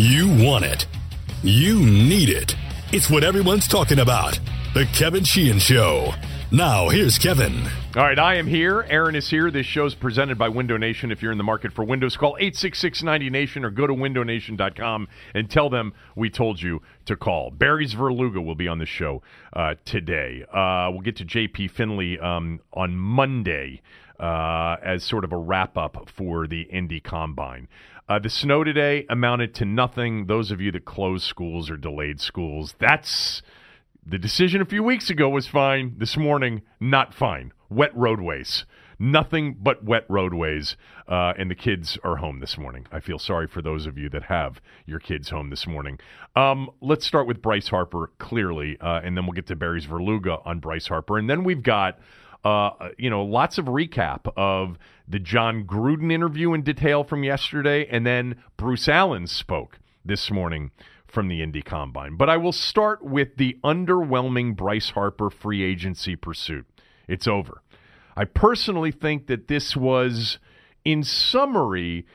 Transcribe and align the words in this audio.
You 0.00 0.28
want 0.44 0.64
it. 0.64 0.86
You 1.42 1.80
need 1.80 2.28
it. 2.28 2.54
It's 2.92 3.10
what 3.10 3.24
everyone's 3.24 3.66
talking 3.66 3.98
about. 3.98 4.38
The 4.72 4.86
Kevin 4.94 5.24
Sheehan 5.24 5.58
Show. 5.58 6.12
Now, 6.52 6.88
here's 6.88 7.18
Kevin. 7.18 7.64
All 7.96 8.04
right, 8.04 8.16
I 8.16 8.36
am 8.36 8.46
here. 8.46 8.86
Aaron 8.88 9.16
is 9.16 9.28
here. 9.28 9.50
This 9.50 9.66
show's 9.66 9.96
presented 9.96 10.38
by 10.38 10.50
Window 10.50 10.76
Nation. 10.76 11.10
If 11.10 11.20
you're 11.20 11.32
in 11.32 11.36
the 11.36 11.42
market 11.42 11.72
for 11.72 11.82
windows, 11.82 12.16
call 12.16 12.36
866 12.38 13.02
90Nation 13.02 13.64
or 13.64 13.70
go 13.70 13.88
to 13.88 13.92
windownation.com 13.92 15.08
and 15.34 15.50
tell 15.50 15.68
them 15.68 15.92
we 16.14 16.30
told 16.30 16.62
you 16.62 16.80
to 17.06 17.16
call. 17.16 17.50
Barry 17.50 17.88
Svrluga 17.88 18.42
will 18.42 18.54
be 18.54 18.68
on 18.68 18.78
the 18.78 18.86
show 18.86 19.20
uh, 19.52 19.74
today. 19.84 20.44
Uh, 20.44 20.90
we'll 20.92 21.00
get 21.00 21.16
to 21.16 21.24
JP 21.24 21.72
Finley 21.72 22.20
um, 22.20 22.60
on 22.72 22.96
Monday 22.96 23.82
uh, 24.20 24.76
as 24.80 25.02
sort 25.02 25.24
of 25.24 25.32
a 25.32 25.36
wrap 25.36 25.76
up 25.76 26.08
for 26.14 26.46
the 26.46 26.62
Indy 26.62 27.00
Combine. 27.00 27.66
Uh, 28.08 28.18
the 28.18 28.30
snow 28.30 28.64
today 28.64 29.04
amounted 29.10 29.54
to 29.54 29.66
nothing. 29.66 30.26
Those 30.26 30.50
of 30.50 30.62
you 30.62 30.72
that 30.72 30.86
closed 30.86 31.24
schools 31.24 31.68
or 31.68 31.76
delayed 31.76 32.20
schools, 32.20 32.74
that's 32.78 33.42
the 34.06 34.18
decision 34.18 34.62
a 34.62 34.64
few 34.64 34.82
weeks 34.82 35.10
ago 35.10 35.28
was 35.28 35.46
fine. 35.46 35.94
This 35.98 36.16
morning, 36.16 36.62
not 36.80 37.12
fine. 37.12 37.52
Wet 37.68 37.94
roadways. 37.94 38.64
Nothing 38.98 39.58
but 39.60 39.84
wet 39.84 40.06
roadways. 40.08 40.74
Uh, 41.06 41.34
and 41.36 41.50
the 41.50 41.54
kids 41.54 41.98
are 42.02 42.16
home 42.16 42.40
this 42.40 42.56
morning. 42.56 42.86
I 42.90 43.00
feel 43.00 43.18
sorry 43.18 43.46
for 43.46 43.60
those 43.60 43.84
of 43.84 43.98
you 43.98 44.08
that 44.08 44.24
have 44.24 44.62
your 44.86 45.00
kids 45.00 45.28
home 45.28 45.50
this 45.50 45.66
morning. 45.66 45.98
Um, 46.34 46.70
let's 46.80 47.06
start 47.06 47.26
with 47.26 47.42
Bryce 47.42 47.68
Harper, 47.68 48.10
clearly, 48.18 48.78
uh, 48.80 49.02
and 49.04 49.18
then 49.18 49.26
we'll 49.26 49.34
get 49.34 49.46
to 49.48 49.56
Barry 49.56 49.82
Svrluga 49.82 50.40
on 50.46 50.60
Bryce 50.60 50.86
Harper. 50.86 51.18
And 51.18 51.28
then 51.28 51.44
we've 51.44 51.62
got 51.62 51.98
uh, 52.48 52.88
you 52.96 53.10
know, 53.10 53.24
lots 53.24 53.58
of 53.58 53.66
recap 53.66 54.32
of 54.36 54.78
the 55.06 55.18
John 55.18 55.64
Gruden 55.64 56.10
interview 56.10 56.54
in 56.54 56.62
detail 56.62 57.04
from 57.04 57.22
yesterday, 57.24 57.86
and 57.90 58.06
then 58.06 58.36
Bruce 58.56 58.88
Allen 58.88 59.26
spoke 59.26 59.78
this 60.04 60.30
morning 60.30 60.70
from 61.06 61.28
the 61.28 61.42
Indy 61.42 61.62
Combine. 61.62 62.16
But 62.16 62.30
I 62.30 62.36
will 62.36 62.52
start 62.52 63.04
with 63.04 63.36
the 63.36 63.58
underwhelming 63.62 64.56
Bryce 64.56 64.90
Harper 64.90 65.30
free 65.30 65.62
agency 65.62 66.16
pursuit. 66.16 66.66
It's 67.06 67.26
over. 67.26 67.62
I 68.16 68.24
personally 68.24 68.92
think 68.92 69.26
that 69.26 69.48
this 69.48 69.76
was, 69.76 70.38
in 70.84 71.02
summary, 71.02 72.06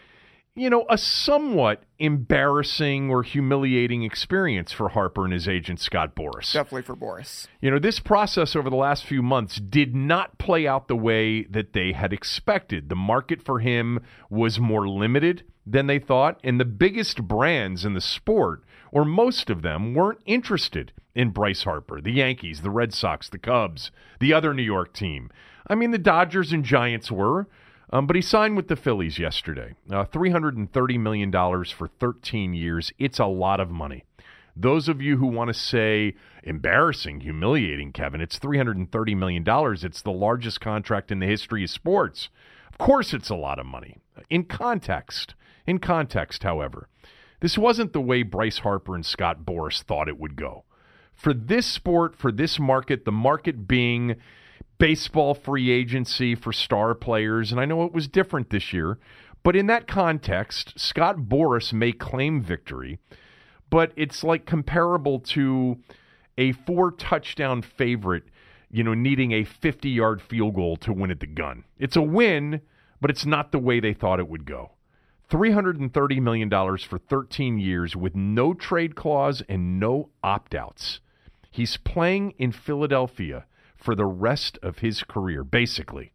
you 0.55 0.69
know, 0.69 0.85
a 0.87 0.97
somewhat 0.97 1.83
embarrassing 1.97 3.09
or 3.09 3.23
humiliating 3.23 4.03
experience 4.03 4.71
for 4.71 4.89
Harper 4.89 5.23
and 5.23 5.33
his 5.33 5.47
agent, 5.47 5.79
Scott 5.79 6.15
Boras. 6.15 6.53
Definitely 6.53 6.83
for 6.83 6.95
Boras. 6.95 7.47
You 7.59 7.71
know, 7.71 7.79
this 7.79 7.99
process 7.99 8.55
over 8.55 8.69
the 8.69 8.75
last 8.75 9.05
few 9.05 9.23
months 9.23 9.55
did 9.55 9.95
not 9.95 10.37
play 10.37 10.67
out 10.67 10.87
the 10.87 10.95
way 10.95 11.43
that 11.45 11.73
they 11.73 11.93
had 11.93 12.13
expected. 12.13 12.89
The 12.89 12.95
market 12.95 13.41
for 13.41 13.59
him 13.59 13.99
was 14.29 14.59
more 14.59 14.87
limited 14.87 15.43
than 15.65 15.87
they 15.87 15.97
thought, 15.97 16.39
and 16.43 16.59
the 16.59 16.65
biggest 16.65 17.23
brands 17.23 17.83
in 17.83 17.93
the 17.93 18.01
sport, 18.01 18.63
or 18.91 19.05
most 19.05 19.49
of 19.49 19.63
them, 19.63 19.95
weren't 19.95 20.21
interested 20.25 20.91
in 21.15 21.29
Bryce 21.29 21.63
Harper. 21.63 21.99
The 21.99 22.11
Yankees, 22.11 22.61
the 22.61 22.69
Red 22.69 22.93
Sox, 22.93 23.27
the 23.27 23.39
Cubs, 23.39 23.89
the 24.19 24.33
other 24.33 24.53
New 24.53 24.63
York 24.63 24.93
team. 24.93 25.31
I 25.65 25.73
mean, 25.73 25.91
the 25.91 25.97
Dodgers 25.97 26.51
and 26.51 26.63
Giants 26.63 27.11
were. 27.11 27.47
Um, 27.93 28.07
but 28.07 28.15
he 28.15 28.23
signed 28.23 28.57
with 28.57 28.69
the 28.69 28.75
Phillies 28.75 29.19
yesterday. 29.19 29.75
Uh, 29.87 30.05
$330 30.05 30.99
million 30.99 31.31
for 31.31 31.87
13 31.99 32.55
years. 32.55 32.91
It's 32.97 33.19
a 33.19 33.27
lot 33.27 33.59
of 33.59 33.69
money. 33.69 34.03
Those 34.55 34.89
of 34.89 34.99
you 34.99 35.17
who 35.17 35.27
want 35.27 35.49
to 35.49 35.53
say 35.53 36.15
embarrassing, 36.43 37.19
humiliating, 37.19 37.91
Kevin, 37.91 38.19
it's 38.19 38.39
$330 38.39 39.15
million. 39.15 39.43
It's 39.47 40.01
the 40.01 40.11
largest 40.11 40.59
contract 40.59 41.11
in 41.11 41.19
the 41.19 41.27
history 41.27 41.63
of 41.63 41.69
sports. 41.69 42.29
Of 42.71 42.79
course, 42.79 43.13
it's 43.13 43.29
a 43.29 43.35
lot 43.35 43.59
of 43.59 43.67
money. 43.67 43.97
In 44.27 44.45
context, 44.45 45.35
in 45.67 45.77
context, 45.77 46.41
however, 46.41 46.89
this 47.41 47.59
wasn't 47.59 47.93
the 47.93 48.01
way 48.01 48.23
Bryce 48.23 48.59
Harper 48.59 48.95
and 48.95 49.05
Scott 49.05 49.45
Boras 49.45 49.83
thought 49.83 50.09
it 50.09 50.19
would 50.19 50.35
go. 50.35 50.63
For 51.13 51.31
this 51.31 51.67
sport, 51.67 52.15
for 52.15 52.31
this 52.31 52.57
market, 52.57 53.05
the 53.05 53.11
market 53.11 53.67
being 53.67 54.15
baseball 54.77 55.33
free 55.33 55.71
agency 55.71 56.35
for 56.35 56.51
star 56.51 56.93
players, 56.95 57.51
and 57.51 57.59
I 57.59 57.65
know 57.65 57.83
it 57.85 57.93
was 57.93 58.07
different 58.07 58.49
this 58.49 58.73
year. 58.73 58.97
But 59.43 59.55
in 59.55 59.67
that 59.67 59.87
context, 59.87 60.79
Scott 60.79 61.17
Boras 61.17 61.73
may 61.73 61.91
claim 61.91 62.41
victory, 62.41 62.99
but 63.69 63.91
it's 63.95 64.23
like 64.23 64.45
comparable 64.45 65.19
to 65.19 65.77
a 66.37 66.53
four 66.53 66.91
touchdown 66.91 67.61
favorite, 67.61 68.23
you 68.71 68.83
know, 68.83 68.93
needing 68.93 69.33
a 69.33 69.43
50 69.43 69.89
yard 69.89 70.21
field 70.21 70.55
goal 70.55 70.77
to 70.77 70.93
win 70.93 71.11
at 71.11 71.19
the 71.19 71.27
gun. 71.27 71.65
It's 71.77 71.97
a 71.97 72.01
win, 72.01 72.61
but 73.01 73.09
it's 73.09 73.25
not 73.25 73.51
the 73.51 73.59
way 73.59 73.79
they 73.79 73.93
thought 73.93 74.19
it 74.19 74.29
would 74.29 74.45
go. 74.45 74.71
$330 75.29 76.21
million 76.21 76.49
for 76.77 76.97
13 76.97 77.57
years 77.57 77.95
with 77.95 78.15
no 78.15 78.53
trade 78.53 78.95
clause 78.95 79.41
and 79.49 79.79
no 79.79 80.09
opt 80.23 80.53
outs. 80.53 80.99
He's 81.51 81.77
playing 81.77 82.33
in 82.37 82.51
Philadelphia 82.51 83.45
for 83.83 83.95
the 83.95 84.05
rest 84.05 84.57
of 84.63 84.79
his 84.79 85.03
career, 85.03 85.43
basically. 85.43 86.13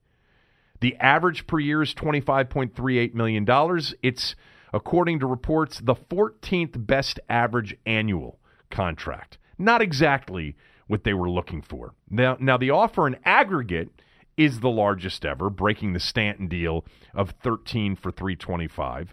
The 0.81 0.97
average 0.97 1.47
per 1.47 1.59
year 1.59 1.83
is 1.83 1.93
$25.38 1.93 3.13
million. 3.13 3.47
It's, 4.03 4.35
according 4.73 5.19
to 5.19 5.27
reports, 5.27 5.79
the 5.79 5.95
14th 5.95 6.87
best 6.87 7.21
average 7.29 7.77
annual 7.85 8.39
contract. 8.71 9.37
Not 9.59 9.83
exactly 9.83 10.57
what 10.87 11.05
they 11.05 11.13
were 11.13 11.29
looking 11.29 11.61
for. 11.61 11.93
Now, 12.09 12.39
now 12.41 12.57
the 12.57 12.71
offer 12.71 13.07
in 13.07 13.17
aggregate 13.25 13.91
is 14.39 14.61
the 14.61 14.71
largest 14.71 15.27
ever, 15.27 15.51
breaking 15.51 15.93
the 15.93 16.01
Stanton 16.01 16.49
deal 16.49 16.87
of 17.15 17.35
13 17.43 17.97
for 17.97 18.11
325. 18.11 19.13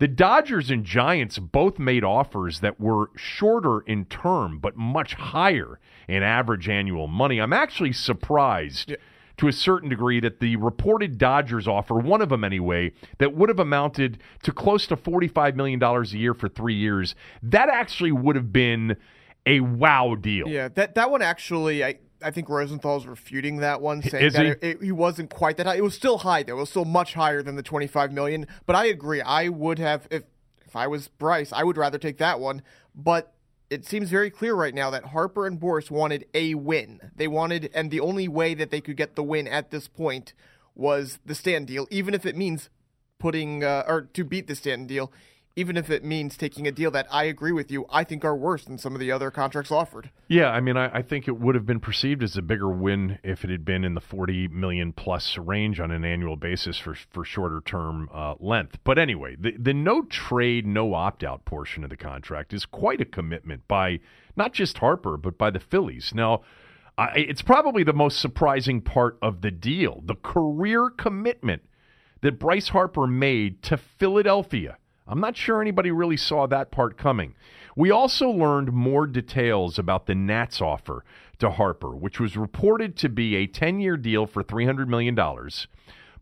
The 0.00 0.08
Dodgers 0.08 0.70
and 0.70 0.82
Giants 0.82 1.38
both 1.38 1.78
made 1.78 2.04
offers 2.04 2.60
that 2.60 2.80
were 2.80 3.10
shorter 3.16 3.80
in 3.80 4.06
term, 4.06 4.58
but 4.58 4.74
much 4.74 5.12
higher 5.12 5.78
in 6.08 6.22
average 6.22 6.70
annual 6.70 7.06
money. 7.06 7.38
I'm 7.38 7.52
actually 7.52 7.92
surprised. 7.92 8.90
Yeah 8.90 8.96
to 9.36 9.48
a 9.48 9.52
certain 9.54 9.88
degree 9.88 10.20
that 10.20 10.38
the 10.38 10.54
reported 10.56 11.16
Dodgers 11.16 11.66
offer, 11.66 11.94
one 11.94 12.20
of 12.20 12.28
them 12.28 12.44
anyway, 12.44 12.92
that 13.16 13.34
would 13.34 13.48
have 13.48 13.58
amounted 13.58 14.22
to 14.42 14.52
close 14.52 14.86
to 14.88 14.96
$45 14.96 15.56
million 15.56 15.82
a 15.82 16.04
year 16.08 16.34
for 16.34 16.46
three 16.46 16.74
years, 16.74 17.14
that 17.42 17.70
actually 17.70 18.12
would 18.12 18.36
have 18.36 18.52
been 18.52 18.98
a 19.46 19.60
wow 19.60 20.14
deal. 20.14 20.46
Yeah, 20.46 20.68
that, 20.68 20.94
that 20.96 21.10
one 21.10 21.22
actually, 21.22 21.82
I, 21.82 22.00
I 22.22 22.30
think 22.30 22.48
Rosenthal's 22.48 23.06
refuting 23.06 23.58
that 23.58 23.80
one, 23.80 24.02
saying 24.02 24.26
Is 24.26 24.32
that 24.34 24.44
he? 24.44 24.50
It, 24.52 24.58
it, 24.62 24.82
he 24.82 24.92
wasn't 24.92 25.30
quite 25.30 25.56
that 25.56 25.66
high. 25.66 25.76
It 25.76 25.84
was 25.84 25.94
still 25.94 26.18
high 26.18 26.42
though. 26.42 26.56
It 26.56 26.60
was 26.60 26.70
still 26.70 26.84
much 26.84 27.14
higher 27.14 27.42
than 27.42 27.56
the 27.56 27.62
25 27.62 28.12
million. 28.12 28.46
But 28.66 28.76
I 28.76 28.86
agree. 28.86 29.20
I 29.20 29.48
would 29.48 29.78
have 29.78 30.06
if 30.10 30.24
if 30.66 30.76
I 30.76 30.86
was 30.86 31.08
Bryce, 31.08 31.52
I 31.52 31.64
would 31.64 31.76
rather 31.76 31.98
take 31.98 32.18
that 32.18 32.38
one. 32.38 32.62
But 32.94 33.32
it 33.70 33.86
seems 33.86 34.10
very 34.10 34.30
clear 34.30 34.54
right 34.54 34.74
now 34.74 34.90
that 34.90 35.06
Harper 35.06 35.46
and 35.46 35.60
Boras 35.60 35.90
wanted 35.90 36.26
a 36.34 36.54
win. 36.54 37.00
They 37.14 37.28
wanted, 37.28 37.70
and 37.72 37.90
the 37.90 38.00
only 38.00 38.28
way 38.28 38.54
that 38.54 38.70
they 38.70 38.80
could 38.80 38.96
get 38.96 39.14
the 39.14 39.22
win 39.22 39.46
at 39.46 39.70
this 39.70 39.88
point 39.88 40.32
was 40.74 41.20
the 41.24 41.34
stand 41.34 41.68
deal, 41.68 41.86
even 41.90 42.14
if 42.14 42.26
it 42.26 42.36
means 42.36 42.68
putting 43.18 43.62
uh, 43.62 43.84
or 43.86 44.02
to 44.12 44.24
beat 44.24 44.48
the 44.48 44.56
stand 44.56 44.88
deal, 44.88 45.12
even 45.60 45.76
if 45.76 45.90
it 45.90 46.02
means 46.02 46.38
taking 46.38 46.66
a 46.66 46.72
deal 46.72 46.90
that 46.90 47.06
I 47.10 47.24
agree 47.24 47.52
with 47.52 47.70
you, 47.70 47.84
I 47.90 48.02
think 48.02 48.24
are 48.24 48.34
worse 48.34 48.64
than 48.64 48.78
some 48.78 48.94
of 48.94 49.00
the 49.00 49.12
other 49.12 49.30
contracts 49.30 49.70
offered. 49.70 50.10
Yeah, 50.26 50.48
I 50.48 50.60
mean, 50.60 50.78
I, 50.78 50.98
I, 50.98 51.02
think 51.02 51.28
it 51.28 51.38
would 51.38 51.54
have 51.54 51.66
been 51.66 51.80
perceived 51.80 52.22
as 52.22 52.34
a 52.34 52.40
bigger 52.40 52.70
win 52.70 53.18
if 53.22 53.44
it 53.44 53.50
had 53.50 53.62
been 53.62 53.84
in 53.84 53.92
the 53.92 54.00
40 54.00 54.48
million 54.48 54.94
plus 54.94 55.36
range 55.36 55.78
on 55.78 55.90
an 55.90 56.02
annual 56.02 56.36
basis 56.36 56.78
for, 56.78 56.94
for 57.10 57.26
shorter 57.26 57.60
term 57.60 58.08
uh, 58.10 58.36
length. 58.40 58.78
But 58.84 58.98
anyway, 58.98 59.36
the, 59.38 59.52
the 59.58 59.74
no 59.74 60.02
trade, 60.02 60.66
no 60.66 60.94
opt 60.94 61.22
out 61.22 61.44
portion 61.44 61.84
of 61.84 61.90
the 61.90 61.96
contract 61.96 62.54
is 62.54 62.64
quite 62.64 63.02
a 63.02 63.04
commitment 63.04 63.68
by 63.68 64.00
not 64.36 64.54
just 64.54 64.78
Harper, 64.78 65.18
but 65.18 65.36
by 65.36 65.50
the 65.50 65.60
Phillies. 65.60 66.12
Now, 66.14 66.40
I, 66.96 67.10
it's 67.16 67.42
probably 67.42 67.84
the 67.84 67.92
most 67.92 68.18
surprising 68.18 68.80
part 68.80 69.18
of 69.20 69.42
the 69.42 69.50
deal 69.50 70.02
the 70.06 70.14
career 70.14 70.88
commitment 70.88 71.62
that 72.22 72.38
Bryce 72.38 72.70
Harper 72.70 73.06
made 73.06 73.62
to 73.64 73.76
Philadelphia 73.76 74.78
I'm 75.10 75.20
not 75.20 75.36
sure 75.36 75.60
anybody 75.60 75.90
really 75.90 76.16
saw 76.16 76.46
that 76.46 76.70
part 76.70 76.96
coming. 76.96 77.34
We 77.76 77.90
also 77.90 78.30
learned 78.30 78.72
more 78.72 79.06
details 79.06 79.78
about 79.78 80.06
the 80.06 80.14
Nats 80.14 80.60
offer 80.60 81.04
to 81.38 81.50
Harper, 81.50 81.96
which 81.96 82.20
was 82.20 82.36
reported 82.36 82.96
to 82.98 83.08
be 83.08 83.34
a 83.34 83.46
10 83.46 83.80
year 83.80 83.96
deal 83.96 84.26
for 84.26 84.44
$300 84.44 84.86
million. 84.86 85.18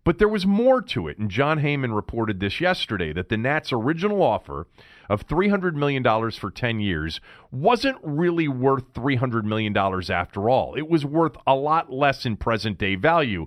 But 0.05 0.19
there 0.19 0.29
was 0.29 0.47
more 0.47 0.81
to 0.81 1.07
it, 1.07 1.19
and 1.19 1.31
Jon 1.31 1.61
Heyman 1.61 1.95
reported 1.95 2.41
this 2.41 2.63
yesterday 2.63 3.13
that 3.13 3.29
the 3.29 3.37
Nats' 3.37 3.75
original 3.75 4.23
offer 4.23 4.67
of 5.11 5.27
$300 5.27 5.75
million 5.75 6.03
for 6.31 6.51
10 6.51 6.81
years 6.81 7.21
wasn't 7.51 7.99
really 8.03 8.49
worth 8.49 8.95
$300 8.95 9.45
million 9.45 9.77
after 9.77 10.49
all. 10.49 10.75
It 10.77 10.89
was 10.89 11.05
worth 11.05 11.37
a 11.47 11.55
lot 11.55 11.93
less 11.93 12.25
in 12.25 12.39
present 12.39 12.79
day 12.79 12.95
value. 12.95 13.45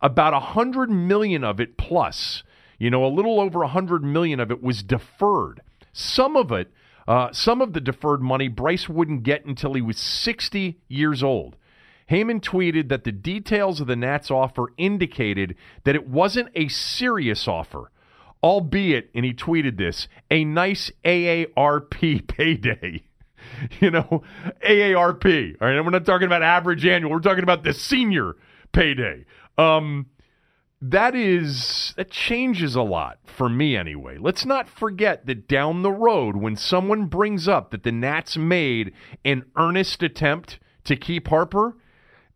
About 0.00 0.34
100 0.34 0.88
million 0.88 1.42
of 1.42 1.58
it 1.58 1.76
plus 1.76 2.44
you 2.78 2.90
know, 2.90 3.04
a 3.04 3.08
little 3.08 3.40
over 3.40 3.60
100 3.60 4.02
million 4.04 4.40
of 4.40 4.50
it 4.50 4.62
was 4.62 4.82
deferred. 4.82 5.62
Some 5.92 6.36
of 6.36 6.50
it, 6.52 6.72
uh, 7.06 7.32
some 7.32 7.60
of 7.60 7.72
the 7.72 7.80
deferred 7.80 8.22
money, 8.22 8.48
Bryce 8.48 8.88
wouldn't 8.88 9.22
get 9.22 9.44
until 9.44 9.74
he 9.74 9.82
was 9.82 9.98
60 9.98 10.80
years 10.88 11.22
old. 11.22 11.56
Heyman 12.10 12.40
tweeted 12.40 12.88
that 12.88 13.04
the 13.04 13.12
details 13.12 13.80
of 13.80 13.86
the 13.86 13.96
Nats 13.96 14.30
offer 14.30 14.72
indicated 14.76 15.56
that 15.84 15.94
it 15.94 16.08
wasn't 16.08 16.48
a 16.54 16.68
serious 16.68 17.48
offer. 17.48 17.90
albeit, 18.42 19.08
and 19.14 19.24
he 19.24 19.32
tweeted 19.32 19.78
this, 19.78 20.06
a 20.30 20.44
nice 20.44 20.90
AARP 21.02 22.26
payday. 22.28 23.02
You 23.80 23.90
know, 23.90 24.22
AARP. 24.66 25.56
All 25.60 25.68
right, 25.68 25.80
we're 25.82 25.90
not 25.90 26.04
talking 26.04 26.26
about 26.26 26.42
average 26.42 26.84
annual. 26.84 27.10
We're 27.10 27.20
talking 27.20 27.42
about 27.42 27.62
the 27.62 27.72
senior 27.72 28.36
payday. 28.72 29.24
Um, 29.56 30.06
that 30.90 31.14
is 31.14 31.94
that 31.96 32.10
changes 32.10 32.74
a 32.74 32.82
lot 32.82 33.18
for 33.24 33.48
me 33.48 33.76
anyway. 33.76 34.18
Let's 34.18 34.44
not 34.44 34.68
forget 34.68 35.24
that 35.26 35.48
down 35.48 35.82
the 35.82 35.90
road, 35.90 36.36
when 36.36 36.56
someone 36.56 37.06
brings 37.06 37.48
up 37.48 37.70
that 37.70 37.84
the 37.84 37.92
Nats 37.92 38.36
made 38.36 38.92
an 39.24 39.44
earnest 39.56 40.02
attempt 40.02 40.58
to 40.84 40.94
keep 40.94 41.28
Harper, 41.28 41.76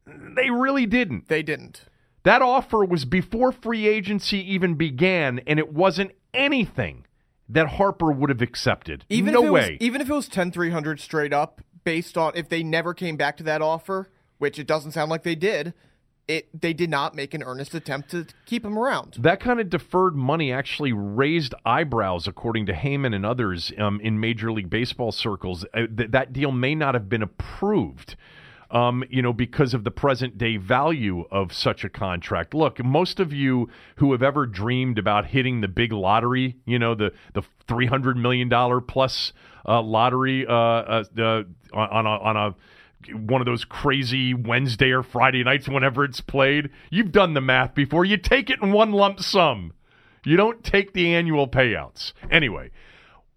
they 0.07 0.49
really 0.49 0.87
didn't. 0.87 1.29
They 1.29 1.43
didn't. 1.43 1.85
That 2.23 2.41
offer 2.41 2.85
was 2.85 3.05
before 3.05 3.53
free 3.53 3.87
agency 3.87 4.39
even 4.53 4.75
began, 4.77 5.41
and 5.47 5.59
it 5.59 5.73
wasn't 5.73 6.13
anything 6.33 7.07
that 7.51 7.69
Harper 7.69 8.11
would 8.11 8.31
have 8.31 8.43
accepted. 8.43 9.05
Even 9.11 9.35
no 9.35 9.53
way. 9.53 9.73
Was, 9.73 9.81
even 9.81 10.01
if 10.01 10.09
it 10.09 10.15
was 10.15 10.29
10 10.29 10.53
300 10.53 11.01
straight 11.01 11.35
up, 11.35 11.61
based 11.85 12.17
on 12.17 12.33
if 12.35 12.49
they 12.49 12.63
never 12.63 12.95
came 12.95 13.17
back 13.17 13.37
to 13.37 13.43
that 13.45 13.61
offer, 13.61 14.09
which 14.39 14.59
it 14.59 14.67
doesn't 14.67 14.93
sound 14.93 15.11
like 15.11 15.23
they 15.23 15.35
did, 15.35 15.75
it 16.29 16.49
they 16.59 16.73
did 16.73 16.91
not 16.91 17.15
make 17.15 17.35
an 17.35 17.43
earnest 17.43 17.75
attempt 17.75 18.11
to 18.11 18.27
keep 18.47 18.65
him 18.65 18.79
around. 18.79 19.17
That 19.19 19.41
kind 19.41 19.59
of 19.59 19.71
deferred 19.71 20.15
money 20.15 20.53
actually 20.53 20.93
raised 20.93 21.55
eyebrows, 21.65 22.29
according 22.29 22.67
to 22.67 22.75
Heyman 22.75 23.15
and 23.15 23.27
others 23.27 23.73
um, 23.79 24.01
in 24.01 24.21
Major 24.21 24.53
League 24.53 24.71
Baseball 24.71 25.11
circles. 25.11 25.65
Uh, 25.75 25.87
th- 25.97 26.11
that 26.11 26.33
deal 26.33 26.53
may 26.53 26.75
not 26.75 26.95
have 26.95 27.09
been 27.09 27.23
approved. 27.23 28.15
Um, 28.71 29.03
you 29.09 29.23
know, 29.23 29.33
because 29.33 29.73
of 29.73 29.85
the 29.85 29.91
present 29.91 30.37
day 30.37 30.59
value 30.59 31.25
of 31.31 31.55
such 31.55 31.85
a 31.85 31.89
contract. 31.89 32.53
Look, 32.53 32.85
most 32.85 33.19
of 33.19 33.33
you 33.33 33.71
who 33.97 34.13
have 34.13 34.23
ever 34.23 34.45
dreamed 34.45 34.99
about 34.99 35.25
hitting 35.25 35.63
the 35.63 35.69
big 35.69 35.91
lottery, 35.91 36.57
you 36.67 36.79
know, 36.79 36.95
the 36.95 37.15
the 37.33 37.41
three 37.67 37.87
hundred 37.87 38.19
million 38.19 38.51
dollar 38.51 38.83
plus 38.83 39.33
uh, 39.67 39.81
lottery 39.81 40.47
uh, 40.47 40.53
uh, 40.53 41.45
on 41.73 42.05
a 42.05 42.11
on 42.11 42.37
a 42.37 42.55
one 43.15 43.41
of 43.41 43.47
those 43.47 43.65
crazy 43.65 44.35
Wednesday 44.35 44.91
or 44.91 45.03
Friday 45.03 45.45
nights 45.45 45.69
whenever 45.69 46.05
it's 46.05 46.21
played. 46.21 46.71
You've 46.91 47.13
done 47.13 47.35
the 47.35 47.41
math 47.41 47.75
before. 47.75 48.05
You 48.05 48.17
take 48.17 48.51
it 48.51 48.63
in 48.63 48.73
one 48.73 48.93
lump 48.93 49.21
sum. 49.21 49.73
You 50.25 50.37
don't 50.37 50.63
take 50.63 50.93
the 50.93 51.15
annual 51.15 51.49
payouts. 51.49 52.13
Anyway, 52.31 52.71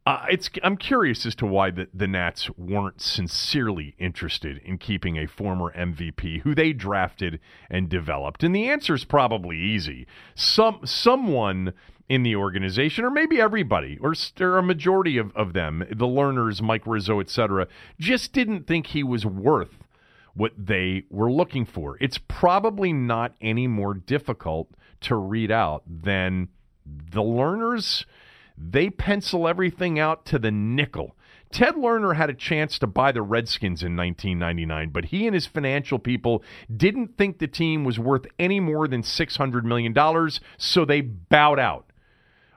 uh, 0.05 0.25
it's 0.29 0.49
I'm 0.63 0.77
curious 0.77 1.25
as 1.25 1.35
to 1.35 1.45
why 1.45 1.69
the, 1.69 1.87
the 1.93 2.07
Nats 2.07 2.49
weren't 2.57 3.01
sincerely 3.01 3.95
interested 3.99 4.57
in 4.65 4.77
keeping 4.79 5.17
a 5.17 5.27
former 5.27 5.71
MVP 5.73 6.41
who 6.41 6.55
they 6.55 6.73
drafted 6.73 7.39
and 7.69 7.87
developed. 7.87 8.43
And 8.43 8.55
the 8.55 8.67
answer 8.67 8.95
is 8.95 9.05
probably 9.05 9.57
easy. 9.57 10.07
Some 10.33 10.79
someone 10.85 11.73
in 12.11 12.23
the 12.23 12.35
organization, 12.35 13.05
or 13.05 13.09
maybe 13.09 13.39
everybody, 13.39 13.97
or, 14.01 14.13
or 14.39 14.57
a 14.57 14.63
majority 14.63 15.17
of, 15.17 15.35
of 15.35 15.53
them, 15.53 15.85
the 15.89 16.07
Lerners, 16.07 16.61
Mike 16.61 16.85
Rizzo, 16.85 17.19
etc., 17.19 17.67
just 17.99 18.33
didn't 18.33 18.67
think 18.67 18.87
he 18.87 19.03
was 19.03 19.25
worth 19.25 19.83
what 20.33 20.51
they 20.57 21.03
were 21.09 21.31
looking 21.31 21.65
for. 21.65 21.97
It's 22.01 22.17
probably 22.17 22.91
not 22.93 23.35
any 23.41 23.67
more 23.67 23.93
difficult 23.93 24.69
to 25.01 25.15
read 25.15 25.51
out 25.51 25.83
than 25.85 26.49
the 26.85 27.21
Lerners.– 27.21 28.05
they 28.57 28.89
pencil 28.89 29.47
everything 29.47 29.99
out 29.99 30.25
to 30.25 30.39
the 30.39 30.51
nickel. 30.51 31.15
Ted 31.51 31.75
Lerner 31.75 32.15
had 32.15 32.29
a 32.29 32.33
chance 32.33 32.79
to 32.79 32.87
buy 32.87 33.11
the 33.11 33.21
Redskins 33.21 33.83
in 33.83 33.97
1999, 33.97 34.89
but 34.89 35.05
he 35.05 35.25
and 35.25 35.33
his 35.33 35.47
financial 35.47 35.99
people 35.99 36.43
didn't 36.73 37.17
think 37.17 37.39
the 37.39 37.47
team 37.47 37.83
was 37.83 37.99
worth 37.99 38.25
any 38.39 38.59
more 38.59 38.87
than 38.87 39.01
$600 39.01 39.63
million, 39.63 39.93
so 40.57 40.85
they 40.85 41.01
bowed 41.01 41.59
out. 41.59 41.90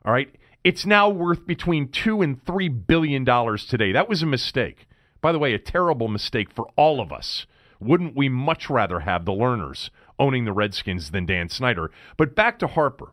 All 0.04 0.12
right? 0.12 0.34
It's 0.62 0.86
now 0.86 1.08
worth 1.08 1.46
between 1.46 1.88
2 1.88 2.22
and 2.22 2.44
3 2.44 2.68
billion 2.68 3.24
dollars 3.24 3.66
today. 3.66 3.92
That 3.92 4.08
was 4.08 4.22
a 4.22 4.26
mistake. 4.26 4.86
By 5.20 5.32
the 5.32 5.38
way, 5.38 5.54
a 5.54 5.58
terrible 5.58 6.08
mistake 6.08 6.50
for 6.50 6.68
all 6.76 7.00
of 7.00 7.12
us. 7.12 7.46
Wouldn't 7.80 8.16
we 8.16 8.28
much 8.28 8.70
rather 8.70 9.00
have 9.00 9.24
the 9.24 9.32
Lerners 9.32 9.90
owning 10.18 10.44
the 10.44 10.52
Redskins 10.52 11.10
than 11.10 11.26
Dan 11.26 11.48
Snyder? 11.48 11.90
But 12.16 12.34
back 12.34 12.58
to 12.60 12.66
Harper. 12.66 13.12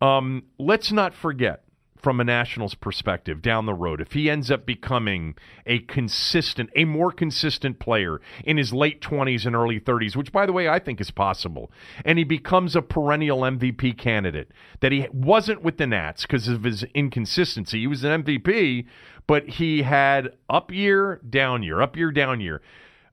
Um, 0.00 0.44
let's 0.58 0.92
not 0.92 1.14
forget 1.14 1.63
from 2.04 2.20
a 2.20 2.24
Nationals 2.24 2.74
perspective 2.74 3.40
down 3.40 3.64
the 3.64 3.72
road, 3.72 3.98
if 3.98 4.12
he 4.12 4.28
ends 4.28 4.50
up 4.50 4.66
becoming 4.66 5.34
a 5.64 5.78
consistent, 5.78 6.68
a 6.76 6.84
more 6.84 7.10
consistent 7.10 7.78
player 7.78 8.20
in 8.44 8.58
his 8.58 8.74
late 8.74 9.00
20s 9.00 9.46
and 9.46 9.56
early 9.56 9.80
30s, 9.80 10.14
which, 10.14 10.30
by 10.30 10.44
the 10.44 10.52
way, 10.52 10.68
I 10.68 10.78
think 10.78 11.00
is 11.00 11.10
possible, 11.10 11.72
and 12.04 12.18
he 12.18 12.24
becomes 12.24 12.76
a 12.76 12.82
perennial 12.82 13.40
MVP 13.40 13.96
candidate, 13.96 14.50
that 14.80 14.92
he 14.92 15.08
wasn't 15.14 15.62
with 15.62 15.78
the 15.78 15.86
Nats 15.86 16.26
because 16.26 16.46
of 16.46 16.64
his 16.64 16.82
inconsistency. 16.94 17.80
He 17.80 17.86
was 17.86 18.04
an 18.04 18.22
MVP, 18.22 18.84
but 19.26 19.48
he 19.48 19.80
had 19.80 20.36
up 20.50 20.70
year, 20.70 21.22
down 21.28 21.62
year, 21.62 21.80
up 21.80 21.96
year, 21.96 22.12
down 22.12 22.38
year. 22.38 22.60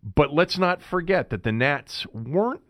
But 0.03 0.33
let's 0.33 0.57
not 0.57 0.81
forget 0.81 1.29
that 1.29 1.43
the 1.43 1.53
Nats 1.53 2.05
weren't 2.07 2.63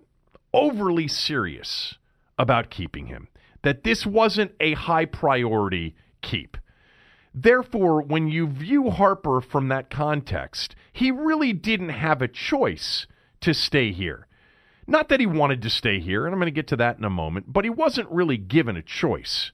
overly 0.53 1.07
serious 1.07 1.95
about 2.37 2.69
keeping 2.69 3.07
him 3.07 3.27
that 3.63 3.83
this 3.83 4.05
wasn't 4.05 4.51
a 4.59 4.73
high 4.73 5.05
priority 5.05 5.95
keep. 6.21 6.57
Therefore, 7.33 8.01
when 8.01 8.27
you 8.27 8.47
view 8.47 8.89
Harper 8.89 9.39
from 9.41 9.69
that 9.69 9.89
context, 9.89 10.75
he 10.91 11.11
really 11.11 11.53
didn't 11.53 11.89
have 11.89 12.21
a 12.21 12.27
choice 12.27 13.07
to 13.41 13.53
stay 13.53 13.91
here. 13.91 14.27
Not 14.87 15.09
that 15.09 15.19
he 15.19 15.25
wanted 15.25 15.61
to 15.61 15.69
stay 15.69 15.99
here, 15.99 16.25
and 16.25 16.33
I'm 16.33 16.39
going 16.39 16.47
to 16.47 16.51
get 16.51 16.67
to 16.67 16.75
that 16.77 16.97
in 16.97 17.05
a 17.05 17.09
moment, 17.09 17.53
but 17.53 17.63
he 17.63 17.69
wasn't 17.69 18.09
really 18.09 18.37
given 18.37 18.75
a 18.75 18.81
choice. 18.81 19.51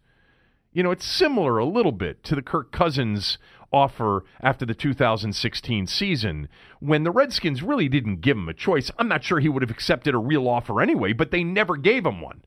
You 0.74 0.84
know, 0.84 0.92
it's 0.92 1.06
similar 1.06 1.58
a 1.58 1.66
little 1.66 1.92
bit 1.92 2.24
to 2.26 2.36
the 2.36 2.42
Kirk 2.42 2.72
Cousins 2.72 3.38
offer 3.72 4.24
after 4.42 4.66
the 4.66 4.74
2016 4.74 5.88
season 5.88 6.48
when 6.80 7.04
the 7.04 7.12
Redskins 7.12 7.62
really 7.62 7.90
didn't 7.90 8.22
give 8.22 8.38
him 8.38 8.50
a 8.50 8.54
choice. 8.54 8.90
I'm 8.98 9.08
not 9.08 9.24
sure 9.24 9.40
he 9.40 9.50
would 9.50 9.62
have 9.64 9.72
accepted 9.72 10.16
a 10.16 10.20
real 10.20 10.48
offer 10.48 10.82
anyway, 10.82 11.14
but 11.14 11.32
they 11.32 11.44
never 11.44 11.78
gave 11.78 12.06
him 12.06 12.22
one. 12.22 12.44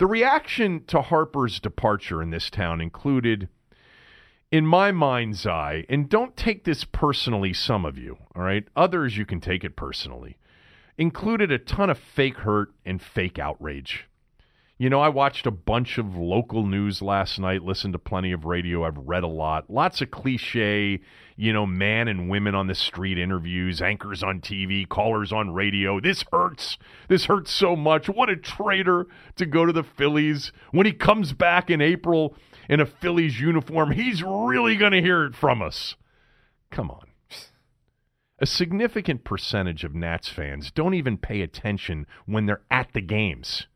The 0.00 0.06
reaction 0.06 0.84
to 0.86 1.02
Harper's 1.02 1.60
departure 1.60 2.22
in 2.22 2.30
this 2.30 2.48
town 2.48 2.80
included, 2.80 3.50
in 4.50 4.66
my 4.66 4.92
mind's 4.92 5.46
eye, 5.46 5.84
and 5.90 6.08
don't 6.08 6.38
take 6.38 6.64
this 6.64 6.84
personally, 6.84 7.52
some 7.52 7.84
of 7.84 7.98
you, 7.98 8.16
all 8.34 8.42
right? 8.42 8.66
Others, 8.74 9.18
you 9.18 9.26
can 9.26 9.42
take 9.42 9.62
it 9.62 9.76
personally, 9.76 10.38
included 10.96 11.52
a 11.52 11.58
ton 11.58 11.90
of 11.90 11.98
fake 11.98 12.38
hurt 12.38 12.72
and 12.82 13.02
fake 13.02 13.38
outrage. 13.38 14.08
You 14.80 14.88
know, 14.88 15.02
I 15.02 15.10
watched 15.10 15.46
a 15.46 15.50
bunch 15.50 15.98
of 15.98 16.16
local 16.16 16.64
news 16.64 17.02
last 17.02 17.38
night, 17.38 17.62
listened 17.62 17.92
to 17.92 17.98
plenty 17.98 18.32
of 18.32 18.46
radio. 18.46 18.82
I've 18.82 18.96
read 18.96 19.24
a 19.24 19.28
lot. 19.28 19.68
Lots 19.68 20.00
of 20.00 20.10
cliche, 20.10 21.02
you 21.36 21.52
know, 21.52 21.66
man 21.66 22.08
and 22.08 22.30
women 22.30 22.54
on 22.54 22.66
the 22.66 22.74
street 22.74 23.18
interviews, 23.18 23.82
anchors 23.82 24.22
on 24.22 24.40
TV, 24.40 24.88
callers 24.88 25.34
on 25.34 25.52
radio. 25.52 26.00
This 26.00 26.24
hurts. 26.32 26.78
This 27.08 27.26
hurts 27.26 27.50
so 27.50 27.76
much. 27.76 28.08
What 28.08 28.30
a 28.30 28.36
traitor 28.36 29.06
to 29.36 29.44
go 29.44 29.66
to 29.66 29.72
the 29.74 29.82
Phillies. 29.82 30.50
When 30.70 30.86
he 30.86 30.92
comes 30.92 31.34
back 31.34 31.68
in 31.68 31.82
April 31.82 32.34
in 32.66 32.80
a 32.80 32.86
Phillies 32.86 33.38
uniform, 33.38 33.90
he's 33.90 34.22
really 34.22 34.76
going 34.76 34.92
to 34.92 35.02
hear 35.02 35.26
it 35.26 35.36
from 35.36 35.60
us. 35.60 35.94
Come 36.70 36.90
on. 36.90 37.06
A 38.38 38.46
significant 38.46 39.24
percentage 39.24 39.84
of 39.84 39.94
Nats 39.94 40.30
fans 40.30 40.70
don't 40.70 40.94
even 40.94 41.18
pay 41.18 41.42
attention 41.42 42.06
when 42.24 42.46
they're 42.46 42.62
at 42.70 42.94
the 42.94 43.02
games 43.02 43.66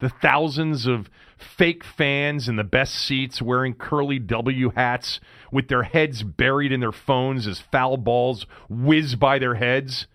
the 0.00 0.08
thousands 0.08 0.86
of 0.86 1.10
fake 1.36 1.84
fans 1.84 2.48
in 2.48 2.56
the 2.56 2.64
best 2.64 2.94
seats 2.94 3.42
wearing 3.42 3.74
curly 3.74 4.18
W 4.18 4.70
hats 4.70 5.20
with 5.52 5.68
their 5.68 5.84
heads 5.84 6.22
buried 6.22 6.72
in 6.72 6.80
their 6.80 6.92
phones 6.92 7.46
as 7.46 7.60
foul 7.60 7.96
balls 7.96 8.46
whiz 8.68 9.14
by 9.14 9.38
their 9.38 9.54
heads. 9.54 10.06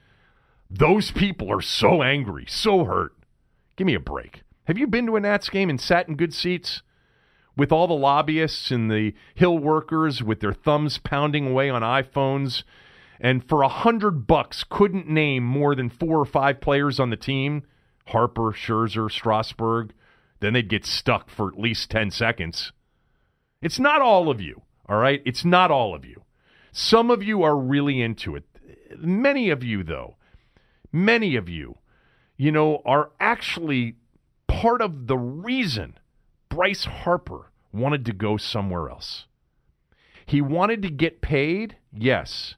Those 0.70 1.12
people 1.12 1.52
are 1.52 1.62
so 1.62 2.02
angry, 2.02 2.46
so 2.48 2.86
hurt. 2.86 3.14
Give 3.76 3.88
me 3.88 3.96
a 3.96 4.00
break. 4.00 4.44
Have 4.66 4.78
you 4.78 4.88
been 4.88 5.06
to 5.08 5.16
a 5.16 5.20
Nats 5.20 5.50
game 5.50 5.70
and 5.70 5.80
sat 5.80 6.08
in 6.08 6.16
good 6.16 6.34
seats? 6.34 6.82
With 7.56 7.72
all 7.72 7.86
the 7.86 7.94
lobbyists 7.94 8.72
and 8.72 8.90
the 8.90 9.14
Hill 9.36 9.60
workers 9.60 10.24
with 10.24 10.40
their 10.40 10.54
thumbs 10.54 10.98
pounding 10.98 11.52
away 11.52 11.70
on 11.70 11.84
iPhones, 11.84 12.64
and 13.20 13.48
for 13.48 13.62
a 13.62 13.68
hundred 13.68 14.26
bucks 14.26 14.64
couldn't 14.68 15.08
name 15.08 15.44
more 15.44 15.76
than 15.76 15.90
four 15.90 16.20
or 16.20 16.26
five 16.26 16.60
players 16.60 17.00
on 17.00 17.12
the 17.12 17.16
team 17.16 17.64
Harper, 18.08 18.52
Scherzer, 18.52 19.12
Strasburg, 19.12 19.94
then 20.40 20.54
they'd 20.54 20.68
get 20.68 20.86
stuck 20.86 21.30
for 21.30 21.48
at 21.48 21.60
least 21.60 21.90
10 21.90 22.12
seconds. 22.12 22.74
It's 23.62 23.80
not 23.80 24.02
all 24.02 24.30
of 24.30 24.42
you, 24.42 24.62
all 24.90 24.98
right? 24.98 25.22
It's 25.26 25.46
not 25.46 25.72
all 25.72 25.96
of 25.96 26.04
you. 26.04 26.24
Some 26.72 27.10
of 27.10 27.24
you 27.24 27.44
are 27.44 27.58
really 27.58 28.02
into 28.02 28.36
it. 28.36 28.44
Many 28.98 29.50
of 29.50 29.64
you, 29.64 29.84
though, 29.84 30.18
many 30.92 31.36
of 31.36 31.48
you, 31.48 31.78
you 32.36 32.52
know, 32.52 32.82
are 32.86 33.12
actually 33.20 33.96
part 34.48 34.82
of 34.82 35.08
the 35.08 35.18
reason 35.18 35.98
Bryce 36.50 36.86
Harper 36.86 37.52
wanted 37.72 38.06
to 38.06 38.14
go 38.14 38.38
somewhere 38.38 38.90
else. 38.90 39.26
He 40.26 40.42
wanted 40.42 40.82
to 40.82 40.90
get 40.90 41.22
paid, 41.22 41.78
yes. 41.92 42.56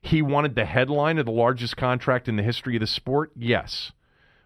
He 0.00 0.22
wanted 0.22 0.54
the 0.54 0.64
headline 0.64 1.18
of 1.18 1.26
the 1.26 1.32
largest 1.32 1.76
contract 1.76 2.28
in 2.28 2.36
the 2.36 2.42
history 2.42 2.76
of 2.76 2.80
the 2.80 2.86
sport, 2.86 3.32
yes 3.34 3.92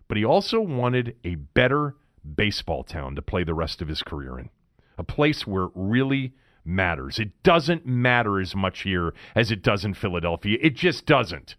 but 0.09 0.17
he 0.17 0.25
also 0.25 0.61
wanted 0.61 1.17
a 1.25 1.35
better 1.35 1.97
baseball 2.35 2.83
town 2.85 3.15
to 3.15 3.23
play 3.23 3.45
the 3.45 3.55
rest 3.55 3.81
of 3.83 3.89
his 3.89 4.03
career 4.03 4.39
in. 4.39 4.51
a 4.99 5.05
place 5.05 5.47
where 5.47 5.65
it 5.65 5.73
really 5.75 6.33
matters. 6.65 7.19
It 7.19 7.43
doesn't 7.43 7.87
matter 7.87 8.41
as 8.41 8.55
much 8.57 8.81
here 8.83 9.15
as 9.35 9.51
it 9.51 9.63
does 9.63 9.85
in 9.85 9.95
Philadelphia. 9.95 10.59
It 10.61 10.75
just 10.75 11.07
doesn't. 11.07 11.55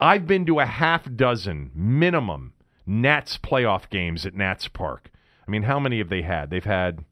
I've 0.00 0.26
been 0.26 0.46
to 0.46 0.60
a 0.60 0.66
half 0.66 1.14
dozen 1.14 1.70
minimum 1.74 2.52
Nats 2.86 3.38
playoff 3.38 3.88
games 3.90 4.26
at 4.26 4.34
Nats 4.34 4.68
Park. 4.68 5.10
I 5.46 5.50
mean, 5.50 5.62
how 5.62 5.80
many 5.80 5.98
have 5.98 6.08
they 6.08 6.22
had? 6.22 6.50
They've 6.50 6.64
had 6.64 7.04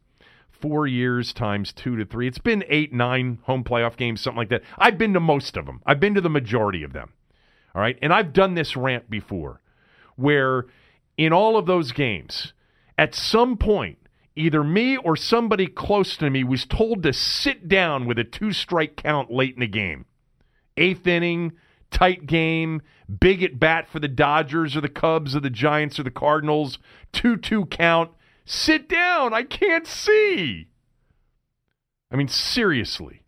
four 0.51 0.87
years 0.87 1.33
times 1.33 1.73
two 1.73 1.97
to 1.97 2.05
three. 2.05 2.29
It's 2.29 2.39
been 2.39 2.65
eight, 2.69 2.93
nine 2.93 3.39
home 3.45 3.65
playoff 3.65 3.97
games, 3.97 4.21
something 4.21 4.39
like 4.39 4.51
that. 4.51 4.63
I've 4.79 4.99
been 4.99 5.15
to 5.15 5.21
most 5.21 5.57
of 5.57 5.67
them. 5.67 5.81
I've 5.87 6.01
been 6.01 6.15
to 6.15 6.21
the 6.21 6.29
majority 6.29 6.83
of 6.83 6.93
them. 6.93 7.13
All 7.75 7.81
right. 7.81 7.99
And 8.03 8.13
I've 8.13 8.33
done 8.33 8.55
this 8.55 8.77
rant 8.77 9.09
before 9.09 9.61
where 10.21 10.67
in 11.17 11.33
all 11.33 11.57
of 11.57 11.67
those 11.67 11.93
games, 11.93 12.53
at 12.97 13.15
some 13.15 13.57
point, 13.57 13.99
either 14.37 14.63
me 14.63 14.97
or 14.97 15.17
somebody 15.17 15.67
close 15.67 16.17
to 16.17 16.31
me 16.31 16.45
was 16.45 16.65
told 16.65 17.03
to 17.03 17.13
sit 17.13 17.69
down 17.69 18.07
with 18.07 18.19
a 18.19 18.25
two 18.25 18.53
strike 18.53 18.97
count 18.97 19.31
late 19.31 19.55
in 19.55 19.61
the 19.61 19.67
game. 19.67 20.05
Eighth 20.77 21.07
inning, 21.07 21.53
tight 21.91 22.27
game, 22.27 22.83
big 23.19 23.43
at 23.43 23.59
bat 23.59 23.89
for 23.89 23.99
the 23.99 24.09
Dodgers 24.09 24.77
or 24.77 24.81
the 24.81 24.89
Cubs 24.89 25.35
or 25.35 25.41
the 25.41 25.51
Giants 25.51 25.99
or 25.99 26.05
the 26.05 26.11
Cardinals, 26.11 26.79
2 27.13 27.37
2 27.37 27.67
count. 27.67 28.11
Sit 28.45 28.89
down. 28.89 29.33
I 29.33 29.43
can't 29.43 29.87
see. 29.87 30.69
I 32.11 32.17
mean, 32.17 32.29
seriously. 32.29 33.23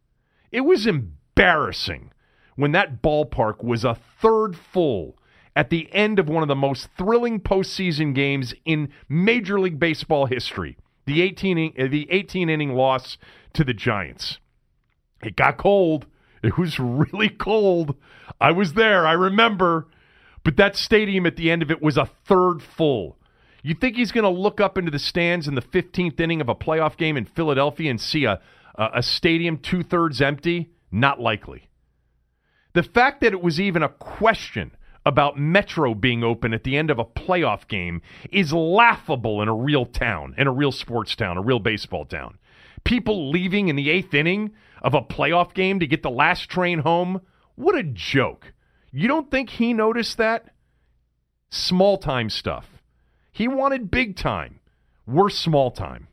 It 0.51 0.63
was 0.63 0.87
embarrassing 0.87 2.13
when 2.57 2.73
that 2.73 3.03
ballpark 3.03 3.63
was 3.63 3.85
a 3.85 3.99
third 4.21 4.57
full 4.57 5.17
at 5.55 5.71
the 5.71 5.93
end 5.93 6.19
of 6.19 6.29
one 6.29 6.43
of 6.43 6.49
the 6.49 6.55
most 6.55 6.89
thrilling 6.97 7.41
postseason 7.41 8.15
games 8.15 8.55
in 8.65 8.91
Major 9.09 9.61
League 9.61 9.79
Baseball 9.79 10.27
history 10.27 10.77
the 11.05 11.21
18, 11.21 11.75
uh, 11.79 11.89
the 11.89 12.07
18 12.11 12.49
inning 12.49 12.75
loss 12.75 13.19
to 13.55 13.65
the 13.65 13.75
Giants. 13.75 14.39
It 15.23 15.37
got 15.37 15.59
cold. 15.59 16.07
It 16.43 16.59
was 16.59 16.79
really 16.79 17.29
cold. 17.29 17.97
I 18.41 18.53
was 18.53 18.75
there. 18.75 19.07
I 19.07 19.13
remember. 19.13 19.89
But 20.45 20.57
that 20.57 20.77
stadium 20.77 21.27
at 21.27 21.37
the 21.37 21.51
end 21.51 21.63
of 21.63 21.71
it 21.71 21.81
was 21.81 21.97
a 21.97 22.11
third 22.25 22.63
full. 22.63 23.17
You 23.63 23.75
think 23.75 23.97
he's 23.97 24.11
going 24.11 24.25
to 24.25 24.41
look 24.41 24.61
up 24.61 24.77
into 24.77 24.91
the 24.91 24.99
stands 24.99 25.47
in 25.47 25.55
the 25.55 25.63
15th 25.63 26.19
inning 26.19 26.41
of 26.41 26.49
a 26.49 26.55
playoff 26.55 26.97
game 26.97 27.17
in 27.17 27.25
Philadelphia 27.25 27.91
and 27.91 28.01
see 28.01 28.25
a, 28.25 28.41
a, 28.75 28.89
a 28.95 29.03
stadium 29.03 29.57
two 29.57 29.85
thirds 29.85 30.21
empty? 30.21 30.73
Not 30.91 31.21
likely. 31.21 31.69
The 32.73 32.83
fact 32.83 33.21
that 33.21 33.33
it 33.33 33.43
was 33.43 33.61
even 33.61 33.83
a 33.83 33.89
question 33.89 34.73
about 35.05 35.39
Metro 35.39 35.95
being 35.95 36.23
open 36.23 36.55
at 36.55 36.65
the 36.65 36.77
end 36.77 36.91
of 36.91 36.99
a 36.99 37.05
playoff 37.05 37.67
game 37.69 38.03
is 38.31 38.53
laughable 38.53 39.43
in 39.43 39.49
a 39.49 39.55
real 39.55 39.85
town, 39.85 40.35
in 40.39 40.47
a 40.47 40.53
real 40.53 40.73
sports 40.73 41.17
town, 41.17 41.37
a 41.37 41.43
real 41.43 41.59
baseball 41.59 42.05
town. 42.05 42.39
People 42.85 43.31
leaving 43.31 43.69
in 43.69 43.77
the 43.77 43.91
eighth 43.91 44.15
inning 44.15 44.53
of 44.81 44.95
a 44.95 45.03
playoff 45.03 45.55
game 45.55 45.81
to 45.81 45.87
get 45.87 46.03
the 46.03 46.11
last 46.11 46.49
train 46.49 46.81
home. 46.81 47.21
What 47.55 47.77
a 47.77 47.83
joke. 47.83 48.53
You 48.91 49.09
don't 49.09 49.31
think 49.31 49.51
he 49.51 49.73
noticed 49.73 50.19
that? 50.19 50.55
Small 51.51 51.99
time 51.99 52.31
stuff. 52.31 52.69
He 53.31 53.49
wanted 53.49 53.91
big 53.91 54.17
time. 54.17 54.61
We're 55.07 55.31
small 55.31 55.71
time. 55.71 56.09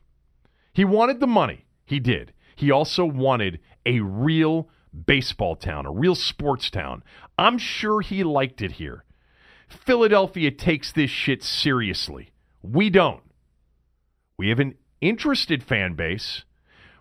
He 0.72 0.84
wanted 0.84 1.20
the 1.20 1.26
money. 1.26 1.66
He 1.84 2.00
did. 2.00 2.32
He 2.56 2.70
also 2.70 3.04
wanted 3.04 3.60
a 3.86 4.00
real 4.00 4.68
baseball 5.06 5.56
town, 5.56 5.86
a 5.86 5.90
real 5.90 6.14
sports 6.14 6.70
town. 6.70 7.02
I'm 7.40 7.56
sure 7.56 8.02
he 8.02 8.22
liked 8.22 8.60
it 8.60 8.72
here. 8.72 9.02
Philadelphia 9.66 10.50
takes 10.50 10.92
this 10.92 11.08
shit 11.08 11.42
seriously. 11.42 12.32
We 12.62 12.90
don't. 12.90 13.22
We 14.36 14.50
have 14.50 14.60
an 14.60 14.74
interested 15.00 15.62
fan 15.62 15.94
base. 15.94 16.44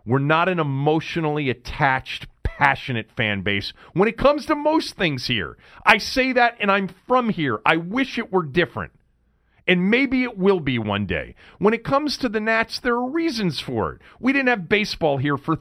We're 0.05 0.19
not 0.19 0.47
an 0.47 0.59
emotionally 0.59 1.49
attached, 1.49 2.27
passionate 2.41 3.11
fan 3.11 3.41
base 3.41 3.73
when 3.91 4.07
it 4.07 4.17
comes 4.17 4.45
to 4.45 4.55
most 4.55 4.95
things 4.95 5.27
here. 5.27 5.57
I 5.85 5.97
say 5.97 6.31
that 6.31 6.55
and 6.61 6.71
I'm 6.71 6.89
from 7.05 7.29
here. 7.29 7.59
I 7.65 7.75
wish 7.75 8.17
it 8.17 8.31
were 8.31 8.43
different. 8.43 8.93
And 9.67 9.91
maybe 9.91 10.23
it 10.23 10.37
will 10.37 10.61
be 10.61 10.79
one 10.79 11.05
day. 11.05 11.35
When 11.57 11.73
it 11.73 11.83
comes 11.83 12.17
to 12.17 12.29
the 12.29 12.39
Nats, 12.39 12.79
there 12.79 12.95
are 12.95 13.09
reasons 13.09 13.59
for 13.59 13.91
it. 13.93 14.01
We 14.21 14.31
didn't 14.31 14.47
have 14.47 14.69
baseball 14.69 15.17
here 15.17 15.37
for 15.37 15.57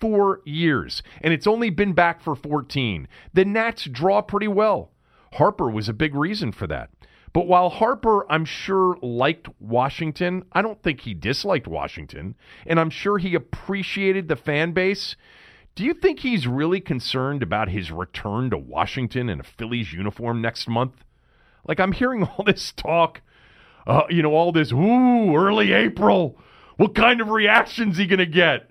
34 0.00 0.40
years, 0.44 1.02
and 1.20 1.32
it's 1.32 1.46
only 1.46 1.70
been 1.70 1.92
back 1.92 2.20
for 2.20 2.34
14. 2.34 3.06
The 3.32 3.44
Nats 3.44 3.84
draw 3.84 4.22
pretty 4.22 4.48
well. 4.48 4.90
Harper 5.34 5.70
was 5.70 5.88
a 5.88 5.94
big 5.94 6.14
reason 6.14 6.52
for 6.52 6.66
that. 6.66 6.90
But 7.32 7.46
while 7.46 7.68
Harper, 7.68 8.30
I'm 8.30 8.44
sure, 8.44 8.98
liked 9.02 9.48
Washington, 9.60 10.44
I 10.52 10.62
don't 10.62 10.82
think 10.82 11.02
he 11.02 11.14
disliked 11.14 11.68
Washington. 11.68 12.34
And 12.66 12.80
I'm 12.80 12.90
sure 12.90 13.18
he 13.18 13.34
appreciated 13.34 14.26
the 14.26 14.34
fan 14.34 14.72
base. 14.72 15.14
Do 15.76 15.84
you 15.84 15.94
think 15.94 16.20
he's 16.20 16.48
really 16.48 16.80
concerned 16.80 17.42
about 17.42 17.68
his 17.68 17.92
return 17.92 18.50
to 18.50 18.58
Washington 18.58 19.28
in 19.28 19.38
a 19.38 19.44
Phillies 19.44 19.92
uniform 19.92 20.42
next 20.42 20.68
month? 20.68 21.04
Like, 21.64 21.78
I'm 21.78 21.92
hearing 21.92 22.24
all 22.38 22.44
this 22.44 22.72
talk, 22.72 23.20
uh, 23.86 24.02
you 24.10 24.22
know, 24.22 24.32
all 24.32 24.50
this, 24.50 24.72
ooh, 24.72 25.36
early 25.36 25.72
April. 25.72 26.36
What 26.76 26.96
kind 26.96 27.20
of 27.20 27.28
reaction's 27.28 27.98
he 27.98 28.06
going 28.06 28.18
to 28.18 28.26
get? 28.26 28.69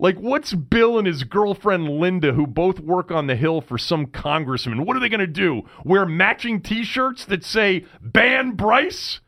Like, 0.00 0.16
what's 0.18 0.52
Bill 0.54 0.98
and 0.98 1.06
his 1.06 1.22
girlfriend 1.22 1.88
Linda, 1.88 2.32
who 2.32 2.46
both 2.48 2.80
work 2.80 3.12
on 3.12 3.28
the 3.28 3.36
Hill 3.36 3.60
for 3.60 3.78
some 3.78 4.06
congressman, 4.06 4.84
what 4.84 4.96
are 4.96 5.00
they 5.00 5.08
going 5.08 5.20
to 5.20 5.26
do? 5.26 5.62
Wear 5.84 6.04
matching 6.04 6.60
t 6.60 6.82
shirts 6.82 7.24
that 7.26 7.44
say, 7.44 7.84
ban 8.00 8.52
Bryce? 8.52 9.20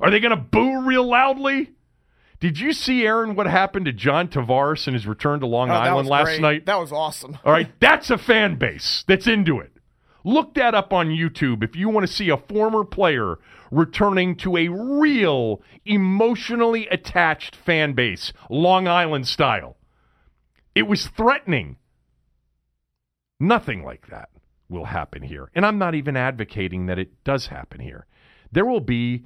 Are 0.00 0.10
they 0.10 0.20
going 0.20 0.30
to 0.30 0.36
boo 0.36 0.82
real 0.82 1.04
loudly? 1.04 1.72
Did 2.38 2.60
you 2.60 2.72
see, 2.72 3.04
Aaron, 3.04 3.34
what 3.34 3.48
happened 3.48 3.86
to 3.86 3.92
John 3.92 4.28
Tavares 4.28 4.86
in 4.86 4.94
his 4.94 5.08
return 5.08 5.40
to 5.40 5.46
Long 5.46 5.70
Oh, 5.70 5.74
Island 5.74 6.08
last 6.08 6.26
great. 6.26 6.40
night? 6.40 6.66
That 6.66 6.78
was 6.78 6.92
awesome. 6.92 7.36
All 7.44 7.52
right, 7.52 7.68
that's 7.80 8.10
a 8.10 8.18
fan 8.18 8.54
base 8.54 9.02
that's 9.08 9.26
into 9.26 9.58
it. 9.58 9.72
Look 10.24 10.54
that 10.54 10.72
up 10.74 10.92
on 10.92 11.08
YouTube 11.08 11.64
if 11.64 11.74
you 11.74 11.88
want 11.88 12.06
to 12.06 12.12
see 12.12 12.28
a 12.28 12.36
former 12.36 12.84
player 12.84 13.38
returning 13.72 14.36
to 14.36 14.56
a 14.56 14.68
real 14.68 15.60
emotionally 15.84 16.86
attached 16.88 17.56
fan 17.56 17.94
base, 17.94 18.32
Long 18.48 18.86
Island 18.86 19.26
style. 19.26 19.76
It 20.78 20.86
was 20.86 21.06
threatening. 21.08 21.76
Nothing 23.40 23.84
like 23.84 24.08
that 24.08 24.30
will 24.68 24.86
happen 24.86 25.22
here. 25.22 25.50
And 25.54 25.64
I'm 25.64 25.78
not 25.78 25.94
even 25.94 26.16
advocating 26.16 26.86
that 26.86 26.98
it 26.98 27.22
does 27.24 27.46
happen 27.46 27.80
here. 27.80 28.06
There 28.52 28.64
will 28.66 28.80
be 28.80 29.24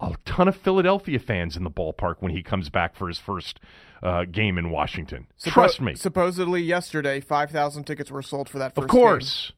a 0.00 0.16
ton 0.24 0.48
of 0.48 0.56
Philadelphia 0.56 1.18
fans 1.18 1.56
in 1.56 1.64
the 1.64 1.70
ballpark 1.70 2.16
when 2.20 2.32
he 2.32 2.42
comes 2.42 2.68
back 2.70 2.96
for 2.96 3.08
his 3.08 3.18
first 3.18 3.60
uh, 4.02 4.24
game 4.24 4.58
in 4.58 4.70
Washington. 4.70 5.28
Suppo- 5.40 5.52
Trust 5.52 5.80
me. 5.80 5.94
Supposedly 5.94 6.60
yesterday, 6.62 7.20
five 7.20 7.50
thousand 7.50 7.84
tickets 7.84 8.10
were 8.10 8.22
sold 8.22 8.48
for 8.48 8.58
that. 8.58 8.74
First 8.74 8.84
Of 8.84 8.90
course. 8.90 9.46
game. 9.50 9.56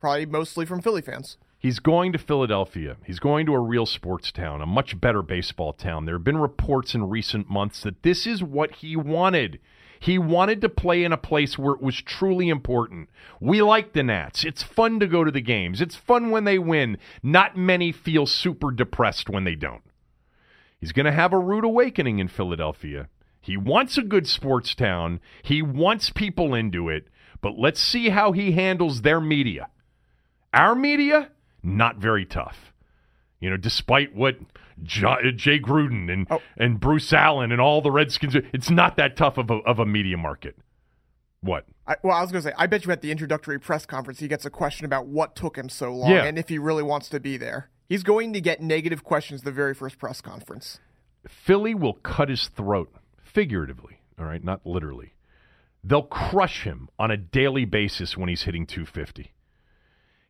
probably 0.00 0.26
mostly 0.26 0.66
from 0.66 0.82
Philly 0.82 1.02
fans. 1.02 1.36
He's 1.58 1.78
going 1.78 2.12
to 2.12 2.18
Philadelphia. 2.18 2.96
He's 3.06 3.20
going 3.20 3.46
to 3.46 3.54
a 3.54 3.60
real 3.60 3.86
sports 3.86 4.30
town, 4.32 4.60
a 4.60 4.66
much 4.66 5.00
better 5.00 5.22
baseball 5.22 5.72
town. 5.72 6.04
There 6.04 6.16
have 6.16 6.24
been 6.24 6.36
reports 6.36 6.94
in 6.94 7.08
recent 7.08 7.48
months 7.48 7.82
that 7.84 8.02
this 8.02 8.26
is 8.26 8.42
what 8.42 8.72
he 8.76 8.96
wanted. 8.96 9.60
He 10.00 10.18
wanted 10.18 10.60
to 10.60 10.68
play 10.68 11.04
in 11.04 11.12
a 11.12 11.16
place 11.16 11.58
where 11.58 11.74
it 11.74 11.82
was 11.82 12.00
truly 12.00 12.48
important. 12.48 13.08
We 13.40 13.62
like 13.62 13.92
the 13.92 14.02
Nats. 14.02 14.44
It's 14.44 14.62
fun 14.62 15.00
to 15.00 15.06
go 15.06 15.24
to 15.24 15.30
the 15.30 15.40
games. 15.40 15.80
It's 15.80 15.96
fun 15.96 16.30
when 16.30 16.44
they 16.44 16.58
win. 16.58 16.98
Not 17.22 17.56
many 17.56 17.92
feel 17.92 18.26
super 18.26 18.70
depressed 18.70 19.28
when 19.30 19.44
they 19.44 19.54
don't. 19.54 19.82
He's 20.78 20.92
going 20.92 21.06
to 21.06 21.12
have 21.12 21.32
a 21.32 21.38
rude 21.38 21.64
awakening 21.64 22.18
in 22.18 22.28
Philadelphia. 22.28 23.08
He 23.40 23.56
wants 23.56 23.96
a 23.98 24.02
good 24.02 24.26
sports 24.26 24.74
town. 24.74 25.20
He 25.42 25.62
wants 25.62 26.10
people 26.10 26.54
into 26.54 26.88
it. 26.88 27.08
But 27.40 27.58
let's 27.58 27.80
see 27.80 28.08
how 28.08 28.32
he 28.32 28.52
handles 28.52 29.02
their 29.02 29.20
media. 29.20 29.68
Our 30.52 30.74
media, 30.74 31.30
not 31.62 31.96
very 31.96 32.24
tough. 32.24 32.72
You 33.40 33.50
know, 33.50 33.56
despite 33.56 34.14
what 34.14 34.36
J- 34.82 35.06
uh, 35.06 35.30
Jay 35.34 35.58
Gruden 35.58 36.12
and 36.12 36.26
Oh. 36.30 36.40
and 36.56 36.80
Bruce 36.80 37.12
Allen 37.12 37.52
and 37.52 37.60
all 37.60 37.80
the 37.80 37.90
Redskins, 37.90 38.34
it's 38.52 38.70
not 38.70 38.96
that 38.96 39.16
tough 39.16 39.38
of 39.38 39.50
a, 39.50 39.54
of 39.66 39.78
a 39.78 39.86
media 39.86 40.16
market. 40.16 40.56
What? 41.40 41.66
I, 41.86 41.96
well, 42.02 42.16
I 42.16 42.22
was 42.22 42.32
going 42.32 42.42
to 42.42 42.48
say, 42.48 42.54
I 42.56 42.66
bet 42.66 42.86
you 42.86 42.92
at 42.92 43.02
the 43.02 43.10
introductory 43.10 43.60
press 43.60 43.84
conference 43.84 44.18
he 44.18 44.28
gets 44.28 44.44
a 44.46 44.50
question 44.50 44.86
about 44.86 45.06
what 45.06 45.36
took 45.36 45.56
him 45.56 45.68
so 45.68 45.92
long 45.94 46.10
Yeah. 46.10 46.24
and 46.24 46.38
if 46.38 46.48
he 46.48 46.58
really 46.58 46.82
wants 46.82 47.08
to 47.10 47.20
be 47.20 47.36
there. 47.36 47.68
He's 47.86 48.02
going 48.02 48.32
to 48.32 48.40
get 48.40 48.62
negative 48.62 49.04
questions 49.04 49.42
the 49.42 49.52
very 49.52 49.74
first 49.74 49.98
press 49.98 50.22
conference. 50.22 50.80
Philly 51.28 51.74
will 51.74 51.92
cut 51.94 52.30
his 52.30 52.48
throat 52.48 52.90
figuratively, 53.22 54.00
all 54.18 54.24
right, 54.24 54.42
not 54.42 54.64
literally. 54.64 55.12
They'll 55.82 56.02
crush 56.02 56.62
him 56.64 56.88
on 56.98 57.10
a 57.10 57.16
daily 57.18 57.66
basis 57.66 58.16
when 58.16 58.30
he's 58.30 58.42
hitting 58.44 58.64
250. 58.66 59.32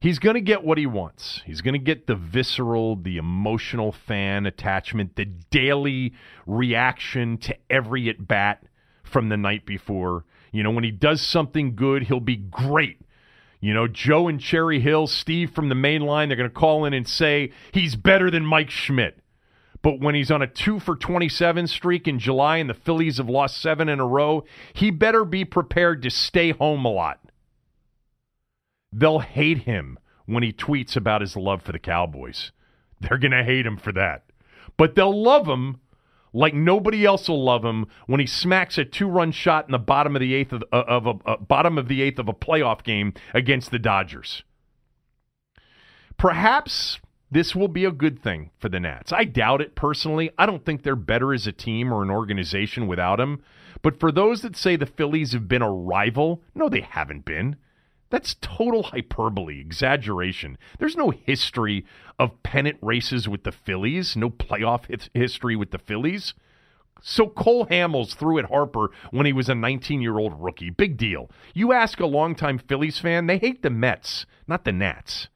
He's 0.04 0.18
going 0.18 0.34
to 0.34 0.42
get 0.42 0.62
what 0.62 0.76
he 0.76 0.84
wants. 0.84 1.40
He's 1.46 1.62
going 1.62 1.73
to 1.73 1.78
get 1.78 2.06
the 2.06 2.14
visceral, 2.14 2.94
the 2.94 3.16
emotional 3.16 3.90
fan 3.90 4.44
attachment, 4.44 5.16
the 5.16 5.25
daily 5.25 6.12
reaction 6.46 7.38
to 7.38 7.56
every 7.70 8.11
at 8.11 8.28
bat 8.28 8.64
from 9.02 9.30
the 9.30 9.38
night 9.38 9.64
before. 9.64 10.26
You 10.52 10.62
know, 10.62 10.73
when 10.73 10.84
he 10.84 10.90
does 10.90 11.23
something 11.23 11.75
good, 11.75 12.02
he'll 12.02 12.20
be 12.20 12.37
great. 12.37 13.00
You 13.62 13.73
know, 13.73 13.88
Joe 13.88 14.28
and 14.28 14.38
Cherry 14.38 14.78
Hill, 14.78 15.06
Steve 15.06 15.52
from 15.52 15.70
the 15.70 15.75
main 15.75 16.02
line, 16.02 16.28
they're 16.28 16.37
going 16.37 16.50
to 16.50 16.54
call 16.54 16.84
in 16.84 16.92
and 16.92 17.08
say 17.08 17.50
he's 17.73 17.96
better 17.96 18.30
than 18.30 18.44
Mike 18.44 18.68
Schmidt. 18.68 19.20
But 19.80 20.00
when 20.00 20.14
he's 20.14 20.30
on 20.30 20.42
a 20.42 20.46
two 20.46 20.80
for 20.80 20.96
27 20.96 21.66
streak 21.66 22.06
in 22.06 22.18
July 22.18 22.58
and 22.58 22.68
the 22.68 22.75
Phillies 22.75 23.16
have 23.16 23.30
lost 23.30 23.56
seven 23.56 23.88
in 23.88 24.00
a 24.00 24.06
row, 24.06 24.44
he 24.75 24.90
better 24.90 25.25
be 25.25 25.46
prepared 25.46 26.02
to 26.02 26.11
stay 26.11 26.50
home 26.50 26.84
a 26.84 26.90
lot. 26.90 27.24
They'll 28.96 29.18
hate 29.18 29.58
him 29.58 29.98
when 30.26 30.44
he 30.44 30.52
tweets 30.52 30.96
about 30.96 31.20
his 31.20 31.36
love 31.36 31.62
for 31.62 31.72
the 31.72 31.80
Cowboys. 31.80 32.52
They're 33.00 33.18
going 33.18 33.32
to 33.32 33.42
hate 33.42 33.66
him 33.66 33.76
for 33.76 33.92
that. 33.92 34.22
But 34.76 34.94
they'll 34.94 35.22
love 35.22 35.48
him 35.48 35.80
like 36.32 36.54
nobody 36.54 37.04
else 37.04 37.28
will 37.28 37.44
love 37.44 37.64
him 37.64 37.86
when 38.06 38.20
he 38.20 38.26
smacks 38.26 38.78
a 38.78 38.84
two-run 38.84 39.32
shot 39.32 39.66
in 39.66 39.72
the 39.72 39.78
bottom 39.78 40.14
of 40.14 40.20
the 40.20 40.34
eighth 40.34 40.52
of, 40.52 40.62
of 40.72 41.06
a 41.06 41.14
uh, 41.26 41.36
bottom 41.36 41.76
of 41.76 41.88
the 41.88 42.02
eighth 42.02 42.18
of 42.18 42.28
a 42.28 42.32
playoff 42.32 42.82
game 42.82 43.12
against 43.32 43.70
the 43.70 43.78
Dodgers. 43.78 44.42
Perhaps 46.16 47.00
this 47.30 47.54
will 47.54 47.68
be 47.68 47.84
a 47.84 47.90
good 47.90 48.22
thing 48.22 48.50
for 48.58 48.68
the 48.68 48.78
Nats. 48.78 49.12
I 49.12 49.24
doubt 49.24 49.60
it 49.60 49.74
personally. 49.74 50.30
I 50.38 50.46
don't 50.46 50.64
think 50.64 50.82
they're 50.82 50.96
better 50.96 51.34
as 51.34 51.46
a 51.46 51.52
team 51.52 51.92
or 51.92 52.02
an 52.02 52.10
organization 52.10 52.86
without 52.86 53.18
him. 53.20 53.42
But 53.82 53.98
for 53.98 54.12
those 54.12 54.42
that 54.42 54.56
say 54.56 54.76
the 54.76 54.86
Phillies 54.86 55.32
have 55.32 55.48
been 55.48 55.62
a 55.62 55.70
rival, 55.70 56.42
no, 56.54 56.68
they 56.68 56.80
haven't 56.80 57.24
been. 57.24 57.56
That's 58.14 58.37
total 58.40 58.85
hyperbole, 58.85 59.59
exaggeration. 59.59 60.56
There's 60.78 60.94
no 60.94 61.11
history 61.11 61.85
of 62.16 62.44
pennant 62.44 62.78
races 62.80 63.28
with 63.28 63.42
the 63.42 63.50
Phillies, 63.50 64.16
no 64.16 64.30
playoff 64.30 64.87
hit- 64.87 65.11
history 65.12 65.56
with 65.56 65.73
the 65.73 65.80
Phillies. 65.80 66.33
So 67.02 67.26
Cole 67.26 67.66
Hamels 67.66 68.14
threw 68.14 68.38
at 68.38 68.44
Harper 68.44 68.92
when 69.11 69.26
he 69.26 69.33
was 69.33 69.49
a 69.49 69.54
19 69.56 70.00
year 70.00 70.16
old 70.16 70.40
rookie. 70.40 70.71
Big 70.71 70.97
deal. 70.97 71.28
You 71.54 71.73
ask 71.73 71.99
a 71.99 72.06
longtime 72.06 72.59
Phillies 72.59 73.00
fan, 73.00 73.26
they 73.26 73.38
hate 73.38 73.62
the 73.62 73.71
Mets, 73.71 74.26
not 74.47 74.64
the 74.64 74.71
Nats. 74.71 75.26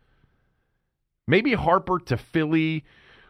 Maybe 1.27 1.55
Harper 1.55 1.99
to 1.99 2.17
Philly 2.17 2.85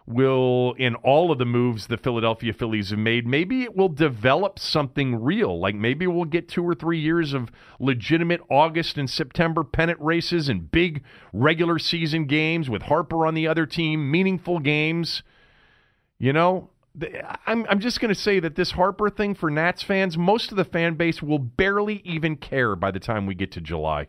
will, 0.08 0.74
in 0.78 0.94
all 0.96 1.30
of 1.30 1.38
the 1.38 1.44
moves 1.44 1.86
the 1.86 1.98
Philadelphia 1.98 2.52
Phillies 2.52 2.90
have 2.90 2.98
made, 2.98 3.26
maybe 3.26 3.62
it 3.62 3.76
will 3.76 3.90
develop 3.90 4.58
something 4.58 5.22
real. 5.22 5.60
Like 5.60 5.74
maybe 5.74 6.06
we'll 6.06 6.24
get 6.24 6.48
two 6.48 6.66
or 6.66 6.74
three 6.74 6.98
years 6.98 7.34
of 7.34 7.50
legitimate 7.78 8.40
August 8.50 8.96
and 8.96 9.08
September 9.08 9.62
pennant 9.62 10.00
races 10.00 10.48
and 10.48 10.70
big 10.70 11.04
regular 11.32 11.78
season 11.78 12.24
games 12.24 12.70
with 12.70 12.82
Harper 12.82 13.26
on 13.26 13.34
the 13.34 13.46
other 13.46 13.66
team, 13.66 14.10
meaningful 14.10 14.60
games. 14.60 15.22
You 16.18 16.32
know, 16.32 16.70
I'm, 17.46 17.66
I'm 17.68 17.80
just 17.80 18.00
going 18.00 18.12
to 18.12 18.20
say 18.20 18.40
that 18.40 18.56
this 18.56 18.72
Harper 18.72 19.10
thing 19.10 19.34
for 19.34 19.50
Nats 19.50 19.82
fans, 19.82 20.16
most 20.16 20.50
of 20.50 20.56
the 20.56 20.64
fan 20.64 20.94
base 20.94 21.22
will 21.22 21.38
barely 21.38 22.00
even 22.04 22.36
care 22.36 22.74
by 22.74 22.90
the 22.90 23.00
time 23.00 23.26
we 23.26 23.34
get 23.34 23.52
to 23.52 23.60
July. 23.60 24.08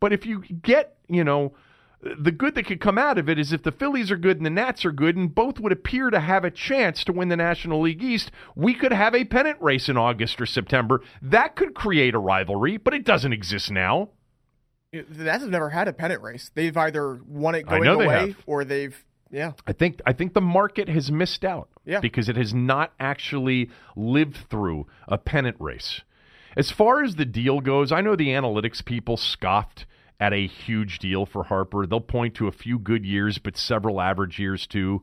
But 0.00 0.12
if 0.12 0.24
you 0.24 0.42
get, 0.42 0.96
you 1.08 1.22
know, 1.22 1.52
the 2.00 2.30
good 2.30 2.54
that 2.54 2.66
could 2.66 2.80
come 2.80 2.98
out 2.98 3.18
of 3.18 3.28
it 3.28 3.38
is 3.38 3.52
if 3.52 3.62
the 3.62 3.72
Phillies 3.72 4.10
are 4.10 4.16
good 4.16 4.36
and 4.36 4.46
the 4.46 4.50
Nats 4.50 4.84
are 4.84 4.92
good, 4.92 5.16
and 5.16 5.34
both 5.34 5.58
would 5.58 5.72
appear 5.72 6.10
to 6.10 6.20
have 6.20 6.44
a 6.44 6.50
chance 6.50 7.02
to 7.04 7.12
win 7.12 7.28
the 7.28 7.36
National 7.36 7.80
League 7.80 8.02
East, 8.02 8.30
we 8.54 8.74
could 8.74 8.92
have 8.92 9.14
a 9.14 9.24
pennant 9.24 9.60
race 9.60 9.88
in 9.88 9.96
August 9.96 10.40
or 10.40 10.46
September. 10.46 11.02
That 11.20 11.56
could 11.56 11.74
create 11.74 12.14
a 12.14 12.18
rivalry, 12.18 12.76
but 12.76 12.94
it 12.94 13.04
doesn't 13.04 13.32
exist 13.32 13.70
now. 13.70 14.10
The 14.92 15.24
Nats 15.24 15.42
have 15.42 15.50
never 15.50 15.70
had 15.70 15.88
a 15.88 15.92
pennant 15.92 16.22
race. 16.22 16.50
They've 16.54 16.76
either 16.76 17.20
won 17.26 17.54
it 17.54 17.64
going 17.66 17.86
away 17.86 18.36
or 18.46 18.64
they've 18.64 19.04
yeah. 19.30 19.52
I 19.66 19.72
think 19.72 20.00
I 20.06 20.12
think 20.12 20.32
the 20.32 20.40
market 20.40 20.88
has 20.88 21.12
missed 21.12 21.44
out. 21.44 21.68
Yeah. 21.84 22.00
Because 22.00 22.28
it 22.28 22.36
has 22.36 22.54
not 22.54 22.92
actually 22.98 23.70
lived 23.96 24.36
through 24.48 24.86
a 25.06 25.18
pennant 25.18 25.56
race. 25.58 26.02
As 26.56 26.70
far 26.70 27.02
as 27.02 27.16
the 27.16 27.24
deal 27.24 27.60
goes, 27.60 27.92
I 27.92 28.00
know 28.00 28.16
the 28.16 28.28
analytics 28.28 28.84
people 28.84 29.16
scoffed 29.16 29.84
at 30.20 30.32
a 30.32 30.46
huge 30.46 30.98
deal 30.98 31.26
for 31.26 31.44
Harper. 31.44 31.86
They'll 31.86 32.00
point 32.00 32.34
to 32.36 32.48
a 32.48 32.52
few 32.52 32.78
good 32.78 33.04
years, 33.04 33.38
but 33.38 33.56
several 33.56 34.00
average 34.00 34.38
years 34.38 34.66
too. 34.66 35.02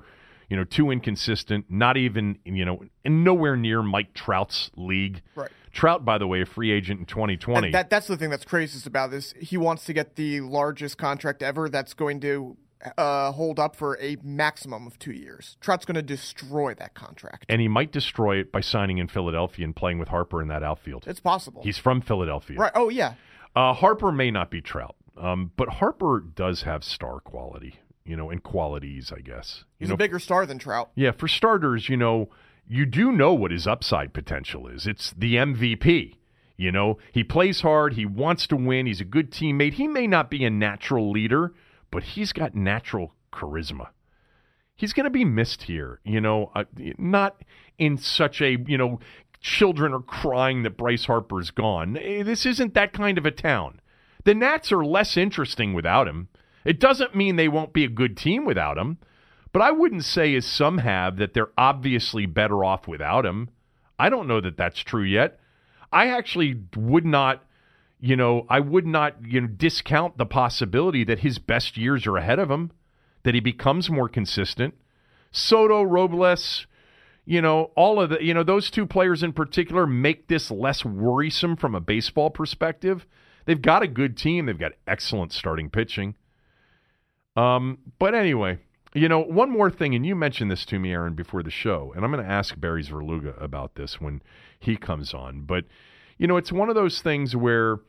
You 0.50 0.58
know, 0.58 0.64
too 0.64 0.92
inconsistent, 0.92 1.66
not 1.70 1.98
even, 1.98 2.38
you 2.46 2.66
know, 2.66 2.84
nowhere 3.04 3.56
near 3.56 3.82
Mike 3.82 4.14
Trout's 4.14 4.70
league. 4.76 5.24
Right. 5.34 5.50
Trout, 5.72 6.06
by 6.06 6.20
the 6.20 6.28
way, 6.28 6.42
a 6.42 6.46
free 6.46 6.72
agent 6.72 7.00
in 7.00 7.06
2020. 7.08 7.68
And 7.68 7.74
that, 7.74 7.90
that's 7.90 8.06
the 8.06 8.16
thing 8.16 8.30
that's 8.30 8.46
craziest 8.46 8.86
about 8.86 9.10
this. 9.10 9.34
He 9.40 9.58
wants 9.58 9.86
to 9.86 9.94
get 9.94 10.16
the 10.16 10.42
largest 10.42 11.00
contract 11.00 11.42
ever 11.42 11.68
that's 11.68 11.96
going 11.96 12.20
to 12.20 12.58
uh, 12.98 13.32
hold 13.32 13.60
up 13.60 13.76
for 13.76 13.98
a 14.00 14.18
maximum 14.24 14.86
of 14.88 15.00
two 15.00 15.12
years. 15.12 15.58
Trout's 15.60 15.86
going 15.86 15.96
to 15.96 16.02
destroy 16.02 16.74
that 16.76 16.94
contract. 16.94 17.46
And 17.50 17.60
he 17.60 17.68
might 17.68 17.92
destroy 17.92 18.38
it 18.38 18.52
by 18.52 18.62
signing 18.62 19.00
in 19.00 19.08
Philadelphia 19.08 19.66
and 19.66 19.76
playing 19.76 20.00
with 20.00 20.10
Harper 20.10 20.42
in 20.42 20.48
that 20.50 20.64
outfield. 20.64 21.06
It's 21.08 21.20
possible. 21.20 21.64
He's 21.64 21.78
from 21.78 22.02
Philadelphia. 22.02 22.58
Right. 22.58 22.72
Oh, 22.76 22.90
yeah. 22.90 23.16
Uh, 23.56 23.74
Harper 23.74 24.12
may 24.12 24.32
not 24.32 24.52
be 24.52 24.62
Trout. 24.62 24.96
Um, 25.18 25.52
but 25.56 25.70
Harper 25.70 26.24
does 26.36 26.64
have 26.64 26.84
star 26.84 27.20
quality, 27.20 27.76
you 28.04 28.16
know, 28.16 28.30
and 28.30 28.44
qualities, 28.44 29.12
I 29.16 29.22
guess. 29.22 29.64
You 29.80 29.86
He's 29.86 29.90
know, 29.90 29.96
a 29.96 29.98
bigger 29.98 30.20
star 30.20 30.46
than 30.46 30.60
Trout. 30.60 30.92
Yeah, 30.96 31.12
for 31.12 31.28
starters, 31.28 31.90
you 31.90 31.98
know, 31.98 32.30
you 32.68 32.86
do 32.86 33.12
know 33.12 33.34
what 33.34 33.52
his 33.52 33.68
upside 33.68 34.14
potential 34.14 34.68
is. 34.68 34.88
It's 34.88 35.14
the 35.18 35.36
MVP. 35.36 36.16
You 36.58 36.72
know, 36.72 36.98
he 37.12 37.24
plays 37.24 37.62
hard, 37.62 37.94
he 37.94 38.06
wants 38.06 38.48
to 38.48 38.56
win, 38.56 38.86
he's 38.86 39.02
a 39.02 39.06
good 39.06 39.30
teammate. 39.30 39.74
He 39.74 39.88
may 39.88 40.08
not 40.08 40.30
be 40.30 40.46
a 40.46 40.50
natural 40.50 41.12
leader, 41.12 41.54
but 41.92 42.04
he's 42.04 42.32
got 42.32 42.56
natural 42.56 43.14
charisma. 43.34 43.90
He's 44.74 44.94
going 44.94 45.06
to 45.06 45.10
be 45.10 45.26
missed 45.26 45.64
here, 45.64 46.00
you 46.04 46.22
know, 46.22 46.52
uh, 46.56 46.64
not 46.98 47.42
in 47.78 47.98
such 47.98 48.42
a, 48.42 48.58
you 48.68 48.78
know, 48.78 49.00
children 49.42 49.94
are 49.94 50.02
crying 50.02 50.64
that 50.64 50.78
Bryce 50.78 51.06
Harper's 51.06 51.52
gone. 51.52 51.98
Eh, 51.98 52.24
this 52.24 52.46
isn't 52.46 52.74
that 52.74 52.94
kind 52.94 53.18
of 53.18 53.26
a 53.26 53.32
town. 53.32 53.80
The 54.26 54.34
Nats 54.36 54.72
are 54.72 54.84
less 54.84 55.18
interesting 55.18 55.74
without 55.74 56.08
him. 56.08 56.28
It 56.66 56.80
doesn't 56.80 57.16
mean 57.16 57.36
they 57.36 57.48
won't 57.48 57.74
be 57.74 57.86
a 57.86 57.90
good 57.90 58.18
team 58.18 58.44
without 58.44 58.78
him, 58.78 58.98
but 59.54 59.62
I 59.62 59.72
wouldn't 59.72 60.04
say, 60.04 60.36
as 60.36 60.46
some 60.46 60.80
have, 60.80 61.18
that 61.18 61.34
they're 61.34 61.52
obviously 61.58 62.26
better 62.26 62.66
off 62.66 62.88
without 62.88 63.26
him. 63.26 63.50
I 63.98 64.10
don't 64.10 64.28
know 64.28 64.42
that 64.42 64.58
that's 64.58 64.80
true 64.82 65.04
yet. 65.04 65.40
I 65.94 66.08
actually 66.08 66.60
would 66.76 67.06
not, 67.06 67.46
you 68.02 68.16
know, 68.16 68.46
I 68.50 68.60
would 68.60 68.86
not, 68.86 69.16
you 69.26 69.42
know, 69.42 69.48
discount 69.48 70.18
the 70.18 70.26
possibility 70.26 71.04
that 71.06 71.20
his 71.20 71.38
best 71.38 71.78
years 71.78 72.06
are 72.06 72.18
ahead 72.18 72.40
of 72.40 72.52
him, 72.52 72.72
that 73.24 73.36
he 73.36 73.40
becomes 73.40 73.90
more 73.90 74.10
consistent. 74.10 74.74
Soto, 75.32 75.84
Robles, 75.84 76.66
you 77.26 77.42
know, 77.42 77.72
all 77.76 78.02
of 78.02 78.10
the, 78.10 78.24
you 78.24 78.34
know, 78.34 78.44
those 78.44 78.72
two 78.72 78.86
players 78.86 79.22
in 79.24 79.34
particular 79.34 79.86
make 79.86 80.28
this 80.28 80.50
less 80.50 80.84
worrisome 80.84 81.56
from 81.56 81.76
a 81.76 81.80
baseball 81.80 82.30
perspective. 82.30 83.06
They've 83.46 83.62
got 83.62 83.84
a 83.84 83.88
good 83.88 84.18
team. 84.18 84.46
They've 84.46 84.58
got 84.58 84.74
excellent 84.88 85.34
starting 85.34 85.70
pitching. 85.70 86.16
Um, 87.36 87.80
but 88.00 88.16
anyway, 88.16 88.60
you 88.94 89.10
know, 89.10 89.20
one 89.20 89.50
more 89.50 89.70
thing, 89.70 89.94
and 89.94 90.06
you 90.06 90.16
mentioned 90.16 90.50
this 90.50 90.66
to 90.68 90.80
me, 90.80 90.92
Aaron, 90.92 91.16
before 91.16 91.44
the 91.44 91.52
show, 91.52 91.92
and 91.96 92.06
I'm 92.06 92.12
going 92.12 92.24
to 92.24 92.32
ask 92.32 92.60
Barry 92.60 92.84
Svrluga 92.84 93.42
about 93.42 93.76
this 93.76 94.00
when 94.00 94.22
he 94.58 94.78
comes 94.78 95.14
on. 95.14 95.42
But, 95.42 95.66
you 96.18 96.28
know, 96.28 96.38
it's 96.38 96.52
one 96.52 96.70
of 96.70 96.76
those 96.76 97.02
things 97.02 97.36
where 97.36 97.80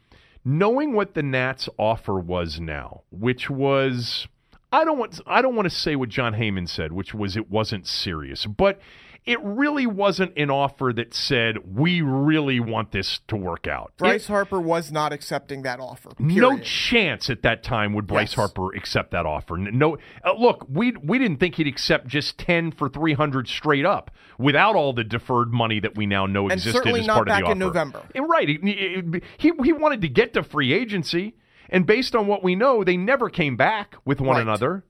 knowing 0.44 0.92
what 0.92 1.14
the 1.14 1.22
Nats 1.22 1.68
offer 1.78 2.18
was 2.18 2.60
now, 2.60 3.02
which 3.10 3.48
was 3.48 4.26
I 4.72 4.84
don't 4.84 4.98
want 4.98 5.20
I 5.26 5.42
don't 5.42 5.54
want 5.54 5.66
to 5.66 5.74
say 5.74 5.96
what 5.96 6.08
Jon 6.08 6.34
Heyman 6.34 6.68
said, 6.68 6.92
which 6.92 7.14
was 7.14 7.36
it 7.36 7.50
wasn't 7.50 7.86
serious, 7.86 8.46
but 8.46 8.80
it 9.26 9.42
really 9.42 9.86
wasn't 9.86 10.32
an 10.38 10.50
offer 10.50 10.92
that 10.94 11.12
said 11.12 11.76
we 11.76 12.00
really 12.00 12.60
want 12.60 12.92
this 12.92 13.18
to 13.26 13.36
work 13.36 13.66
out. 13.66 13.92
Bryce 13.96 14.24
it, 14.24 14.28
Harper 14.28 14.60
was 14.60 14.92
not 14.92 15.12
accepting 15.12 15.62
that 15.62 15.80
offer. 15.80 16.10
Period. 16.14 16.36
No 16.36 16.58
chance 16.58 17.28
at 17.28 17.42
that 17.42 17.64
time 17.64 17.92
would 17.94 18.06
Bryce 18.06 18.30
yes. 18.30 18.34
Harper 18.34 18.72
accept 18.74 19.10
that 19.10 19.26
offer. 19.26 19.56
No, 19.56 19.98
uh, 20.24 20.32
look, 20.38 20.66
we 20.68 20.92
we 21.02 21.18
didn't 21.18 21.38
think 21.38 21.56
he'd 21.56 21.66
accept 21.66 22.06
just 22.06 22.38
ten 22.38 22.70
for 22.70 22.88
three 22.88 23.14
hundred 23.14 23.48
straight 23.48 23.84
up 23.84 24.12
without 24.38 24.76
all 24.76 24.92
the 24.92 25.04
deferred 25.04 25.52
money 25.52 25.80
that 25.80 25.96
we 25.96 26.06
now 26.06 26.26
know 26.26 26.44
and 26.44 26.52
existed 26.52 26.78
certainly 26.78 27.00
as 27.00 27.06
not 27.08 27.14
part 27.14 27.26
back 27.26 27.42
of 27.42 27.46
the 27.46 27.50
offer. 27.50 27.52
in. 27.52 27.58
November. 27.58 28.02
Right, 28.14 28.48
he, 28.48 29.20
he 29.38 29.52
he 29.64 29.72
wanted 29.72 30.02
to 30.02 30.08
get 30.08 30.34
to 30.34 30.44
free 30.44 30.72
agency, 30.72 31.34
and 31.68 31.84
based 31.84 32.14
on 32.14 32.28
what 32.28 32.44
we 32.44 32.54
know, 32.54 32.84
they 32.84 32.96
never 32.96 33.28
came 33.28 33.56
back 33.56 33.96
with 34.04 34.20
one 34.20 34.36
right. 34.36 34.42
another. 34.42 34.84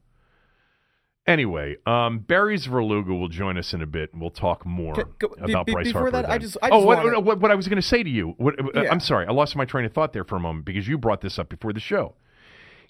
Anyway, 1.27 1.77
um, 1.87 2.21
Barry 2.21 2.57
Svrluga 2.57 3.09
will 3.09 3.29
join 3.29 3.59
us 3.59 3.75
in 3.75 3.83
a 3.83 3.87
bit, 3.87 4.13
and 4.13 4.21
we'll 4.21 4.31
talk 4.31 4.65
more 4.65 4.95
go, 5.19 5.35
about 5.39 5.67
be, 5.67 5.73
Bryce 5.73 5.89
before 5.89 6.03
Harper. 6.03 6.17
That, 6.19 6.23
then. 6.23 6.31
I 6.31 6.39
just, 6.39 6.57
I 6.63 6.69
oh, 6.69 6.79
just 6.79 6.87
what, 6.87 7.05
wanna... 7.05 7.21
what, 7.21 7.41
what, 7.41 7.51
I 7.51 7.57
was 7.57 7.67
going 7.67 7.81
to 7.81 7.87
say 7.87 8.05
to 8.05 8.09
you. 8.09 8.35
What, 8.37 8.55
yeah. 8.75 8.91
I'm 8.91 9.01
sorry, 9.01 9.27
I 9.27 9.33
lost 9.33 9.57
my 9.57 9.65
train 9.65 9.85
of 9.85 9.93
thought 9.93 10.13
there 10.13 10.23
for 10.23 10.37
a 10.37 10.41
moment 10.41 10.65
because 10.65 10.87
you 10.87 10.99
brought 10.99 11.23
this 11.23 11.39
up 11.39 11.49
before 11.49 11.73
the 11.73 11.81
show. 11.81 12.15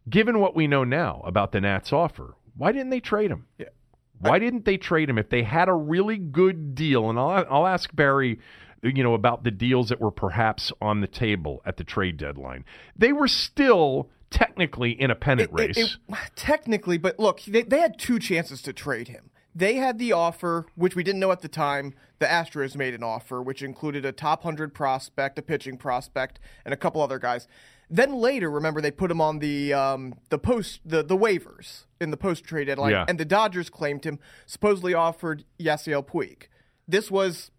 Given 0.09 0.39
what 0.39 0.55
we 0.55 0.67
know 0.67 0.85
now 0.85 1.23
about 1.25 1.53
the 1.53 1.61
Nats' 1.63 1.93
offer, 1.93 2.35
why 2.57 2.73
didn't 2.73 2.91
they 2.91 3.01
trade 3.01 3.31
him? 3.31 3.47
Yeah. 3.59 3.69
Why 4.19 4.37
I... 4.37 4.39
didn't 4.39 4.67
they 4.67 4.77
trade 4.77 5.09
him 5.09 5.17
if 5.17 5.31
they 5.31 5.43
had 5.43 5.69
a 5.71 5.75
really 5.75 6.19
good 6.19 6.75
deal? 6.75 7.09
And 7.09 7.19
I'll, 7.19 7.47
I'll 7.51 7.67
ask 7.67 7.95
Barry 7.97 8.39
you 8.83 9.03
know, 9.03 9.15
about 9.15 9.45
the 9.45 9.51
deals 9.51 9.89
that 9.89 10.01
were 10.01 10.11
perhaps 10.11 10.73
on 10.81 11.01
the 11.01 11.07
table 11.07 11.63
at 11.65 11.77
the 11.77 11.85
trade 11.85 12.17
deadline. 12.17 12.65
They 12.97 13.13
were 13.13 13.29
still 13.29 14.11
technically 14.31 14.91
in 14.91 15.11
a 15.11 15.15
pennant 15.15 15.51
it, 15.51 15.55
race. 15.55 15.77
It, 15.77 15.97
it, 16.09 16.17
technically, 16.35 16.99
but 16.99 17.19
look, 17.19 17.43
they, 17.43 17.63
they 17.63 17.81
had 17.81 17.99
two 17.99 18.19
chances 18.19 18.63
to 18.63 18.73
trade 18.73 19.09
him. 19.09 19.31
They 19.55 19.77
had 19.77 19.99
the 19.99 20.13
offer, 20.13 20.67
which 20.75 20.95
we 20.95 21.03
didn't 21.03 21.21
know 21.21 21.33
at 21.33 21.41
the 21.41 21.49
time. 21.49 21.95
The 22.19 22.27
Astros 22.27 22.77
made 22.77 22.93
an 22.93 23.03
offer, 23.03 23.41
which 23.41 23.63
included 23.63 24.05
a 24.05 24.13
top 24.13 24.45
100 24.45 24.75
prospect, 24.75 25.39
a 25.39 25.43
pitching 25.43 25.79
prospect, 25.79 26.39
and 26.65 26.75
a 26.75 26.77
couple 26.77 27.01
other 27.01 27.19
guys. 27.19 27.49
Then 27.89 28.15
later, 28.15 28.51
remember 28.51 28.81
they 28.83 28.91
put 28.91 29.11
him 29.11 29.21
on 29.21 29.39
the 29.39 29.73
um, 29.73 30.15
the 30.29 30.39
post 30.39 30.81
the 30.85 31.03
the 31.03 31.17
waivers 31.17 31.85
in 32.01 32.11
the 32.11 32.17
post 32.17 32.45
trade 32.45 32.67
deadline, 32.67 32.91
Yeah. 32.93 33.05
and 33.09 33.19
the 33.19 33.25
Dodgers 33.25 33.71
claimed 33.71 34.05
him, 34.05 34.19
supposedly 34.45 34.93
offered 34.93 35.45
Yasiel 35.59 36.05
Puig. 36.05 36.49
This 36.89 37.11
was, 37.11 37.51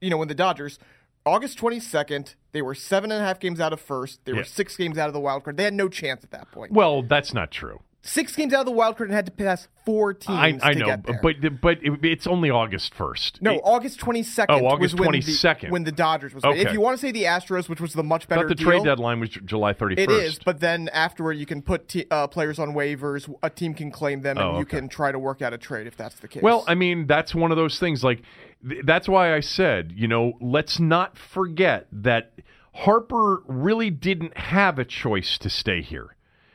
you 0.00 0.10
know, 0.10 0.16
when 0.16 0.28
the 0.28 0.34
Dodgers 0.34 0.78
August 1.26 1.58
twenty 1.58 1.80
second, 1.80 2.36
they 2.52 2.62
were 2.62 2.74
seven 2.74 3.10
and 3.10 3.20
a 3.20 3.26
half 3.26 3.40
games 3.40 3.58
out 3.58 3.72
of 3.72 3.80
first. 3.80 4.24
They 4.24 4.32
Yeah. 4.32 4.38
were 4.38 4.44
six 4.44 4.76
games 4.76 4.96
out 4.96 5.08
of 5.08 5.12
the 5.12 5.18
wild 5.20 5.42
card. 5.42 5.56
They 5.56 5.64
had 5.64 5.74
no 5.74 5.88
chance 5.88 6.22
at 6.22 6.30
that 6.30 6.52
point. 6.52 6.72
Well, 6.72 7.02
that's 7.02 7.34
not 7.34 7.50
true. 7.50 7.80
Six 8.08 8.36
games 8.36 8.54
out 8.54 8.60
of 8.60 8.66
the 8.66 8.72
wild 8.72 8.96
card 8.96 9.08
and 9.10 9.16
had 9.16 9.26
to 9.26 9.32
pass 9.32 9.66
four 9.84 10.14
teams. 10.14 10.62
I, 10.62 10.70
I 10.70 10.72
know, 10.74 10.96
but 11.22 11.60
but 11.60 11.78
it, 11.82 12.04
it's 12.04 12.26
only 12.26 12.50
August 12.50 12.94
first. 12.94 13.42
No, 13.42 13.56
August 13.64 13.98
22nd 14.00 14.46
Oh, 14.48 14.64
August 14.66 14.96
22nd. 14.96 15.70
When 15.70 15.82
the 15.82 15.90
Dodgers 15.90 16.32
was. 16.32 16.44
Okay. 16.44 16.60
If 16.60 16.72
you 16.72 16.80
want 16.80 16.98
to 16.98 17.04
say 17.04 17.10
the 17.10 17.24
Astros, 17.24 17.68
which 17.68 17.80
was 17.80 17.94
the 17.94 18.04
much 18.04 18.28
better 18.28 18.42
thought 18.42 18.48
the 18.48 18.54
deal, 18.54 18.68
trade 18.70 18.84
deadline 18.84 19.18
was 19.18 19.30
July 19.30 19.72
thirty 19.72 19.96
first. 19.96 20.08
It 20.08 20.12
is, 20.24 20.38
but 20.38 20.60
then 20.60 20.88
afterward 20.90 21.32
you 21.32 21.46
can 21.46 21.62
put 21.62 21.88
te- 21.88 22.06
uh, 22.10 22.28
players 22.28 22.58
on 22.60 22.74
waivers, 22.74 23.32
a 23.42 23.50
team 23.50 23.74
can 23.74 23.90
claim 23.90 24.22
them, 24.22 24.38
and 24.38 24.46
Oh, 24.46 24.58
you 24.60 24.64
can 24.64 24.88
try 24.88 25.10
to 25.10 25.18
work 25.18 25.42
out 25.42 25.52
a 25.52 25.58
trade 25.58 25.88
if 25.88 25.96
that's 25.96 26.14
the 26.20 26.28
case. 26.28 26.42
Well, 26.42 26.64
I 26.68 26.76
mean, 26.76 27.06
that's 27.08 27.34
one 27.34 27.50
of 27.50 27.56
those 27.56 27.80
things. 27.80 28.04
Like, 28.04 28.22
th- 28.68 28.82
that's 28.84 29.08
why 29.08 29.34
I 29.34 29.40
said, 29.40 29.92
you 29.96 30.06
know, 30.06 30.34
let's 30.40 30.78
not 30.78 31.18
forget 31.18 31.88
that 31.90 32.32
Harper 32.72 33.42
really 33.46 33.90
didn't 33.90 34.36
have 34.36 34.78
a 34.78 34.84
choice 34.84 35.38
to 35.38 35.50
stay 35.50 35.82
here. 35.82 36.14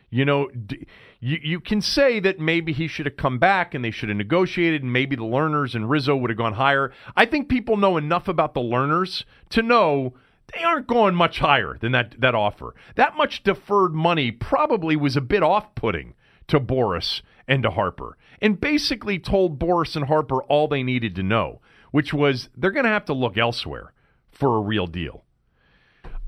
You 0.09 0.25
know, 0.25 0.47
d- 0.49 0.85
you 1.21 1.39
you 1.41 1.59
can 1.61 1.81
say 1.81 2.19
that 2.19 2.39
maybe 2.39 2.73
he 2.73 2.87
should 2.87 3.05
have 3.05 3.15
come 3.15 3.37
back 3.37 3.73
and 3.73 3.85
they 3.85 3.91
should 3.91 4.09
have 4.09 4.17
negotiated, 4.17 4.83
and 4.83 4.91
maybe 4.91 5.15
the 5.15 5.23
Lerners 5.23 5.75
and 5.75 5.89
Rizzo 5.89 6.15
would 6.15 6.31
have 6.31 6.37
gone 6.37 6.53
higher. 6.53 6.91
I 7.15 7.25
think 7.25 7.47
people 7.47 7.77
know 7.77 7.95
enough 7.95 8.27
about 8.27 8.53
the 8.53 8.61
Lerners 8.61 9.23
to 9.49 9.61
know 9.61 10.15
they 10.53 10.63
aren't 10.63 10.87
going 10.87 11.15
much 11.15 11.39
higher 11.39 11.77
than 11.79 11.93
that 11.93 12.19
that 12.19 12.35
offer. 12.35 12.75
That 12.95 13.15
much 13.15 13.43
deferred 13.43 13.93
money 13.93 14.31
probably 14.31 14.95
was 14.97 15.15
a 15.15 15.21
bit 15.21 15.43
off-putting 15.43 16.15
to 16.47 16.59
Boras 16.59 17.21
and 17.47 17.63
to 17.63 17.69
Harper, 17.69 18.17
and 18.41 18.59
basically 18.59 19.19
told 19.19 19.59
Boras 19.59 19.95
and 19.95 20.05
Harper 20.05 20.43
all 20.43 20.67
they 20.67 20.83
needed 20.83 21.15
to 21.15 21.23
know, 21.23 21.61
which 21.91 22.13
was 22.13 22.49
they're 22.57 22.71
going 22.71 22.85
to 22.85 22.91
have 22.91 23.05
to 23.05 23.13
look 23.13 23.37
elsewhere 23.37 23.93
for 24.31 24.57
a 24.57 24.61
real 24.61 24.87
deal. 24.87 25.23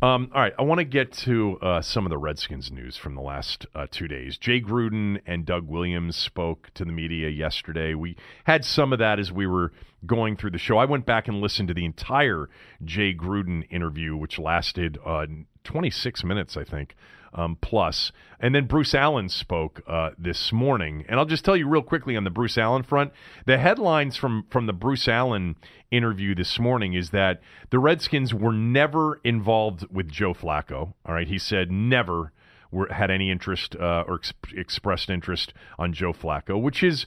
Um, 0.04 0.32
all 0.36 0.42
right, 0.42 0.52
I 0.60 0.64
want 0.64 0.80
to 0.80 0.84
get 0.84 1.14
to 1.14 1.58
uh, 1.62 1.82
some 1.82 2.06
of 2.06 2.10
the 2.10 2.18
Redskins 2.18 2.70
news 2.74 2.98
from 2.98 3.16
the 3.16 3.22
last 3.22 3.66
uh, 3.74 3.88
two 3.90 4.10
days. 4.10 4.38
Jay 4.38 4.60
Gruden 4.60 5.22
and 5.26 5.46
Doug 5.46 5.66
Williams 5.70 6.18
spoke 6.18 6.72
to 6.74 6.84
the 6.84 6.92
media 6.92 7.30
yesterday. 7.30 7.94
We 7.94 8.18
had 8.44 8.66
some 8.66 8.92
of 8.92 9.00
that 9.00 9.18
as 9.18 9.32
we 9.32 9.48
were 9.48 9.72
going 10.06 10.36
through 10.36 10.52
the 10.52 10.58
show. 10.58 10.78
I 10.78 10.84
went 10.84 11.06
back 11.06 11.30
and 11.30 11.40
listened 11.40 11.70
to 11.70 11.74
the 11.74 11.86
entire 11.86 12.50
Jay 12.84 13.14
Gruden 13.14 13.64
interview, 13.70 14.18
which 14.18 14.38
lasted 14.38 14.98
uh, 15.06 15.26
26 15.64 16.26
minutes, 16.26 16.58
I 16.58 16.66
think, 16.66 16.98
um, 17.34 17.58
plus. 17.62 18.12
And 18.40 18.54
then 18.54 18.66
Bruce 18.66 18.94
Allen 18.94 19.30
spoke 19.30 19.82
uh, 19.88 20.12
this 20.18 20.52
morning. 20.52 21.06
And 21.08 21.20
I'll 21.20 21.26
just 21.26 21.46
tell 21.46 21.56
you 21.56 21.68
real 21.68 21.82
quickly 21.82 22.16
on 22.16 22.24
the 22.24 22.30
Bruce 22.30 22.58
Allen 22.58 22.84
front 22.84 23.12
the 23.46 23.58
headlines 23.58 24.16
from, 24.16 24.46
from 24.50 24.66
the 24.66 24.74
Bruce 24.74 25.08
Allen 25.08 25.56
interview 25.92 26.36
this 26.36 26.60
morning 26.60 26.94
is 26.94 27.12
that 27.12 27.42
the 27.70 27.80
Redskins 27.80 28.34
were 28.34 28.54
never 28.54 29.20
involved 29.24 29.86
with 29.92 30.10
Joe 30.10 30.34
Flacco. 30.34 30.94
All 31.06 31.14
right. 31.16 31.28
He 31.28 31.38
said 31.38 31.72
never 31.72 32.32
were, 32.72 32.92
had 32.92 33.12
any 33.12 33.32
interest 33.32 33.76
uh, 33.76 34.04
or 34.08 34.16
ex- 34.16 34.34
expressed 34.56 35.10
interest 35.10 35.54
on 35.78 35.94
Joe 35.94 36.14
Flacco, 36.14 36.62
which 36.62 36.84
is 36.84 37.06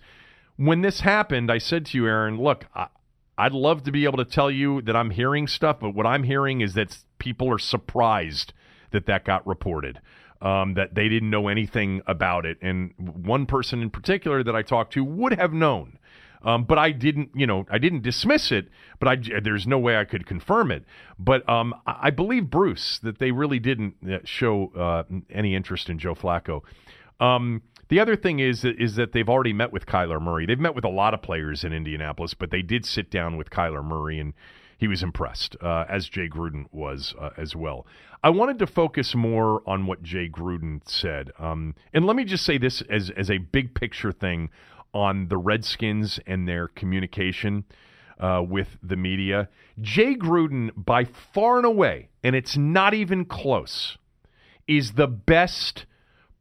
when 0.57 0.81
this 0.81 1.01
happened, 1.01 1.51
I 1.51 1.59
said 1.59 1.87
to 1.87 1.99
you, 1.99 2.07
Aaron, 2.07 2.41
look, 2.41 2.67
I, 2.75 2.87
I'd 3.37 3.53
love 3.53 3.83
to 3.85 3.93
be 3.93 4.05
able 4.05 4.17
to 4.19 4.25
tell 4.25 4.51
you 4.51 4.81
that 4.83 4.97
I'm 4.97 5.11
hearing 5.11 5.47
stuff, 5.47 5.81
but 5.81 5.95
what 5.95 6.07
I'm 6.07 6.23
hearing 6.23 6.63
is 6.63 6.75
that 6.75 6.97
people 7.19 7.53
are 7.53 7.59
surprised 7.59 8.55
that 8.97 9.07
that 9.07 9.25
got 9.25 9.47
reported, 9.47 10.01
um, 10.41 10.75
that 10.75 10.95
they 10.95 11.09
didn't 11.09 11.31
know 11.31 11.49
anything 11.49 12.01
about 12.07 12.47
it. 12.47 12.59
And 12.63 12.93
one 12.99 13.47
person 13.47 13.83
in 13.83 13.91
particular 13.91 14.43
that 14.43 14.57
I 14.57 14.63
talked 14.63 14.95
to 14.95 15.05
would 15.05 15.35
have 15.35 15.53
known. 15.53 15.99
Um, 16.43 16.65
but 16.65 16.79
I 16.79 16.93
didn't, 16.93 17.31
you 17.35 17.47
know, 17.47 17.67
I 17.71 17.79
didn't 17.79 18.03
dismiss 18.03 18.53
it, 18.53 18.69
but 19.01 19.09
I, 19.09 19.41
there's 19.43 19.67
no 19.67 19.79
way 19.79 19.97
I 19.97 20.05
could 20.05 20.27
confirm 20.27 20.71
it. 20.71 20.85
But 21.19 21.49
um, 21.49 21.75
I 21.87 22.11
believe 22.11 22.51
Bruce 22.51 23.01
that 23.03 23.19
they 23.19 23.33
really 23.33 23.59
didn't 23.59 23.95
uh, 24.09 24.19
show 24.25 24.73
uh, 24.77 25.03
any 25.31 25.55
interest 25.55 25.91
in 25.91 25.99
Joe 25.99 26.15
Flacco. 26.15 26.63
Um, 27.19 27.63
the 27.89 28.01
other 28.01 28.17
thing 28.17 28.41
is 28.41 28.65
is 28.65 28.97
that 28.97 29.13
they've 29.13 29.29
already 29.29 29.53
met 29.53 29.73
with 29.73 29.87
Kyler 29.87 30.21
Murray. 30.21 30.47
They've 30.47 30.59
met 30.59 30.75
with 30.75 30.85
a 30.85 30.91
lot 30.91 31.15
of 31.15 31.23
players 31.23 31.65
in 31.65 31.73
Indianapolis, 31.73 32.35
but 32.35 32.51
they 32.51 32.63
did 32.63 32.85
sit 32.85 33.11
down 33.11 33.37
with 33.37 33.51
Kyler 33.51 33.85
Murray, 33.85 34.19
and 34.21 34.35
he 34.79 34.89
was 34.89 35.03
impressed, 35.03 35.57
uh, 35.63 35.85
as 35.89 36.09
Jay 36.09 36.29
Gruden 36.29 36.67
was 36.71 37.15
uh, 37.19 37.31
as 37.37 37.57
well. 37.57 37.87
I 38.23 38.31
wanted 38.31 38.59
to 38.59 38.67
focus 38.67 39.15
more 39.15 39.63
on 39.67 39.87
what 39.87 40.03
Jay 40.03 40.29
Gruden 40.29 40.87
said, 40.89 41.31
um, 41.39 41.75
and 41.93 42.07
let 42.07 42.17
me 42.17 42.25
just 42.25 42.45
say 42.45 42.59
this 42.59 42.83
as 42.83 43.11
as 43.11 43.31
a 43.31 43.39
big 43.39 43.75
picture 43.75 44.13
thing 44.13 44.51
on 44.93 45.29
the 45.29 45.37
Redskins 45.37 46.21
and 46.27 46.49
their 46.49 46.69
communication 46.69 47.65
uh, 48.19 48.43
with 48.47 48.79
the 48.83 48.97
media. 48.97 49.49
Jay 49.81 50.15
Gruden, 50.15 50.71
by 50.77 51.05
far 51.05 51.59
and 51.59 51.67
away, 51.67 52.09
and 52.23 52.35
it's 52.35 52.57
not 52.57 52.95
even 52.95 53.25
close, 53.25 53.99
is 54.67 54.93
the 54.93 55.07
best 55.07 55.87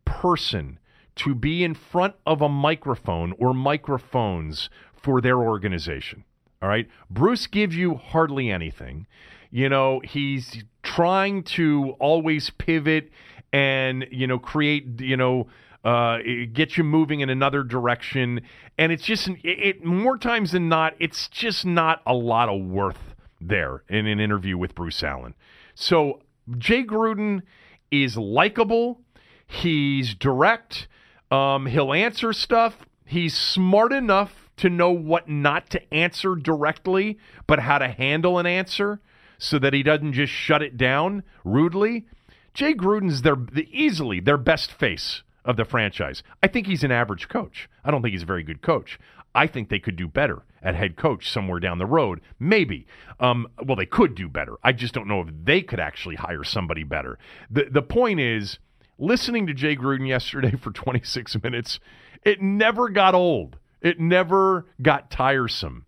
person 0.06 0.80
to 1.16 1.34
be 1.34 1.64
in 1.64 1.74
front 1.74 2.16
of 2.26 2.42
a 2.42 2.50
microphone 2.50 3.34
or 3.40 3.54
microphones 3.54 4.70
for 4.94 5.22
their 5.22 5.40
organization. 5.40 6.24
All 6.62 6.70
right. 6.70 6.88
Bruce 7.10 7.48
gives 7.48 7.76
you 7.76 7.96
hardly 7.96 8.50
anything. 8.50 9.08
You 9.52 9.70
know, 9.70 10.02
he's 10.04 10.64
trying 10.84 11.44
to 11.44 11.96
always 12.00 12.50
pivot 12.50 13.10
and, 13.54 14.06
you 14.12 14.28
know, 14.28 14.40
create, 14.40 15.00
you 15.00 15.16
know, 15.16 15.48
uh, 15.84 16.18
get 16.52 16.78
you 16.78 16.84
moving 16.84 17.20
in 17.20 17.30
another 17.30 17.64
direction. 17.64 18.42
And 18.78 18.92
it's 18.92 19.04
just, 19.04 19.28
it, 19.28 19.40
it 19.44 19.86
more 19.86 20.18
times 20.18 20.52
than 20.52 20.68
not, 20.68 20.96
it's 21.00 21.28
just 21.28 21.66
not 21.66 22.02
a 22.06 22.14
lot 22.14 22.50
of 22.50 22.62
worth 22.66 23.16
there 23.40 23.84
in 23.88 24.08
an 24.08 24.20
interview 24.20 24.58
with 24.58 24.76
Bruce 24.76 25.04
Allen. 25.04 25.36
So 25.76 26.22
Jay 26.58 26.84
Gruden 26.84 27.44
is 27.92 28.18
likable. 28.18 29.02
He's 29.46 30.16
direct. 30.16 30.88
Um, 31.30 31.68
he'll 31.68 31.94
answer 31.94 32.34
stuff. 32.34 32.86
He's 33.06 33.38
smart 33.38 33.94
enough 33.94 34.45
to 34.58 34.70
know 34.70 34.92
what 34.92 35.30
not 35.30 35.70
to 35.72 35.94
answer 35.94 36.36
directly, 36.36 37.18
but 37.48 37.60
how 37.60 37.78
to 37.78 37.88
handle 37.88 38.40
an 38.40 38.46
answer 38.46 39.02
so 39.38 39.60
that 39.60 39.74
he 39.74 39.84
doesn't 39.84 40.14
just 40.14 40.32
shut 40.32 40.62
it 40.62 40.78
down 40.78 41.24
rudely. 41.44 42.06
Jay 42.54 42.74
Gruden's 42.74 43.22
their 43.22 43.36
the, 43.36 43.68
easily 43.72 44.20
their 44.20 44.38
best 44.38 44.72
face 44.72 45.24
of 45.44 45.58
the 45.58 45.66
franchise. 45.66 46.24
I 46.42 46.48
think 46.48 46.68
he's 46.68 46.84
an 46.84 46.92
average 46.92 47.28
coach. 47.30 47.70
I 47.84 47.92
don't 47.92 48.02
think 48.02 48.14
he's 48.14 48.24
a 48.24 48.28
very 48.28 48.44
good 48.44 48.62
coach. 48.62 49.00
I 49.36 49.48
think 49.48 49.70
they 49.70 49.80
could 49.80 49.98
do 49.98 50.08
better 50.08 50.44
at 50.64 50.76
head 50.76 50.96
coach 50.96 51.30
somewhere 51.30 51.60
down 51.60 51.78
the 51.78 51.86
road. 51.86 52.22
Maybe. 52.40 52.88
Um, 53.20 53.48
well, 53.64 53.76
they 53.76 53.86
could 53.86 54.16
do 54.16 54.30
better. 54.30 54.54
I 54.64 54.72
just 54.72 54.94
don't 54.94 55.08
know 55.08 55.22
if 55.22 55.28
they 55.44 55.62
could 55.62 55.80
actually 55.80 56.16
hire 56.16 56.44
somebody 56.44 56.84
better. 56.84 57.20
The 57.52 57.66
the 57.70 57.82
point 57.82 58.22
is, 58.22 58.60
listening 58.98 59.46
to 59.48 59.54
Jay 59.54 59.76
Gruden 59.76 60.08
yesterday 60.08 60.52
for 60.60 60.72
26 60.72 61.44
minutes, 61.44 61.80
it 62.24 62.42
never 62.42 62.90
got 62.90 63.14
old. 63.14 63.58
It 63.86 64.00
never 64.00 64.66
got 64.82 65.12
tiresome. 65.12 65.86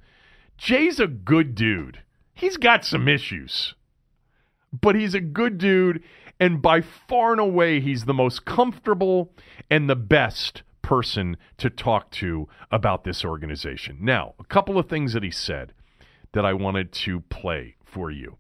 Jay's 0.55 0.99
a 0.99 1.07
good 1.07 1.55
dude. 1.55 2.03
He's 2.35 2.55
got 2.55 2.85
some 2.85 3.07
issues, 3.07 3.73
but 4.71 4.95
he's 4.95 5.15
a 5.15 5.19
good 5.19 5.57
dude. 5.57 6.03
And 6.39 6.61
by 6.61 6.81
far 6.81 7.31
and 7.31 7.41
away, 7.41 7.79
he's 7.79 8.05
the 8.05 8.13
most 8.13 8.45
comfortable 8.45 9.33
and 9.71 9.89
the 9.89 9.95
best 9.95 10.61
person 10.83 11.37
to 11.57 11.71
talk 11.71 12.11
to 12.11 12.47
about 12.69 13.03
this 13.03 13.25
organization. 13.25 13.97
Now, 13.99 14.35
a 14.39 14.43
couple 14.43 14.77
of 14.77 14.87
things 14.87 15.13
that 15.13 15.23
he 15.23 15.31
said 15.31 15.73
that 16.33 16.45
I 16.45 16.53
wanted 16.53 16.91
to 16.91 17.21
play 17.21 17.77
for 17.83 18.11
you. 18.11 18.37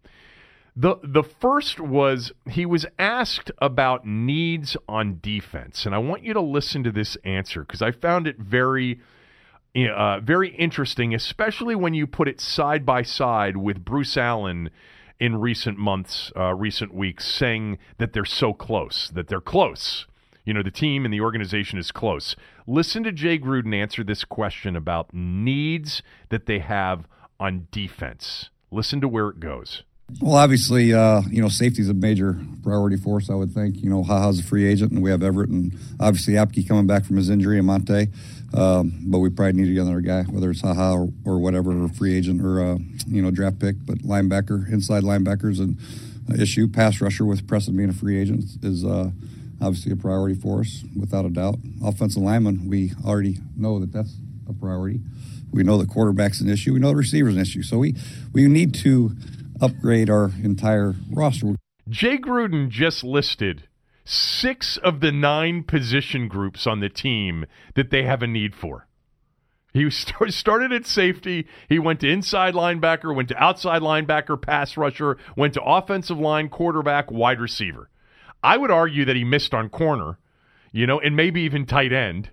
The 0.75 0.97
the 1.01 1.23
first 1.23 1.79
was 1.79 2.31
he 2.47 2.67
was 2.67 2.85
asked 2.99 3.49
about 3.57 4.05
needs 4.05 4.77
on 4.87 5.17
defense, 5.19 5.87
and 5.87 5.95
I 5.95 5.97
want 5.97 6.21
you 6.21 6.33
to 6.33 6.41
listen 6.41 6.83
to 6.83 6.91
this 6.91 7.17
answer 7.23 7.61
because 7.61 7.81
I 7.81 7.89
found 7.89 8.27
it 8.27 8.37
very 8.37 8.99
uh, 9.85 10.19
very 10.19 10.49
interesting, 10.55 11.13
especially 11.13 11.75
when 11.75 11.93
you 11.93 12.07
put 12.07 12.27
it 12.27 12.41
side 12.41 12.85
by 12.85 13.03
side 13.03 13.57
with 13.57 13.85
Bruce 13.85 14.17
Allen 14.17 14.69
in 15.19 15.35
recent 15.39 15.77
months, 15.77 16.31
uh, 16.35 16.53
recent 16.53 16.93
weeks, 16.93 17.27
saying 17.27 17.77
that 17.97 18.13
they're 18.13 18.25
so 18.25 18.53
close, 18.53 19.09
that 19.09 19.27
they're 19.27 19.41
close. 19.41 20.07
You 20.45 20.53
know, 20.53 20.63
the 20.63 20.71
team 20.71 21.03
and 21.03 21.13
the 21.13 21.21
organization 21.21 21.77
is 21.77 21.91
close. 21.91 22.35
Listen 22.65 23.03
to 23.03 23.11
Jay 23.11 23.37
Gruden 23.37 23.75
answer 23.75 24.03
this 24.03 24.23
question 24.23 24.75
about 24.75 25.13
needs 25.13 26.01
that 26.29 26.45
they 26.45 26.59
have 26.59 27.07
on 27.39 27.67
defense. 27.71 28.49
Listen 28.71 29.01
to 29.01 29.07
where 29.07 29.27
it 29.29 29.39
goes. 29.39 29.83
Well, 30.21 30.35
obviously, 30.35 30.93
uh, 30.93 31.21
you 31.29 31.41
know, 31.41 31.49
safety 31.49 31.81
is 31.81 31.89
a 31.89 31.93
major 31.93 32.39
priority 32.63 32.95
for 32.95 33.17
us. 33.17 33.29
I 33.29 33.33
would 33.33 33.51
think. 33.51 33.83
You 33.83 33.89
know, 33.89 34.03
Haha's 34.03 34.39
a 34.39 34.43
free 34.43 34.65
agent, 34.65 34.93
and 34.93 35.03
we 35.03 35.11
have 35.11 35.21
Everett, 35.21 35.49
and 35.49 35.77
obviously 35.99 36.35
Apke 36.35 36.65
coming 36.65 36.87
back 36.87 37.03
from 37.03 37.17
his 37.17 37.29
injury, 37.29 37.57
and 37.57 37.67
Monte. 37.67 38.07
Um, 38.53 38.99
but 39.07 39.19
we 39.19 39.29
probably 39.29 39.61
need 39.61 39.77
another 39.77 39.99
guy, 39.99 40.23
whether 40.23 40.49
it's 40.49 40.61
Haha 40.61 40.93
or, 40.93 41.09
or 41.25 41.39
whatever, 41.39 41.71
or 41.71 41.89
free 41.89 42.15
agent 42.15 42.41
or 42.41 42.61
uh, 42.61 42.77
you 43.07 43.21
know 43.21 43.31
draft 43.31 43.59
pick. 43.59 43.75
But 43.85 43.99
linebacker, 43.99 44.71
inside 44.71 45.03
linebackers, 45.03 45.59
and 45.59 45.77
issue. 46.35 46.67
Pass 46.67 47.01
rusher 47.01 47.25
with 47.25 47.47
Preston 47.47 47.77
being 47.77 47.89
a 47.89 47.93
free 47.93 48.19
agent 48.19 48.43
is 48.61 48.83
uh, 48.83 49.11
obviously 49.61 49.91
a 49.91 49.95
priority 49.95 50.39
for 50.39 50.61
us, 50.61 50.83
without 50.99 51.25
a 51.25 51.29
doubt. 51.29 51.55
Offensive 51.83 52.21
lineman, 52.21 52.67
we 52.67 52.91
already 53.05 53.37
know 53.55 53.79
that 53.79 53.91
that's 53.91 54.15
a 54.49 54.53
priority. 54.53 54.99
We 55.51 55.63
know 55.63 55.77
the 55.77 55.85
quarterback's 55.85 56.41
an 56.41 56.49
issue. 56.49 56.73
We 56.73 56.79
know 56.79 56.89
the 56.89 56.95
receiver's 56.95 57.35
an 57.35 57.41
issue. 57.41 57.63
So 57.63 57.77
we, 57.77 57.95
we 58.33 58.47
need 58.47 58.73
to 58.75 59.15
upgrade 59.61 60.09
our 60.09 60.31
entire 60.43 60.95
roster. 61.11 61.55
Jay 61.89 62.17
Gruden 62.17 62.69
just 62.69 63.03
listed 63.03 63.66
six 64.07 64.77
of 64.77 65.01
the 65.01 65.11
nine 65.11 65.63
position 65.63 66.27
groups 66.27 66.65
on 66.65 66.79
the 66.79 66.89
team 66.89 67.45
that 67.75 67.89
they 67.89 68.03
have 68.03 68.23
a 68.23 68.27
need 68.27 68.55
for. 68.55 68.87
He 69.73 69.89
started 70.29 70.71
at 70.71 70.85
safety. 70.85 71.45
He 71.67 71.77
went 71.77 71.99
to 71.99 72.09
inside 72.09 72.53
linebacker, 72.53 73.13
went 73.13 73.29
to 73.29 73.43
outside 73.43 73.81
linebacker, 73.81 74.41
pass 74.41 74.77
rusher, 74.77 75.17
went 75.35 75.53
to 75.55 75.63
offensive 75.63 76.17
line, 76.17 76.49
quarterback, 76.49 77.11
wide 77.11 77.41
receiver. 77.41 77.89
I 78.41 78.57
would 78.57 78.71
argue 78.71 79.03
that 79.05 79.15
he 79.15 79.23
missed 79.23 79.53
on 79.53 79.69
corner, 79.69 80.19
you 80.71 80.87
know, 80.87 80.99
and 80.99 81.15
maybe 81.15 81.41
even 81.41 81.65
tight 81.65 81.91
end. 81.91 82.29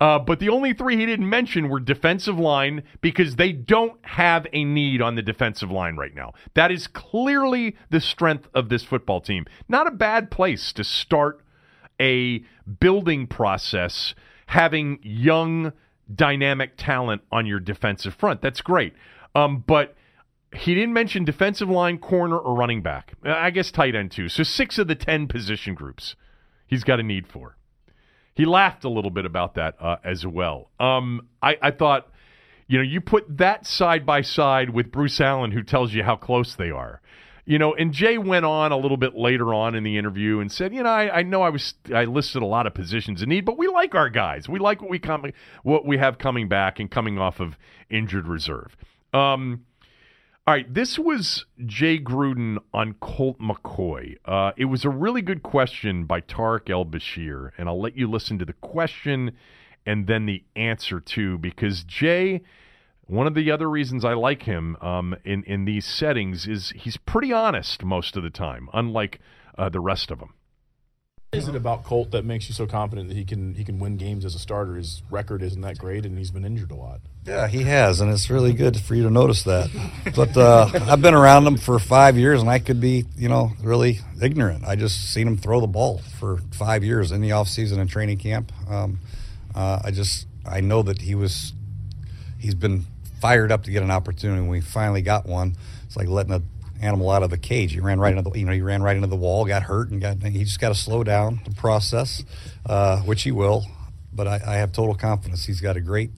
Uh, 0.00 0.18
but 0.18 0.40
the 0.40 0.48
only 0.48 0.74
three 0.74 0.96
he 0.96 1.06
didn't 1.06 1.28
mention 1.28 1.68
were 1.68 1.80
defensive 1.80 2.38
line 2.38 2.82
because 3.00 3.36
they 3.36 3.52
don't 3.52 3.98
have 4.04 4.46
a 4.52 4.62
need 4.62 5.00
on 5.00 5.14
the 5.14 5.22
defensive 5.22 5.70
line 5.70 5.96
right 5.96 6.14
now. 6.14 6.32
That 6.54 6.70
is 6.70 6.86
clearly 6.86 7.76
the 7.88 8.00
strength 8.00 8.48
of 8.54 8.68
this 8.68 8.84
football 8.84 9.20
team. 9.20 9.46
Not 9.68 9.86
a 9.86 9.90
bad 9.90 10.30
place 10.30 10.72
to 10.74 10.84
start 10.84 11.40
a 11.98 12.44
building 12.80 13.26
process 13.26 14.14
having 14.46 14.98
young, 15.02 15.72
dynamic 16.14 16.72
talent 16.76 17.22
on 17.32 17.46
your 17.46 17.58
defensive 17.58 18.14
front. 18.14 18.42
That's 18.42 18.60
great. 18.60 18.92
Um, 19.34 19.64
but 19.66 19.94
he 20.54 20.74
didn't 20.74 20.92
mention 20.92 21.24
defensive 21.24 21.68
line, 21.68 21.98
corner, 21.98 22.38
or 22.38 22.54
running 22.54 22.82
back. 22.82 23.14
I 23.24 23.50
guess 23.50 23.70
tight 23.70 23.94
end 23.94 24.12
too. 24.12 24.28
So 24.28 24.42
six 24.42 24.78
of 24.78 24.88
the 24.88 24.94
10 24.94 25.26
position 25.26 25.74
groups 25.74 26.16
he's 26.66 26.84
got 26.84 27.00
a 27.00 27.02
need 27.02 27.26
for. 27.26 27.56
He 28.36 28.44
laughed 28.44 28.84
a 28.84 28.90
little 28.90 29.10
bit 29.10 29.24
about 29.24 29.54
that 29.54 29.76
uh, 29.80 29.96
as 30.04 30.26
well. 30.26 30.70
Um, 30.78 31.28
I, 31.42 31.56
I 31.62 31.70
thought, 31.70 32.08
you 32.68 32.76
know, 32.76 32.84
you 32.84 33.00
put 33.00 33.38
that 33.38 33.66
side 33.66 34.04
by 34.04 34.20
side 34.20 34.70
with 34.70 34.92
Bruce 34.92 35.20
Allen, 35.20 35.52
who 35.52 35.62
tells 35.62 35.94
you 35.94 36.02
how 36.02 36.16
close 36.16 36.54
they 36.54 36.70
are. 36.70 37.00
You 37.46 37.58
know, 37.58 37.74
and 37.74 37.92
Jay 37.92 38.18
went 38.18 38.44
on 38.44 38.72
a 38.72 38.76
little 38.76 38.96
bit 38.96 39.14
later 39.14 39.54
on 39.54 39.74
in 39.74 39.84
the 39.84 39.96
interview 39.96 40.40
and 40.40 40.50
said, 40.52 40.74
you 40.74 40.82
know, 40.82 40.90
I, 40.90 41.18
I 41.18 41.22
know 41.22 41.42
I 41.42 41.48
was 41.48 41.74
I 41.94 42.04
listed 42.04 42.42
a 42.42 42.46
lot 42.46 42.66
of 42.66 42.74
positions 42.74 43.22
in 43.22 43.28
need, 43.28 43.44
but 43.44 43.56
we 43.56 43.68
like 43.68 43.94
our 43.94 44.10
guys. 44.10 44.48
We 44.48 44.58
like 44.58 44.82
what 44.82 44.90
we 44.90 44.98
com- 44.98 45.32
what 45.62 45.86
we 45.86 45.96
have 45.96 46.18
coming 46.18 46.48
back 46.48 46.80
and 46.80 46.90
coming 46.90 47.18
off 47.18 47.40
of 47.40 47.56
injured 47.88 48.26
reserve. 48.26 48.76
Um, 49.14 49.64
all 50.46 50.54
right, 50.54 50.72
this 50.72 50.96
was 50.96 51.44
Jay 51.64 51.98
Gruden 51.98 52.58
on 52.72 52.94
Colt 53.00 53.40
McCoy. 53.40 54.14
Uh, 54.24 54.52
it 54.56 54.66
was 54.66 54.84
a 54.84 54.88
really 54.88 55.20
good 55.20 55.42
question 55.42 56.04
by 56.04 56.20
Tarik 56.20 56.70
El-Bashir, 56.70 57.50
and 57.58 57.68
I'll 57.68 57.80
let 57.80 57.96
you 57.96 58.08
listen 58.08 58.38
to 58.38 58.44
the 58.44 58.52
question 58.52 59.32
and 59.84 60.06
then 60.06 60.26
the 60.26 60.44
answer 60.54 61.00
too, 61.00 61.36
because 61.38 61.82
Jay, 61.82 62.42
one 63.06 63.26
of 63.26 63.34
the 63.34 63.50
other 63.50 63.68
reasons 63.68 64.04
I 64.04 64.12
like 64.12 64.42
him 64.42 64.76
um, 64.80 65.16
in 65.24 65.42
in 65.44 65.64
these 65.64 65.84
settings 65.84 66.46
is 66.46 66.70
he's 66.76 66.96
pretty 66.96 67.32
honest 67.32 67.82
most 67.82 68.16
of 68.16 68.22
the 68.22 68.30
time, 68.30 68.68
unlike 68.72 69.18
uh, 69.58 69.68
the 69.68 69.80
rest 69.80 70.12
of 70.12 70.20
them 70.20 70.35
is 71.32 71.48
it 71.48 71.54
about 71.54 71.84
Colt 71.84 72.12
that 72.12 72.24
makes 72.24 72.48
you 72.48 72.54
so 72.54 72.66
confident 72.66 73.08
that 73.08 73.16
he 73.16 73.24
can 73.24 73.54
he 73.54 73.64
can 73.64 73.78
win 73.78 73.96
games 73.96 74.24
as 74.24 74.34
a 74.34 74.38
starter? 74.38 74.76
His 74.76 75.02
record 75.10 75.42
isn't 75.42 75.60
that 75.60 75.78
great, 75.78 76.06
and 76.06 76.16
he's 76.16 76.30
been 76.30 76.44
injured 76.44 76.70
a 76.70 76.76
lot. 76.76 77.00
Yeah, 77.26 77.48
he 77.48 77.64
has, 77.64 78.00
and 78.00 78.10
it's 78.10 78.30
really 78.30 78.52
good 78.52 78.80
for 78.80 78.94
you 78.94 79.02
to 79.02 79.10
notice 79.10 79.42
that. 79.44 79.68
But 80.14 80.36
uh, 80.36 80.70
I've 80.88 81.02
been 81.02 81.14
around 81.14 81.46
him 81.46 81.56
for 81.56 81.78
five 81.78 82.16
years, 82.16 82.40
and 82.40 82.48
I 82.48 82.60
could 82.60 82.80
be, 82.80 83.04
you 83.16 83.28
know, 83.28 83.52
really 83.60 84.00
ignorant. 84.22 84.64
I 84.64 84.76
just 84.76 85.12
seen 85.12 85.26
him 85.26 85.36
throw 85.36 85.60
the 85.60 85.66
ball 85.66 85.98
for 86.18 86.38
five 86.52 86.84
years 86.84 87.10
in 87.10 87.20
the 87.20 87.32
off 87.32 87.48
season 87.48 87.80
and 87.80 87.90
training 87.90 88.18
camp. 88.18 88.52
Um, 88.70 89.00
uh, 89.54 89.80
I 89.84 89.90
just 89.90 90.26
I 90.48 90.60
know 90.60 90.82
that 90.82 91.02
he 91.02 91.14
was 91.14 91.52
he's 92.38 92.54
been 92.54 92.86
fired 93.20 93.50
up 93.50 93.64
to 93.64 93.70
get 93.70 93.82
an 93.82 93.90
opportunity. 93.90 94.40
When 94.40 94.50
we 94.50 94.60
finally 94.60 95.02
got 95.02 95.26
one, 95.26 95.56
it's 95.84 95.96
like 95.96 96.08
letting 96.08 96.32
a 96.32 96.42
animal 96.80 97.10
out 97.10 97.22
of 97.22 97.30
the 97.30 97.38
cage. 97.38 97.72
He 97.72 97.80
ran 97.80 97.98
right 98.00 98.16
into 98.16 98.28
the, 98.28 98.38
you 98.38 98.44
know 98.44 98.52
he 98.52 98.60
ran 98.60 98.82
right 98.82 98.96
into 98.96 99.08
the 99.08 99.16
wall, 99.16 99.44
got 99.44 99.64
hurt, 99.64 99.90
and 99.90 100.00
got 100.00 100.22
he 100.22 100.44
just 100.44 100.60
got 100.60 100.68
to 100.68 100.74
slow 100.74 101.04
down 101.04 101.40
the 101.44 101.54
process, 101.54 102.24
uh, 102.66 103.00
which 103.00 103.22
he 103.22 103.32
will. 103.32 103.66
But 104.12 104.26
I, 104.26 104.40
I, 104.46 104.56
have 104.56 104.72
total 104.72 104.94
confidence. 104.94 105.44
He's 105.44 105.60
got 105.60 105.76
a 105.76 105.80
great 105.80 106.10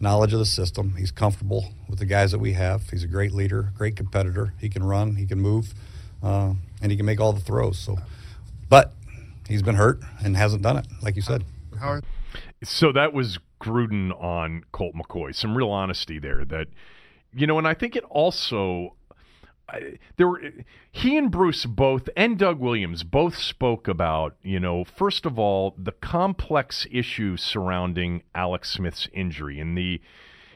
knowledge 0.00 0.32
of 0.32 0.40
the 0.40 0.46
system. 0.46 0.96
He's 0.96 1.12
comfortable 1.12 1.72
with 1.88 2.00
the 2.00 2.06
guys 2.06 2.32
that 2.32 2.40
we 2.40 2.54
have. 2.54 2.90
He's 2.90 3.04
a 3.04 3.06
great 3.06 3.32
leader, 3.32 3.72
great 3.76 3.94
competitor. 3.94 4.54
He 4.60 4.68
can 4.68 4.82
run, 4.82 5.14
he 5.16 5.26
can 5.26 5.40
move, 5.40 5.72
uh, 6.22 6.54
and 6.82 6.90
he 6.90 6.96
can 6.96 7.06
make 7.06 7.20
all 7.20 7.32
the 7.32 7.40
throws. 7.40 7.78
So, 7.78 7.98
but 8.68 8.92
he's 9.48 9.62
been 9.62 9.76
hurt 9.76 10.00
and 10.22 10.36
hasn't 10.36 10.62
done 10.62 10.76
it, 10.76 10.86
like 11.00 11.14
you 11.14 11.22
said. 11.22 11.44
So 12.64 12.92
that 12.92 13.12
was 13.12 13.38
Gruden 13.60 14.10
on 14.20 14.64
Colt 14.72 14.94
McCoy. 14.94 15.34
Some 15.34 15.56
real 15.56 15.70
honesty 15.70 16.18
there. 16.18 16.44
That 16.44 16.68
you 17.32 17.46
know, 17.46 17.58
and 17.58 17.66
I 17.66 17.74
think 17.74 17.96
it 17.96 18.04
also 18.04 18.94
there 20.16 20.28
were 20.28 20.40
he 20.92 21.16
and 21.16 21.30
Bruce 21.30 21.66
both 21.66 22.08
and 22.16 22.38
Doug 22.38 22.58
Williams 22.58 23.02
both 23.02 23.36
spoke 23.36 23.88
about 23.88 24.36
you 24.42 24.60
know 24.60 24.84
first 24.84 25.26
of 25.26 25.38
all 25.38 25.74
the 25.78 25.92
complex 25.92 26.86
issues 26.90 27.42
surrounding 27.42 28.22
Alex 28.34 28.70
Smith's 28.70 29.08
injury 29.12 29.58
and 29.58 29.76
the 29.76 30.00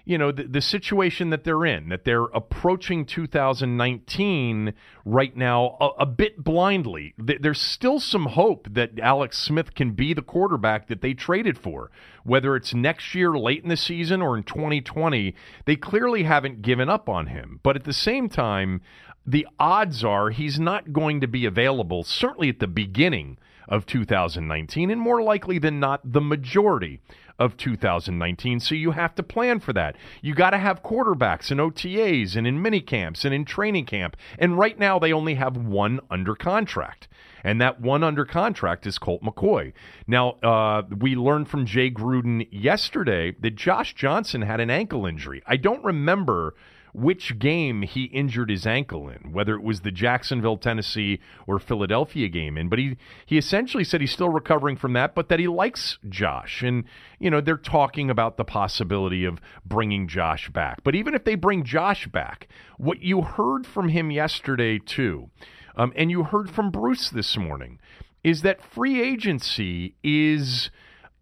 you 0.08 0.16
know 0.16 0.32
the, 0.32 0.44
the 0.44 0.62
situation 0.62 1.28
that 1.28 1.44
they're 1.44 1.66
in 1.66 1.90
that 1.90 2.04
they're 2.04 2.24
approaching 2.24 3.04
2019 3.04 4.72
right 5.04 5.36
now 5.36 5.76
a, 5.80 5.88
a 5.98 6.06
bit 6.06 6.42
blindly. 6.42 7.14
There's 7.18 7.60
still 7.60 8.00
some 8.00 8.24
hope 8.24 8.68
that 8.70 8.98
Alex 8.98 9.36
Smith 9.36 9.74
can 9.74 9.90
be 9.90 10.14
the 10.14 10.22
quarterback 10.22 10.88
that 10.88 11.02
they 11.02 11.12
traded 11.12 11.58
for 11.58 11.90
whether 12.24 12.56
it's 12.56 12.72
next 12.72 13.14
year 13.14 13.36
late 13.36 13.62
in 13.62 13.68
the 13.68 13.76
season 13.76 14.22
or 14.22 14.34
in 14.34 14.44
2020 14.44 15.34
they 15.66 15.76
clearly 15.76 16.22
haven't 16.22 16.62
given 16.62 16.88
up 16.88 17.10
on 17.10 17.26
him. 17.26 17.60
But 17.62 17.76
at 17.76 17.84
the 17.84 17.92
same 17.92 18.30
time 18.30 18.80
the 19.26 19.46
odds 19.60 20.02
are 20.02 20.30
he's 20.30 20.58
not 20.58 20.94
going 20.94 21.20
to 21.20 21.28
be 21.28 21.44
available 21.44 22.02
certainly 22.02 22.48
at 22.48 22.60
the 22.60 22.66
beginning 22.66 23.36
of 23.68 23.84
2019 23.84 24.90
and 24.90 24.98
more 24.98 25.22
likely 25.22 25.58
than 25.58 25.78
not 25.78 26.00
the 26.02 26.22
majority 26.22 26.98
of 27.38 27.56
2019. 27.56 28.60
So 28.60 28.74
you 28.74 28.92
have 28.92 29.14
to 29.14 29.22
plan 29.22 29.60
for 29.60 29.72
that. 29.72 29.96
You 30.22 30.34
got 30.34 30.50
to 30.50 30.58
have 30.58 30.82
quarterbacks 30.82 31.50
in 31.50 31.58
OTAs 31.58 32.36
and 32.36 32.46
in 32.46 32.60
mini 32.60 32.80
camps 32.80 33.24
and 33.24 33.32
in 33.32 33.44
training 33.44 33.86
camp. 33.86 34.16
And 34.38 34.58
right 34.58 34.78
now 34.78 34.98
they 34.98 35.12
only 35.12 35.34
have 35.34 35.56
one 35.56 36.00
under 36.10 36.34
contract. 36.34 37.08
And 37.44 37.60
that 37.60 37.80
one 37.80 38.02
under 38.02 38.24
contract 38.24 38.86
is 38.86 38.98
Colt 38.98 39.22
McCoy. 39.22 39.72
Now, 40.06 40.30
uh, 40.42 40.82
we 40.98 41.14
learned 41.14 41.48
from 41.48 41.66
Jay 41.66 41.90
Gruden 41.90 42.48
yesterday 42.50 43.36
that 43.40 43.54
Josh 43.54 43.94
Johnson 43.94 44.42
had 44.42 44.60
an 44.60 44.70
ankle 44.70 45.06
injury. 45.06 45.42
I 45.46 45.56
don't 45.56 45.84
remember 45.84 46.54
which 46.92 47.38
game 47.38 47.82
he 47.82 48.04
injured 48.04 48.50
his 48.50 48.66
ankle 48.66 49.08
in, 49.08 49.32
whether 49.32 49.54
it 49.54 49.62
was 49.62 49.80
the 49.80 49.90
Jacksonville, 49.90 50.56
Tennessee, 50.56 51.20
or 51.46 51.58
Philadelphia 51.58 52.28
game 52.28 52.56
in. 52.56 52.68
But 52.68 52.78
he, 52.78 52.96
he 53.26 53.38
essentially 53.38 53.84
said 53.84 54.00
he's 54.00 54.12
still 54.12 54.28
recovering 54.28 54.76
from 54.76 54.92
that, 54.94 55.14
but 55.14 55.28
that 55.28 55.38
he 55.38 55.48
likes 55.48 55.98
Josh. 56.08 56.62
And, 56.62 56.84
you 57.18 57.30
know, 57.30 57.40
they're 57.40 57.56
talking 57.56 58.10
about 58.10 58.36
the 58.36 58.44
possibility 58.44 59.24
of 59.24 59.40
bringing 59.64 60.08
Josh 60.08 60.50
back. 60.50 60.82
But 60.82 60.94
even 60.94 61.14
if 61.14 61.24
they 61.24 61.34
bring 61.34 61.64
Josh 61.64 62.06
back, 62.06 62.48
what 62.76 63.02
you 63.02 63.22
heard 63.22 63.66
from 63.66 63.88
him 63.88 64.10
yesterday, 64.10 64.78
too, 64.78 65.30
um, 65.76 65.92
and 65.94 66.10
you 66.10 66.24
heard 66.24 66.50
from 66.50 66.70
Bruce 66.70 67.10
this 67.10 67.36
morning, 67.36 67.78
is 68.24 68.42
that 68.42 68.62
free 68.62 69.00
agency 69.00 69.94
is 70.02 70.70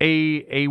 a, 0.01 0.45
a, 0.51 0.69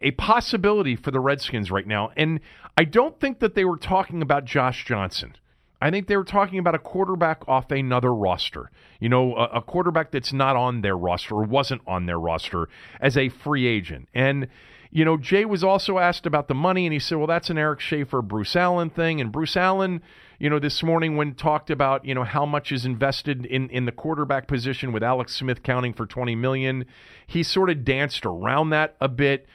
a 0.00 0.10
possibility 0.12 0.96
for 0.96 1.10
the 1.10 1.20
Redskins 1.20 1.70
right 1.70 1.86
now. 1.86 2.10
And 2.16 2.40
I 2.78 2.84
don't 2.84 3.18
think 3.18 3.40
that 3.40 3.56
they 3.56 3.64
were 3.64 3.76
talking 3.76 4.22
about 4.22 4.44
Josh 4.44 4.84
Johnson. 4.84 5.34
I 5.82 5.90
think 5.90 6.06
they 6.06 6.16
were 6.16 6.22
talking 6.22 6.60
about 6.60 6.76
a 6.76 6.78
quarterback 6.78 7.42
off 7.48 7.72
another 7.72 8.14
roster. 8.14 8.70
You 9.00 9.08
know, 9.08 9.34
a, 9.34 9.46
a, 9.54 9.62
quarterback 9.62 10.12
that's 10.12 10.32
not 10.32 10.54
on 10.54 10.82
their 10.82 10.96
roster 10.96 11.34
or 11.34 11.42
wasn't 11.42 11.82
on 11.88 12.06
their 12.06 12.20
roster 12.20 12.68
as 13.00 13.16
a 13.16 13.30
free 13.30 13.66
agent. 13.66 14.08
And, 14.14 14.46
you 14.92 15.04
know, 15.04 15.16
Jay 15.16 15.44
was 15.44 15.64
also 15.64 15.98
asked 15.98 16.24
about 16.24 16.46
the 16.46 16.54
money, 16.54 16.86
and 16.86 16.92
he 16.92 17.00
said, 17.00 17.18
well, 17.18 17.26
that's 17.26 17.50
an 17.50 17.58
Eric 17.58 17.80
Schaffer, 17.80 18.22
Bruce 18.22 18.54
Allen 18.54 18.90
thing. 18.90 19.20
And 19.20 19.32
Bruce 19.32 19.56
Allen, 19.56 20.00
you 20.38 20.48
know, 20.48 20.60
this 20.60 20.80
morning 20.80 21.16
when 21.16 21.34
talked 21.34 21.70
about, 21.70 22.04
you 22.04 22.14
know, 22.14 22.22
how 22.22 22.46
much 22.46 22.70
is 22.70 22.86
invested 22.86 23.44
in, 23.44 23.68
in 23.70 23.86
the 23.86 23.92
quarterback 23.92 24.46
position 24.46 24.92
with 24.92 25.02
Alex 25.02 25.34
Smith 25.34 25.64
counting 25.64 25.94
for 25.94 26.06
20 26.06 26.36
million, 26.36 26.84
he 27.26 27.42
sort 27.42 27.70
of 27.70 27.84
danced 27.84 28.24
around 28.24 28.70
that 28.70 28.94
a 29.00 29.08
bit. 29.08 29.48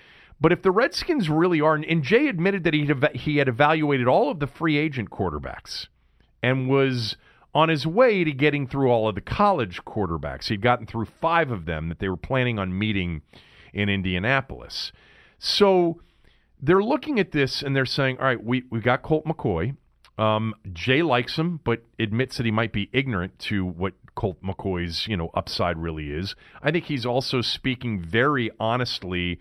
But 0.43 0.51
if 0.51 0.61
the 0.61 0.71
Redskins 0.71 1.29
really 1.29 1.61
are, 1.61 1.75
and 1.75 2.03
Jay 2.03 2.27
admitted 2.27 2.65
that 2.65 2.73
he 2.73 2.85
he 3.13 3.37
had 3.37 3.47
evaluated 3.47 4.07
all 4.09 4.29
of 4.29 4.39
the 4.41 4.45
free 4.45 4.75
agent 4.77 5.09
quarterbacks 5.09 5.87
and 6.43 6.67
was 6.67 7.15
on 7.55 7.69
his 7.69 7.87
way 7.87 8.25
to 8.25 8.33
getting 8.33 8.67
through 8.67 8.91
all 8.91 9.07
of 9.07 9.15
the 9.15 9.21
college 9.21 9.85
quarterbacks. 9.85 10.47
He'd 10.47 10.59
gotten 10.59 10.85
through 10.85 11.05
five 11.05 11.49
of 11.49 11.63
them 11.63 11.87
that 11.87 11.99
they 11.99 12.09
were 12.09 12.17
planning 12.17 12.59
on 12.59 12.77
meeting 12.77 13.21
in 13.73 13.87
Indianapolis. 13.87 14.91
So 15.39 16.01
they're 16.61 16.83
looking 16.83 17.21
at 17.21 17.31
this 17.31 17.61
and 17.61 17.73
they're 17.73 17.85
saying, 17.85 18.17
all 18.19 18.25
right, 18.25 18.43
we, 18.43 18.65
we 18.69 18.81
got 18.81 19.01
Colt 19.01 19.23
McCoy. 19.25 19.77
Um, 20.17 20.55
Jay 20.73 21.03
likes 21.03 21.37
him, 21.37 21.61
but 21.63 21.83
admits 21.97 22.35
that 22.35 22.45
he 22.45 22.51
might 22.51 22.73
be 22.73 22.89
ignorant 22.91 23.39
to 23.39 23.65
what 23.65 23.93
Colt 24.15 24.43
McCoy's 24.43 25.07
you 25.07 25.15
know 25.15 25.29
upside 25.33 25.77
really 25.77 26.11
is. 26.11 26.35
I 26.61 26.71
think 26.71 26.85
he's 26.85 27.05
also 27.05 27.39
speaking 27.39 28.01
very 28.01 28.51
honestly 28.59 29.39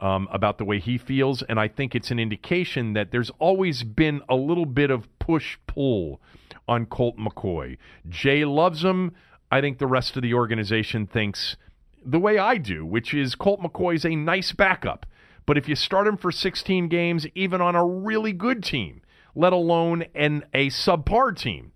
um, 0.00 0.28
about 0.32 0.58
the 0.58 0.64
way 0.64 0.80
he 0.80 0.98
feels, 0.98 1.42
and 1.42 1.58
I 1.58 1.68
think 1.68 1.94
it's 1.94 2.10
an 2.10 2.18
indication 2.18 2.92
that 2.94 3.10
there's 3.10 3.30
always 3.38 3.82
been 3.82 4.22
a 4.28 4.34
little 4.34 4.66
bit 4.66 4.90
of 4.90 5.08
push 5.18 5.56
pull 5.66 6.20
on 6.68 6.86
Colt 6.86 7.16
McCoy. 7.16 7.78
Jay 8.08 8.44
loves 8.44 8.84
him. 8.84 9.12
I 9.50 9.60
think 9.60 9.78
the 9.78 9.86
rest 9.86 10.16
of 10.16 10.22
the 10.22 10.34
organization 10.34 11.06
thinks 11.06 11.56
the 12.04 12.18
way 12.18 12.38
I 12.38 12.58
do, 12.58 12.84
which 12.84 13.14
is 13.14 13.34
Colt 13.34 13.60
McCoy's 13.60 14.04
a 14.04 14.14
nice 14.14 14.52
backup. 14.52 15.06
But 15.46 15.58
if 15.58 15.68
you 15.68 15.76
start 15.76 16.06
him 16.06 16.16
for 16.16 16.32
16 16.32 16.88
games, 16.88 17.26
even 17.34 17.60
on 17.60 17.74
a 17.74 17.84
really 17.84 18.32
good 18.32 18.62
team, 18.62 19.02
let 19.34 19.52
alone 19.52 20.04
an 20.14 20.44
a 20.54 20.68
subpar 20.68 21.36
team, 21.36 21.72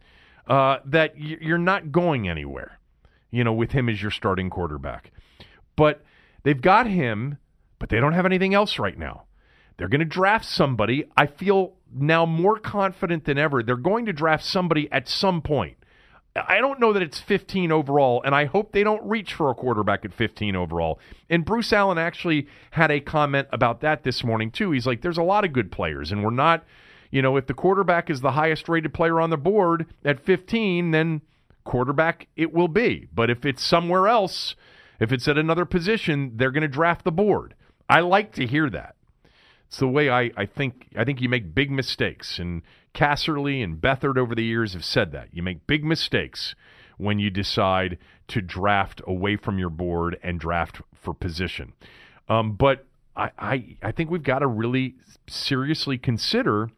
uh, 0.47 0.79
that 0.87 1.19
you're 1.19 1.59
not 1.59 1.93
going 1.93 2.29
anywhere. 2.29 2.79
You 3.31 3.45
know, 3.45 3.53
with 3.53 3.73
him 3.73 3.91
as 3.91 4.01
your 4.01 4.11
starting 4.11 4.49
quarterback. 4.49 5.13
But 5.77 6.03
they've 6.45 6.61
got 6.61 6.87
him, 6.87 7.37
but 7.79 7.89
they 7.89 8.01
don't 8.01 8.13
have 8.13 8.27
anything 8.27 8.55
else 8.55 8.79
right 8.79 8.99
now. 8.99 9.25
They're 9.77 9.89
going 9.89 10.01
to 10.01 10.05
draft 10.05 10.45
somebody. 10.45 11.05
I 11.17 11.27
feel 11.27 11.75
now 11.93 12.27
more 12.27 12.59
confident 12.59 13.25
than 13.25 13.39
ever. 13.39 13.63
They're 13.63 13.77
going 13.77 14.07
to 14.07 14.13
draft 14.13 14.45
somebody 14.45 14.91
at 14.91 15.09
some 15.09 15.41
point. 15.41 15.77
I 16.37 16.59
don't 16.59 16.79
know 16.79 16.93
that 16.93 17.03
it's 17.03 17.21
15 17.21 17.73
overall, 17.73 18.23
and 18.25 18.35
I 18.35 18.45
hope 18.45 18.73
they 18.73 18.85
don't 18.85 19.03
reach 19.09 19.35
for 19.35 19.51
a 19.51 19.55
quarterback 19.55 20.05
at 20.05 20.13
15 20.13 20.55
overall. 20.55 21.01
And 21.29 21.45
Bruce 21.45 21.73
Allen 21.73 21.99
actually 21.99 22.47
had 22.73 22.91
a 22.91 23.01
comment 23.01 23.49
about 23.53 23.81
that 23.81 24.05
this 24.05 24.23
morning, 24.23 24.51
too. 24.51 24.71
He's 24.71 24.87
like, 24.87 25.03
there's 25.03 25.19
a 25.19 25.23
lot 25.23 25.45
of 25.45 25.53
good 25.53 25.73
players, 25.73 26.13
and 26.13 26.23
we're 26.23 26.31
not, 26.31 26.65
you 27.11 27.23
know, 27.23 27.37
if 27.37 27.47
the 27.47 27.55
quarterback 27.55 28.11
is 28.11 28.21
the 28.21 28.33
highest 28.33 28.69
rated 28.69 28.95
player 28.95 29.21
on 29.21 29.31
the 29.31 29.37
board 29.37 29.87
at 30.05 30.21
15, 30.21 30.91
then 30.91 31.23
quarterback 31.65 32.29
it 32.37 32.53
will 32.53 32.69
be. 32.69 33.09
But 33.13 33.31
if 33.31 33.45
it's 33.45 33.63
somewhere 33.63 34.07
else, 34.07 34.55
if 35.01 35.13
it's 35.13 35.29
at 35.29 35.39
another 35.39 35.65
position, 35.65 36.33
they're 36.37 36.53
going 36.53 36.63
to 36.63 36.69
draft 36.69 37.05
the 37.05 37.13
board. 37.13 37.55
I 37.89 38.01
like 38.01 38.33
to 38.35 38.47
hear 38.47 38.69
that. 38.71 38.97
It's 39.69 39.79
the 39.79 39.89
way 39.89 40.09
I, 40.09 40.31
I 40.37 40.47
think 40.47 40.89
I 40.97 41.05
think 41.05 41.21
you 41.21 41.29
make 41.29 41.55
big 41.55 41.71
mistakes. 41.71 42.39
And 42.39 42.63
Casserly 42.95 43.63
and 43.63 43.81
Beathard 43.81 44.17
over 44.17 44.35
the 44.35 44.45
years 44.45 44.73
have 44.73 44.85
said 44.85 45.13
that. 45.13 45.29
You 45.33 45.43
make 45.43 45.67
big 45.67 45.85
mistakes 45.85 46.55
when 46.97 47.19
you 47.19 47.31
decide 47.31 47.99
to 48.29 48.41
draft 48.41 49.01
away 49.07 49.37
from 49.37 49.59
your 49.59 49.71
board 49.71 50.19
and 50.23 50.41
draft 50.41 50.81
for 50.95 51.15
position. 51.15 51.75
Um, 52.29 52.53
but 52.53 52.87
I, 53.17 53.31
I, 53.39 53.77
I 53.83 53.93
think 53.93 54.11
we've 54.11 54.23
got 54.23 54.41
to 54.41 54.47
really 54.47 54.97
seriously 55.29 55.99
consider 55.99 56.71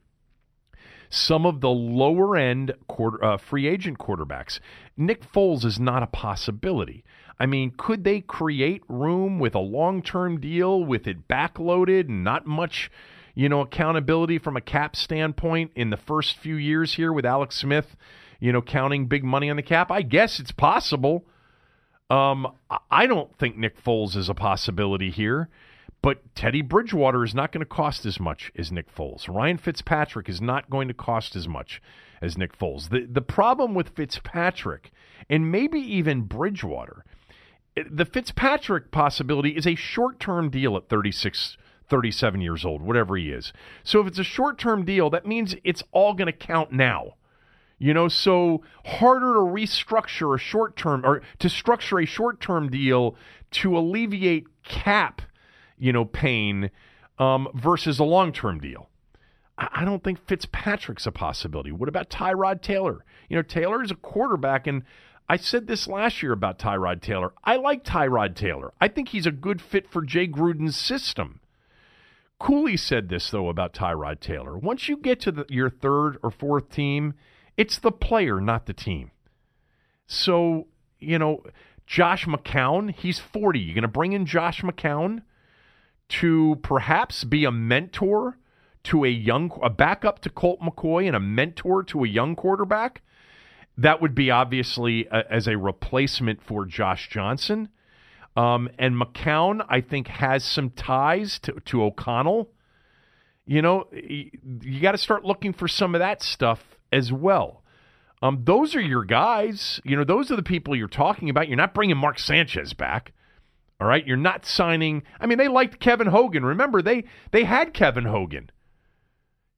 some 1.08 1.44
of 1.44 1.60
the 1.60 1.70
lower 1.70 2.36
end 2.36 2.72
quarter, 2.86 3.22
uh, 3.24 3.36
free 3.36 3.66
agent 3.66 3.98
quarterbacks. 3.98 4.60
Nick 4.96 5.22
Foles 5.32 5.64
is 5.64 5.80
not 5.80 6.02
a 6.02 6.06
possibility. 6.06 7.04
I 7.40 7.46
mean, 7.46 7.72
could 7.74 8.05
they 8.05 8.20
create 8.20 8.83
room 8.87 9.38
with 9.38 9.55
a 9.55 9.61
long 9.61 10.03
term 10.03 10.38
deal 10.38 10.85
with 10.85 11.07
it 11.07 11.26
backloaded 11.26 12.09
and 12.09 12.22
not 12.22 12.46
much, 12.46 12.90
you 13.35 13.48
know, 13.48 13.62
accountability 13.62 14.38
from 14.38 14.59
a 14.59 14.61
cap 14.61 14.94
standpoint 14.94 15.72
in 15.74 15.88
the 15.88 15.96
first 15.96 16.37
few 16.37 16.57
years 16.57 16.94
here 16.94 17.14
with 17.14 17.24
Alex 17.24 17.57
Smith, 17.57 17.96
you 18.40 18.53
know, 18.53 18.61
counting 18.61 19.07
big 19.07 19.24
money 19.24 19.48
on 19.48 19.57
the 19.57 19.62
cap? 19.62 19.90
I 19.90 20.03
guess 20.03 20.38
it's 20.38 20.53
possible. 20.53 21.24
Um, 22.11 22.46
I 22.90 23.07
don't 23.07 23.35
think 23.38 23.57
Nick 23.57 23.83
Foles 23.83 24.16
is 24.16 24.29
a 24.29 24.35
possibility 24.35 25.11
here, 25.11 25.48
but 26.03 26.35
Teddy 26.35 26.61
Bridgewater 26.61 27.24
is 27.24 27.35
not 27.35 27.53
going 27.53 27.61
to 27.61 27.66
cost 27.66 28.05
as 28.05 28.20
much 28.20 28.53
as 28.59 28.70
Nick 28.70 28.94
Foles. 28.94 29.35
Ryan 29.35 29.57
Fitzpatrick 29.57 30.29
is 30.29 30.42
not 30.42 30.68
going 30.68 30.88
to 30.88 30.94
cost 30.94 31.35
as 31.37 31.48
much 31.48 31.81
as 32.20 32.37
Nick 32.37 32.59
Foles. 32.59 32.90
The 32.90 33.07
the 33.11 33.22
problem 33.22 33.72
with 33.72 33.96
Fitzpatrick 33.96 34.90
and 35.31 35.50
maybe 35.50 35.81
even 35.81 36.22
Bridgewater 36.22 37.05
the 37.88 38.04
Fitzpatrick 38.04 38.90
possibility 38.90 39.50
is 39.50 39.66
a 39.66 39.74
short 39.74 40.18
term 40.18 40.50
deal 40.50 40.76
at 40.76 40.88
36, 40.88 41.56
37 41.88 42.40
years 42.40 42.64
old, 42.64 42.82
whatever 42.82 43.16
he 43.16 43.30
is. 43.30 43.52
So 43.84 44.00
if 44.00 44.06
it's 44.06 44.18
a 44.18 44.24
short 44.24 44.58
term 44.58 44.84
deal, 44.84 45.10
that 45.10 45.26
means 45.26 45.54
it's 45.64 45.82
all 45.92 46.14
going 46.14 46.26
to 46.26 46.32
count 46.32 46.72
now. 46.72 47.14
You 47.78 47.94
know, 47.94 48.08
so 48.08 48.62
harder 48.84 49.34
to 49.34 49.40
restructure 49.40 50.34
a 50.34 50.38
short 50.38 50.76
term 50.76 51.04
or 51.04 51.22
to 51.38 51.48
structure 51.48 51.98
a 51.98 52.04
short 52.04 52.40
term 52.40 52.68
deal 52.68 53.16
to 53.52 53.76
alleviate 53.76 54.46
cap, 54.62 55.22
you 55.78 55.92
know, 55.92 56.04
pain 56.04 56.70
um, 57.18 57.48
versus 57.54 57.98
a 57.98 58.04
long 58.04 58.32
term 58.32 58.60
deal. 58.60 58.90
I 59.56 59.84
don't 59.84 60.02
think 60.02 60.26
Fitzpatrick's 60.26 61.06
a 61.06 61.12
possibility. 61.12 61.70
What 61.70 61.88
about 61.88 62.08
Tyrod 62.08 62.62
Taylor? 62.62 63.04
You 63.28 63.36
know, 63.36 63.42
Taylor 63.42 63.82
is 63.82 63.90
a 63.90 63.94
quarterback, 63.94 64.66
and 64.66 64.84
I 65.30 65.36
said 65.36 65.68
this 65.68 65.86
last 65.86 66.24
year 66.24 66.32
about 66.32 66.58
Tyrod 66.58 67.02
Taylor. 67.02 67.32
I 67.44 67.54
like 67.54 67.84
Tyrod 67.84 68.34
Taylor. 68.34 68.72
I 68.80 68.88
think 68.88 69.10
he's 69.10 69.26
a 69.26 69.30
good 69.30 69.62
fit 69.62 69.88
for 69.88 70.02
Jay 70.02 70.26
Gruden's 70.26 70.76
system. 70.76 71.38
Cooley 72.40 72.76
said 72.76 73.08
this, 73.08 73.30
though, 73.30 73.48
about 73.48 73.72
Tyrod 73.72 74.18
Taylor. 74.18 74.58
Once 74.58 74.88
you 74.88 74.96
get 74.96 75.20
to 75.20 75.30
the, 75.30 75.46
your 75.48 75.70
third 75.70 76.18
or 76.24 76.32
fourth 76.32 76.68
team, 76.68 77.14
it's 77.56 77.78
the 77.78 77.92
player, 77.92 78.40
not 78.40 78.66
the 78.66 78.72
team. 78.72 79.12
So, 80.08 80.66
you 80.98 81.16
know, 81.16 81.44
Josh 81.86 82.26
McCown, 82.26 82.92
he's 82.92 83.20
40. 83.20 83.60
You're 83.60 83.74
going 83.76 83.82
to 83.82 83.88
bring 83.88 84.14
in 84.14 84.26
Josh 84.26 84.62
McCown 84.62 85.22
to 86.08 86.58
perhaps 86.64 87.22
be 87.22 87.44
a 87.44 87.52
mentor 87.52 88.36
to 88.82 89.04
a 89.04 89.08
young, 89.08 89.56
a 89.62 89.70
backup 89.70 90.18
to 90.22 90.28
Colt 90.28 90.58
McCoy 90.60 91.06
and 91.06 91.14
a 91.14 91.20
mentor 91.20 91.84
to 91.84 92.02
a 92.02 92.08
young 92.08 92.34
quarterback? 92.34 93.02
That 93.80 94.02
would 94.02 94.14
be 94.14 94.30
obviously 94.30 95.06
a, 95.06 95.24
as 95.32 95.48
a 95.48 95.56
replacement 95.56 96.42
for 96.42 96.66
Josh 96.66 97.08
Johnson. 97.08 97.70
Um, 98.36 98.68
and 98.78 98.94
McCown, 98.94 99.64
I 99.68 99.80
think, 99.80 100.08
has 100.08 100.44
some 100.44 100.68
ties 100.70 101.38
to, 101.40 101.54
to 101.64 101.84
O'Connell. 101.84 102.50
You 103.46 103.62
know, 103.62 103.88
you, 103.92 104.30
you 104.60 104.80
got 104.80 104.92
to 104.92 104.98
start 104.98 105.24
looking 105.24 105.54
for 105.54 105.66
some 105.66 105.94
of 105.94 105.98
that 106.00 106.22
stuff 106.22 106.78
as 106.92 107.10
well. 107.10 107.64
Um, 108.22 108.42
those 108.44 108.76
are 108.76 108.82
your 108.82 109.04
guys. 109.04 109.80
You 109.82 109.96
know, 109.96 110.04
those 110.04 110.30
are 110.30 110.36
the 110.36 110.42
people 110.42 110.76
you're 110.76 110.86
talking 110.86 111.30
about. 111.30 111.48
You're 111.48 111.56
not 111.56 111.72
bringing 111.72 111.96
Mark 111.96 112.18
Sanchez 112.18 112.74
back. 112.74 113.12
All 113.80 113.86
right, 113.86 114.06
you're 114.06 114.18
not 114.18 114.44
signing. 114.44 115.04
I 115.18 115.24
mean, 115.26 115.38
they 115.38 115.48
liked 115.48 115.80
Kevin 115.80 116.08
Hogan. 116.08 116.44
Remember, 116.44 116.82
they 116.82 117.04
they 117.30 117.44
had 117.44 117.72
Kevin 117.72 118.04
Hogan. 118.04 118.50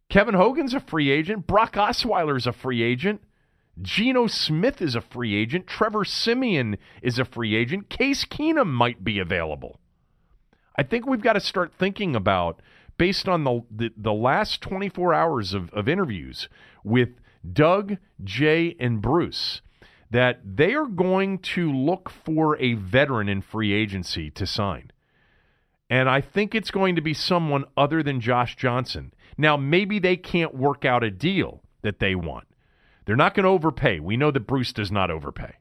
Kevin 0.08 0.34
Hogan's 0.34 0.74
a 0.74 0.80
free 0.80 1.10
agent. 1.10 1.48
Brock 1.48 1.72
Osweiler's 1.72 2.46
a 2.46 2.52
free 2.52 2.82
agent. 2.82 3.20
Geno 3.80 4.26
Smith 4.26 4.82
is 4.82 4.94
a 4.94 5.00
free 5.00 5.34
agent. 5.34 5.66
Trevor 5.66 6.04
Siemian 6.04 6.76
is 7.00 7.18
a 7.18 7.24
free 7.24 7.54
agent. 7.54 7.88
Case 7.88 8.24
Keenum 8.24 8.68
might 8.68 9.02
be 9.02 9.18
available. 9.18 9.80
I 10.76 10.82
think 10.82 11.06
we've 11.06 11.22
got 11.22 11.34
to 11.34 11.40
start 11.40 11.72
thinking 11.78 12.14
about, 12.14 12.60
based 12.98 13.28
on 13.28 13.44
the, 13.44 13.62
the, 13.70 13.90
the 13.96 14.12
last 14.12 14.60
24 14.60 15.14
hours 15.14 15.54
of, 15.54 15.70
of 15.70 15.88
interviews 15.88 16.48
with 16.84 17.10
Doug, 17.50 17.96
Jay, 18.22 18.76
and 18.78 19.00
Bruce, 19.00 19.62
that 20.10 20.40
they 20.44 20.74
are 20.74 20.86
going 20.86 21.38
to 21.38 21.72
look 21.72 22.10
for 22.10 22.58
a 22.58 22.74
veteran 22.74 23.28
in 23.28 23.40
free 23.40 23.72
agency 23.72 24.30
to 24.30 24.46
sign. 24.46 24.90
And 25.88 26.08
I 26.08 26.20
think 26.20 26.54
it's 26.54 26.70
going 26.70 26.96
to 26.96 27.02
be 27.02 27.14
someone 27.14 27.64
other 27.76 28.02
than 28.02 28.20
Josh 28.20 28.56
Johnson. 28.56 29.12
Now, 29.36 29.56
maybe 29.56 29.98
they 29.98 30.16
can't 30.16 30.54
work 30.54 30.84
out 30.84 31.02
a 31.02 31.10
deal 31.10 31.62
that 31.82 31.98
they 31.98 32.14
want. 32.14 32.46
They're 33.04 33.16
not 33.16 33.34
going 33.34 33.44
to 33.44 33.50
overpay. 33.50 34.00
We 34.00 34.16
know 34.16 34.30
that 34.30 34.46
Bruce 34.46 34.72
does 34.72 34.92
not 34.92 35.10
overpay. 35.10 35.54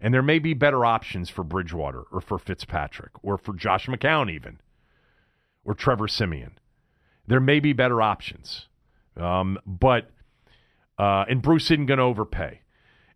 And 0.00 0.12
there 0.12 0.22
may 0.22 0.38
be 0.38 0.54
better 0.54 0.84
options 0.84 1.30
for 1.30 1.44
Bridgewater 1.44 2.02
or 2.12 2.20
for 2.20 2.38
Fitzpatrick 2.38 3.12
or 3.22 3.38
for 3.38 3.54
Josh 3.54 3.86
McCown, 3.86 4.30
even, 4.30 4.60
or 5.64 5.74
Trevor 5.74 6.08
Siemian. 6.08 6.58
There 7.26 7.40
may 7.40 7.58
be 7.58 7.72
better 7.72 8.02
options. 8.02 8.68
Um, 9.16 9.58
but, 9.66 10.10
uh, 10.98 11.24
and 11.28 11.40
Bruce 11.40 11.70
isn't 11.70 11.86
going 11.86 11.98
to 11.98 12.04
overpay. 12.04 12.60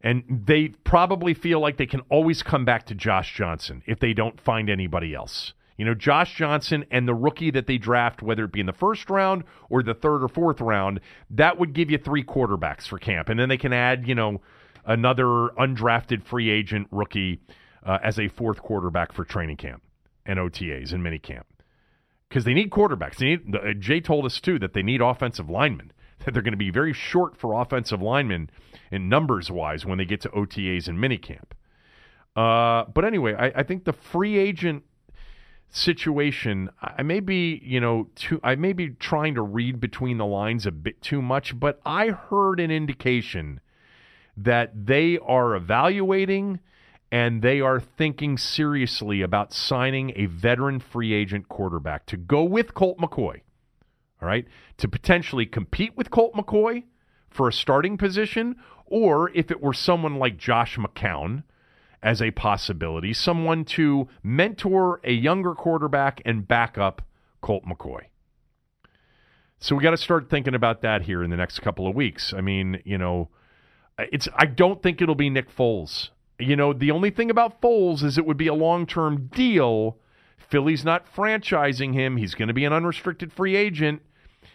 And 0.00 0.22
they 0.46 0.68
probably 0.68 1.34
feel 1.34 1.60
like 1.60 1.76
they 1.76 1.86
can 1.86 2.02
always 2.08 2.42
come 2.42 2.64
back 2.64 2.86
to 2.86 2.94
Josh 2.94 3.34
Johnson 3.34 3.82
if 3.86 3.98
they 3.98 4.12
don't 4.12 4.40
find 4.40 4.70
anybody 4.70 5.12
else. 5.12 5.52
You 5.78 5.84
know, 5.84 5.94
Josh 5.94 6.34
Johnson 6.34 6.84
and 6.90 7.06
the 7.06 7.14
rookie 7.14 7.52
that 7.52 7.68
they 7.68 7.78
draft, 7.78 8.20
whether 8.20 8.44
it 8.44 8.52
be 8.52 8.60
in 8.60 8.66
the 8.66 8.72
first 8.72 9.08
round 9.08 9.44
or 9.70 9.82
the 9.82 9.94
third 9.94 10.24
or 10.24 10.28
fourth 10.28 10.60
round, 10.60 11.00
that 11.30 11.56
would 11.58 11.72
give 11.72 11.88
you 11.88 11.98
three 11.98 12.24
quarterbacks 12.24 12.86
for 12.86 12.98
camp. 12.98 13.28
And 13.28 13.38
then 13.38 13.48
they 13.48 13.56
can 13.56 13.72
add, 13.72 14.06
you 14.06 14.16
know, 14.16 14.40
another 14.84 15.24
undrafted 15.56 16.24
free 16.24 16.50
agent 16.50 16.88
rookie 16.90 17.40
uh, 17.86 17.98
as 18.02 18.18
a 18.18 18.26
fourth 18.26 18.60
quarterback 18.60 19.12
for 19.12 19.24
training 19.24 19.56
camp 19.56 19.82
and 20.26 20.40
OTAs 20.40 20.92
and 20.92 21.02
minicamp. 21.02 21.44
Because 22.28 22.44
they 22.44 22.54
need 22.54 22.70
quarterbacks. 22.70 23.16
They 23.16 23.26
need, 23.26 23.54
uh, 23.54 23.72
Jay 23.78 24.00
told 24.00 24.26
us, 24.26 24.40
too, 24.40 24.58
that 24.58 24.72
they 24.74 24.82
need 24.82 25.00
offensive 25.00 25.48
linemen, 25.48 25.92
that 26.24 26.34
they're 26.34 26.42
going 26.42 26.52
to 26.52 26.58
be 26.58 26.70
very 26.70 26.92
short 26.92 27.36
for 27.36 27.52
offensive 27.58 28.02
linemen 28.02 28.50
in 28.90 29.08
numbers 29.08 29.48
wise 29.48 29.86
when 29.86 29.96
they 29.96 30.04
get 30.04 30.20
to 30.22 30.28
OTAs 30.30 30.88
and 30.88 30.98
minicamp. 30.98 31.52
Uh, 32.34 32.84
but 32.92 33.04
anyway, 33.04 33.34
I, 33.34 33.60
I 33.60 33.62
think 33.62 33.84
the 33.84 33.92
free 33.92 34.36
agent 34.38 34.82
situation 35.70 36.70
i 36.80 37.02
may 37.02 37.20
be 37.20 37.60
you 37.62 37.78
know 37.78 38.08
too 38.14 38.40
i 38.42 38.54
may 38.54 38.72
be 38.72 38.88
trying 38.88 39.34
to 39.34 39.42
read 39.42 39.78
between 39.78 40.16
the 40.16 40.24
lines 40.24 40.64
a 40.64 40.70
bit 40.70 41.00
too 41.02 41.20
much 41.20 41.58
but 41.58 41.78
i 41.84 42.08
heard 42.08 42.58
an 42.58 42.70
indication 42.70 43.60
that 44.36 44.86
they 44.86 45.18
are 45.18 45.54
evaluating 45.54 46.58
and 47.10 47.42
they 47.42 47.60
are 47.60 47.80
thinking 47.80 48.36
seriously 48.36 49.22
about 49.22 49.52
signing 49.52 50.12
a 50.14 50.26
veteran 50.26 50.78
free 50.78 51.12
agent 51.12 51.48
quarterback 51.48 52.06
to 52.06 52.16
go 52.16 52.44
with 52.44 52.74
Colt 52.74 52.98
McCoy. 52.98 53.40
All 54.20 54.28
right, 54.28 54.46
to 54.78 54.88
potentially 54.88 55.46
compete 55.46 55.96
with 55.96 56.10
Colt 56.10 56.34
McCoy 56.34 56.84
for 57.30 57.48
a 57.48 57.52
starting 57.52 57.96
position, 57.96 58.56
or 58.84 59.30
if 59.30 59.50
it 59.50 59.62
were 59.62 59.72
someone 59.72 60.16
like 60.16 60.36
Josh 60.36 60.76
McCown 60.76 61.44
as 62.02 62.22
a 62.22 62.30
possibility, 62.30 63.12
someone 63.12 63.64
to 63.64 64.08
mentor 64.22 65.00
a 65.04 65.12
younger 65.12 65.54
quarterback 65.54 66.22
and 66.24 66.46
back 66.46 66.78
up 66.78 67.02
Colt 67.40 67.64
McCoy. 67.64 68.02
So 69.60 69.74
we 69.74 69.82
got 69.82 69.90
to 69.90 69.96
start 69.96 70.30
thinking 70.30 70.54
about 70.54 70.82
that 70.82 71.02
here 71.02 71.22
in 71.24 71.30
the 71.30 71.36
next 71.36 71.58
couple 71.60 71.88
of 71.88 71.94
weeks. 71.94 72.32
I 72.32 72.40
mean, 72.40 72.80
you 72.84 72.96
know, 72.96 73.28
it's 73.98 74.28
I 74.36 74.46
don't 74.46 74.82
think 74.82 75.02
it'll 75.02 75.16
be 75.16 75.30
Nick 75.30 75.54
Foles. 75.54 76.10
You 76.38 76.54
know, 76.54 76.72
the 76.72 76.92
only 76.92 77.10
thing 77.10 77.30
about 77.30 77.60
Foles 77.60 78.04
is 78.04 78.16
it 78.16 78.24
would 78.24 78.36
be 78.36 78.46
a 78.46 78.54
long-term 78.54 79.30
deal. 79.34 79.98
Philly's 80.36 80.84
not 80.84 81.12
franchising 81.12 81.94
him. 81.94 82.16
He's 82.16 82.36
going 82.36 82.46
to 82.46 82.54
be 82.54 82.64
an 82.64 82.72
unrestricted 82.72 83.32
free 83.32 83.56
agent. 83.56 84.02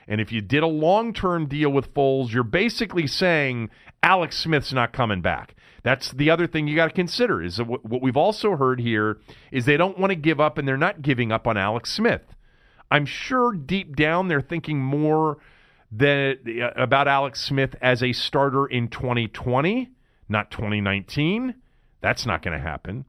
And 0.08 0.22
if 0.22 0.32
you 0.32 0.40
did 0.40 0.64
a 0.64 0.68
long-term 0.68 1.48
deal 1.48 1.70
with 1.70 1.94
Foles, 1.94 2.32
you're 2.32 2.44
basically 2.44 3.08
saying 3.08 3.70
Alex 4.04 4.38
Smith's 4.38 4.74
not 4.74 4.92
coming 4.92 5.22
back. 5.22 5.56
That's 5.82 6.12
the 6.12 6.30
other 6.30 6.46
thing 6.46 6.68
you 6.68 6.76
got 6.76 6.88
to 6.88 6.94
consider 6.94 7.42
is 7.42 7.58
what 7.58 8.02
we've 8.02 8.18
also 8.18 8.56
heard 8.56 8.80
here 8.80 9.18
is 9.52 9.66
they 9.66 9.78
don't 9.78 9.98
want 9.98 10.12
to 10.12 10.16
give 10.16 10.40
up 10.40 10.58
and 10.58 10.68
they're 10.68 10.78
not 10.78 11.02
giving 11.02 11.32
up 11.32 11.48
on 11.48 11.58
Alex 11.58 11.92
Smith. 11.92 12.22
I'm 12.92 13.06
sure 13.06 13.54
deep 13.54 13.96
down 13.96 14.28
they're 14.28 14.42
thinking 14.42 14.80
more 14.80 15.40
than, 15.92 16.38
uh, 16.62 16.72
about 16.76 17.08
Alex 17.08 17.42
Smith 17.42 17.76
as 17.82 18.04
a 18.04 18.14
starter 18.14 18.66
in 18.66 18.88
2020, 18.88 19.90
not 20.30 20.52
2019. 20.52 21.56
That's 22.02 22.26
not 22.26 22.44
going 22.44 22.58
to 22.58 22.64
happen. 22.64 23.06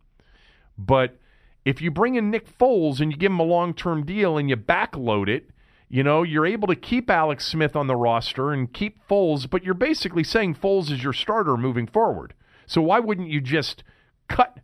But 0.79 1.19
if 1.65 1.81
you 1.81 1.91
bring 1.91 2.15
in 2.17 2.31
Nick 2.31 2.47
Foles 2.59 3.01
and 3.01 3.11
you 3.11 3.19
give 3.19 3.33
him 3.33 3.41
a 3.41 3.45
long 3.45 3.75
term 3.75 4.05
deal 4.05 4.37
and 4.37 4.49
you 4.49 4.57
backload 4.57 5.29
it, 5.29 5.51
you 5.95 6.03
know, 6.03 6.25
you're 6.25 6.45
able 6.45 6.67
to 6.67 6.75
keep 6.75 7.09
Alex 7.09 7.47
Smith 7.47 7.77
on 7.77 7.87
the 7.87 7.95
roster 7.95 8.51
and 8.51 8.73
keep 8.73 8.99
Foles, 9.09 9.49
but 9.49 9.63
you're 9.63 9.75
basically 9.75 10.25
saying 10.25 10.57
Foles 10.57 10.91
is 10.91 11.05
your 11.05 11.13
starter 11.13 11.57
moving 11.57 11.87
forward. 11.87 12.35
So 12.67 12.83
why 12.83 12.99
wouldn't 12.99 13.29
you 13.29 13.41
just 13.41 13.85
cut 14.29 14.59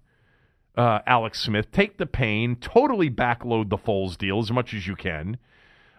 uh, 0.76 0.98
Alex 1.06 1.40
Smith, 1.40 1.70
take 1.70 1.98
the 1.98 2.06
pain, 2.06 2.56
totally 2.56 3.08
backload 3.08 3.68
the 3.68 3.78
Foles 3.78 4.18
deal 4.18 4.40
as 4.40 4.50
much 4.50 4.74
as 4.74 4.88
you 4.88 4.96
can, 4.96 5.36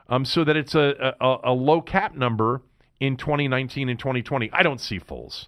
um, 0.09 0.25
so 0.25 0.43
that 0.43 0.57
it's 0.57 0.75
a, 0.75 1.15
a, 1.21 1.37
a 1.45 1.53
low 1.53 1.79
cap 1.79 2.13
number 2.13 2.61
in 2.99 3.15
2019 3.15 3.87
and 3.87 3.97
2020. 3.97 4.49
I 4.51 4.63
don't 4.63 4.81
see 4.81 4.99
Foles. 4.99 5.47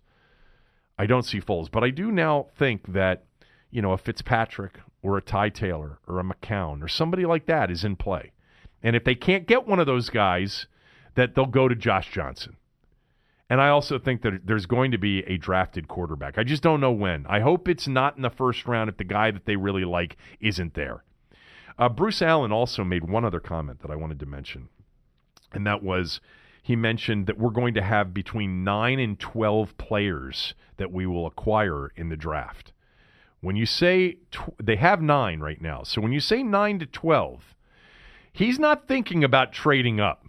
I 0.97 1.05
don't 1.05 1.23
see 1.23 1.41
Foles, 1.41 1.69
but 1.69 1.83
I 1.83 1.89
do 1.89 2.09
now 2.09 2.47
think 2.55 2.93
that 2.93 3.25
you 3.69 3.81
know 3.81 3.91
a 3.91 3.97
Fitzpatrick 3.97 4.79
or 5.01 5.17
a 5.17 5.21
Ty 5.21 5.49
Taylor 5.49 5.99
or 6.07 6.21
a 6.21 6.23
McCown 6.23 6.81
or 6.81 6.87
somebody 6.87 7.25
like 7.25 7.47
that 7.47 7.69
is 7.69 7.83
in 7.83 7.97
play, 7.97 8.31
and 8.83 8.95
if 8.95 9.03
they 9.03 9.15
can't 9.15 9.47
get 9.47 9.67
one 9.67 9.79
of 9.79 9.87
those 9.87 10.09
guys, 10.09 10.67
that 11.15 11.33
they'll 11.33 11.45
go 11.45 11.67
to 11.67 11.75
Josh 11.75 12.11
Johnson. 12.11 12.57
And 13.49 13.61
I 13.61 13.69
also 13.69 13.99
think 13.99 14.21
that 14.23 14.45
there's 14.45 14.65
going 14.65 14.91
to 14.91 14.97
be 14.97 15.19
a 15.23 15.37
drafted 15.37 15.87
quarterback. 15.87 16.37
I 16.37 16.43
just 16.43 16.63
don't 16.63 16.79
know 16.79 16.91
when. 16.91 17.25
I 17.27 17.39
hope 17.41 17.67
it's 17.67 17.87
not 17.87 18.15
in 18.15 18.23
the 18.23 18.29
first 18.29 18.65
round 18.67 18.89
if 18.89 18.97
the 18.97 19.03
guy 19.03 19.31
that 19.31 19.45
they 19.45 19.55
really 19.55 19.85
like 19.85 20.17
isn't 20.39 20.73
there. 20.73 21.03
Uh, 21.77 21.89
Bruce 21.89 22.21
Allen 22.21 22.51
also 22.51 22.83
made 22.83 23.03
one 23.03 23.25
other 23.25 23.39
comment 23.39 23.81
that 23.81 23.91
I 23.91 23.95
wanted 23.95 24.19
to 24.19 24.25
mention, 24.25 24.69
and 25.51 25.65
that 25.65 25.83
was 25.83 26.19
he 26.63 26.75
mentioned 26.75 27.27
that 27.27 27.37
we're 27.37 27.49
going 27.49 27.73
to 27.73 27.81
have 27.81 28.13
between 28.13 28.63
9 28.63 28.97
and 28.97 29.19
12 29.19 29.77
players 29.77 30.53
that 30.77 30.91
we 30.91 31.05
will 31.05 31.27
acquire 31.27 31.91
in 31.95 32.09
the 32.09 32.15
draft. 32.15 32.71
When 33.41 33.57
you 33.57 33.65
say 33.65 34.19
tw- 34.31 34.55
they 34.61 34.77
have 34.77 35.01
9 35.01 35.41
right 35.41 35.61
now. 35.61 35.83
So 35.83 35.99
when 35.99 36.13
you 36.13 36.21
say 36.21 36.41
9 36.41 36.79
to 36.79 36.85
12, 36.85 37.52
he's 38.33 38.59
not 38.59 38.87
thinking 38.87 39.23
about 39.23 39.53
trading 39.53 39.99
up. 39.99 40.25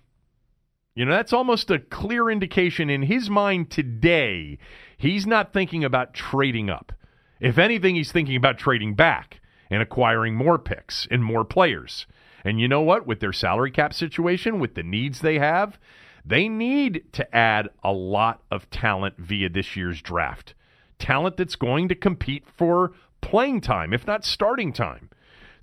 You 0.94 1.04
know, 1.04 1.10
that's 1.10 1.32
almost 1.32 1.70
a 1.70 1.80
clear 1.80 2.30
indication 2.30 2.88
in 2.88 3.02
his 3.02 3.28
mind 3.28 3.70
today. 3.70 4.58
He's 4.96 5.26
not 5.26 5.52
thinking 5.52 5.82
about 5.82 6.14
trading 6.14 6.70
up. 6.70 6.92
If 7.40 7.58
anything, 7.58 7.96
he's 7.96 8.12
thinking 8.12 8.36
about 8.36 8.58
trading 8.58 8.94
back 8.94 9.40
and 9.70 9.82
acquiring 9.82 10.36
more 10.36 10.58
picks 10.58 11.08
and 11.10 11.24
more 11.24 11.44
players. 11.44 12.06
And 12.44 12.60
you 12.60 12.68
know 12.68 12.82
what? 12.82 13.06
With 13.06 13.18
their 13.18 13.32
salary 13.32 13.72
cap 13.72 13.92
situation, 13.92 14.60
with 14.60 14.76
the 14.76 14.84
needs 14.84 15.20
they 15.20 15.38
have, 15.40 15.78
they 16.24 16.48
need 16.48 17.04
to 17.12 17.34
add 17.34 17.70
a 17.82 17.92
lot 17.92 18.42
of 18.50 18.70
talent 18.70 19.16
via 19.18 19.48
this 19.48 19.76
year's 19.76 20.00
draft. 20.00 20.54
Talent 20.98 21.36
that's 21.36 21.56
going 21.56 21.88
to 21.88 21.94
compete 21.94 22.44
for 22.46 22.92
playing 23.20 23.62
time, 23.62 23.92
if 23.92 24.06
not 24.06 24.24
starting 24.24 24.72
time. 24.72 25.10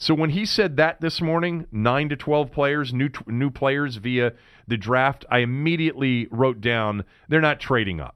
So 0.01 0.15
when 0.15 0.31
he 0.31 0.47
said 0.47 0.77
that 0.77 0.99
this 0.99 1.21
morning, 1.21 1.67
9 1.71 2.09
to 2.09 2.15
12 2.15 2.51
players, 2.51 2.91
new 2.91 3.11
new 3.27 3.51
players 3.51 3.97
via 3.97 4.33
the 4.67 4.75
draft, 4.75 5.25
I 5.29 5.39
immediately 5.39 6.27
wrote 6.31 6.59
down 6.59 7.05
they're 7.29 7.39
not 7.39 7.59
trading 7.59 7.99
up. 7.99 8.15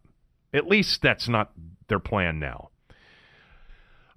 At 0.52 0.68
least 0.68 1.04
that's 1.04 1.30
not 1.30 1.52
their 1.88 2.00
plan 2.00 2.40
now. 2.40 2.70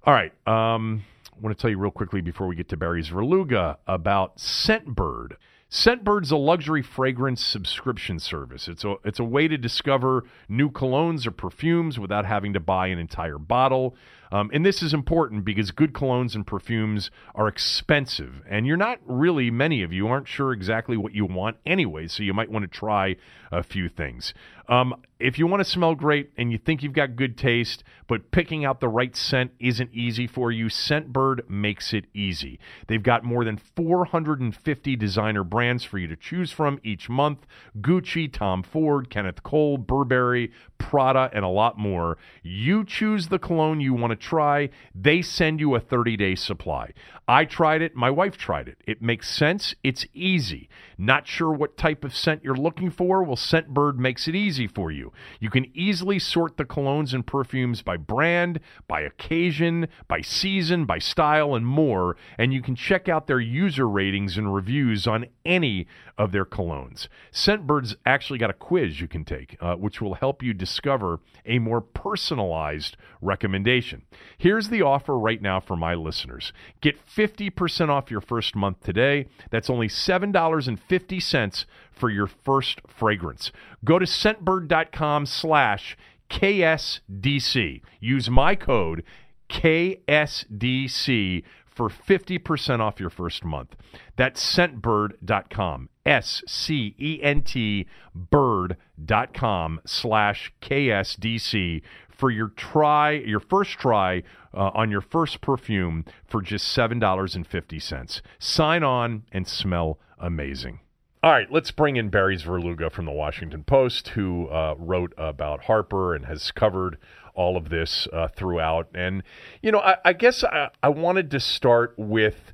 All 0.03 0.15
right, 0.15 0.33
um, 0.47 1.03
I 1.31 1.39
want 1.39 1.55
to 1.55 1.61
tell 1.61 1.69
you 1.69 1.77
real 1.77 1.91
quickly 1.91 2.21
before 2.21 2.47
we 2.47 2.55
get 2.55 2.69
to 2.69 2.77
Barry 2.77 3.03
Svrluga 3.03 3.77
about 3.85 4.37
Scentbird. 4.37 5.33
Scentbird's 5.69 6.31
a 6.31 6.37
luxury 6.37 6.81
fragrance 6.81 7.45
subscription 7.45 8.17
service. 8.17 8.67
It's 8.67 8.83
a 8.83 8.95
it's 9.05 9.19
a 9.19 9.23
way 9.23 9.47
to 9.47 9.59
discover 9.59 10.23
new 10.47 10.71
colognes 10.71 11.27
or 11.27 11.31
perfumes 11.31 11.99
without 11.99 12.25
having 12.25 12.53
to 12.53 12.59
buy 12.59 12.87
an 12.87 12.97
entire 12.97 13.37
bottle. 13.37 13.95
Um, 14.31 14.49
and 14.53 14.65
this 14.65 14.81
is 14.83 14.93
important 14.93 15.43
because 15.43 15.71
good 15.71 15.93
colognes 15.93 16.35
and 16.35 16.45
perfumes 16.45 17.09
are 17.33 17.47
expensive, 17.47 18.41
and 18.47 18.67
you're 18.67 18.77
not 18.77 18.99
really, 19.05 19.49
many 19.49 19.81
of 19.81 19.91
you 19.91 20.07
aren't 20.07 20.27
sure 20.27 20.53
exactly 20.53 20.97
what 20.97 21.13
you 21.13 21.25
want 21.25 21.57
anyway, 21.65 22.07
so 22.07 22.23
you 22.23 22.33
might 22.33 22.51
want 22.51 22.63
to 22.63 22.67
try 22.67 23.15
a 23.51 23.63
few 23.63 23.89
things. 23.89 24.33
Um, 24.69 25.01
if 25.19 25.39
you 25.39 25.47
want 25.47 25.61
to 25.61 25.69
smell 25.69 25.95
great 25.95 26.29
and 26.37 26.51
you 26.51 26.59
think 26.59 26.83
you've 26.83 26.93
got 26.93 27.15
good 27.15 27.37
taste, 27.37 27.83
but 28.07 28.29
picking 28.29 28.63
out 28.63 28.79
the 28.79 28.87
right 28.87 29.15
scent 29.15 29.51
isn't 29.59 29.89
easy 29.91 30.27
for 30.27 30.51
you, 30.51 30.67
Scentbird 30.67 31.49
makes 31.49 31.91
it 31.91 32.05
easy. 32.13 32.59
They've 32.87 33.01
got 33.01 33.23
more 33.23 33.43
than 33.43 33.57
450 33.57 34.95
designer 34.95 35.43
brands 35.43 35.83
for 35.83 35.97
you 35.97 36.07
to 36.07 36.15
choose 36.15 36.51
from 36.51 36.79
each 36.83 37.09
month 37.09 37.47
Gucci, 37.81 38.31
Tom 38.31 38.61
Ford, 38.61 39.09
Kenneth 39.09 39.41
Cole, 39.41 39.77
Burberry, 39.79 40.51
Prada, 40.77 41.31
and 41.33 41.43
a 41.43 41.49
lot 41.49 41.77
more. 41.77 42.17
You 42.43 42.85
choose 42.85 43.27
the 43.27 43.39
cologne 43.39 43.81
you 43.81 43.95
want 43.95 44.11
to 44.11 44.17
try, 44.19 44.69
they 44.93 45.21
send 45.21 45.59
you 45.59 45.75
a 45.75 45.79
30 45.79 46.17
day 46.17 46.35
supply. 46.35 46.93
I 47.29 47.45
tried 47.45 47.83
it, 47.83 47.95
my 47.95 48.09
wife 48.09 48.37
tried 48.37 48.67
it. 48.67 48.79
It 48.87 49.03
makes 49.03 49.29
sense, 49.29 49.75
it's 49.83 50.07
easy. 50.15 50.67
Not 50.97 51.27
sure 51.27 51.51
what 51.51 51.77
type 51.77 52.03
of 52.03 52.15
scent 52.15 52.43
you're 52.43 52.55
looking 52.55 52.89
for? 52.89 53.21
Well, 53.21 53.35
Scentbird 53.35 53.97
makes 53.97 54.27
it 54.27 54.33
easy 54.33 54.65
for 54.65 54.89
you. 54.89 55.13
You 55.39 55.51
can 55.51 55.67
easily 55.77 56.17
sort 56.17 56.57
the 56.57 56.65
colognes 56.65 57.13
and 57.13 57.23
perfumes 57.25 57.83
by 57.83 57.97
brand, 57.97 58.59
by 58.87 59.01
occasion, 59.01 59.89
by 60.07 60.21
season, 60.21 60.85
by 60.85 60.97
style, 60.97 61.53
and 61.53 61.67
more, 61.67 62.17
and 62.39 62.51
you 62.51 62.63
can 62.63 62.75
check 62.75 63.07
out 63.07 63.27
their 63.27 63.39
user 63.39 63.87
ratings 63.87 64.35
and 64.35 64.51
reviews 64.51 65.05
on 65.05 65.27
any 65.45 65.85
of 66.17 66.31
their 66.31 66.45
colognes. 66.45 67.07
Scentbird's 67.31 67.95
actually 68.07 68.39
got 68.39 68.49
a 68.49 68.53
quiz 68.53 68.99
you 68.99 69.07
can 69.07 69.23
take, 69.23 69.55
uh, 69.61 69.75
which 69.75 70.01
will 70.01 70.15
help 70.15 70.41
you 70.41 70.53
discover 70.53 71.19
a 71.45 71.59
more 71.59 71.79
personalized 71.79 72.97
recommendation. 73.21 74.01
Here's 74.37 74.69
the 74.69 74.81
offer 74.81 75.17
right 75.17 75.41
now 75.41 75.59
for 75.59 75.75
my 75.77 75.93
listeners 75.93 76.51
get 76.81 76.99
50% 77.19 77.89
off 77.89 78.09
your 78.09 78.21
first 78.21 78.55
month 78.55 78.79
today. 78.81 79.25
That's 79.49 79.69
only 79.69 79.89
$7.50 79.89 81.65
for 81.91 82.09
your 82.09 82.27
first 82.27 82.79
fragrance. 82.87 83.51
Go 83.83 83.99
to 83.99 84.05
scentbird.com 84.05 85.25
slash 85.25 85.97
KSDC. 86.29 87.81
Use 87.99 88.29
my 88.29 88.55
code 88.55 89.03
KSDC 89.49 91.43
for 91.65 91.89
50% 91.89 92.79
off 92.79 93.01
your 93.01 93.09
first 93.09 93.43
month. 93.43 93.75
That's 94.15 94.41
scentbird.com. 94.55 95.89
S 96.05 96.41
C 96.47 96.95
E 96.97 97.19
N 97.21 97.41
T 97.41 97.85
bird.com 98.15 99.81
slash 99.85 100.53
KSDC 100.61 101.81
for 102.19 102.29
your 102.29 102.49
try, 102.49 103.11
your 103.11 103.39
first 103.39 103.71
try 103.71 104.23
uh, 104.53 104.71
on 104.73 104.91
your 104.91 105.01
first 105.01 105.41
perfume 105.41 106.05
for 106.25 106.41
just 106.41 106.75
$7.50. 106.75 108.21
Sign 108.39 108.83
on 108.83 109.23
and 109.31 109.47
smell 109.47 109.99
amazing. 110.17 110.79
All 111.21 111.31
right, 111.31 111.51
let's 111.51 111.71
bring 111.71 111.97
in 111.97 112.09
Barry 112.09 112.37
Svrluga 112.37 112.89
from 112.89 113.03
the 113.03 113.11
Washington 113.11 113.65
Post, 113.65 114.09
who 114.09 114.47
uh, 114.47 114.75
wrote 114.77 115.13
about 115.17 115.65
Harper 115.65 116.15
and 116.15 116.25
has 116.25 116.49
covered 116.51 116.97
all 117.33 117.57
of 117.57 117.67
this 117.67 118.07
uh, 118.13 118.29
throughout. 118.29 118.87
And 118.95 119.23
you 119.61 119.71
know, 119.71 119.79
I, 119.79 119.97
I 120.05 120.13
guess 120.13 120.45
I, 120.45 120.69
I, 120.81 120.87
wanted 120.87 121.29
to 121.31 121.41
start 121.41 121.93
with, 121.97 122.53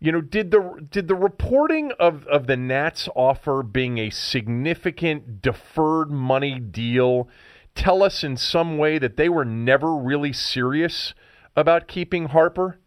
you 0.00 0.10
know, 0.10 0.20
did 0.20 0.50
the 0.50 0.84
did 0.90 1.06
the 1.06 1.14
reporting 1.14 1.92
of 2.00 2.26
of 2.26 2.48
the 2.48 2.56
Nats 2.56 3.08
offer 3.14 3.62
being 3.62 3.98
a 3.98 4.10
significant 4.10 5.40
deferred 5.40 6.10
money 6.10 6.58
deal 6.58 7.28
tell 7.74 8.02
us 8.02 8.22
in 8.22 8.36
some 8.36 8.78
way 8.78 8.98
that 8.98 9.16
they 9.16 9.28
were 9.28 9.44
never 9.44 9.94
really 9.94 10.32
serious 10.32 11.14
about 11.56 11.88
keeping 11.88 12.26
Harper? 12.26 12.78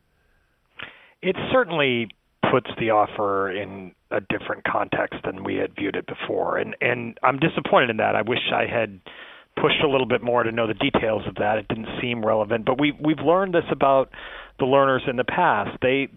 It 1.21 1.35
certainly 1.51 2.09
puts 2.51 2.69
the 2.79 2.91
offer 2.91 3.51
in 3.51 3.93
a 4.11 4.21
different 4.21 4.63
context 4.63 5.19
than 5.23 5.43
we 5.43 5.55
had 5.55 5.75
viewed 5.75 5.95
it 5.95 6.05
before, 6.07 6.57
and 6.57 6.75
and 6.81 7.17
I'm 7.23 7.39
disappointed 7.39 7.89
in 7.89 7.97
that. 7.97 8.15
I 8.15 8.21
wish 8.21 8.39
I 8.53 8.65
had 8.65 8.99
pushed 9.59 9.81
a 9.83 9.87
little 9.87 10.05
bit 10.05 10.21
more 10.21 10.43
to 10.43 10.51
know 10.51 10.67
the 10.67 10.73
details 10.73 11.23
of 11.27 11.35
that. 11.35 11.57
It 11.57 11.67
didn't 11.67 11.87
seem 12.01 12.25
relevant, 12.25 12.65
but 12.65 12.79
we 12.79 12.91
we've 12.91 13.19
learned 13.19 13.53
this 13.53 13.65
about 13.71 14.11
the 14.59 14.65
Lerners 14.65 15.09
in 15.09 15.15
the 15.15 15.23
past. 15.23 15.77
They 15.81 16.09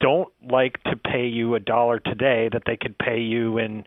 don't 0.00 0.32
like 0.50 0.82
to 0.84 0.96
pay 0.96 1.26
you 1.26 1.54
a 1.54 1.60
dollar 1.60 1.98
today 2.00 2.48
that 2.52 2.62
they 2.66 2.76
could 2.76 2.96
pay 2.98 3.20
you 3.20 3.58
in 3.58 3.84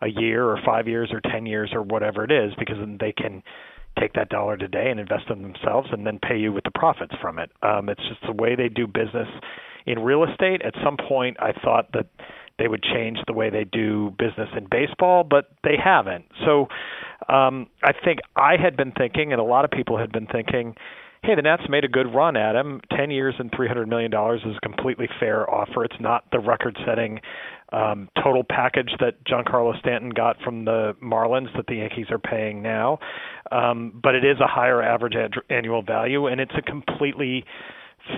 a 0.00 0.08
year 0.08 0.44
or 0.44 0.60
5 0.64 0.88
years 0.88 1.10
or 1.10 1.20
10 1.20 1.46
years 1.46 1.70
or 1.72 1.82
whatever 1.82 2.22
it 2.22 2.30
is 2.30 2.52
because 2.58 2.76
then 2.78 2.98
they 3.00 3.12
can 3.12 3.42
take 3.98 4.12
that 4.14 4.28
dollar 4.28 4.56
today 4.56 4.90
and 4.90 5.00
invest 5.00 5.24
in 5.30 5.42
themselves 5.42 5.88
and 5.92 6.06
then 6.06 6.18
pay 6.18 6.38
you 6.38 6.52
with 6.52 6.64
the 6.64 6.70
profits 6.70 7.14
from 7.20 7.38
it. 7.38 7.50
Um 7.62 7.88
it's 7.88 8.02
just 8.08 8.20
the 8.26 8.32
way 8.32 8.54
they 8.54 8.68
do 8.68 8.86
business 8.86 9.28
in 9.86 10.00
real 10.00 10.24
estate. 10.24 10.62
At 10.62 10.74
some 10.84 10.96
point 10.96 11.36
I 11.40 11.52
thought 11.52 11.92
that 11.92 12.06
they 12.58 12.68
would 12.68 12.82
change 12.82 13.18
the 13.26 13.32
way 13.32 13.50
they 13.50 13.64
do 13.64 14.14
business 14.18 14.48
in 14.56 14.66
baseball, 14.70 15.24
but 15.24 15.50
they 15.62 15.76
haven't. 15.82 16.24
So 16.44 16.68
um, 17.28 17.66
I 17.82 17.92
think 17.92 18.20
I 18.34 18.56
had 18.56 18.76
been 18.76 18.92
thinking, 18.92 19.32
and 19.32 19.40
a 19.40 19.44
lot 19.44 19.64
of 19.64 19.70
people 19.70 19.98
had 19.98 20.10
been 20.10 20.26
thinking, 20.26 20.74
hey, 21.26 21.34
the 21.34 21.42
Nats 21.42 21.64
made 21.68 21.84
a 21.84 21.88
good 21.88 22.14
run 22.14 22.36
at 22.36 22.54
him. 22.54 22.80
Ten 22.96 23.10
years 23.10 23.34
and 23.38 23.50
three 23.54 23.66
hundred 23.66 23.88
million 23.88 24.12
dollars 24.12 24.40
is 24.46 24.54
a 24.56 24.60
completely 24.60 25.08
fair 25.18 25.48
offer. 25.52 25.84
It's 25.84 26.00
not 26.00 26.24
the 26.30 26.38
record-setting 26.38 27.20
um, 27.72 28.08
total 28.22 28.44
package 28.48 28.90
that 29.00 29.24
Giancarlo 29.24 29.76
Stanton 29.80 30.10
got 30.10 30.36
from 30.42 30.64
the 30.64 30.94
Marlins 31.02 31.54
that 31.56 31.66
the 31.66 31.76
Yankees 31.76 32.06
are 32.10 32.18
paying 32.20 32.62
now, 32.62 33.00
um, 33.50 33.98
but 34.00 34.14
it 34.14 34.24
is 34.24 34.38
a 34.40 34.46
higher 34.46 34.80
average 34.80 35.16
ad- 35.16 35.32
annual 35.50 35.82
value, 35.82 36.28
and 36.28 36.40
it's 36.40 36.54
a 36.56 36.62
completely 36.62 37.44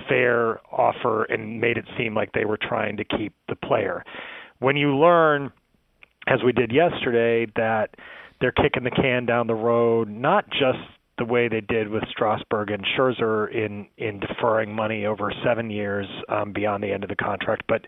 fair 0.07 0.59
offer 0.71 1.23
and 1.23 1.59
made 1.59 1.77
it 1.77 1.85
seem 1.97 2.13
like 2.13 2.31
they 2.33 2.45
were 2.45 2.59
trying 2.61 2.95
to 2.97 3.03
keep 3.03 3.33
the 3.47 3.55
player. 3.55 4.03
When 4.59 4.77
you 4.77 4.95
learn, 4.95 5.51
as 6.27 6.41
we 6.45 6.51
did 6.51 6.71
yesterday, 6.71 7.51
that 7.55 7.95
they're 8.39 8.51
kicking 8.51 8.83
the 8.83 8.91
can 8.91 9.25
down 9.25 9.47
the 9.47 9.55
road, 9.55 10.09
not 10.09 10.47
just 10.51 10.77
the 11.19 11.25
way 11.25 11.47
they 11.47 11.61
did 11.61 11.89
with 11.89 12.03
Strasburg 12.09 12.71
and 12.71 12.83
Scherzer 12.97 13.53
in 13.53 13.87
in 13.97 14.19
deferring 14.19 14.73
money 14.73 15.05
over 15.05 15.31
seven 15.45 15.69
years 15.69 16.07
um, 16.29 16.53
beyond 16.53 16.83
the 16.83 16.91
end 16.91 17.03
of 17.03 17.09
the 17.09 17.15
contract, 17.15 17.63
but 17.67 17.85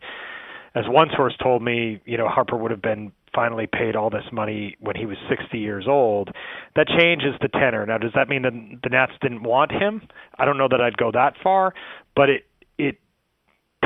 as 0.73 0.85
one 0.87 1.07
source 1.17 1.35
told 1.41 1.61
me, 1.61 2.01
you 2.05 2.17
know, 2.17 2.27
Harper 2.27 2.55
would 2.55 2.71
have 2.71 2.81
been 2.81 3.11
finally 3.35 3.67
paid 3.67 3.95
all 3.95 4.09
this 4.09 4.23
money 4.31 4.75
when 4.79 4.95
he 4.95 5.05
was 5.05 5.17
60 5.29 5.57
years 5.57 5.85
old. 5.87 6.29
That 6.75 6.87
changes 6.87 7.33
the 7.41 7.49
tenor. 7.49 7.85
Now, 7.85 7.97
does 7.97 8.11
that 8.15 8.29
mean 8.29 8.43
that 8.43 8.53
the 8.83 8.89
Nats 8.89 9.13
didn't 9.21 9.43
want 9.43 9.71
him? 9.71 10.01
I 10.37 10.45
don't 10.45 10.57
know 10.57 10.67
that 10.69 10.81
I'd 10.81 10.97
go 10.97 11.11
that 11.11 11.33
far, 11.41 11.73
but 12.15 12.29
it 12.29 12.43
it 12.77 12.97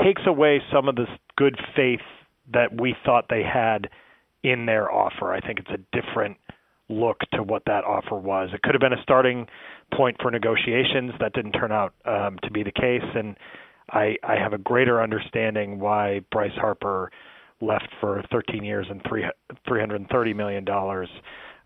takes 0.04 0.22
away 0.26 0.62
some 0.72 0.88
of 0.88 0.96
this 0.96 1.10
good 1.38 1.58
faith 1.76 2.06
that 2.54 2.80
we 2.80 2.96
thought 3.06 3.26
they 3.30 3.44
had 3.44 3.90
in 4.44 4.66
their 4.68 4.92
offer. 4.92 5.34
I 5.34 5.40
think 5.40 5.60
it's 5.60 5.70
a 5.72 6.00
different 6.00 6.38
look 6.90 7.18
to 7.34 7.44
what 7.44 7.64
that 7.66 7.84
offer 7.84 8.16
was. 8.16 8.50
It 8.54 8.62
could 8.62 8.74
have 8.74 8.82
been 8.82 8.94
a 8.94 9.02
starting 9.04 9.48
point 9.94 10.18
for 10.22 10.32
negotiations. 10.32 11.12
That 11.20 11.34
didn't 11.34 11.54
turn 11.54 11.72
out 11.72 11.94
um, 12.06 12.38
to 12.44 12.52
be 12.52 12.64
the 12.64 12.72
case, 12.72 13.04
and 13.16 13.36
I, 13.92 14.16
I 14.24 14.36
have 14.36 14.54
a 14.54 14.58
greater 14.58 15.02
understanding 15.02 15.80
why 15.80 16.22
Bryce 16.32 16.56
Harper 16.56 17.12
left 17.62 17.88
for 18.02 18.24
13 18.32 18.64
years 18.64 18.86
and 18.90 19.02
three 19.08 19.24
330 19.68 20.34
million 20.34 20.66
dollars 20.66 21.10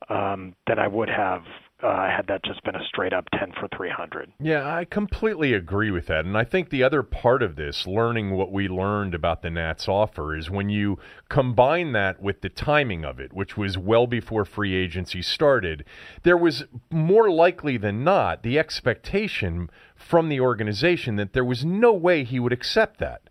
um, 0.09 0.55
than 0.67 0.79
I 0.79 0.87
would 0.87 1.09
have 1.09 1.41
uh, 1.81 2.09
had 2.09 2.27
that 2.27 2.43
just 2.43 2.63
been 2.63 2.75
a 2.75 2.83
straight 2.85 3.13
up 3.13 3.25
10 3.37 3.53
for 3.59 3.67
300. 3.75 4.31
Yeah, 4.39 4.73
I 4.75 4.85
completely 4.85 5.53
agree 5.53 5.91
with 5.91 6.07
that. 6.07 6.25
And 6.25 6.37
I 6.37 6.43
think 6.43 6.69
the 6.69 6.83
other 6.83 7.03
part 7.03 7.41
of 7.41 7.55
this, 7.55 7.87
learning 7.87 8.31
what 8.31 8.51
we 8.51 8.67
learned 8.67 9.15
about 9.15 9.41
the 9.41 9.49
Nats 9.49 9.87
offer, 9.87 10.35
is 10.35 10.49
when 10.49 10.69
you 10.69 10.99
combine 11.29 11.93
that 11.93 12.21
with 12.21 12.41
the 12.41 12.49
timing 12.49 13.05
of 13.05 13.19
it, 13.19 13.31
which 13.31 13.55
was 13.55 13.77
well 13.77 14.07
before 14.07 14.43
free 14.43 14.75
agency 14.75 15.21
started, 15.21 15.85
there 16.23 16.37
was 16.37 16.65
more 16.91 17.31
likely 17.31 17.77
than 17.77 18.03
not 18.03 18.43
the 18.43 18.59
expectation 18.59 19.69
from 19.95 20.27
the 20.27 20.39
organization 20.39 21.15
that 21.15 21.33
there 21.33 21.45
was 21.45 21.63
no 21.63 21.93
way 21.93 22.23
he 22.23 22.39
would 22.39 22.53
accept 22.53 22.99
that. 22.99 23.28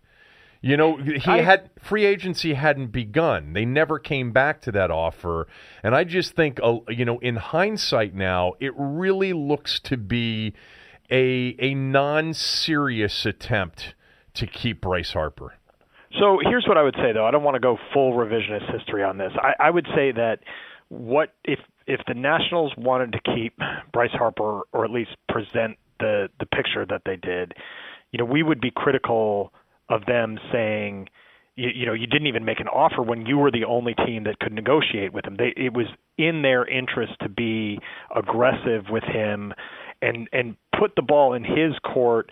You 0.61 0.75
know, 0.75 0.97
he 0.97 1.21
I, 1.25 1.41
had 1.41 1.69
free 1.81 2.05
agency 2.05 2.53
hadn't 2.53 2.87
begun. 2.87 3.53
They 3.53 3.63
never 3.63 3.97
came 3.97 4.31
back 4.33 4.61
to 4.63 4.71
that 4.73 4.91
offer, 4.91 5.47
and 5.83 5.95
I 5.95 6.03
just 6.03 6.35
think, 6.35 6.59
uh, 6.61 6.79
you 6.89 7.05
know, 7.05 7.17
in 7.19 7.37
hindsight 7.37 8.13
now, 8.13 8.53
it 8.59 8.73
really 8.75 9.31
looks 9.31 9.79
to 9.81 9.95
be 9.95 10.53
a 11.09 11.55
a 11.59 11.73
non-serious 11.73 13.25
attempt 13.25 13.95
to 14.33 14.45
keep 14.45 14.81
Bryce 14.81 15.13
Harper. 15.13 15.53
So 16.19 16.39
here's 16.43 16.65
what 16.67 16.77
I 16.77 16.83
would 16.83 16.95
say, 16.95 17.13
though. 17.13 17.25
I 17.25 17.31
don't 17.31 17.43
want 17.43 17.55
to 17.55 17.61
go 17.61 17.77
full 17.93 18.13
revisionist 18.13 18.69
history 18.73 19.03
on 19.03 19.17
this. 19.17 19.31
I, 19.41 19.67
I 19.67 19.69
would 19.69 19.87
say 19.95 20.11
that 20.11 20.39
what 20.89 21.33
if 21.45 21.59
if 21.87 22.01
the 22.05 22.13
Nationals 22.13 22.73
wanted 22.77 23.13
to 23.13 23.19
keep 23.33 23.57
Bryce 23.93 24.11
Harper, 24.11 24.61
or 24.73 24.83
at 24.83 24.91
least 24.91 25.11
present 25.29 25.77
the 25.99 26.29
the 26.39 26.45
picture 26.45 26.85
that 26.85 27.03
they 27.05 27.15
did, 27.15 27.53
you 28.11 28.19
know, 28.19 28.25
we 28.25 28.43
would 28.43 28.59
be 28.59 28.71
critical 28.71 29.53
of 29.89 30.05
them 30.05 30.37
saying, 30.51 31.09
you, 31.55 31.69
you 31.75 31.85
know, 31.85 31.93
you 31.93 32.07
didn't 32.07 32.27
even 32.27 32.45
make 32.45 32.59
an 32.59 32.67
offer 32.67 33.01
when 33.01 33.25
you 33.25 33.37
were 33.37 33.51
the 33.51 33.65
only 33.65 33.93
team 33.93 34.23
that 34.23 34.39
could 34.39 34.53
negotiate 34.53 35.13
with 35.13 35.25
him. 35.25 35.35
They, 35.37 35.53
it 35.57 35.73
was 35.73 35.87
in 36.17 36.41
their 36.41 36.65
interest 36.65 37.13
to 37.21 37.29
be 37.29 37.79
aggressive 38.15 38.85
with 38.89 39.03
him 39.03 39.53
and 40.01 40.29
and 40.31 40.55
put 40.79 40.95
the 40.95 41.01
ball 41.01 41.33
in 41.33 41.43
his 41.43 41.77
court 41.83 42.31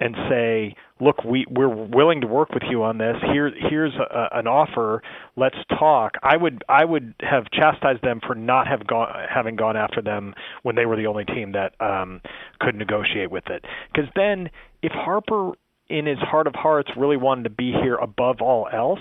and 0.00 0.16
say, 0.28 0.74
"Look, 1.00 1.22
we 1.24 1.46
we're 1.48 1.68
willing 1.68 2.20
to 2.22 2.26
work 2.26 2.50
with 2.50 2.64
you 2.68 2.82
on 2.82 2.98
this. 2.98 3.16
Here 3.32 3.52
here's 3.70 3.94
a, 3.94 4.36
an 4.36 4.46
offer. 4.46 5.02
Let's 5.36 5.56
talk." 5.78 6.12
I 6.22 6.36
would 6.36 6.64
I 6.68 6.84
would 6.84 7.14
have 7.20 7.44
chastised 7.52 8.02
them 8.02 8.20
for 8.26 8.34
not 8.34 8.66
have 8.66 8.86
gone 8.86 9.08
having 9.32 9.56
gone 9.56 9.76
after 9.76 10.02
them 10.02 10.34
when 10.62 10.74
they 10.74 10.86
were 10.86 10.96
the 10.96 11.06
only 11.06 11.24
team 11.24 11.52
that 11.52 11.80
um 11.80 12.20
could 12.60 12.74
negotiate 12.74 13.30
with 13.30 13.46
it. 13.48 13.64
Because 13.92 14.10
then 14.16 14.50
if 14.82 14.92
Harper 14.92 15.52
in 15.88 16.06
his 16.06 16.18
heart 16.18 16.46
of 16.46 16.54
hearts 16.54 16.90
really 16.96 17.16
wanted 17.16 17.44
to 17.44 17.50
be 17.50 17.72
here 17.72 17.96
above 17.96 18.40
all 18.40 18.68
else, 18.72 19.00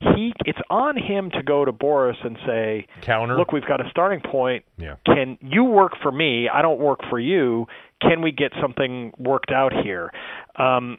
he 0.00 0.32
it's 0.46 0.58
on 0.70 0.96
him 0.96 1.30
to 1.30 1.42
go 1.42 1.64
to 1.64 1.72
Boras 1.72 2.24
and 2.24 2.38
say, 2.46 2.86
"Counter, 3.02 3.36
look, 3.36 3.52
we've 3.52 3.66
got 3.66 3.84
a 3.84 3.90
starting 3.90 4.20
point. 4.20 4.64
Yeah. 4.78 4.96
Can 5.04 5.38
you 5.42 5.64
work 5.64 5.92
for 6.02 6.10
me? 6.10 6.48
I 6.48 6.62
don't 6.62 6.80
work 6.80 7.00
for 7.10 7.18
you. 7.18 7.66
Can 8.00 8.22
we 8.22 8.32
get 8.32 8.52
something 8.60 9.12
worked 9.18 9.50
out 9.50 9.72
here?" 9.84 10.10
Um, 10.56 10.96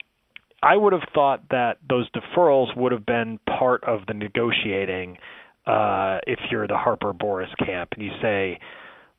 I 0.61 0.77
would 0.77 0.93
have 0.93 1.07
thought 1.15 1.49
that 1.49 1.77
those 1.87 2.07
deferrals 2.11 2.75
would 2.77 2.91
have 2.91 3.05
been 3.05 3.39
part 3.47 3.83
of 3.85 4.05
the 4.07 4.13
negotiating. 4.13 5.17
Uh, 5.65 6.19
if 6.27 6.39
you're 6.51 6.67
the 6.67 6.77
Harper 6.77 7.13
Boras 7.13 7.55
camp 7.57 7.89
and 7.93 8.03
you 8.03 8.11
say, 8.21 8.59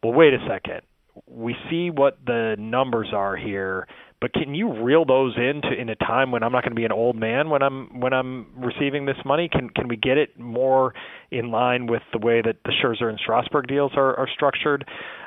"Well, 0.02 0.12
wait 0.12 0.32
a 0.32 0.46
second, 0.46 0.82
we 1.26 1.56
see 1.68 1.90
what 1.90 2.24
the 2.24 2.54
numbers 2.58 3.12
are 3.12 3.36
here." 3.36 3.88
But 4.22 4.32
can 4.32 4.54
you 4.54 4.72
reel 4.72 5.04
those 5.04 5.36
into 5.36 5.72
in 5.76 5.88
a 5.88 5.96
time 5.96 6.30
when 6.30 6.44
I'm 6.44 6.52
not 6.52 6.62
going 6.62 6.70
to 6.70 6.76
be 6.76 6.84
an 6.84 6.92
old 6.92 7.16
man 7.16 7.50
when 7.50 7.60
I'm 7.60 7.98
when 7.98 8.12
I'm 8.12 8.46
receiving 8.56 9.04
this 9.04 9.16
money? 9.24 9.48
Can 9.48 9.68
can 9.68 9.88
we 9.88 9.96
get 9.96 10.16
it 10.16 10.38
more 10.38 10.94
in 11.32 11.50
line 11.50 11.88
with 11.88 12.02
the 12.12 12.18
way 12.18 12.40
that 12.40 12.58
the 12.64 12.70
Scherzer 12.70 13.08
and 13.08 13.18
Strasburg 13.18 13.66
deals 13.66 13.90
are, 13.96 14.16
are 14.16 14.28
structured? 14.32 14.84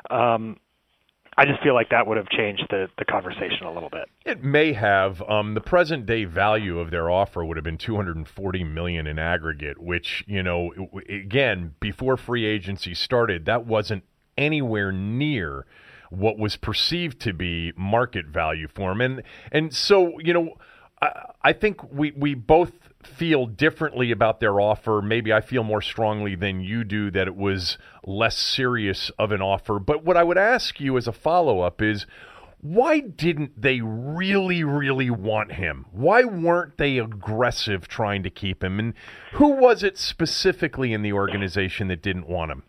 Um, 0.10 0.58
I 1.38 1.44
just 1.44 1.62
feel 1.62 1.74
like 1.74 1.90
that 1.90 2.08
would 2.08 2.16
have 2.16 2.30
changed 2.30 2.64
the, 2.70 2.88
the 2.98 3.04
conversation 3.04 3.66
a 3.66 3.74
little 3.74 3.90
bit. 3.90 4.08
It 4.26 4.46
may 4.46 4.72
have. 4.72 5.22
Um, 5.24 5.56
the 5.56 5.60
present 5.60 6.06
day 6.06 6.24
value 6.24 6.80
of 6.80 6.90
their 6.90 7.10
offer 7.10 7.44
would 7.44 7.58
have 7.58 7.66
been 7.66 7.78
240 7.78 8.64
million 8.64 9.08
in 9.08 9.20
aggregate, 9.20 9.78
which 9.78 10.24
you 10.26 10.42
know, 10.42 10.72
again, 11.10 11.76
before 11.82 12.16
free 12.16 12.46
agency 12.46 12.94
started, 12.94 13.44
that 13.44 13.66
wasn't 13.66 14.06
anywhere 14.38 14.94
near 14.94 15.66
what 16.16 16.38
was 16.38 16.56
perceived 16.58 17.20
to 17.22 17.34
be 17.34 17.74
market 17.76 18.28
value 18.28 18.68
for 18.68 18.92
him. 18.92 19.02
And 19.02 19.24
and 19.52 19.74
so 19.74 20.20
you 20.20 20.34
know, 20.34 20.56
I, 21.02 21.32
I 21.44 21.54
think 21.54 21.92
we 21.92 22.12
we 22.12 22.34
both 22.34 22.72
feel 23.04 23.46
differently 23.46 24.12
about 24.12 24.40
their 24.40 24.60
offer. 24.60 25.02
Maybe 25.02 25.32
I 25.32 25.42
feel 25.42 25.64
more 25.64 25.82
strongly 25.82 26.36
than 26.36 26.62
you 26.62 26.84
do 26.84 27.12
that 27.12 27.28
it 27.28 27.36
was 27.36 27.78
less 28.06 28.38
serious 28.38 29.12
of 29.20 29.32
an 29.32 29.42
offer. 29.42 29.78
But 29.80 30.04
what 30.04 30.18
I 30.18 30.24
would 30.24 30.38
ask 30.38 30.80
you 30.80 30.98
as 30.98 31.08
a 31.08 31.14
follow 31.14 31.62
up 31.62 31.82
is. 31.82 32.06
Why 32.62 33.00
didn't 33.00 33.62
they 33.62 33.82
really, 33.82 34.64
really 34.64 35.12
want 35.12 35.52
him? 35.52 35.86
Why 35.92 36.24
weren't 36.24 36.78
they 36.78 36.98
aggressive 36.98 37.88
trying 37.88 38.24
to 38.24 38.32
keep 38.32 38.64
him? 38.64 38.80
And 38.80 38.96
who 39.34 39.50
was 39.50 39.84
it 39.84 40.00
specifically 40.00 40.92
in 40.92 41.04
the 41.04 41.14
organization 41.14 41.90
that 41.90 42.02
didn't 42.02 42.28
want 42.28 42.52
him? 42.52 42.64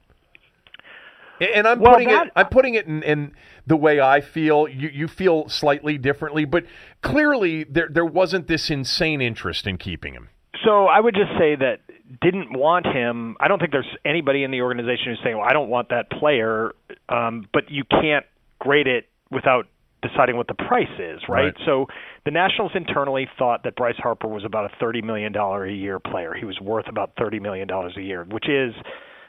And 1.40 1.66
I'm 1.66 1.80
well, 1.80 1.94
putting 1.94 2.08
that, 2.08 2.28
it 2.28 2.32
I'm 2.36 2.48
putting 2.48 2.74
it 2.74 2.86
in, 2.86 3.02
in, 3.02 3.32
the 3.66 3.76
way 3.76 4.00
I 4.00 4.20
feel. 4.20 4.68
You 4.68 4.88
you 4.88 5.08
feel 5.08 5.48
slightly 5.48 5.98
differently, 5.98 6.44
but 6.44 6.64
clearly 7.02 7.64
there 7.64 7.88
there 7.90 8.04
wasn't 8.04 8.46
this 8.46 8.70
insane 8.70 9.20
interest 9.20 9.66
in 9.66 9.76
keeping 9.76 10.14
him. 10.14 10.28
So 10.64 10.86
I 10.86 11.00
would 11.00 11.14
just 11.14 11.30
say 11.38 11.56
that 11.56 11.80
didn't 12.20 12.56
want 12.56 12.86
him. 12.86 13.36
I 13.40 13.48
don't 13.48 13.58
think 13.58 13.72
there's 13.72 13.96
anybody 14.04 14.44
in 14.44 14.50
the 14.50 14.62
organization 14.62 15.06
who's 15.06 15.20
saying, 15.22 15.36
"Well, 15.36 15.46
I 15.48 15.52
don't 15.52 15.68
want 15.68 15.90
that 15.90 16.10
player." 16.10 16.74
Um, 17.08 17.48
but 17.52 17.70
you 17.70 17.84
can't 17.84 18.24
grade 18.58 18.86
it 18.86 19.08
without 19.30 19.66
deciding 20.02 20.36
what 20.36 20.46
the 20.46 20.54
price 20.54 20.88
is, 20.98 21.20
right? 21.28 21.44
Right. 21.44 21.54
So 21.64 21.86
the 22.24 22.30
Nationals 22.30 22.72
internally 22.74 23.28
thought 23.38 23.64
that 23.64 23.76
Bryce 23.76 23.96
Harper 23.98 24.28
was 24.28 24.44
about 24.44 24.70
a 24.70 24.84
$30 24.84 25.02
million 25.02 25.34
a 25.34 25.66
year 25.68 25.98
player. 25.98 26.34
He 26.34 26.44
was 26.44 26.58
worth 26.60 26.88
about 26.88 27.16
$30 27.16 27.40
million 27.40 27.68
a 27.70 28.00
year, 28.00 28.24
which 28.24 28.48
is, 28.48 28.74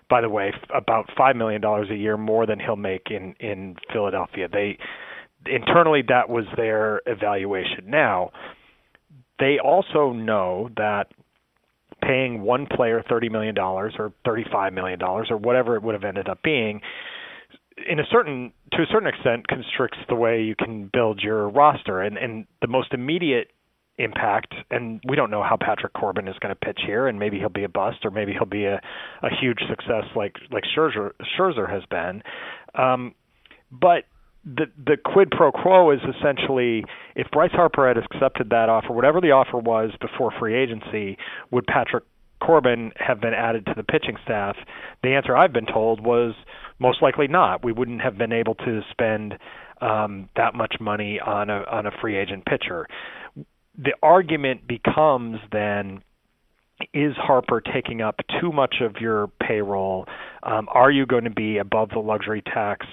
by 0.09 0.21
the 0.21 0.29
way, 0.29 0.53
about 0.73 1.09
$5 1.17 1.35
million 1.35 1.63
a 1.63 1.95
year 1.95 2.17
more 2.17 2.45
than 2.45 2.59
he'll 2.59 2.75
make 2.75 3.07
in, 3.09 3.35
in 3.39 3.75
Philadelphia. 3.91 4.47
They 4.51 4.77
internally 5.45 6.03
that 6.07 6.29
was 6.29 6.45
their 6.55 7.01
evaluation. 7.05 7.85
Now, 7.87 8.31
they 9.39 9.57
also 9.63 10.11
know 10.11 10.69
that 10.77 11.07
paying 12.01 12.41
one 12.41 12.67
player 12.67 13.03
$30 13.09 13.31
million 13.31 13.57
or 13.57 14.13
$35 14.25 14.73
million 14.73 15.01
or 15.01 15.25
whatever 15.37 15.75
it 15.75 15.83
would 15.83 15.93
have 15.93 16.03
ended 16.03 16.29
up 16.29 16.41
being 16.43 16.81
in 17.89 17.99
a 17.99 18.03
certain 18.11 18.51
to 18.71 18.81
a 18.81 18.85
certain 18.91 19.07
extent 19.07 19.47
constricts 19.47 19.97
the 20.09 20.15
way 20.15 20.41
you 20.41 20.55
can 20.55 20.89
build 20.91 21.21
your 21.21 21.47
roster 21.49 22.01
and 22.01 22.17
and 22.17 22.47
the 22.61 22.67
most 22.67 22.91
immediate 22.91 23.49
impact 23.97 24.53
and 24.69 25.01
we 25.07 25.15
don't 25.15 25.31
know 25.31 25.43
how 25.43 25.57
Patrick 25.59 25.93
Corbin 25.93 26.27
is 26.27 26.35
going 26.39 26.53
to 26.53 26.55
pitch 26.55 26.79
here 26.85 27.07
and 27.07 27.19
maybe 27.19 27.39
he'll 27.39 27.49
be 27.49 27.63
a 27.63 27.69
bust 27.69 27.99
or 28.03 28.11
maybe 28.11 28.31
he'll 28.33 28.45
be 28.45 28.65
a 28.65 28.79
a 29.23 29.29
huge 29.41 29.59
success 29.69 30.03
like 30.15 30.35
like 30.51 30.63
Scherzer 30.75 31.11
Scherzer 31.37 31.69
has 31.69 31.83
been 31.89 32.21
um 32.75 33.15
but 33.71 34.03
the 34.45 34.65
the 34.77 34.97
quid 35.03 35.31
pro 35.31 35.51
quo 35.51 35.91
is 35.91 35.99
essentially 36.17 36.83
if 37.15 37.27
Bryce 37.31 37.51
Harper 37.51 37.87
had 37.87 37.97
accepted 37.97 38.51
that 38.51 38.69
offer 38.69 38.93
whatever 38.93 39.19
the 39.19 39.31
offer 39.31 39.57
was 39.57 39.91
before 39.99 40.31
free 40.39 40.55
agency 40.55 41.17
would 41.51 41.65
Patrick 41.65 42.03
Corbin 42.39 42.91
have 42.97 43.19
been 43.19 43.33
added 43.33 43.65
to 43.65 43.73
the 43.75 43.83
pitching 43.83 44.17
staff 44.23 44.55
the 45.01 45.09
answer 45.09 45.35
I've 45.35 45.53
been 45.53 45.65
told 45.65 46.05
was 46.05 46.33
most 46.79 47.01
likely 47.01 47.27
not. 47.27 47.63
We 47.63 47.71
wouldn't 47.71 48.01
have 48.01 48.17
been 48.17 48.31
able 48.31 48.55
to 48.55 48.81
spend 48.91 49.35
um, 49.81 50.29
that 50.35 50.53
much 50.55 50.75
money 50.79 51.19
on 51.19 51.49
a 51.49 51.63
on 51.71 51.85
a 51.85 51.91
free 52.01 52.17
agent 52.17 52.45
pitcher. 52.45 52.87
The 53.77 53.93
argument 54.01 54.67
becomes 54.67 55.39
then 55.51 56.01
is 56.93 57.13
Harper 57.15 57.61
taking 57.61 58.01
up 58.01 58.19
too 58.39 58.51
much 58.51 58.75
of 58.81 58.97
your 59.01 59.27
payroll? 59.41 60.05
Um, 60.43 60.67
are 60.71 60.91
you 60.91 61.05
going 61.05 61.23
to 61.23 61.31
be 61.31 61.57
above 61.57 61.89
the 61.89 61.99
luxury 61.99 62.41
tax? 62.41 62.85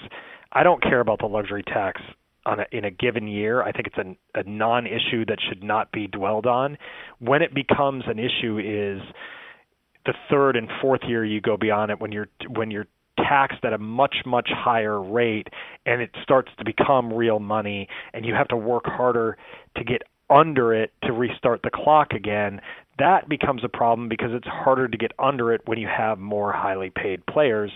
I 0.53 0.63
don't 0.63 0.83
care 0.83 1.01
about 1.01 1.19
the 1.19 1.27
luxury 1.27 1.63
tax 1.63 2.01
on 2.47 2.61
a, 2.61 2.65
in 2.73 2.85
a 2.85 2.91
given 2.91 3.27
year. 3.27 3.63
I 3.63 3.73
think 3.73 3.87
it's 3.87 3.99
an, 3.99 4.17
a 4.35 4.43
non-issue 4.45 5.27
that 5.27 5.39
should 5.49 5.63
not 5.63 5.93
be 5.93 6.07
dwelled 6.07 6.47
on. 6.47 6.79
When 7.19 7.43
it 7.43 7.55
becomes 7.55 8.05
an 8.07 8.19
issue 8.19 8.59
is 8.59 9.03
the 10.07 10.15
third 10.31 10.57
and 10.57 10.69
fourth 10.81 11.01
year 11.07 11.25
you 11.25 11.41
go 11.41 11.57
beyond 11.57 11.91
it 11.91 12.01
when 12.01 12.13
you're 12.13 12.29
when 12.51 12.71
you're 12.71 12.87
taxed 13.17 13.65
at 13.65 13.73
a 13.73 13.79
much 13.79 14.17
much 14.27 14.51
higher 14.53 15.01
rate 15.01 15.49
and 15.87 16.03
it 16.03 16.11
starts 16.23 16.51
to 16.59 16.65
become 16.65 17.13
real 17.13 17.39
money 17.39 17.89
and 18.13 18.27
you 18.27 18.35
have 18.35 18.49
to 18.49 18.57
work 18.57 18.85
harder 18.85 19.39
to 19.77 19.85
get 19.85 20.03
under 20.31 20.75
it 20.75 20.93
to 21.03 21.13
restart 21.13 21.61
the 21.63 21.71
clock 21.71 22.13
again 22.13 22.61
that 22.99 23.29
becomes 23.29 23.65
a 23.65 23.69
problem 23.69 24.09
because 24.09 24.31
it's 24.33 24.47
harder 24.47 24.89
to 24.89 24.97
get 24.97 25.13
under 25.19 25.53
it 25.53 25.63
when 25.67 25.79
you 25.79 25.89
have 25.89 26.19
more 26.19 26.53
highly 26.53 26.91
paid 26.91 27.25
players 27.27 27.71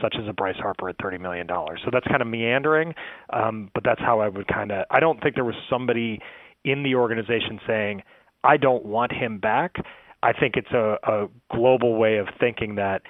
such 0.00 0.14
as 0.20 0.26
a 0.28 0.32
Bryce 0.32 0.56
Harper 0.56 0.88
at 0.88 0.98
$30 0.98 1.20
million. 1.20 1.46
So 1.48 1.90
that's 1.92 2.06
kind 2.06 2.22
of 2.22 2.28
meandering, 2.28 2.94
um, 3.32 3.70
but 3.74 3.82
that's 3.84 4.00
how 4.00 4.20
I 4.20 4.28
would 4.28 4.46
kind 4.46 4.70
of. 4.70 4.86
I 4.90 5.00
don't 5.00 5.20
think 5.22 5.34
there 5.34 5.44
was 5.44 5.56
somebody 5.68 6.20
in 6.64 6.82
the 6.82 6.94
organization 6.94 7.58
saying, 7.66 8.02
I 8.44 8.56
don't 8.56 8.84
want 8.84 9.12
him 9.12 9.38
back. 9.38 9.76
I 10.22 10.32
think 10.32 10.54
it's 10.56 10.70
a, 10.70 10.96
a 11.02 11.28
global 11.52 11.96
way 11.96 12.18
of 12.18 12.28
thinking 12.38 12.76
that 12.76 13.02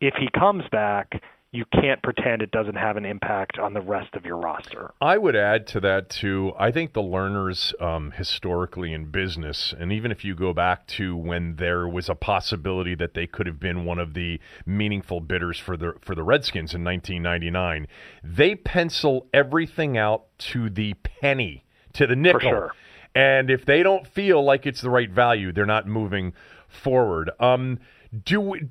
if 0.00 0.14
he 0.18 0.28
comes 0.38 0.64
back, 0.72 1.22
you 1.56 1.64
can't 1.72 2.02
pretend 2.02 2.42
it 2.42 2.50
doesn't 2.50 2.74
have 2.74 2.98
an 2.98 3.06
impact 3.06 3.58
on 3.58 3.72
the 3.72 3.80
rest 3.80 4.14
of 4.14 4.26
your 4.26 4.36
roster. 4.36 4.92
I 5.00 5.16
would 5.16 5.34
add 5.34 5.66
to 5.68 5.80
that 5.80 6.10
too. 6.10 6.52
I 6.58 6.70
think 6.70 6.92
the 6.92 7.02
Lerners 7.02 7.72
um, 7.80 8.10
historically 8.10 8.92
in 8.92 9.06
business, 9.06 9.74
and 9.76 9.90
even 9.90 10.12
if 10.12 10.22
you 10.22 10.34
go 10.34 10.52
back 10.52 10.86
to 10.88 11.16
when 11.16 11.56
there 11.56 11.88
was 11.88 12.10
a 12.10 12.14
possibility 12.14 12.94
that 12.96 13.14
they 13.14 13.26
could 13.26 13.46
have 13.46 13.58
been 13.58 13.86
one 13.86 13.98
of 13.98 14.12
the 14.12 14.38
meaningful 14.66 15.20
bidders 15.20 15.58
for 15.58 15.76
the 15.78 15.94
for 16.02 16.14
the 16.14 16.22
Redskins 16.22 16.74
in 16.74 16.84
1999, 16.84 17.86
they 18.22 18.54
pencil 18.54 19.26
everything 19.32 19.96
out 19.96 20.26
to 20.38 20.68
the 20.68 20.92
penny, 20.94 21.64
to 21.94 22.06
the 22.06 22.16
nickel. 22.16 22.40
sure. 22.40 22.72
And 23.14 23.50
if 23.50 23.64
they 23.64 23.82
don't 23.82 24.06
feel 24.06 24.44
like 24.44 24.66
it's 24.66 24.82
the 24.82 24.90
right 24.90 25.10
value, 25.10 25.50
they're 25.50 25.64
not 25.64 25.86
moving 25.86 26.34
forward. 26.68 27.30
Um, 27.40 27.78
do 28.24 28.40
we, 28.40 28.68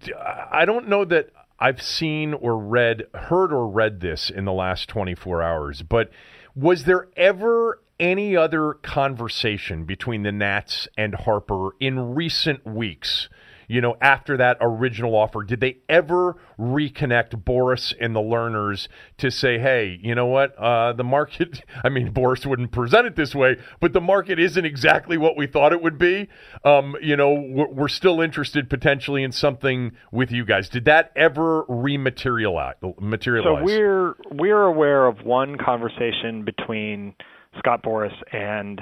I 0.52 0.66
don't 0.66 0.88
know 0.88 1.04
that 1.06 1.30
I've 1.60 1.82
seen 1.82 2.34
or 2.34 2.58
read, 2.58 3.04
heard 3.14 3.54
or 3.54 3.68
read 3.68 4.02
this 4.02 4.30
in 4.30 4.46
the 4.46 4.54
last 4.54 4.90
24 4.90 5.42
hours, 5.42 5.82
but 5.82 6.10
was 6.56 6.84
there 6.84 7.08
ever 7.16 7.82
any 8.00 8.36
other 8.36 8.74
conversation 8.74 9.86
between 9.86 10.24
the 10.24 10.32
Nats 10.32 10.88
and 10.98 11.16
Harper 11.16 11.70
in 11.80 12.16
recent 12.16 12.66
weeks? 12.66 13.30
You 13.68 13.82
know, 13.82 13.96
after 14.02 14.38
that 14.38 14.58
original 14.62 15.16
offer, 15.16 15.44
did 15.44 15.60
they 15.60 15.78
ever 15.90 16.36
reconnect 16.60 17.44
Boras 17.44 17.94
and 18.00 18.16
the 18.16 18.20
Lerners 18.20 18.88
to 19.18 19.30
say, 19.30 19.60
hey, 19.60 20.00
you 20.02 20.16
know 20.16 20.26
what? 20.26 20.56
Uh, 20.58 20.94
the 20.94 21.04
market, 21.04 21.62
I 21.84 21.90
mean, 21.90 22.12
Boras 22.12 22.46
wouldn't 22.46 22.72
present 22.72 23.08
it 23.08 23.16
this 23.16 23.36
way, 23.36 23.58
but 23.80 23.94
the 23.94 24.02
market 24.02 24.40
isn't 24.40 24.66
exactly 24.66 25.18
what 25.18 25.38
we 25.38 25.48
thought 25.48 25.74
it 25.74 25.82
would 25.82 25.98
be. 25.98 26.28
Um, 26.64 26.96
you 27.02 27.16
know, 27.16 27.34
we're, 27.34 27.70
we're 27.70 27.88
still 27.88 28.22
interested 28.22 28.70
potentially 28.70 29.24
in 29.24 29.32
something 29.32 29.92
with 30.12 30.32
you 30.32 30.46
guys. 30.46 30.70
Did 30.70 30.86
that 30.86 31.12
ever 31.16 31.64
rematerialize? 31.64 32.76
Materialize? 33.00 33.60
So 33.60 33.64
we're 33.64 34.16
we're 34.32 34.64
aware 34.64 35.08
of 35.08 35.24
one 35.24 35.58
conversation 35.58 36.44
between 36.44 37.16
Scott 37.58 37.84
Boras 37.84 38.16
and 38.32 38.82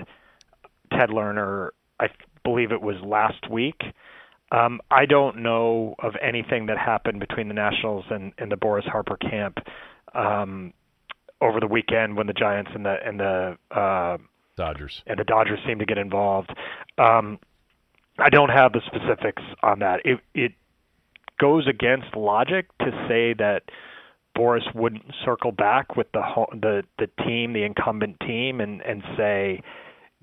Ted 0.91 1.09
Lerner. 1.09 1.69
I 1.99 2.07
believe 2.43 2.71
it 2.71 2.81
was 2.81 2.95
last 3.05 3.49
week. 3.49 3.81
Um, 4.53 4.81
I 4.91 5.05
don't 5.07 5.37
know 5.37 5.95
of 5.99 6.13
anything 6.21 6.67
that 6.67 6.77
happened 6.77 7.19
between 7.19 7.47
the 7.47 7.55
Nationals 7.55 8.05
and, 8.09 8.33
and 8.37 8.51
the 8.51 8.55
Boras 8.55 8.87
Harper 8.87 9.17
camp 9.17 9.57
um, 10.13 10.73
over 11.41 11.59
the 11.59 11.67
weekend 11.67 12.15
when 12.15 12.27
the 12.27 12.33
Giants 12.33 12.71
and 12.73 12.85
the 12.85 12.95
and 13.03 13.19
the 13.19 13.57
uh, 13.71 14.17
Dodgers. 14.55 15.01
and 15.07 15.17
the 15.19 15.23
Dodgers 15.23 15.59
seem 15.65 15.79
to 15.79 15.85
get 15.85 15.97
involved. 15.97 16.55
Um, 16.99 17.39
I 18.19 18.29
don't 18.29 18.49
have 18.49 18.73
the 18.73 18.81
specifics 18.85 19.41
on 19.63 19.79
that. 19.79 20.01
It 20.05 20.19
it 20.35 20.51
goes 21.39 21.67
against 21.67 22.15
logic 22.15 22.67
to 22.77 22.91
say 23.07 23.33
that 23.33 23.63
Boras 24.37 24.73
wouldn't 24.75 25.03
circle 25.25 25.51
back 25.51 25.95
with 25.95 26.11
the 26.11 26.21
the 26.53 26.83
the 26.99 27.07
team, 27.23 27.53
the 27.53 27.63
incumbent 27.63 28.19
team, 28.19 28.61
and 28.61 28.81
and 28.81 29.03
say, 29.17 29.63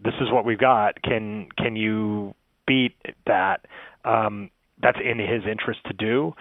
"This 0.02 0.14
is 0.20 0.30
what 0.30 0.44
we've 0.44 0.58
got. 0.58 1.02
Can 1.02 1.48
can 1.58 1.74
you 1.74 2.34
beat 2.66 2.94
that?" 3.26 3.66
Um, 4.04 4.50
that's 4.82 4.98
in 4.98 5.18
his 5.18 5.42
interest 5.50 5.80
to 5.86 5.92
do, 5.92 6.32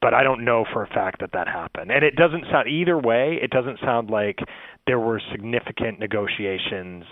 but 0.00 0.14
I 0.14 0.22
don't 0.22 0.44
know 0.44 0.64
for 0.72 0.84
a 0.84 0.86
fact 0.86 1.20
that 1.20 1.30
that 1.32 1.48
happened. 1.48 1.90
And 1.90 2.04
it 2.04 2.14
doesn't 2.14 2.44
sound 2.50 2.68
either 2.68 2.96
way. 2.96 3.38
It 3.42 3.50
doesn't 3.50 3.80
sound 3.80 4.10
like 4.10 4.38
there 4.86 5.00
were 5.00 5.20
significant 5.32 5.98
negotiations. 5.98 7.04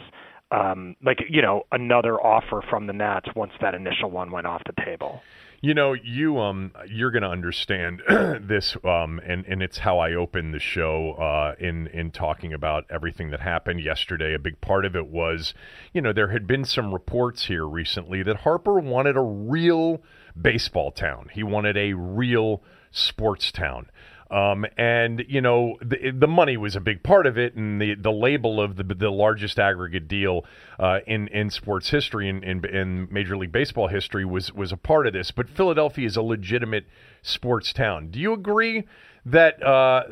Um, 0.50 0.96
like 1.04 1.18
you 1.28 1.42
know, 1.42 1.62
another 1.70 2.20
offer 2.20 2.62
from 2.68 2.86
the 2.86 2.92
Nats 2.92 3.28
once 3.36 3.52
that 3.60 3.74
initial 3.74 4.10
one 4.10 4.30
went 4.30 4.46
off 4.46 4.62
the 4.66 4.82
table. 4.84 5.20
You 5.62 5.74
know, 5.74 5.92
you 5.92 6.38
um, 6.38 6.72
you're 6.88 7.10
to 7.10 7.28
understand 7.28 8.00
this, 8.08 8.76
um, 8.82 9.20
and 9.24 9.44
and 9.46 9.62
it's 9.62 9.78
how 9.78 9.98
I 9.98 10.14
opened 10.14 10.54
the 10.54 10.58
show 10.58 11.12
uh, 11.12 11.54
in 11.62 11.86
in 11.88 12.12
talking 12.12 12.54
about 12.54 12.84
everything 12.88 13.30
that 13.30 13.40
happened 13.40 13.82
yesterday. 13.82 14.32
A 14.34 14.38
big 14.38 14.60
part 14.62 14.86
of 14.86 14.96
it 14.96 15.08
was, 15.08 15.52
you 15.92 16.00
know, 16.00 16.14
there 16.14 16.28
had 16.28 16.46
been 16.46 16.64
some 16.64 16.94
reports 16.94 17.44
here 17.44 17.66
recently 17.66 18.22
that 18.22 18.38
Harper 18.38 18.80
wanted 18.80 19.18
a 19.18 19.22
real 19.22 20.02
baseball 20.40 20.92
town. 20.92 21.28
He 21.30 21.42
wanted 21.42 21.76
a 21.76 21.92
real 21.92 22.62
sports 22.90 23.52
town. 23.52 23.90
Um, 24.30 24.64
and 24.76 25.24
you 25.28 25.40
know 25.40 25.76
the, 25.82 26.12
the 26.16 26.28
money 26.28 26.56
was 26.56 26.76
a 26.76 26.80
big 26.80 27.02
part 27.02 27.26
of 27.26 27.36
it, 27.36 27.56
and 27.56 27.80
the, 27.80 27.94
the 27.96 28.12
label 28.12 28.60
of 28.60 28.76
the 28.76 28.84
the 28.84 29.10
largest 29.10 29.58
aggregate 29.58 30.06
deal 30.06 30.44
uh, 30.78 31.00
in 31.06 31.26
in 31.28 31.50
sports 31.50 31.90
history 31.90 32.28
and 32.28 32.44
in, 32.44 32.64
in, 32.64 32.76
in 32.76 33.08
Major 33.10 33.36
League 33.36 33.52
Baseball 33.52 33.88
history 33.88 34.24
was 34.24 34.52
was 34.52 34.70
a 34.70 34.76
part 34.76 35.06
of 35.08 35.12
this. 35.12 35.32
But 35.32 35.48
Philadelphia 35.48 36.06
is 36.06 36.16
a 36.16 36.22
legitimate 36.22 36.86
sports 37.22 37.72
town. 37.72 38.10
Do 38.10 38.20
you 38.20 38.32
agree 38.32 38.86
that, 39.26 39.62
uh, 39.62 40.04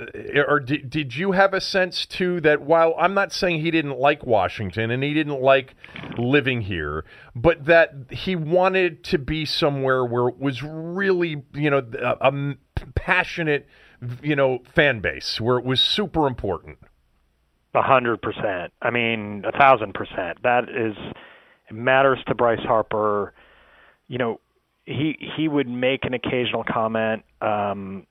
or 0.47 0.61
did, 0.61 0.91
did 0.91 1.17
you 1.17 1.33
have 1.33 1.55
a 1.55 1.61
sense 1.61 2.05
too 2.05 2.41
that 2.43 2.61
while 2.61 2.95
I'm 2.99 3.15
not 3.15 3.33
saying 3.33 3.61
he 3.61 3.71
didn't 3.71 3.99
like 3.99 4.27
Washington 4.27 4.91
and 4.91 5.03
he 5.03 5.15
didn't 5.15 5.41
like 5.41 5.75
living 6.19 6.63
here, 6.63 7.05
but 7.35 7.65
that 7.65 7.95
he 8.11 8.37
wanted 8.37 9.05
to 9.05 9.19
be 9.19 9.47
somewhere 9.47 10.05
where 10.05 10.29
it 10.29 10.39
was 10.39 10.63
really 10.63 11.43
you 11.55 11.71
know 11.71 11.83
a, 12.01 12.29
a 12.29 12.57
passionate 12.95 13.67
you 14.23 14.37
know, 14.37 14.61
fan 14.75 15.01
base 15.01 15.41
where 15.41 15.59
it 15.59 15.65
was 15.65 15.81
super 15.81 16.27
important. 16.27 16.79
A 17.75 17.83
hundred 17.83 18.23
percent. 18.23 18.73
I 18.81 18.91
mean, 18.91 19.45
a 19.47 19.57
thousand 19.57 19.95
percent. 19.95 20.43
That 20.43 20.65
is 20.65 20.97
it 21.69 21.75
matters 21.75 22.19
to 22.29 22.35
Bryce 22.35 22.65
Harper. 22.65 23.35
You 24.09 24.19
know, 24.19 24.41
he 24.85 25.17
he 25.37 25.49
would 25.49 25.69
make 25.69 26.05
an 26.05 26.15
occasional 26.15 26.65
comment 26.65 27.25
um, 27.43 28.07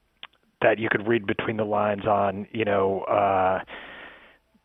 that 0.61 0.77
you 0.79 0.89
could 0.89 1.07
read 1.07 1.25
between 1.25 1.57
the 1.57 1.65
lines 1.65 2.05
on. 2.05 2.47
You 2.51 2.65
know, 2.65 3.01
uh, 3.01 3.59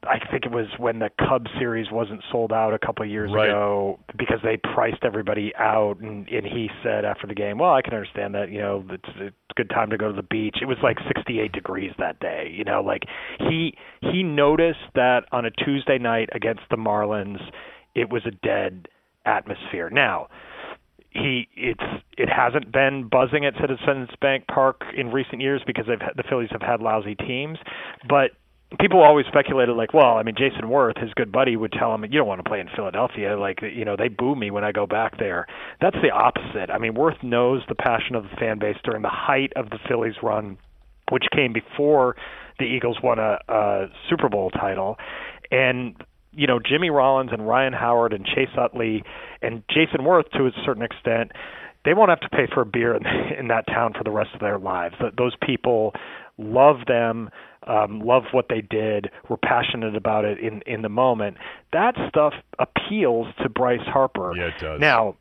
I 0.04 0.18
think 0.30 0.44
it 0.44 0.50
was 0.50 0.66
when 0.78 0.98
the 0.98 1.10
Cubs 1.28 1.50
series 1.58 1.86
wasn't 1.92 2.22
sold 2.30 2.52
out 2.52 2.74
a 2.74 2.78
couple 2.78 3.04
of 3.04 3.10
years 3.10 3.30
Right. 3.32 3.48
ago 3.48 4.00
because 4.18 4.40
they 4.42 4.56
priced 4.56 5.04
everybody 5.04 5.52
out, 5.56 5.98
and, 6.00 6.28
and 6.28 6.44
he 6.44 6.68
said 6.82 7.04
after 7.04 7.26
the 7.26 7.34
game, 7.34 7.58
"Well, 7.58 7.72
I 7.72 7.82
can 7.82 7.94
understand 7.94 8.34
that. 8.34 8.50
You 8.50 8.58
know, 8.60 8.84
it's, 8.90 9.08
it's 9.16 9.36
a 9.50 9.54
good 9.54 9.70
time 9.70 9.90
to 9.90 9.96
go 9.96 10.08
to 10.08 10.16
the 10.16 10.22
beach." 10.24 10.58
It 10.60 10.66
was 10.66 10.78
like 10.82 10.98
68 11.06 11.52
degrees 11.52 11.92
that 11.98 12.18
day. 12.18 12.52
You 12.52 12.64
know, 12.64 12.82
like 12.82 13.02
he 13.38 13.76
he 14.00 14.22
noticed 14.24 14.80
that 14.94 15.24
on 15.30 15.44
a 15.44 15.50
Tuesday 15.50 15.98
night 15.98 16.30
against 16.32 16.62
the 16.70 16.76
Marlins, 16.76 17.40
it 17.94 18.10
was 18.10 18.22
a 18.26 18.32
dead 18.32 18.88
atmosphere. 19.24 19.88
Now, 19.88 20.26
he 21.10 21.46
it's 21.56 22.02
it 22.18 22.28
hasn't 22.28 22.72
been 22.72 23.08
buzzing 23.08 23.44
at 23.46 23.54
Citizens 23.60 24.08
Bank 24.20 24.46
Park 24.48 24.82
in 24.96 25.12
recent 25.12 25.40
years 25.40 25.62
because 25.66 25.86
they've 25.86 26.00
the 26.16 26.24
Phillies 26.28 26.48
have 26.50 26.62
had 26.62 26.80
lousy 26.80 27.14
teams, 27.14 27.58
but 28.08 28.32
people 28.78 29.02
always 29.02 29.26
speculated 29.26 29.72
like, 29.72 29.92
well, 29.94 30.16
I 30.16 30.22
mean, 30.22 30.34
Jayson 30.34 30.68
Werth, 30.68 31.00
his 31.00 31.12
good 31.14 31.32
buddy, 31.32 31.56
would 31.56 31.72
tell 31.72 31.94
him, 31.94 32.04
you 32.04 32.18
don't 32.18 32.26
want 32.26 32.42
to 32.42 32.48
play 32.48 32.60
in 32.60 32.68
Philadelphia. 32.74 33.38
Like, 33.38 33.60
you 33.62 33.84
know, 33.84 33.96
they 33.96 34.08
boo 34.08 34.34
me 34.34 34.50
when 34.50 34.64
I 34.64 34.72
go 34.72 34.86
back 34.86 35.18
there. 35.18 35.46
That's 35.80 35.96
the 36.02 36.10
opposite. 36.10 36.70
I 36.70 36.78
mean, 36.78 36.94
Werth 36.94 37.22
knows 37.22 37.62
the 37.68 37.74
passion 37.74 38.14
of 38.14 38.24
the 38.24 38.36
fan 38.38 38.58
base 38.58 38.76
during 38.84 39.02
the 39.02 39.10
height 39.10 39.52
of 39.56 39.70
the 39.70 39.78
Phillies 39.88 40.14
run, 40.22 40.58
which 41.10 41.24
came 41.34 41.52
before 41.52 42.16
the 42.58 42.64
Eagles 42.64 42.98
won 43.02 43.18
a, 43.18 43.38
a 43.48 43.86
Super 44.08 44.28
Bowl 44.28 44.50
title, 44.50 44.96
and 45.50 45.96
you 46.34 46.46
know, 46.46 46.58
Jimmy 46.58 46.90
Rollins 46.90 47.30
and 47.32 47.46
Ryan 47.46 47.74
Howard 47.74 48.12
and 48.12 48.24
Chase 48.24 48.48
Utley 48.58 49.02
and 49.42 49.62
Jayson 49.68 50.00
Werth 50.00 50.30
to 50.32 50.46
a 50.46 50.50
certain 50.64 50.82
extent, 50.82 51.32
they 51.84 51.94
won't 51.94 52.10
have 52.10 52.20
to 52.20 52.28
pay 52.30 52.46
for 52.52 52.62
a 52.62 52.66
beer 52.66 52.96
in, 52.96 53.02
in 53.38 53.48
that 53.48 53.66
town 53.66 53.92
for 53.96 54.04
the 54.04 54.10
rest 54.10 54.30
of 54.34 54.40
their 54.40 54.58
lives. 54.58 54.94
Those 55.16 55.34
people 55.44 55.92
love 56.38 56.76
them, 56.86 57.30
um, 57.66 58.00
love 58.00 58.24
what 58.32 58.46
they 58.48 58.60
did, 58.60 59.10
were 59.28 59.36
passionate 59.36 59.96
about 59.96 60.24
it 60.24 60.38
in 60.38 60.62
in 60.66 60.82
the 60.82 60.88
moment. 60.88 61.36
That 61.72 61.94
stuff 62.08 62.34
appeals 62.58 63.28
to 63.42 63.48
Bryce 63.48 63.86
Harper. 63.86 64.32
Yeah, 64.36 64.46
it 64.48 64.58
does. 64.58 64.80
Now, 64.80 65.16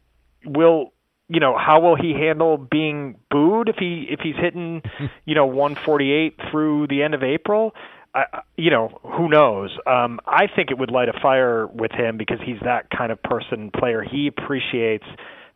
will 0.46 0.94
you 1.30 1.40
know 1.40 1.56
how 1.58 1.80
will 1.80 1.96
he 1.96 2.12
handle 2.14 2.58
being 2.58 3.18
booed 3.30 3.70
if 3.70 3.76
he 3.78 4.08
if 4.10 4.20
he's 4.22 4.36
hitting 4.36 4.82
you 5.26 5.36
know 5.36 5.46
148 5.46 6.38
through 6.52 6.88
the 6.88 7.04
end 7.04 7.14
of 7.14 7.24
April? 7.24 7.74
I, 8.14 8.24
I- 8.34 8.42
you 8.58 8.70
know, 8.70 9.00
who 9.04 9.30
knows? 9.30 9.72
Um, 9.88 10.20
I 10.28 10.48
think 10.54 10.70
it 10.72 10.78
would 10.78 10.92
light 10.92 11.10
a 11.10 11.14
fire 11.22 11.66
with 11.68 11.92
him 11.92 12.18
because 12.18 12.40
he's 12.46 12.60
that 12.64 12.90
kind 12.90 13.12
of 13.12 13.24
person, 13.24 13.72
player. 13.72 14.04
He 14.04 14.28
appreciates 14.28 15.06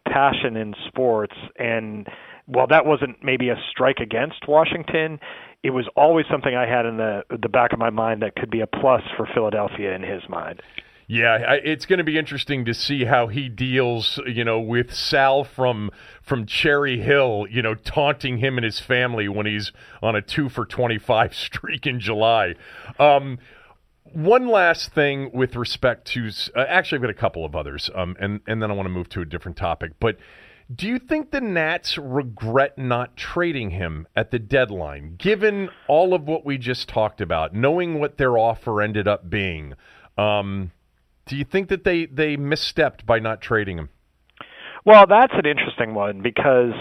passion 0.07 0.55
in 0.55 0.73
sports, 0.87 1.35
and 1.57 2.07
while 2.45 2.67
that 2.67 2.85
wasn't 2.85 3.23
maybe 3.23 3.49
a 3.49 3.55
strike 3.71 3.97
against 3.99 4.47
Washington, 4.47 5.19
it 5.65 5.71
was 5.71 5.87
always 5.95 6.27
something 6.29 6.55
I 6.55 6.67
had 6.67 6.85
in 6.85 6.97
the 6.97 7.23
the 7.41 7.49
back 7.49 7.73
of 7.73 7.79
my 7.79 7.89
mind 7.89 8.21
that 8.21 8.35
could 8.35 8.51
be 8.51 8.61
a 8.61 8.67
plus 8.67 9.01
for 9.17 9.27
Philadelphia 9.33 9.95
in 9.95 10.03
his 10.03 10.21
mind. 10.29 10.61
Yeah, 11.07 11.53
it's 11.63 11.87
going 11.87 11.97
to 11.97 12.03
be 12.03 12.19
interesting 12.19 12.65
to 12.65 12.73
see 12.73 13.05
how 13.05 13.27
he 13.27 13.49
deals, 13.49 14.19
you 14.27 14.43
know, 14.43 14.59
with 14.59 14.93
Sal 14.93 15.43
from 15.43 15.89
from 16.21 16.45
Cherry 16.45 16.99
Hill, 16.99 17.47
you 17.49 17.63
know, 17.63 17.73
taunting 17.73 18.37
him 18.37 18.59
and 18.59 18.65
his 18.65 18.79
family 18.79 19.27
when 19.27 19.47
he's 19.47 19.71
on 20.03 20.15
a 20.15 20.21
two 20.21 20.49
for 20.49 20.67
twenty 20.67 20.99
five 20.99 21.33
streak 21.47 21.87
in 21.87 21.99
July. 21.99 22.53
Um, 22.99 23.39
one 24.13 24.47
last 24.47 24.93
thing 24.93 25.31
with 25.33 25.55
respect 25.55 26.05
to, 26.09 26.29
uh, 26.55 26.65
actually, 26.67 26.97
I've 26.97 27.01
got 27.01 27.09
a 27.09 27.15
couple 27.15 27.43
of 27.43 27.55
others, 27.55 27.89
um, 27.95 28.15
and 28.19 28.39
and 28.45 28.61
then 28.61 28.69
I 28.69 28.75
want 28.75 28.85
to 28.85 28.93
move 28.93 29.09
to 29.09 29.21
a 29.21 29.25
different 29.25 29.57
topic. 29.57 29.93
But 29.99 30.17
do 30.73 30.87
you 30.87 30.97
think 30.97 31.31
the 31.31 31.41
Nats 31.41 31.97
regret 31.97 32.77
not 32.77 33.15
trading 33.15 33.71
him 33.71 34.07
at 34.15 34.31
the 34.31 34.39
deadline, 34.39 35.15
given 35.17 35.69
all 35.87 36.13
of 36.13 36.23
what 36.23 36.45
we 36.45 36.57
just 36.57 36.89
talked 36.89 37.21
about, 37.21 37.53
knowing 37.53 37.99
what 37.99 38.17
their 38.17 38.37
offer 38.37 38.81
ended 38.81 39.07
up 39.07 39.29
being? 39.29 39.73
Um, 40.17 40.71
do 41.27 41.35
you 41.35 41.43
think 41.43 41.69
that 41.69 41.83
they 41.83 42.05
they 42.05 42.37
misstepped 42.37 43.05
by 43.05 43.19
not 43.19 43.41
trading 43.41 43.77
him? 43.77 43.89
Well, 44.85 45.05
that's 45.07 45.33
an 45.33 45.45
interesting 45.45 45.93
one 45.93 46.21
because 46.21 46.73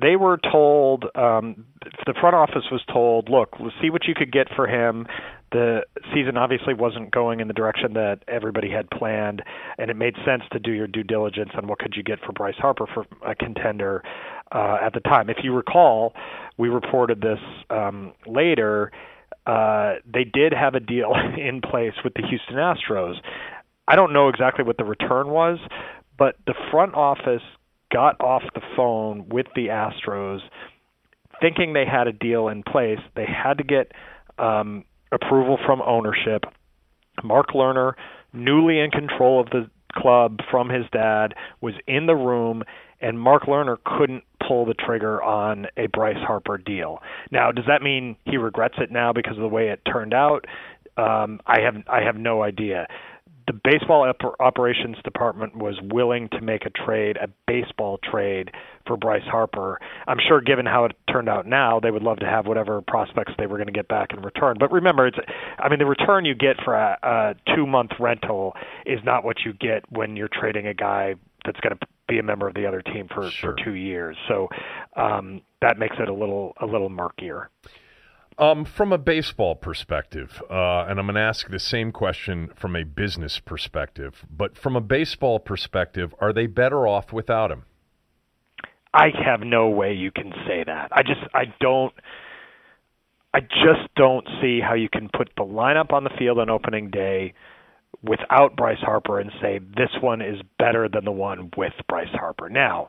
they 0.00 0.16
were 0.16 0.38
told 0.50 1.04
um, 1.14 1.66
the 2.06 2.14
front 2.20 2.34
office 2.34 2.64
was 2.70 2.82
told, 2.92 3.28
look, 3.28 3.56
let's 3.60 3.74
see 3.80 3.90
what 3.90 4.06
you 4.06 4.14
could 4.14 4.32
get 4.32 4.48
for 4.56 4.66
him. 4.66 5.06
The 5.54 5.82
season 6.12 6.36
obviously 6.36 6.74
wasn't 6.74 7.12
going 7.12 7.38
in 7.38 7.46
the 7.46 7.54
direction 7.54 7.92
that 7.92 8.24
everybody 8.26 8.68
had 8.68 8.90
planned, 8.90 9.40
and 9.78 9.88
it 9.88 9.94
made 9.94 10.16
sense 10.26 10.42
to 10.50 10.58
do 10.58 10.72
your 10.72 10.88
due 10.88 11.04
diligence 11.04 11.50
on 11.56 11.68
what 11.68 11.78
could 11.78 11.94
you 11.96 12.02
get 12.02 12.18
for 12.26 12.32
Bryce 12.32 12.56
Harper 12.58 12.88
for 12.92 13.06
a 13.24 13.36
contender 13.36 14.02
uh, 14.50 14.78
at 14.82 14.94
the 14.94 15.00
time. 15.00 15.30
If 15.30 15.36
you 15.44 15.54
recall, 15.54 16.12
we 16.58 16.68
reported 16.70 17.20
this 17.20 17.38
um, 17.70 18.14
later. 18.26 18.90
Uh, 19.46 19.94
they 20.12 20.24
did 20.24 20.52
have 20.52 20.74
a 20.74 20.80
deal 20.80 21.12
in 21.38 21.60
place 21.60 21.94
with 22.02 22.14
the 22.14 22.26
Houston 22.26 22.56
Astros. 22.56 23.14
I 23.86 23.94
don't 23.94 24.12
know 24.12 24.28
exactly 24.28 24.64
what 24.64 24.76
the 24.76 24.84
return 24.84 25.28
was, 25.28 25.60
but 26.18 26.34
the 26.48 26.54
front 26.72 26.94
office 26.94 27.42
got 27.92 28.20
off 28.20 28.42
the 28.56 28.62
phone 28.74 29.28
with 29.28 29.46
the 29.54 29.68
Astros 29.68 30.40
thinking 31.40 31.74
they 31.74 31.86
had 31.86 32.08
a 32.08 32.12
deal 32.12 32.48
in 32.48 32.64
place. 32.64 32.98
They 33.14 33.26
had 33.26 33.58
to 33.58 33.64
get 33.64 33.92
um, 34.36 34.84
approval 35.14 35.58
from 35.64 35.80
ownership. 35.82 36.44
Mark 37.22 37.48
Lerner, 37.54 37.92
newly 38.32 38.80
in 38.80 38.90
control 38.90 39.40
of 39.40 39.50
the 39.50 39.70
club 39.92 40.40
from 40.50 40.68
his 40.68 40.84
dad, 40.92 41.34
was 41.60 41.74
in 41.86 42.06
the 42.06 42.16
room, 42.16 42.64
and 43.00 43.20
Mark 43.20 43.44
Lerner 43.44 43.76
couldn't 43.84 44.24
pull 44.46 44.66
the 44.66 44.74
trigger 44.74 45.22
on 45.22 45.66
a 45.76 45.86
Bryce 45.86 46.22
Harper 46.26 46.58
deal. 46.58 46.98
Now, 47.30 47.52
does 47.52 47.64
that 47.68 47.82
mean 47.82 48.16
he 48.24 48.36
regrets 48.36 48.74
it 48.78 48.90
now 48.90 49.12
because 49.12 49.36
of 49.36 49.42
the 49.42 49.48
way 49.48 49.68
it 49.68 49.80
turned 49.90 50.14
out? 50.14 50.46
Um, 50.96 51.40
I 51.46 51.60
have 51.60 51.76
I 51.88 52.02
have 52.02 52.16
no 52.16 52.42
idea 52.42 52.86
the 53.46 53.52
baseball 53.52 54.08
op- 54.08 54.36
operations 54.40 54.96
department 55.04 55.56
was 55.56 55.78
willing 55.92 56.28
to 56.30 56.40
make 56.40 56.64
a 56.64 56.70
trade, 56.70 57.16
a 57.18 57.28
baseball 57.46 57.98
trade 57.98 58.50
for 58.86 58.96
Bryce 58.96 59.24
Harper. 59.30 59.78
I'm 60.06 60.18
sure, 60.26 60.40
given 60.40 60.66
how 60.66 60.86
it 60.86 60.92
turned 61.10 61.28
out 61.28 61.46
now, 61.46 61.80
they 61.80 61.90
would 61.90 62.02
love 62.02 62.18
to 62.20 62.26
have 62.26 62.46
whatever 62.46 62.80
prospects 62.82 63.32
they 63.38 63.46
were 63.46 63.56
going 63.56 63.66
to 63.66 63.72
get 63.72 63.88
back 63.88 64.12
in 64.12 64.22
return. 64.22 64.56
But 64.58 64.72
remember, 64.72 65.06
it's 65.06 65.18
I 65.58 65.68
mean, 65.68 65.78
the 65.78 65.86
return 65.86 66.24
you 66.24 66.34
get 66.34 66.56
for 66.64 66.74
a, 66.74 66.98
a 67.02 67.54
two 67.54 67.66
month 67.66 67.90
rental 68.00 68.54
is 68.86 69.00
not 69.04 69.24
what 69.24 69.38
you 69.44 69.52
get 69.52 69.84
when 69.90 70.16
you're 70.16 70.28
trading 70.32 70.66
a 70.66 70.74
guy 70.74 71.14
that's 71.44 71.60
going 71.60 71.76
to 71.78 71.86
be 72.08 72.18
a 72.18 72.22
member 72.22 72.48
of 72.48 72.54
the 72.54 72.66
other 72.66 72.80
team 72.82 73.08
for 73.12 73.30
Sure. 73.30 73.54
for 73.56 73.64
two 73.64 73.74
years. 73.74 74.16
So 74.28 74.48
um, 74.96 75.42
that 75.60 75.78
makes 75.78 75.96
it 75.98 76.08
a 76.08 76.14
little 76.14 76.54
a 76.60 76.66
little 76.66 76.88
murkier. 76.88 77.50
Um, 78.36 78.64
from 78.64 78.92
a 78.92 78.98
baseball 78.98 79.54
perspective, 79.54 80.42
uh, 80.50 80.86
and 80.88 80.98
I'm 80.98 81.06
going 81.06 81.14
to 81.14 81.20
ask 81.20 81.48
the 81.48 81.60
same 81.60 81.92
question 81.92 82.50
from 82.56 82.74
a 82.74 82.82
business 82.82 83.38
perspective, 83.38 84.26
but 84.28 84.58
from 84.58 84.74
a 84.74 84.80
baseball 84.80 85.38
perspective, 85.38 86.12
are 86.20 86.32
they 86.32 86.46
better 86.46 86.88
off 86.88 87.12
without 87.12 87.52
him? 87.52 87.64
I 88.92 89.10
have 89.24 89.40
no 89.40 89.68
way 89.68 89.92
you 89.94 90.10
can 90.10 90.32
say 90.46 90.64
that. 90.64 90.88
I 90.92 91.02
just 91.02 91.20
I 91.32 91.44
don't 91.60 91.92
I 93.34 93.40
just 93.40 93.92
don't 93.96 94.26
see 94.40 94.60
how 94.60 94.74
you 94.74 94.88
can 94.88 95.10
put 95.12 95.30
the 95.36 95.42
lineup 95.42 95.92
on 95.92 96.04
the 96.04 96.10
field 96.16 96.38
on 96.38 96.48
opening 96.48 96.90
day 96.90 97.34
without 98.02 98.56
Bryce 98.56 98.78
Harper 98.80 99.18
and 99.18 99.32
say 99.42 99.58
this 99.58 99.90
one 100.00 100.22
is 100.22 100.40
better 100.58 100.88
than 100.88 101.04
the 101.04 101.12
one 101.12 101.50
with 101.56 101.72
Bryce 101.88 102.12
Harper. 102.12 102.48
Now, 102.48 102.88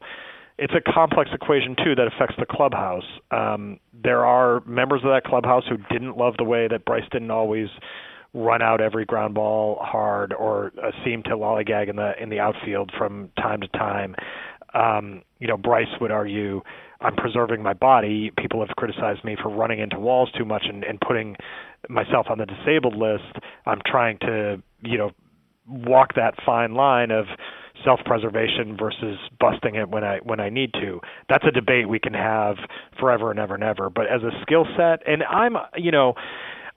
it's 0.58 0.74
a 0.74 0.92
complex 0.92 1.30
equation 1.34 1.76
too 1.76 1.96
that 1.96 2.08
affects 2.08 2.36
the 2.40 2.46
clubhouse. 2.46 3.04
Um, 3.32 3.80
there 3.94 4.26
are 4.26 4.62
members 4.66 5.02
of 5.04 5.10
that 5.10 5.24
clubhouse 5.26 5.64
who 5.70 5.78
didn't 5.92 6.18
love 6.18 6.36
the 6.38 6.44
way 6.44 6.68
that 6.68 6.86
Bryce 6.86 7.04
didn't 7.12 7.32
always 7.32 7.68
run 8.34 8.62
out 8.62 8.82
every 8.82 9.06
ground 9.06 9.34
ball 9.34 9.80
hard 9.82 10.34
or 10.34 10.72
uh, 10.82 10.92
seem 11.04 11.24
to 11.24 11.32
lollygag 11.32 11.90
in 11.90 11.96
the 11.96 12.12
in 12.22 12.30
the 12.30 12.40
outfield 12.40 12.92
from 12.98 13.30
time 13.38 13.62
to 13.62 13.68
time. 13.70 14.16
Um, 14.74 15.24
you 15.40 15.48
know, 15.48 15.56
Bryce 15.56 15.88
would 16.02 16.12
argue, 16.12 16.62
I'm 17.00 17.16
preserving 17.16 17.64
my 17.64 17.74
body. 17.74 18.32
People 18.38 18.60
have 18.66 18.76
criticized 18.76 19.24
me 19.24 19.38
for 19.42 19.50
running 19.50 19.80
into 19.80 19.98
walls 20.00 20.30
too 20.38 20.44
much 20.44 20.66
and, 20.68 20.84
and 20.84 21.00
putting 21.00 21.38
myself 21.88 22.28
on 22.30 22.38
the 22.38 22.46
disabled 22.46 22.96
list. 22.96 23.40
I'm 23.66 23.80
trying 23.86 24.18
to, 24.20 24.62
you 24.82 24.98
know, 24.98 25.12
walk 25.68 26.16
that 26.16 26.36
fine 26.46 26.74
line 26.74 27.12
of 27.12 27.26
self-preservation 27.84 28.78
versus 28.78 29.18
busting 29.40 29.76
it 29.76 29.90
when 29.90 30.04
I 30.04 30.18
when 30.24 30.40
I 30.40 30.50
need 30.50 30.74
to. 30.74 31.00
That's 31.30 31.44
a 31.46 31.52
debate 31.52 31.88
we 31.90 32.00
can 32.00 32.14
have 32.14 32.58
forever 33.00 33.32
and 33.32 33.40
ever 33.40 33.56
and 33.56 33.64
ever. 33.64 33.90
But 33.90 34.08
as 34.08 34.22
a 34.24 34.32
skill 34.42 34.66
set, 34.78 35.08
and 35.08 35.24
I'm, 35.24 35.56
you 35.76 35.92
know, 35.92 36.16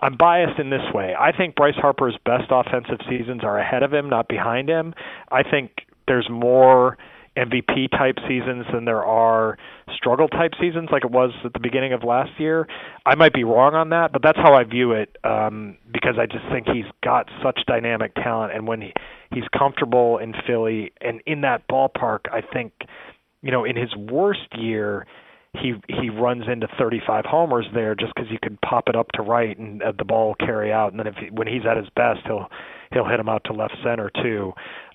I'm 0.00 0.16
biased 0.16 0.58
in 0.58 0.70
this 0.70 0.82
way. 0.92 1.14
I 1.18 1.36
think 1.36 1.56
Bryce 1.56 1.76
Harper's 1.76 2.16
best 2.24 2.50
offensive 2.50 2.98
seasons 3.08 3.42
are 3.42 3.58
ahead 3.58 3.82
of 3.82 3.92
him, 3.92 4.08
not 4.08 4.28
behind 4.28 4.68
him. 4.68 4.94
I 5.32 5.42
think 5.42 5.70
there's 6.06 6.28
more 6.30 6.96
MVP 7.38 7.90
type 7.90 8.16
seasons 8.28 8.66
than 8.72 8.84
there 8.84 9.04
are 9.04 9.56
struggle 9.96 10.28
type 10.28 10.52
seasons 10.60 10.88
like 10.90 11.04
it 11.04 11.10
was 11.10 11.30
at 11.44 11.52
the 11.52 11.60
beginning 11.60 11.92
of 11.92 12.04
last 12.04 12.30
year. 12.38 12.66
I 13.06 13.14
might 13.14 13.32
be 13.32 13.44
wrong 13.44 13.74
on 13.74 13.90
that, 13.90 14.12
but 14.12 14.22
that's 14.22 14.38
how 14.38 14.54
I 14.54 14.64
view 14.64 14.92
it 14.92 15.16
um 15.24 15.76
because 15.92 16.16
I 16.18 16.26
just 16.26 16.44
think 16.50 16.66
he's 16.66 16.90
got 17.02 17.28
such 17.42 17.60
dynamic 17.66 18.14
talent 18.14 18.52
and 18.54 18.66
when 18.66 18.80
he, 18.80 18.92
he's 19.32 19.44
comfortable 19.56 20.18
in 20.18 20.34
Philly 20.46 20.92
and 21.00 21.20
in 21.26 21.42
that 21.42 21.68
ballpark, 21.68 22.20
I 22.32 22.40
think 22.40 22.72
you 23.42 23.50
know, 23.50 23.64
in 23.64 23.76
his 23.76 23.94
worst 23.96 24.48
year, 24.56 25.06
he 25.54 25.74
he 25.88 26.10
runs 26.10 26.44
into 26.50 26.68
35 26.78 27.24
homers 27.26 27.66
there 27.74 27.94
just 27.94 28.12
because 28.14 28.30
you 28.30 28.38
can 28.42 28.58
pop 28.58 28.88
it 28.88 28.96
up 28.96 29.08
to 29.12 29.22
right 29.22 29.58
and 29.58 29.82
uh, 29.82 29.92
the 29.96 30.04
ball 30.04 30.28
will 30.28 30.46
carry 30.46 30.72
out, 30.72 30.90
and 30.90 30.98
then 30.98 31.06
if 31.06 31.14
he, 31.14 31.30
when 31.30 31.46
he's 31.46 31.62
at 31.68 31.76
his 31.76 31.88
best, 31.96 32.20
he'll 32.26 32.48
he'll 32.92 33.08
hit 33.08 33.18
him 33.20 33.28
out 33.28 33.42
to 33.44 33.52
left 33.52 33.74
center 33.82 34.10
too. 34.22 34.52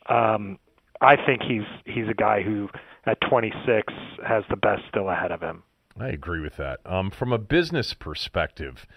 Um, 0.10 0.60
I 1.04 1.16
think 1.26 1.42
he's 1.42 1.66
he's 1.86 2.08
a 2.10 2.14
guy 2.14 2.42
who 2.42 2.70
at 3.06 3.20
26 3.30 3.94
has 4.26 4.44
the 4.50 4.56
best 4.56 4.82
still 4.90 5.10
ahead 5.10 5.32
of 5.32 5.42
him. 5.42 5.64
I 6.00 6.08
agree 6.08 6.42
with 6.42 6.58
that. 6.58 6.80
Um, 6.86 7.12
from 7.12 7.32
a 7.32 7.38
business 7.38 7.94
perspective, 7.94 8.88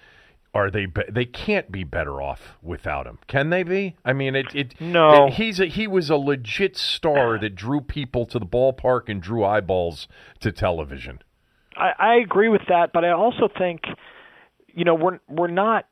are 0.54 0.70
they? 0.70 0.86
Be- 0.86 1.02
they 1.10 1.26
can't 1.26 1.70
be 1.70 1.84
better 1.84 2.22
off 2.22 2.56
without 2.62 3.06
him, 3.06 3.18
can 3.26 3.50
they 3.50 3.62
be? 3.62 3.96
I 4.04 4.12
mean, 4.12 4.34
it. 4.34 4.46
it 4.54 4.80
no, 4.80 5.26
it, 5.26 5.34
he's 5.34 5.60
a, 5.60 5.66
he 5.66 5.86
was 5.86 6.08
a 6.08 6.16
legit 6.16 6.76
star 6.76 7.38
that 7.38 7.54
drew 7.54 7.80
people 7.80 8.24
to 8.26 8.38
the 8.38 8.46
ballpark 8.46 9.08
and 9.08 9.20
drew 9.20 9.44
eyeballs 9.44 10.08
to 10.40 10.52
television. 10.52 11.20
I, 11.76 11.90
I 11.98 12.14
agree 12.16 12.48
with 12.48 12.62
that, 12.68 12.92
but 12.94 13.04
I 13.04 13.10
also 13.10 13.48
think, 13.58 13.82
you 14.68 14.84
know, 14.84 14.94
we're 14.94 15.18
we're 15.28 15.48
not 15.48 15.86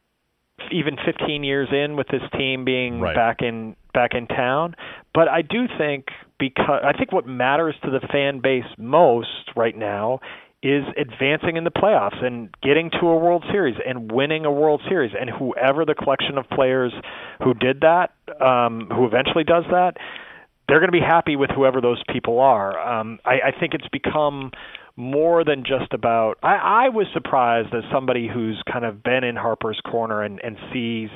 even 0.71 0.97
15 1.05 1.45
years 1.45 1.69
in 1.73 1.97
with 1.97 2.07
this 2.09 2.23
team 2.39 2.65
being 2.65 3.01
right. 3.01 3.15
back 3.15 3.43
in 3.43 3.77
back 3.93 4.15
in 4.15 4.27
town. 4.27 4.75
But 5.15 5.29
I 5.29 5.43
do 5.43 5.67
think 5.79 6.07
because 6.39 6.83
I 6.85 6.93
think 6.97 7.13
what 7.13 7.27
matters 7.27 7.77
to 7.85 7.91
the 7.91 8.01
fan 8.13 8.41
base 8.41 8.65
most 8.77 9.51
right 9.57 9.77
now 9.77 10.21
is 10.63 10.83
advancing 10.97 11.57
in 11.57 11.65
the 11.65 11.71
playoffs 11.71 12.25
and 12.25 12.49
getting 12.63 12.91
to 12.91 13.07
a 13.07 13.17
World 13.17 13.45
Series 13.53 13.77
and 13.87 14.11
winning 14.11 14.47
a 14.47 14.51
World 14.51 14.81
Series. 14.89 15.13
And 15.19 15.29
whoever 15.31 15.85
the 15.85 15.95
collection 15.95 16.39
of 16.39 16.49
players 16.49 16.93
who 17.43 17.53
did 17.53 17.83
that, 17.83 18.13
um, 18.41 18.89
who 18.91 19.07
eventually 19.07 19.45
does 19.45 19.65
that, 19.71 19.99
they're 20.67 20.81
going 20.81 20.89
to 20.89 20.99
be 20.99 21.05
happy 21.05 21.37
with 21.37 21.51
whoever 21.55 21.83
those 21.83 22.03
people 22.11 22.41
are. 22.41 22.79
Um, 22.79 23.19
I, 23.27 23.49
I 23.49 23.61
think 23.61 23.75
it's 23.75 23.89
become 23.89 24.51
more 24.97 25.45
than 25.45 25.65
just 25.65 25.93
about. 25.93 26.39
I, 26.43 26.87
I 26.87 26.89
was 26.89 27.07
surprised 27.13 27.75
as 27.75 27.83
somebody 27.93 28.29
who's 28.33 28.63
kind 28.73 28.85
of 28.85 29.03
been 29.03 29.25
in 29.25 29.37
Harper's 29.37 29.81
corner 29.85 30.23
and, 30.23 30.41
and 30.43 30.57
sees 30.73 31.11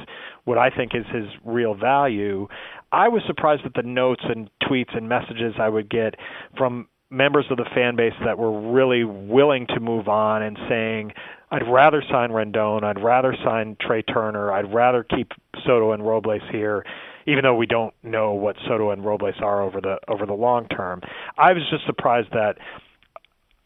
what 0.45 0.59
I 0.59 0.71
think 0.71 0.95
is 0.95 1.05
his 1.13 1.27
real 1.45 1.75
value. 1.75 2.49
I 2.93 3.09
was 3.09 3.23
surprised 3.27 3.63
at 3.65 3.75
the 3.75 3.83
notes 3.83 4.23
and 4.25 4.49
tweets 4.63 4.97
and 4.97 5.09
messages 5.09 5.55
I 5.61 5.69
would 5.69 5.91
get 5.91 6.15
from 6.57 6.89
members 7.11 7.47
of 7.51 7.57
the 7.57 7.67
fan 7.75 7.97
base 7.97 8.13
that 8.25 8.39
were 8.39 8.73
really 8.73 9.05
willing 9.05 9.67
to 9.69 9.81
move 9.81 10.09
on 10.09 10.43
and 10.43 10.59
saying, 10.69 11.13
I'd 11.51 11.67
rather 11.71 12.03
sign 12.11 12.31
Rendon, 12.31 12.85
I'd 12.85 13.03
rather 13.03 13.35
sign 13.45 13.77
Trea 13.81 14.03
Turner, 14.03 14.53
I'd 14.53 14.73
rather 14.73 15.03
keep 15.03 15.33
Soto 15.65 15.93
and 15.93 16.07
Robles 16.07 16.43
here, 16.53 16.85
even 17.27 17.43
though 17.43 17.55
we 17.55 17.67
don't 17.67 17.95
know 18.03 18.33
what 18.33 18.57
Soto 18.67 18.91
and 18.91 19.05
Robles 19.05 19.37
are 19.41 19.63
over 19.63 19.81
the 19.81 19.97
over 20.09 20.27
the 20.27 20.35
long 20.35 20.69
term. 20.69 21.01
I 21.39 21.53
was 21.55 21.63
just 21.71 21.87
surprised 21.87 22.29
that 22.33 22.57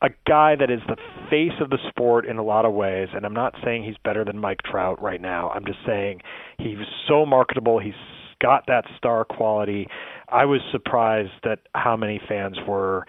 a 0.01 0.11
guy 0.27 0.57
that 0.57 0.71
is 0.71 0.81
the 0.89 0.97
face 1.31 1.59
of 1.61 1.71
the 1.71 1.79
sport 1.89 2.27
in 2.27 2.37
a 2.37 2.43
lot 2.43 2.65
of 2.65 2.73
ways, 2.73 3.09
and 3.15 3.25
I'm 3.25 3.35
not 3.35 3.55
saying 3.65 3.85
he's 3.85 3.97
better 4.05 4.25
than 4.25 4.39
Mike 4.39 4.61
Trout 4.65 5.01
right 5.03 5.21
now. 5.21 5.51
I'm 5.51 5.65
just 5.65 5.79
saying 5.87 6.21
he's 6.59 6.79
so 7.09 7.25
marketable. 7.25 7.79
He's 7.79 7.95
got 8.43 8.67
that 8.67 8.85
star 8.97 9.25
quality. 9.25 9.87
I 10.29 10.45
was 10.45 10.61
surprised 10.73 11.31
at 11.45 11.61
how 11.75 11.97
many 11.97 12.21
fans 12.29 12.59
were, 12.67 13.07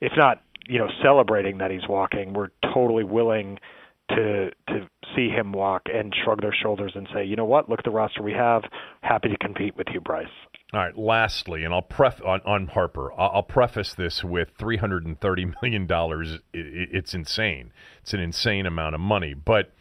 if 0.00 0.12
not, 0.16 0.42
you 0.68 0.78
know, 0.78 0.88
celebrating 1.02 1.58
that 1.58 1.70
he's 1.70 1.88
walking, 1.88 2.34
were 2.34 2.52
totally 2.72 3.04
willing 3.04 3.58
to 4.10 4.50
to 4.68 4.86
see 5.16 5.28
him 5.28 5.52
walk 5.52 5.82
and 5.92 6.14
shrug 6.24 6.42
their 6.42 6.54
shoulders 6.62 6.92
and 6.94 7.08
say, 7.14 7.24
you 7.24 7.36
know 7.36 7.44
what, 7.44 7.70
look 7.70 7.78
at 7.78 7.84
the 7.84 7.90
roster 7.90 8.22
we 8.22 8.32
have. 8.32 8.62
Happy 9.00 9.28
to 9.28 9.38
compete 9.38 9.76
with 9.76 9.86
you, 9.94 10.00
Bryce. 10.00 10.26
All 10.74 10.80
right. 10.80 10.98
Lastly, 10.98 11.64
and 11.64 11.72
I'll 11.72 11.82
pref 11.82 12.20
on, 12.26 12.40
on 12.44 12.66
Harper. 12.66 13.12
I'll, 13.12 13.30
I'll 13.36 13.42
preface 13.42 13.94
this 13.94 14.24
with 14.24 14.50
three 14.58 14.76
hundred 14.76 15.06
and 15.06 15.18
thirty 15.18 15.46
million 15.62 15.86
dollars. 15.86 16.34
It, 16.52 16.88
it's 16.92 17.14
insane. 17.14 17.72
It's 18.02 18.12
an 18.12 18.20
insane 18.20 18.66
amount 18.66 18.94
of 18.94 19.00
money. 19.00 19.34
But 19.34 19.72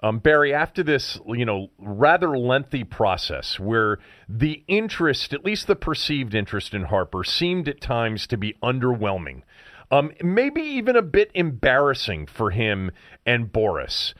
um, 0.00 0.18
Barry, 0.18 0.52
after 0.52 0.82
this, 0.82 1.18
you 1.26 1.44
know, 1.44 1.68
rather 1.78 2.36
lengthy 2.36 2.84
process 2.84 3.58
where 3.58 3.98
the 4.28 4.62
interest, 4.68 5.32
at 5.32 5.44
least 5.44 5.66
the 5.66 5.76
perceived 5.76 6.34
interest 6.34 6.74
in 6.74 6.84
Harper, 6.84 7.24
seemed 7.24 7.68
at 7.68 7.80
times 7.80 8.26
to 8.26 8.36
be 8.36 8.54
underwhelming, 8.62 9.42
um, 9.90 10.12
maybe 10.22 10.60
even 10.60 10.96
a 10.96 11.02
bit 11.02 11.30
embarrassing 11.34 12.26
for 12.26 12.50
him 12.50 12.90
and 13.24 13.52
Boras. 13.52 14.12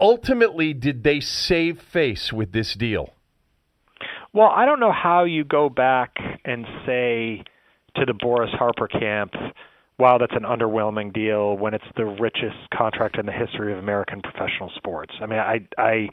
Ultimately, 0.00 0.72
did 0.74 1.04
they 1.04 1.20
save 1.20 1.80
face 1.80 2.32
with 2.32 2.52
this 2.52 2.74
deal? 2.74 3.14
Well, 4.32 4.48
I 4.48 4.66
don't 4.66 4.80
know 4.80 4.92
how 4.92 5.24
you 5.24 5.44
go 5.44 5.68
back 5.68 6.16
and 6.44 6.66
say 6.84 7.44
to 7.96 8.06
the 8.06 8.14
Boras 8.14 8.56
Harper 8.56 8.88
camp, 8.88 9.34
wow, 9.98 10.18
that's 10.18 10.34
an 10.34 10.42
underwhelming 10.42 11.12
deal 11.12 11.56
when 11.56 11.74
it's 11.74 11.84
the 11.96 12.04
richest 12.04 12.70
contract 12.74 13.18
in 13.18 13.26
the 13.26 13.32
history 13.32 13.72
of 13.72 13.78
American 13.78 14.20
professional 14.22 14.70
sports. 14.76 15.12
I 15.20 15.26
mean, 15.26 15.38
I 15.38 15.66
I 15.78 16.08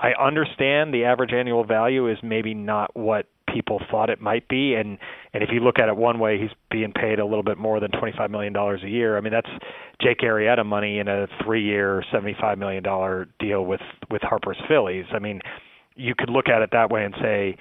I 0.00 0.12
understand 0.20 0.94
the 0.94 1.04
average 1.04 1.32
annual 1.32 1.64
value 1.64 2.10
is 2.10 2.18
maybe 2.22 2.54
not 2.54 2.96
what 2.96 3.26
people 3.52 3.80
thought 3.90 4.10
it 4.10 4.20
might 4.20 4.48
be. 4.48 4.74
And 4.74 4.98
and 5.34 5.42
if 5.42 5.50
you 5.52 5.60
look 5.60 5.78
at 5.78 5.88
it 5.88 5.96
one 5.96 6.18
way 6.18 6.38
he's 6.38 6.50
being 6.70 6.92
paid 6.92 7.18
a 7.18 7.24
little 7.24 7.42
bit 7.42 7.58
more 7.58 7.80
than 7.80 7.90
25 7.90 8.30
million 8.30 8.52
dollars 8.52 8.80
a 8.84 8.88
year. 8.88 9.16
I 9.16 9.20
mean 9.20 9.32
that's 9.32 9.50
Jake 10.00 10.20
Arrieta 10.20 10.64
money 10.64 10.98
in 10.98 11.08
a 11.08 11.26
3-year 11.42 12.04
75 12.12 12.58
million 12.58 12.82
dollar 12.82 13.28
deal 13.38 13.64
with 13.64 13.80
with 14.10 14.22
Harper's 14.22 14.58
Phillies. 14.68 15.06
I 15.12 15.18
mean 15.18 15.40
you 15.96 16.14
could 16.16 16.30
look 16.30 16.48
at 16.48 16.62
it 16.62 16.70
that 16.72 16.90
way 16.90 17.04
and 17.04 17.14
say 17.20 17.56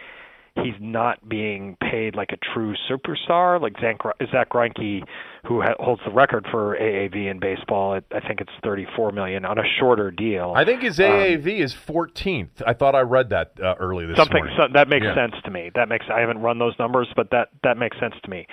he's 0.56 0.76
not 0.80 1.28
being 1.28 1.78
paid 1.82 2.16
like 2.16 2.30
a 2.32 2.38
true 2.54 2.76
superstar, 2.90 3.62
like 3.62 3.74
Zach, 3.80 3.98
Zack 4.32 4.50
Greinke, 4.50 5.04
who 5.48 5.62
ha- 5.62 5.76
holds 5.80 6.02
the 6.06 6.12
record 6.12 6.46
for 6.52 6.78
AAV 6.80 7.30
in 7.30 7.40
baseball. 7.40 8.00
I 8.12 8.20
think 8.28 8.42
it's 8.42 8.52
34 8.64 9.12
million 9.12 9.46
on 9.46 9.58
a 9.58 9.64
shorter 9.80 10.12
deal. 10.12 10.54
I 10.56 10.66
think 10.66 10.82
his 10.82 11.00
AAV 11.00 11.58
um, 11.58 11.64
is 11.64 11.74
14th. 11.74 12.62
I 12.66 12.74
thought 12.74 12.96
I 12.96 13.02
read 13.02 13.30
that 13.30 13.54
uh, 13.62 13.76
early 13.80 14.06
this 14.06 14.18
something, 14.18 14.38
morning. 14.38 14.56
So 14.58 14.68
that 14.74 14.90
makes 14.90 15.06
yeah. 15.06 15.16
sense 15.16 15.36
to 15.46 15.52
me. 15.52 15.72
That 15.76 15.90
makes 15.90 16.06
I 16.14 16.20
haven't 16.20 16.40
run 16.40 16.60
those 16.60 16.74
numbers, 16.80 17.08
but 17.16 17.32
that 17.32 17.50
that 17.64 17.78
makes 17.78 18.00
sense 18.00 18.16
to 18.24 18.30
me. 18.30 18.48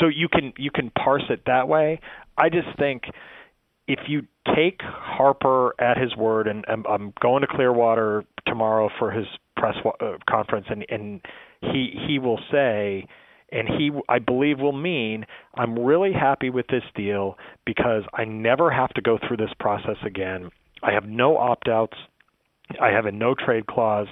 So 0.00 0.08
you 0.08 0.28
can 0.28 0.52
you 0.58 0.70
can 0.70 0.90
parse 0.90 1.24
it 1.30 1.42
that 1.46 1.68
way. 1.68 2.00
I 2.36 2.48
just 2.48 2.68
think 2.78 3.04
if 3.88 4.00
you 4.08 4.22
take 4.54 4.80
Harper 4.82 5.74
at 5.80 5.96
his 5.96 6.16
word, 6.16 6.48
and, 6.48 6.64
and 6.68 6.84
I'm 6.86 7.12
going 7.20 7.42
to 7.42 7.46
Clearwater 7.46 8.24
tomorrow 8.46 8.90
for 8.98 9.10
his 9.10 9.26
press 9.56 9.76
uh, 10.00 10.12
conference, 10.28 10.66
and, 10.68 10.84
and 10.88 11.20
he 11.60 11.92
he 12.06 12.18
will 12.18 12.40
say, 12.50 13.06
and 13.50 13.68
he 13.68 13.90
I 14.08 14.18
believe 14.18 14.58
will 14.60 14.72
mean 14.72 15.26
I'm 15.54 15.78
really 15.78 16.12
happy 16.12 16.50
with 16.50 16.66
this 16.68 16.84
deal 16.94 17.36
because 17.64 18.02
I 18.14 18.24
never 18.24 18.70
have 18.70 18.90
to 18.94 19.00
go 19.00 19.18
through 19.18 19.38
this 19.38 19.52
process 19.58 19.96
again. 20.04 20.50
I 20.82 20.92
have 20.92 21.04
no 21.04 21.36
opt 21.36 21.68
outs. 21.68 21.96
I 22.80 22.88
have 22.88 23.06
a 23.06 23.12
no 23.12 23.34
trade 23.34 23.66
clause. 23.66 24.08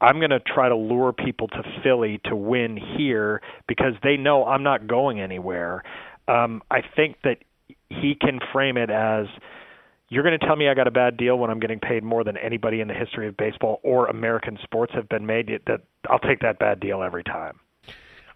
I'm 0.00 0.18
going 0.18 0.30
to 0.30 0.40
try 0.40 0.68
to 0.68 0.74
lure 0.74 1.12
people 1.12 1.46
to 1.48 1.62
Philly 1.82 2.20
to 2.24 2.34
win 2.34 2.76
here 2.76 3.40
because 3.68 3.94
they 4.02 4.16
know 4.16 4.44
I'm 4.44 4.64
not 4.64 4.88
going 4.88 5.20
anywhere. 5.20 5.84
Um, 6.26 6.60
I 6.72 6.80
think 6.96 7.18
that 7.22 7.38
he 7.88 8.16
can 8.20 8.40
frame 8.52 8.76
it 8.76 8.90
as 8.90 9.26
you're 10.12 10.22
going 10.22 10.38
to 10.38 10.46
tell 10.46 10.56
me 10.56 10.68
I 10.68 10.74
got 10.74 10.86
a 10.86 10.90
bad 10.90 11.16
deal 11.16 11.38
when 11.38 11.48
I'm 11.48 11.58
getting 11.58 11.80
paid 11.80 12.04
more 12.04 12.22
than 12.22 12.36
anybody 12.36 12.82
in 12.82 12.88
the 12.88 12.92
history 12.92 13.26
of 13.28 13.36
baseball 13.38 13.80
or 13.82 14.08
American 14.08 14.58
sports 14.62 14.92
have 14.94 15.08
been 15.08 15.24
made. 15.24 15.48
That 15.66 15.80
I'll 16.10 16.18
take 16.18 16.40
that 16.40 16.58
bad 16.58 16.80
deal 16.80 17.02
every 17.02 17.24
time. 17.24 17.60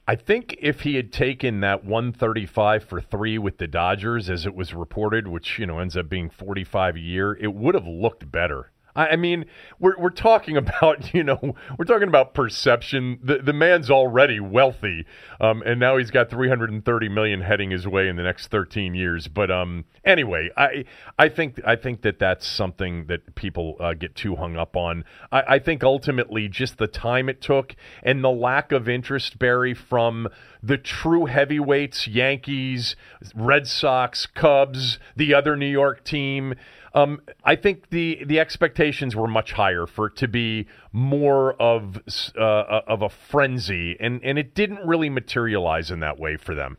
I 0.08 0.14
think 0.14 0.56
if 0.58 0.80
he 0.82 0.94
had 0.94 1.12
taken 1.12 1.60
that 1.60 1.84
135 1.84 2.84
for 2.84 3.02
three 3.02 3.36
with 3.36 3.58
the 3.58 3.66
Dodgers, 3.66 4.30
as 4.30 4.46
it 4.46 4.54
was 4.54 4.72
reported, 4.72 5.28
which 5.28 5.58
you 5.58 5.66
know 5.66 5.78
ends 5.80 5.98
up 5.98 6.08
being 6.08 6.30
45 6.30 6.96
a 6.96 6.98
year, 6.98 7.34
it 7.34 7.52
would 7.52 7.74
have 7.74 7.86
looked 7.86 8.30
better. 8.32 8.70
I 8.96 9.16
mean, 9.16 9.44
we're 9.78 9.98
we're 9.98 10.10
talking 10.10 10.56
about 10.66 11.14
you 11.14 11.22
know 11.22 11.54
we're 11.78 11.84
talking 11.84 12.08
about 12.08 12.34
perception. 12.34 13.18
The 13.22 13.38
the 13.38 13.52
man's 13.52 13.90
already 13.90 14.40
wealthy, 14.40 15.06
um, 15.40 15.62
and 15.64 15.78
now 15.78 15.96
he's 15.96 16.10
got 16.10 16.30
330 16.30 17.08
million 17.08 17.40
heading 17.42 17.70
his 17.70 17.86
way 17.86 18.08
in 18.08 18.16
the 18.16 18.22
next 18.22 18.48
13 18.48 18.94
years. 18.94 19.28
But 19.28 19.50
um, 19.50 19.84
anyway, 20.04 20.50
I 20.56 20.84
I 21.18 21.28
think 21.28 21.60
I 21.64 21.76
think 21.76 22.02
that 22.02 22.18
that's 22.18 22.46
something 22.46 23.06
that 23.06 23.34
people 23.34 23.76
uh, 23.80 23.94
get 23.94 24.14
too 24.14 24.36
hung 24.36 24.56
up 24.56 24.76
on. 24.76 25.04
I, 25.30 25.42
I 25.48 25.58
think 25.58 25.84
ultimately 25.84 26.48
just 26.48 26.78
the 26.78 26.86
time 26.86 27.28
it 27.28 27.40
took 27.40 27.74
and 28.02 28.24
the 28.24 28.30
lack 28.30 28.72
of 28.72 28.88
interest, 28.88 29.38
Barry, 29.38 29.74
from 29.74 30.28
the 30.62 30.78
true 30.78 31.26
heavyweights, 31.26 32.08
Yankees, 32.08 32.96
Red 33.34 33.66
Sox, 33.66 34.26
Cubs, 34.26 34.98
the 35.14 35.34
other 35.34 35.56
New 35.56 35.66
York 35.66 36.04
team. 36.04 36.54
Um, 36.96 37.20
I 37.44 37.56
think 37.56 37.90
the 37.90 38.24
the 38.24 38.40
expectations 38.40 39.14
were 39.14 39.28
much 39.28 39.52
higher 39.52 39.86
for 39.86 40.06
it 40.06 40.16
to 40.16 40.28
be 40.28 40.66
more 40.92 41.52
of 41.60 41.98
uh, 42.36 42.42
uh, 42.42 42.80
of 42.88 43.02
a 43.02 43.10
frenzy, 43.10 43.96
and 44.00 44.20
and 44.24 44.38
it 44.38 44.54
didn't 44.54 44.86
really 44.86 45.10
materialize 45.10 45.90
in 45.90 46.00
that 46.00 46.18
way 46.18 46.38
for 46.38 46.54
them. 46.54 46.78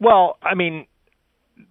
Well, 0.00 0.38
I 0.42 0.54
mean, 0.54 0.86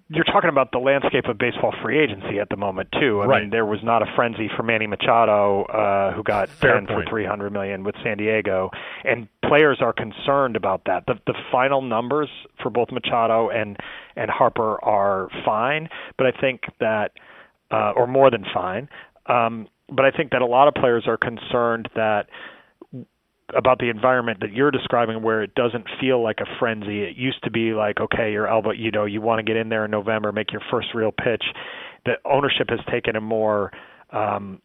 you're 0.08 0.24
talking 0.24 0.50
about 0.50 0.72
the 0.72 0.78
landscape 0.78 1.26
of 1.26 1.40
baseball 1.40 1.74
free 1.82 2.00
agency 2.00 2.40
at 2.40 2.50
the 2.50 2.58
moment 2.58 2.90
too. 3.00 3.22
I 3.22 3.26
right. 3.26 3.42
mean, 3.42 3.50
there 3.50 3.66
was 3.66 3.80
not 3.84 4.04
a 4.04 4.06
frenzy 4.16 4.50
for 4.56 4.62
Manny 4.62 4.86
Machado, 4.86 5.64
uh, 5.64 6.14
who 6.14 6.22
got 6.22 6.50
Fair 6.50 6.76
ten 6.76 6.86
point. 6.86 7.06
for 7.06 7.10
three 7.10 7.26
hundred 7.26 7.52
million 7.54 7.84
with 7.84 7.96
San 8.04 8.18
Diego, 8.18 8.70
and 9.04 9.28
players 9.44 9.80
are 9.82 9.94
concerned 9.94 10.56
about 10.56 10.84
that. 10.86 11.06
The 11.08 11.16
the 11.26 11.34
final 11.52 11.82
numbers 11.82 12.30
for 12.62 12.70
both 12.70 12.92
Machado 12.92 13.50
and 13.50 13.78
and 14.16 14.30
Harper 14.30 14.84
are 14.84 15.30
fine, 15.44 15.90
but 16.20 16.28
I 16.28 16.32
think 16.40 16.62
that, 16.80 17.14
uh, 17.74 17.92
or 17.96 18.08
more 18.08 18.30
than 18.30 18.46
fine. 18.54 18.88
Um, 19.26 19.68
but 19.90 20.06
I 20.06 20.12
think 20.12 20.32
that 20.32 20.42
a 20.42 20.46
lot 20.46 20.68
of 20.68 20.74
players 20.76 21.06
are 21.08 21.18
concerned 21.18 21.90
that 21.96 22.28
about 23.56 23.80
the 23.80 23.90
environment 23.90 24.40
that 24.42 24.52
you're 24.52 24.72
describing 24.72 25.22
where 25.22 25.44
it 25.44 25.54
doesn't 25.56 25.86
feel 26.00 26.24
like 26.24 26.40
a 26.40 26.46
frenzy. 26.60 27.02
It 27.04 27.18
used 27.18 27.44
to 27.44 27.52
be 27.52 27.74
like, 27.74 28.00
okay, 28.00 28.32
your 28.32 28.48
elbow, 28.48 28.72
you 28.72 28.92
know, 28.92 29.06
you 29.06 29.22
want 29.22 29.40
to 29.40 29.44
get 29.44 29.58
in 29.58 29.70
there 29.70 29.86
in 29.86 29.92
November, 29.92 30.32
make 30.32 30.52
your 30.52 30.62
first 30.72 30.88
real 30.94 31.12
pitch. 31.12 31.44
The 32.06 32.14
ownership 32.26 32.70
has 32.70 32.80
taken 32.92 33.16
a 33.16 33.22
more 33.22 33.72
um, 34.12 34.62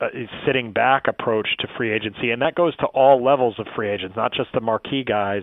uh, 0.00 0.08
sitting 0.46 0.72
back 0.72 1.04
approach 1.08 1.48
to 1.58 1.68
free 1.76 1.92
agency, 1.92 2.30
and 2.30 2.40
that 2.42 2.54
goes 2.54 2.74
to 2.76 2.86
all 2.86 3.22
levels 3.22 3.56
of 3.58 3.66
free 3.76 3.90
agents, 3.90 4.16
not 4.16 4.32
just 4.32 4.48
the 4.54 4.60
marquee 4.60 5.04
guys. 5.04 5.42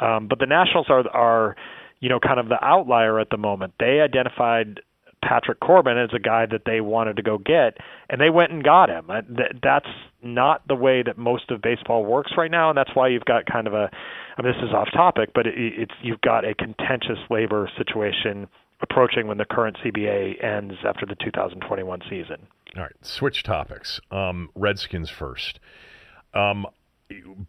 Um, 0.00 0.28
but 0.28 0.38
the 0.38 0.46
Nationals 0.46 0.86
are 0.88 1.08
are 1.08 1.56
you 2.00 2.08
know 2.08 2.20
kind 2.20 2.38
of 2.38 2.48
the 2.48 2.62
outlier 2.62 3.18
at 3.18 3.30
the 3.30 3.36
moment. 3.36 3.74
They 3.80 4.00
identified 4.00 4.80
Patrick 5.22 5.60
Corbin 5.60 5.98
is 5.98 6.10
a 6.14 6.18
guy 6.18 6.46
that 6.46 6.62
they 6.64 6.80
wanted 6.80 7.16
to 7.16 7.22
go 7.22 7.38
get, 7.38 7.78
and 8.08 8.20
they 8.20 8.30
went 8.30 8.52
and 8.52 8.62
got 8.62 8.88
him. 8.88 9.10
That's 9.62 9.88
not 10.22 10.66
the 10.68 10.74
way 10.74 11.02
that 11.02 11.18
most 11.18 11.50
of 11.50 11.62
baseball 11.62 12.04
works 12.04 12.32
right 12.36 12.50
now, 12.50 12.70
and 12.70 12.78
that's 12.78 12.94
why 12.94 13.08
you've 13.08 13.24
got 13.24 13.46
kind 13.46 13.66
of 13.66 13.74
a. 13.74 13.90
I 14.36 14.42
mean, 14.42 14.52
this 14.52 14.62
is 14.62 14.74
off 14.74 14.88
topic, 14.92 15.30
but 15.34 15.46
it, 15.46 15.54
it's 15.56 15.94
you've 16.02 16.20
got 16.20 16.44
a 16.44 16.54
contentious 16.54 17.18
labor 17.30 17.70
situation 17.76 18.48
approaching 18.80 19.26
when 19.26 19.38
the 19.38 19.44
current 19.44 19.76
CBA 19.84 20.42
ends 20.42 20.74
after 20.86 21.04
the 21.04 21.16
2021 21.16 22.00
season. 22.08 22.46
All 22.76 22.82
right, 22.82 22.92
switch 23.02 23.42
topics. 23.42 24.00
Um, 24.10 24.50
Redskins 24.54 25.10
first. 25.10 25.58
Um, 26.34 26.66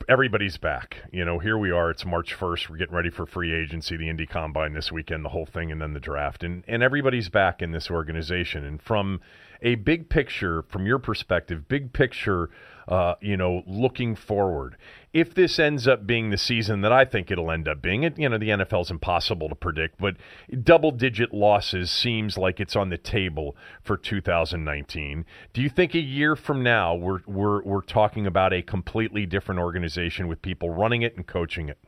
everybody's 0.08 0.58
back. 0.58 0.98
You 1.12 1.26
know, 1.26 1.40
here 1.40 1.58
we 1.58 1.72
are. 1.72 1.92
It's 1.92 2.06
March 2.06 2.34
1st. 2.38 2.70
We're 2.70 2.78
getting 2.78 2.96
ready 2.96 3.10
for 3.10 3.26
free 3.26 3.54
agency, 3.54 3.98
the 3.98 4.10
Indy 4.10 4.26
Combine 4.26 4.74
this 4.74 4.92
weekend, 4.92 5.26
the 5.26 5.30
whole 5.30 5.46
thing, 5.46 5.72
and 5.72 5.82
then 5.82 5.94
the 5.94 6.00
draft. 6.00 6.44
And, 6.44 6.64
and 6.68 6.82
everybody's 6.82 7.30
back 7.30 7.62
in 7.62 7.72
this 7.72 7.90
organization. 7.92 8.64
And 8.64 8.82
from 8.82 9.20
a 9.62 9.76
big 9.76 10.10
picture, 10.10 10.64
from 10.64 10.86
your 10.86 11.00
perspective, 11.00 11.68
big 11.68 11.92
picture, 11.92 12.50
uh, 12.88 13.16
you 13.20 13.36
know, 13.36 13.64
looking 13.68 14.16
forward, 14.16 14.78
if 15.14 15.34
this 15.34 15.58
ends 15.58 15.88
up 15.88 16.06
being 16.06 16.30
the 16.30 16.38
season 16.38 16.82
that 16.82 16.92
I 16.92 17.04
think 17.04 17.32
it'll 17.32 17.52
end 17.52 17.68
up 17.68 17.82
being, 17.82 18.04
it, 18.04 18.18
you 18.20 18.30
know, 18.30 18.38
the 18.38 18.50
NFL's 18.50 18.92
impossible 18.92 19.50
to 19.50 19.56
predict, 19.56 20.00
but 20.00 20.16
double 20.64 20.92
digit 20.92 21.34
losses 21.34 21.90
seems 21.90 22.38
like 22.38 22.60
it's 22.60 22.76
on 22.76 22.90
the 22.90 22.98
table 22.98 23.56
for 23.82 23.98
2019. 23.98 25.26
Do 25.54 25.62
you 25.62 25.70
think 25.70 25.96
a 25.96 26.00
year 26.00 26.36
from 26.36 26.62
now 26.62 26.94
we're, 26.94 27.20
we're, 27.26 27.64
we're 27.64 27.82
talking 27.82 28.28
about 28.28 28.54
a 28.54 28.62
completely 28.62 29.26
different 29.26 29.60
organization 29.60 30.28
with 30.28 30.42
people 30.42 30.70
running 30.70 31.02
it 31.02 31.16
and 31.16 31.26
coaching 31.26 31.70
it? 31.70 31.80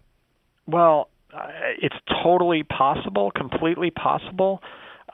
Well, 0.65 1.09
uh, 1.33 1.47
it's 1.79 1.95
totally 2.23 2.63
possible, 2.63 3.31
completely 3.31 3.91
possible. 3.91 4.61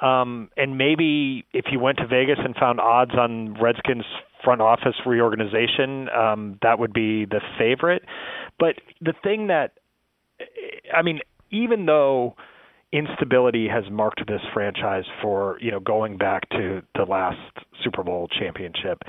Um, 0.02 0.50
and 0.56 0.78
maybe 0.78 1.46
if 1.54 1.66
you 1.72 1.80
went 1.80 1.98
to 1.98 2.08
Vegas 2.08 2.38
and 2.44 2.56
found 2.56 2.80
odds 2.80 3.16
on 3.16 3.60
Redskins 3.60 4.06
front 4.44 4.62
office 4.62 4.96
reorganization, 5.06 6.10
um, 6.10 6.60
that 6.62 6.80
would 6.80 6.94
be 6.94 7.26
the 7.26 7.42
favorite. 7.58 8.04
But 8.60 8.76
the 9.02 9.14
thing 9.24 9.48
that, 9.48 9.74
I 10.94 11.02
mean, 11.02 11.20
even 11.52 11.86
though 11.86 12.36
instability 12.94 13.68
has 13.68 13.84
marked 13.92 14.22
this 14.28 14.42
franchise 14.54 15.04
for 15.22 15.58
you 15.60 15.72
know 15.72 15.80
going 15.80 16.18
back 16.18 16.50
to 16.50 16.82
the 16.96 17.04
last 17.04 17.38
Super 17.84 18.04
Bowl 18.04 18.28
championship. 18.40 19.02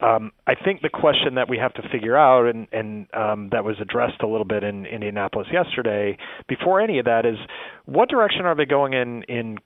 Um, 0.00 0.32
I 0.46 0.54
think 0.54 0.82
the 0.82 0.88
question 0.88 1.34
that 1.34 1.48
we 1.48 1.58
have 1.58 1.74
to 1.74 1.82
figure 1.92 2.16
out, 2.16 2.46
and 2.46 2.66
and 2.72 3.06
um, 3.14 3.48
that 3.52 3.64
was 3.64 3.76
addressed 3.80 4.22
a 4.22 4.26
little 4.26 4.46
bit 4.46 4.64
in 4.64 4.86
Indianapolis 4.86 5.48
yesterday, 5.52 6.16
before 6.48 6.80
any 6.80 6.98
of 6.98 7.04
that, 7.04 7.26
is 7.26 7.36
what 7.84 8.08
direction 8.08 8.46
are 8.46 8.54
they 8.54 8.64
going 8.64 8.94
in 8.94 9.22
in 9.24 9.58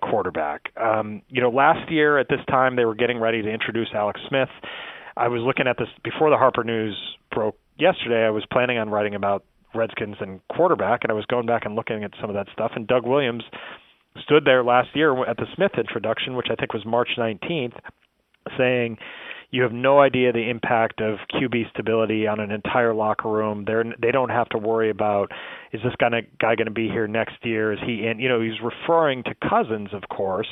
quarterback? 0.00 0.72
Um, 0.76 1.22
you 1.28 1.40
know, 1.40 1.50
last 1.50 1.90
year 1.90 2.18
at 2.18 2.28
this 2.28 2.40
time 2.48 2.76
they 2.76 2.84
were 2.84 2.94
getting 2.94 3.18
ready 3.18 3.42
to 3.42 3.48
introduce 3.48 3.88
Alex 3.94 4.20
Smith. 4.28 4.48
I 5.16 5.28
was 5.28 5.42
looking 5.42 5.66
at 5.66 5.76
this 5.78 5.88
before 6.02 6.30
the 6.30 6.36
Harper 6.36 6.64
news 6.64 6.96
broke 7.32 7.56
yesterday. 7.78 8.24
I 8.24 8.30
was 8.30 8.44
planning 8.50 8.78
on 8.78 8.88
writing 8.90 9.14
about 9.14 9.44
Redskins 9.74 10.16
and 10.20 10.40
quarterback, 10.48 11.00
and 11.02 11.10
I 11.10 11.14
was 11.14 11.26
going 11.26 11.46
back 11.46 11.64
and 11.64 11.74
looking 11.74 12.04
at 12.04 12.12
some 12.20 12.30
of 12.30 12.34
that 12.34 12.46
stuff. 12.52 12.72
And 12.74 12.86
Doug 12.86 13.06
Williams 13.06 13.44
stood 14.22 14.44
there 14.44 14.64
last 14.64 14.88
year 14.94 15.24
at 15.26 15.36
the 15.36 15.46
Smith 15.54 15.72
introduction, 15.76 16.36
which 16.36 16.48
I 16.50 16.54
think 16.54 16.72
was 16.72 16.84
March 16.84 17.10
19th, 17.16 17.78
saying, 18.56 18.98
"You 19.50 19.62
have 19.62 19.72
no 19.72 20.00
idea 20.00 20.32
the 20.32 20.50
impact 20.50 21.00
of 21.00 21.18
QB 21.28 21.68
stability 21.70 22.26
on 22.26 22.40
an 22.40 22.50
entire 22.50 22.94
locker 22.94 23.28
room. 23.28 23.64
They're 23.64 23.84
they 23.98 24.10
don't 24.10 24.30
have 24.30 24.48
to 24.50 24.58
worry 24.58 24.90
about 24.90 25.30
is 25.72 25.80
this 25.82 25.94
guy 25.98 26.08
guy 26.40 26.54
going 26.54 26.66
to 26.66 26.70
be 26.70 26.88
here 26.88 27.06
next 27.06 27.36
year? 27.42 27.72
Is 27.72 27.78
he 27.84 28.06
in? 28.06 28.18
You 28.18 28.28
know, 28.28 28.40
he's 28.40 28.60
referring 28.62 29.22
to 29.24 29.34
Cousins, 29.48 29.90
of 29.92 30.08
course, 30.08 30.48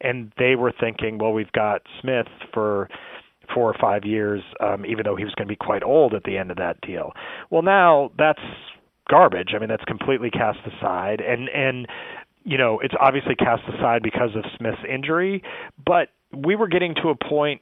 and 0.00 0.32
they 0.38 0.54
were 0.54 0.72
thinking, 0.78 1.18
well, 1.18 1.32
we've 1.32 1.52
got 1.52 1.82
Smith 2.00 2.28
for." 2.52 2.88
four 3.52 3.68
or 3.68 3.74
five 3.80 4.04
years, 4.04 4.42
um, 4.60 4.86
even 4.86 5.02
though 5.04 5.16
he 5.16 5.24
was 5.24 5.34
going 5.34 5.48
to 5.48 5.50
be 5.50 5.56
quite 5.56 5.82
old 5.82 6.14
at 6.14 6.22
the 6.22 6.38
end 6.38 6.52
of 6.52 6.56
that 6.58 6.80
deal. 6.82 7.12
Well, 7.50 7.62
now 7.62 8.12
that's 8.16 8.38
garbage. 9.10 9.48
I 9.54 9.58
mean, 9.58 9.68
that's 9.68 9.84
completely 9.84 10.30
cast 10.30 10.60
aside, 10.66 11.20
and 11.20 11.48
and 11.48 11.86
you 12.44 12.56
know 12.56 12.78
it's 12.80 12.94
obviously 13.00 13.34
cast 13.34 13.62
aside 13.68 14.02
because 14.02 14.30
of 14.36 14.44
Smith's 14.56 14.78
injury, 14.88 15.42
but 15.84 16.08
we 16.32 16.54
were 16.54 16.68
getting 16.68 16.94
to 17.02 17.08
a 17.08 17.14
point 17.16 17.60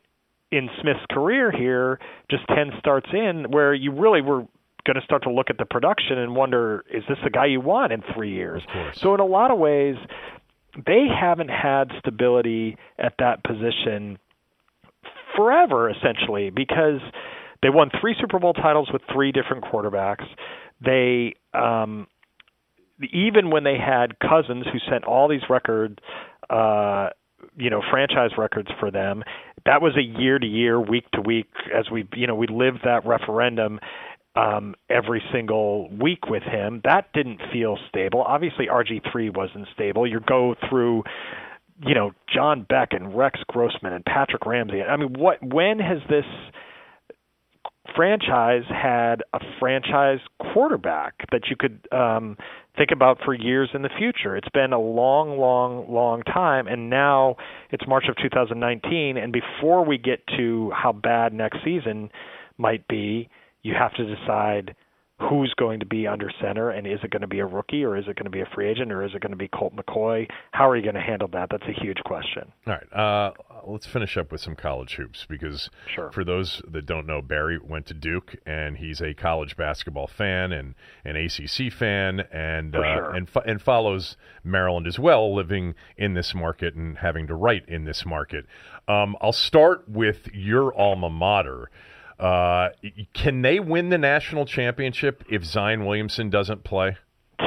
in 0.51 0.69
Smith's 0.81 1.05
career 1.11 1.51
here, 1.51 1.99
just 2.31 2.47
ten 2.49 2.71
starts 2.79 3.09
in, 3.13 3.47
where 3.51 3.75
you 3.75 3.93
really 3.93 4.23
were 4.23 4.45
going 4.89 5.01
to 5.01 5.05
start 5.05 5.23
to 5.25 5.31
look 5.31 5.51
at 5.51 5.59
the 5.59 5.67
production 5.67 6.19
and 6.19 6.35
wonder, 6.35 6.85
is 6.91 7.05
this 7.09 7.19
the 7.23 7.31
guy 7.31 7.47
you 7.47 7.61
want 7.61 7.93
in 7.93 8.03
three 8.15 8.33
years? 8.33 8.63
So 8.97 9.15
in 9.15 9.21
a 9.21 9.27
lot 9.27 9.51
of 9.51 9.59
ways, 9.59 9.97
they 10.87 11.07
haven't 11.09 11.51
had 11.51 11.93
stability 11.99 12.77
at 12.99 13.15
that 13.19 13.45
position 13.45 14.19
forever 15.37 15.91
essentially 15.91 16.51
because 16.51 17.01
they 17.63 17.71
won 17.71 17.91
three 18.01 18.15
Super 18.19 18.39
Bowl 18.39 18.55
titles 18.55 18.89
with 18.93 19.03
three 19.13 19.31
different 19.31 19.65
quarterbacks. 19.65 20.25
They 20.85 21.35
um 21.55 22.07
even 23.13 23.51
when 23.51 23.65
they 23.65 23.77
had 23.79 24.19
Cousins 24.19 24.67
who 24.73 24.79
sent 24.91 25.05
all 25.05 25.29
these 25.29 25.43
records 25.51 25.99
uh 26.51 27.11
you 27.57 27.71
know 27.71 27.83
franchise 27.91 28.31
records 28.37 28.69
for 28.81 28.91
them 28.91 29.23
that 29.65 29.83
was 29.83 29.97
a 29.97 30.03
year 30.03 30.39
to 30.39 30.47
year 30.47 30.81
week 30.81 31.09
to 31.13 31.21
week 31.21 31.47
as 31.77 31.91
we 31.91 32.09
you 32.15 32.27
know 32.27 32.35
we 32.35 32.47
lived 32.47 32.81
that 32.85 33.05
referendum 33.07 33.79
um 34.39 34.75
every 34.89 35.23
single 35.33 35.89
week 35.91 36.27
with 36.29 36.43
him 36.43 36.81
that 36.85 37.13
didn't 37.13 37.41
feel 37.53 37.77
stable 37.89 38.23
obviously 38.23 38.67
RG3 38.67 39.35
wasn't 39.37 39.67
stable 39.75 40.07
you 40.07 40.21
go 40.21 40.55
through 40.69 41.03
you 41.85 41.95
know 41.95 42.13
John 42.33 42.67
Beck 42.69 42.89
and 42.93 43.17
Rex 43.17 43.41
Grossman 43.49 43.93
and 43.93 44.05
Patrick 44.05 44.47
Ramsey. 44.47 44.83
I 44.83 44.97
mean, 44.97 45.15
what 45.19 45.43
when 45.43 45.79
has 45.79 45.99
this 46.09 46.25
franchise 47.97 48.65
had 48.69 49.23
a 49.33 49.41
franchise 49.59 50.21
quarterback 50.53 51.15
that 51.33 51.43
you 51.49 51.57
could 51.59 51.87
um 51.93 52.37
think 52.77 52.91
about 52.93 53.19
for 53.25 53.35
years 53.35 53.71
in 53.75 53.83
the 53.83 53.91
future? 53.97 54.37
It's 54.37 54.49
been 54.51 54.73
a 54.73 54.81
long, 54.81 55.39
long, 55.39 55.91
long 55.93 56.23
time 56.23 56.67
and 56.67 56.91
now 56.91 57.37
it's 57.71 57.87
March 57.87 58.05
of 58.09 58.17
2019 58.17 59.17
and 59.17 59.33
before 59.33 59.85
we 59.85 59.99
get 59.99 60.21
to 60.37 60.71
how 60.75 60.93
bad 60.93 61.33
next 61.33 61.59
season 61.65 62.11
might 62.57 62.87
be, 62.89 63.29
you 63.63 63.75
have 63.75 63.95
to 63.95 64.05
decide 64.05 64.75
who's 65.21 65.53
going 65.57 65.81
to 65.81 65.87
be 65.87 66.07
under 66.07 66.31
center 66.41 66.71
and 66.71 66.87
is 66.87 67.01
it 67.03 67.11
going 67.11 67.23
to 67.23 67.29
be 67.29 67.41
a 67.41 67.47
rookie 67.47 67.85
or 67.85 67.97
is 67.97 68.05
it 68.07 68.15
going 68.15 68.25
to 68.25 68.31
be 68.31 68.41
a 68.41 68.47
free 68.55 68.69
agent 68.71 68.93
or 68.93 69.05
is 69.05 69.13
it 69.15 69.21
going 69.21 69.33
to 69.33 69.37
be 69.37 69.49
Colt 69.49 69.75
McCoy? 69.75 70.29
How 70.53 70.69
are 70.69 70.77
you 70.77 70.83
going 70.83 70.95
to 70.95 71.01
handle 71.01 71.29
that? 71.33 71.49
That's 71.51 71.65
a 71.65 71.73
huge 71.73 71.99
question. 72.05 72.53
All 72.67 72.75
right. 72.75 72.93
Uh, 72.93 73.33
let's 73.67 73.87
finish 73.87 74.17
up 74.17 74.31
with 74.31 74.41
some 74.41 74.55
college 74.55 74.95
hoops 74.95 75.27
because 75.29 75.71
sure. 75.93 76.13
for 76.13 76.25
those 76.25 76.63
that 76.69 76.87
don't 76.87 77.05
know, 77.05 77.21
Barry 77.21 77.59
went 77.59 77.87
to 77.87 77.95
Duke 77.95 78.37
and 78.47 78.77
he's 78.77 79.01
a 79.01 79.13
college 79.13 79.57
basketball 79.57 80.07
fan 80.07 80.53
and 80.53 80.77
an 81.05 81.17
ACC 81.17 81.73
fan 81.73 82.21
and 82.33 82.77
uh, 82.77 82.83
sure. 82.83 83.11
and 83.11 83.29
fo- 83.29 83.43
and 83.45 83.61
follows 83.61 84.17
Maryland 84.45 84.87
as 84.87 85.01
well, 85.01 85.35
living 85.35 85.75
in 85.97 86.15
this 86.15 86.33
market 86.33 86.77
and 86.77 86.99
having 86.99 87.27
to 87.27 87.35
write 87.35 87.69
in 87.69 87.85
this 87.85 88.07
market. 88.07 88.47
Um, 88.87 89.17
I'll 89.21 89.33
start 89.33 89.89
with 89.89 90.29
your 90.33 90.73
alma 90.79 91.11
mater. 91.11 91.71
Uh, 92.19 92.71
can 93.15 93.43
they 93.43 93.61
win 93.61 93.91
the 93.91 93.99
national 93.99 94.45
championship 94.45 95.25
if 95.31 95.45
Zion 95.45 95.87
Williamson 95.87 96.31
doesn't 96.31 96.65
play? 96.65 96.97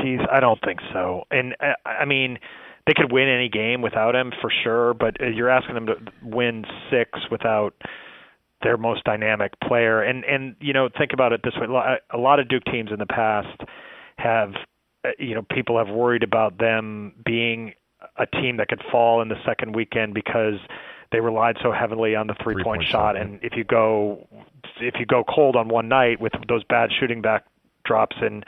Geez, 0.02 0.20
I 0.32 0.40
don't 0.40 0.60
think 0.64 0.80
so. 0.94 1.26
And 1.30 1.56
uh, 1.60 1.74
I 1.86 2.06
mean, 2.06 2.40
they 2.88 2.94
could 2.96 3.12
win 3.12 3.28
any 3.28 3.50
game 3.50 3.82
without 3.82 4.16
him 4.16 4.32
for 4.42 4.52
sure, 4.64 4.94
but 4.94 5.18
you're 5.20 5.50
asking 5.50 5.76
them 5.76 5.86
to 5.88 5.96
win 6.24 6.66
six 6.90 7.20
without 7.30 7.74
their 8.64 8.78
most 8.78 9.04
dynamic 9.04 9.52
player. 9.60 10.02
And 10.02 10.24
and 10.24 10.56
you 10.62 10.74
know, 10.74 10.90
think 10.98 11.12
about 11.14 11.34
it 11.34 11.42
this 11.44 11.54
way: 11.56 11.68
a 12.10 12.18
lot 12.18 12.40
of 12.40 12.48
Duke 12.48 12.64
teams 12.66 12.92
in 12.92 13.00
the 13.00 13.06
past 13.06 13.62
have, 14.18 14.54
uh, 15.04 15.10
you 15.20 15.36
know, 15.36 15.44
people 15.54 15.78
have 15.78 15.90
worried 15.90 16.24
about 16.24 16.58
them 16.58 17.14
being 17.26 17.74
a 18.18 18.26
team 18.26 18.58
that 18.58 18.68
could 18.68 18.82
fall 18.92 19.22
in 19.22 19.28
the 19.28 19.36
second 19.46 19.76
weekend 19.76 20.14
because 20.14 20.56
they 21.12 21.20
relied 21.20 21.58
so 21.62 21.72
heavily 21.72 22.16
on 22.16 22.28
the 22.28 22.36
three, 22.42 22.56
Three-point 22.56 22.80
point 22.80 22.90
shot, 22.90 23.16
shot. 23.16 23.18
And 23.18 23.40
if 23.44 23.54
you 23.56 23.64
go 23.64 24.28
if 24.82 24.96
you 25.00 25.06
go 25.06 25.24
cold 25.24 25.56
on 25.56 25.70
one 25.70 25.88
night 25.88 26.20
with 26.20 26.34
those 26.48 26.64
bad 26.64 26.90
shooting 27.00 27.22
back 27.22 27.46
drops 27.86 28.16
in 28.22 28.44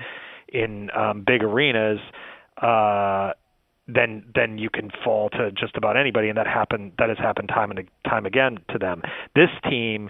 in 0.48 0.90
um, 0.96 1.24
big 1.26 1.44
arenas, 1.44 2.00
uh, 2.62 3.32
then 3.88 4.24
then 4.34 4.58
you 4.58 4.70
can 4.70 4.90
fall 5.04 5.30
to 5.30 5.52
just 5.52 5.76
about 5.76 5.98
anybody, 5.98 6.30
and 6.30 6.38
that 6.38 6.48
happened. 6.48 6.94
That 7.00 7.10
has 7.10 7.18
happened 7.18 7.50
time 7.50 7.72
and 7.72 7.88
time 8.08 8.26
again 8.26 8.60
to 8.72 8.78
them. 8.78 9.02
This 9.36 9.50
team 9.70 10.10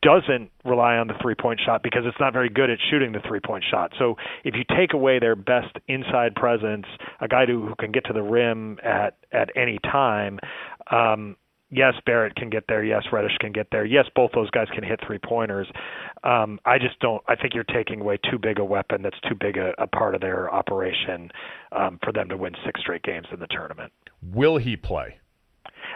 doesn't 0.00 0.50
rely 0.64 0.96
on 0.96 1.08
the 1.08 1.14
three 1.20 1.34
point 1.34 1.60
shot 1.64 1.82
because 1.82 2.02
it's 2.06 2.16
not 2.20 2.32
very 2.32 2.48
good 2.48 2.70
at 2.70 2.78
shooting 2.90 3.12
the 3.12 3.20
three 3.26 3.40
point 3.40 3.64
shot. 3.68 3.92
So 3.98 4.14
if 4.44 4.54
you 4.54 4.62
take 4.76 4.92
away 4.94 5.18
their 5.18 5.34
best 5.34 5.76
inside 5.88 6.34
presence, 6.36 6.86
a 7.20 7.26
guy 7.26 7.46
who, 7.46 7.66
who 7.66 7.74
can 7.74 7.90
get 7.90 8.04
to 8.06 8.12
the 8.12 8.22
rim 8.22 8.78
at 8.84 9.18
at 9.32 9.50
any 9.56 9.78
time, 9.82 10.38
um, 10.90 11.36
yes, 11.72 11.94
Barrett 12.06 12.36
can 12.36 12.50
get 12.50 12.64
there. 12.68 12.84
Yes, 12.84 13.02
Reddish 13.10 13.36
can 13.40 13.50
get 13.52 13.68
there. 13.72 13.84
Yes, 13.84 14.04
both 14.14 14.30
those 14.34 14.50
guys 14.50 14.68
can 14.72 14.84
hit 14.84 15.00
three 15.04 15.18
pointers. 15.18 15.66
Um, 16.22 16.60
I 16.64 16.78
just 16.78 17.00
don't. 17.00 17.22
I 17.28 17.34
think 17.34 17.54
you're 17.54 17.64
taking 17.64 18.00
away 18.00 18.18
too 18.30 18.38
big 18.38 18.58
a 18.58 18.64
weapon. 18.64 19.02
That's 19.02 19.18
too 19.28 19.34
big 19.34 19.56
a, 19.56 19.72
a 19.78 19.86
part 19.86 20.14
of 20.14 20.20
their 20.20 20.52
operation 20.52 21.30
um, 21.72 21.98
for 22.04 22.12
them 22.12 22.28
to 22.28 22.36
win 22.36 22.54
six 22.64 22.80
straight 22.80 23.02
games 23.02 23.26
in 23.32 23.40
the 23.40 23.48
tournament. 23.48 23.92
Will 24.22 24.58
he 24.58 24.76
play? 24.76 25.18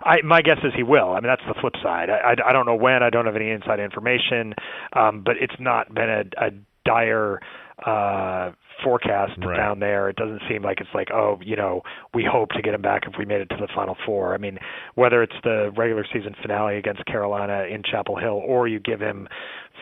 I, 0.03 0.21
my 0.23 0.43
guess 0.43 0.59
is 0.65 0.73
he 0.77 0.83
will. 0.83 1.13
I 1.13 1.21
mean, 1.21 1.29
that's 1.29 1.43
the 1.47 1.59
flip 1.61 1.75
side. 1.83 2.11
I, 2.11 2.33
I, 2.33 2.51
I 2.51 2.53
don't 2.53 2.67
know 2.67 2.75
when. 2.75 3.03
I 3.03 3.11
don't 3.11 3.27
have 3.27 3.37
any 3.37 3.51
inside 3.51 3.81
information, 3.81 4.55
um, 4.95 5.23
but 5.25 5.37
it's 5.41 5.55
not 5.59 5.95
been 5.95 6.09
a, 6.09 6.45
a 6.45 6.51
dire 6.85 7.41
uh, 7.85 8.53
forecast 8.83 9.33
Right. 9.39 9.57
down 9.57 9.81
there. 9.81 10.09
It 10.09 10.17
doesn't 10.17 10.43
seem 10.49 10.63
like 10.63 10.81
it's 10.81 10.95
like, 10.95 11.11
oh, 11.11 11.39
you 11.43 11.57
know, 11.57 11.83
we 12.15 12.25
hope 12.25 12.51
to 12.51 12.63
get 12.63 12.75
him 12.75 12.83
back 12.83 13.03
if 13.07 13.15
we 13.19 13.25
made 13.25 13.41
it 13.41 13.49
to 13.51 13.57
the 13.57 13.69
Final 13.75 13.97
Four. 14.07 14.35
I 14.35 14.39
mean, 14.39 14.59
whether 14.95 15.23
it's 15.23 15.37
the 15.45 15.73
regular 15.77 16.05
season 16.13 16.35
finale 16.41 16.77
against 16.79 17.05
Carolina 17.07 17.65
in 17.65 17.83
Chapel 17.83 18.17
Hill, 18.17 18.43
or 18.47 18.69
you 18.69 18.79
give 18.79 19.01
him 19.01 19.29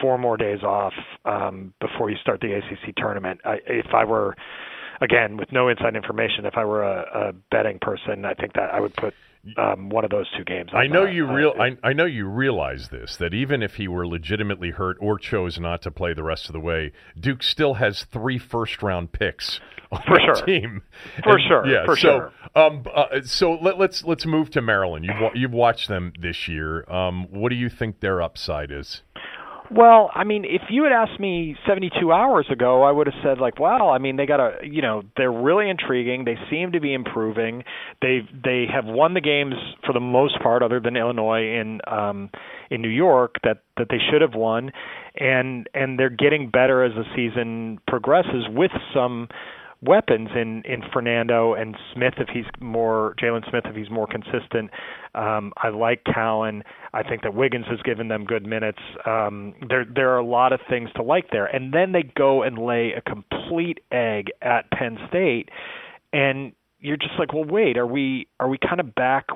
four 0.01 0.19
more 0.19 0.37
days 0.37 0.63
off 0.63 0.95
um, 1.25 1.73
before 1.81 2.11
you 2.11 2.17
start 2.21 2.41
the 2.41 2.53
ACC 2.53 2.95
tournament. 2.97 3.41
I, 3.45 3.59
if 3.67 3.87
I 3.95 4.05
were 4.05 4.37
again 5.01 5.37
with 5.37 5.51
no 5.51 5.69
inside 5.69 5.97
information 5.97 6.47
if 6.47 6.55
i 6.57 6.65
were 6.65 6.85
a, 6.85 7.29
a 7.31 7.33
betting 7.51 7.81
person 7.81 8.25
i 8.25 8.33
think 8.33 8.53
that 8.53 8.73
i 8.73 8.79
would 8.79 8.95
put 8.95 9.13
um, 9.57 9.89
one 9.91 10.05
of 10.05 10.11
those 10.11 10.27
two 10.37 10.45
games 10.45 10.71
I 10.73 10.85
on 10.85 10.91
know 10.91 11.05
the- 11.07 11.13
you 11.13 11.29
uh, 11.29 11.33
real. 11.33 11.55
I, 11.59 11.77
I 11.83 11.93
know 11.93 12.05
you 12.07 12.27
realize 12.27 12.89
this 12.89 13.17
that 13.17 13.35
even 13.35 13.63
if 13.63 13.75
he 13.75 13.89
were 13.89 14.07
legitimately 14.07 14.71
hurt 14.71 14.97
or 15.01 15.19
chose 15.19 15.59
not 15.59 15.83
to 15.83 15.91
play 15.91 16.15
the 16.15 16.23
rest 16.23 16.49
of 16.49 16.53
the 16.53 16.61
way, 16.61 16.93
Duke 17.19 17.43
still 17.43 17.75
has 17.75 18.05
three 18.05 18.39
first 18.39 18.83
round 18.83 19.13
picks 19.13 19.61
on 19.93 20.03
For 20.07 20.19
sure. 20.21 20.47
team. 20.47 20.83
For 21.23 21.33
And- 21.37 21.43
sure, 21.49 21.67
Yeah. 21.67 21.85
for 21.85 21.97
so, 21.97 22.01
sure. 22.01 22.33
Um. 22.57 22.85
Uh, 22.95 23.21
so 23.25 23.53
let, 23.61 23.79
let's 23.79 24.05
let's 24.05 24.25
move 24.27 24.51
to 24.51 24.63
Maryland. 24.63 25.05
You've 25.05 25.35
you've 25.35 25.53
watched 25.53 25.89
them 25.89 26.13
this 26.19 26.49
year. 26.49 26.85
Um. 26.91 27.27
What 27.31 27.51
do 27.51 27.57
you 27.57 27.69
think 27.69 28.01
their 28.01 28.23
upside 28.23 28.71
is? 28.71 29.03
Well, 29.71 30.11
I 30.15 30.25
mean, 30.25 30.45
if 30.45 30.63
you 30.69 30.85
had 30.85 30.93
asked 30.93 31.19
me 31.19 31.57
72 31.67 32.13
hours 32.13 32.47
ago, 32.51 32.83
I 32.83 32.93
would 32.93 33.07
have 33.07 33.17
said 33.23 33.39
like, 33.39 33.59
"Wow, 33.59 33.89
I 33.91 33.99
mean, 33.99 34.17
they 34.17 34.27
got 34.27 34.39
a, 34.39 34.59
you 34.63 34.83
know, 34.83 35.03
they're 35.17 35.33
really 35.33 35.71
intriguing. 35.71 36.25
They 36.25 36.37
seem 36.51 36.73
to 36.73 36.81
be 36.81 36.93
improving. 36.93 37.65
They 38.03 38.29
they 38.45 38.67
have 38.73 38.85
won 38.85 39.15
the 39.15 39.23
games 39.23 39.55
for 39.87 39.95
the 39.95 40.01
most 40.01 40.39
part, 40.43 40.63
other 40.63 40.81
than 40.81 40.97
Illinois 40.97 41.59
in 41.59 41.81
um, 41.87 42.31
in 42.71 42.83
New 42.83 42.91
York 42.91 43.37
that 43.43 43.63
that 43.79 43.87
they 43.89 43.99
should 44.11 44.21
have 44.21 44.35
won, 44.35 44.71
and 45.17 45.67
and 45.73 45.99
they're 45.99 46.11
getting 46.11 46.51
better 46.51 46.85
as 46.85 46.93
the 46.95 47.05
season 47.17 47.79
progresses 47.89 48.47
with 48.51 48.71
some 48.93 49.29
weapons 49.85 50.29
in 50.35 50.63
in 50.65 50.83
Fernando 50.93 51.55
and 51.55 51.77
Smith 51.95 52.15
if 52.19 52.29
he's 52.29 52.45
more 52.61 53.15
Jalen 53.21 53.49
Smith 53.49 53.65
if 53.67 53.77
he's 53.77 53.91
more 53.91 54.07
consistent. 54.07 54.71
Um, 55.15 55.53
I 55.57 55.69
like 55.69 56.03
Cowan. 56.13 56.63
I 56.93 57.03
think 57.03 57.23
that 57.23 57.35
Wiggins 57.35 57.67
has 57.69 57.81
given 57.83 58.09
them 58.09 58.25
good 58.25 58.47
minutes. 58.47 58.81
Um, 59.07 59.55
there 59.69 59.85
there 59.85 60.11
are 60.11 60.19
a 60.19 60.27
lot 60.27 60.53
of 60.53 60.61
things 60.69 60.91
to 60.97 61.03
like 61.03 61.31
there, 61.31 61.47
and 61.47 61.73
then 61.73 61.93
they 61.93 62.03
go 62.17 62.43
and 62.43 62.59
lay 62.59 62.93
a 62.93 63.01
complete 63.01 63.81
egg 63.93 64.31
at 64.43 64.71
Penn 64.71 64.99
State, 65.09 65.49
and 66.13 66.53
you're 66.81 66.97
just 66.97 67.15
like, 67.19 67.33
well, 67.33 67.45
wait, 67.45 67.77
are 67.77 67.87
we 67.87 68.29
are 68.41 68.49
we 68.49 68.59
kind 68.59 68.81
of 68.81 68.95
back 68.95 69.27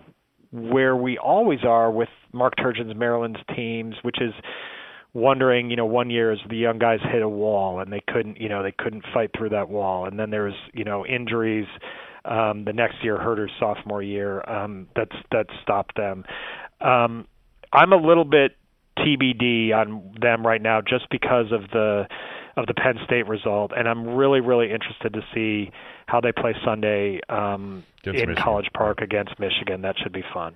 where 0.51 0.97
we 0.97 1.19
always 1.19 1.61
are 1.65 1.91
with 1.91 2.09
Mark 2.33 2.55
Turgeon's 2.57 2.97
Maryland's 2.97 3.41
teams, 3.55 3.97
which 4.03 4.21
is 4.21 4.33
wondering, 5.15 5.71
you 5.71 5.77
know, 5.77 5.87
one 5.87 6.11
year 6.11 6.33
as 6.33 6.39
the 6.49 6.57
young 6.57 6.79
guys 6.79 7.01
hit 7.03 7.23
a 7.23 7.29
wall 7.29 7.81
and 7.81 7.93
they 7.93 8.03
couldn't, 8.07 8.41
you 8.41 8.49
know, 8.49 8.63
they 8.63 8.73
couldn't 8.73 9.05
fight 9.13 9.31
through 9.37 9.51
that 9.51 9.69
wall, 9.69 10.07
and 10.07 10.19
then 10.19 10.31
there 10.31 10.45
was, 10.45 10.55
you 10.73 10.85
know, 10.85 11.07
injuries. 11.07 11.67
Um, 12.25 12.65
the 12.65 12.73
next 12.73 12.97
year, 13.03 13.17
Huerter's 13.17 13.53
sophomore 13.59 14.03
year, 14.03 14.43
um, 14.51 14.89
that's 14.95 15.17
that 15.33 15.47
stopped 15.63 15.97
them. 15.97 16.25
Um, 16.81 17.27
I'm 17.73 17.93
a 17.93 17.97
little 17.97 18.25
bit 18.25 18.57
TBD 18.99 19.73
on 19.73 20.15
them 20.21 20.47
right 20.47 20.61
now, 20.61 20.81
just 20.81 21.09
because 21.11 21.53
of 21.53 21.71
the 21.71 22.07
of 22.57 22.67
the 22.67 22.75
Penn 22.75 22.99
State 23.05 23.29
result, 23.29 23.73
and 23.75 23.89
I'm 23.89 24.17
really, 24.17 24.41
really 24.41 24.71
interested 24.73 25.13
to 25.15 25.21
see 25.33 25.71
how 26.07 26.21
they 26.21 26.33
play 26.33 26.55
Sunday 26.65 27.21
um, 27.29 27.85
in 28.05 28.13
Michigan. 28.13 28.37
College 28.37 28.69
Park 28.75 29.01
against 29.01 29.39
Michigan. 29.39 29.83
That 29.83 29.97
should 30.03 30.13
be 30.13 30.25
fun. 30.35 30.55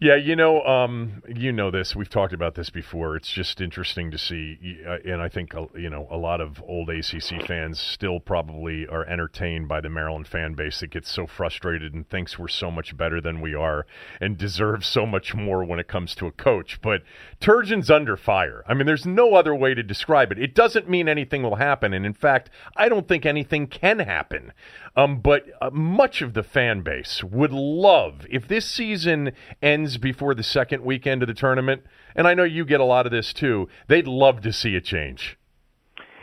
Yeah, 0.00 0.14
you 0.14 0.36
know, 0.36 0.62
um, 0.62 1.24
you 1.28 1.50
know 1.50 1.72
this. 1.72 1.96
We've 1.96 2.08
talked 2.08 2.32
about 2.32 2.54
this 2.54 2.70
before. 2.70 3.16
It's 3.16 3.32
just 3.32 3.60
interesting 3.60 4.12
to 4.12 4.18
see, 4.18 4.78
uh, 4.86 4.98
and 5.04 5.20
I 5.20 5.28
think 5.28 5.56
uh, 5.56 5.66
you 5.74 5.90
know 5.90 6.06
a 6.08 6.16
lot 6.16 6.40
of 6.40 6.62
old 6.62 6.88
ACC 6.88 7.44
fans 7.44 7.80
still 7.80 8.20
probably 8.20 8.86
are 8.86 9.04
entertained 9.06 9.66
by 9.66 9.80
the 9.80 9.90
Maryland 9.90 10.28
fan 10.28 10.54
base 10.54 10.78
that 10.78 10.92
gets 10.92 11.10
so 11.10 11.26
frustrated 11.26 11.94
and 11.94 12.08
thinks 12.08 12.38
we're 12.38 12.46
so 12.46 12.70
much 12.70 12.96
better 12.96 13.20
than 13.20 13.40
we 13.40 13.56
are 13.56 13.86
and 14.20 14.38
deserves 14.38 14.86
so 14.86 15.04
much 15.04 15.34
more 15.34 15.64
when 15.64 15.80
it 15.80 15.88
comes 15.88 16.14
to 16.14 16.28
a 16.28 16.32
coach. 16.32 16.80
But 16.80 17.02
Turgeon's 17.40 17.90
under 17.90 18.16
fire. 18.16 18.62
I 18.68 18.74
mean, 18.74 18.86
there's 18.86 19.06
no 19.06 19.34
other 19.34 19.54
way 19.54 19.74
to 19.74 19.82
describe 19.82 20.30
it. 20.30 20.38
It 20.38 20.54
doesn't 20.54 20.88
mean 20.88 21.08
anything 21.08 21.42
will 21.42 21.56
happen, 21.56 21.92
and 21.92 22.06
in 22.06 22.14
fact, 22.14 22.50
I 22.76 22.88
don't 22.88 23.08
think 23.08 23.26
anything 23.26 23.66
can 23.66 23.98
happen. 23.98 24.52
Um, 24.94 25.20
but 25.20 25.46
uh, 25.60 25.70
much 25.70 26.22
of 26.22 26.34
the 26.34 26.42
fan 26.44 26.82
base 26.82 27.22
would 27.24 27.52
love 27.52 28.26
if 28.30 28.46
this 28.46 28.68
season 28.68 29.32
ends 29.60 29.87
before 29.96 30.34
the 30.34 30.42
second 30.42 30.84
weekend 30.84 31.22
of 31.22 31.28
the 31.28 31.34
tournament. 31.34 31.82
And 32.14 32.28
I 32.28 32.34
know 32.34 32.44
you 32.44 32.64
get 32.64 32.80
a 32.80 32.84
lot 32.84 33.06
of 33.06 33.12
this 33.12 33.32
too. 33.32 33.68
They'd 33.86 34.06
love 34.06 34.42
to 34.42 34.52
see 34.52 34.74
a 34.76 34.80
change. 34.80 35.38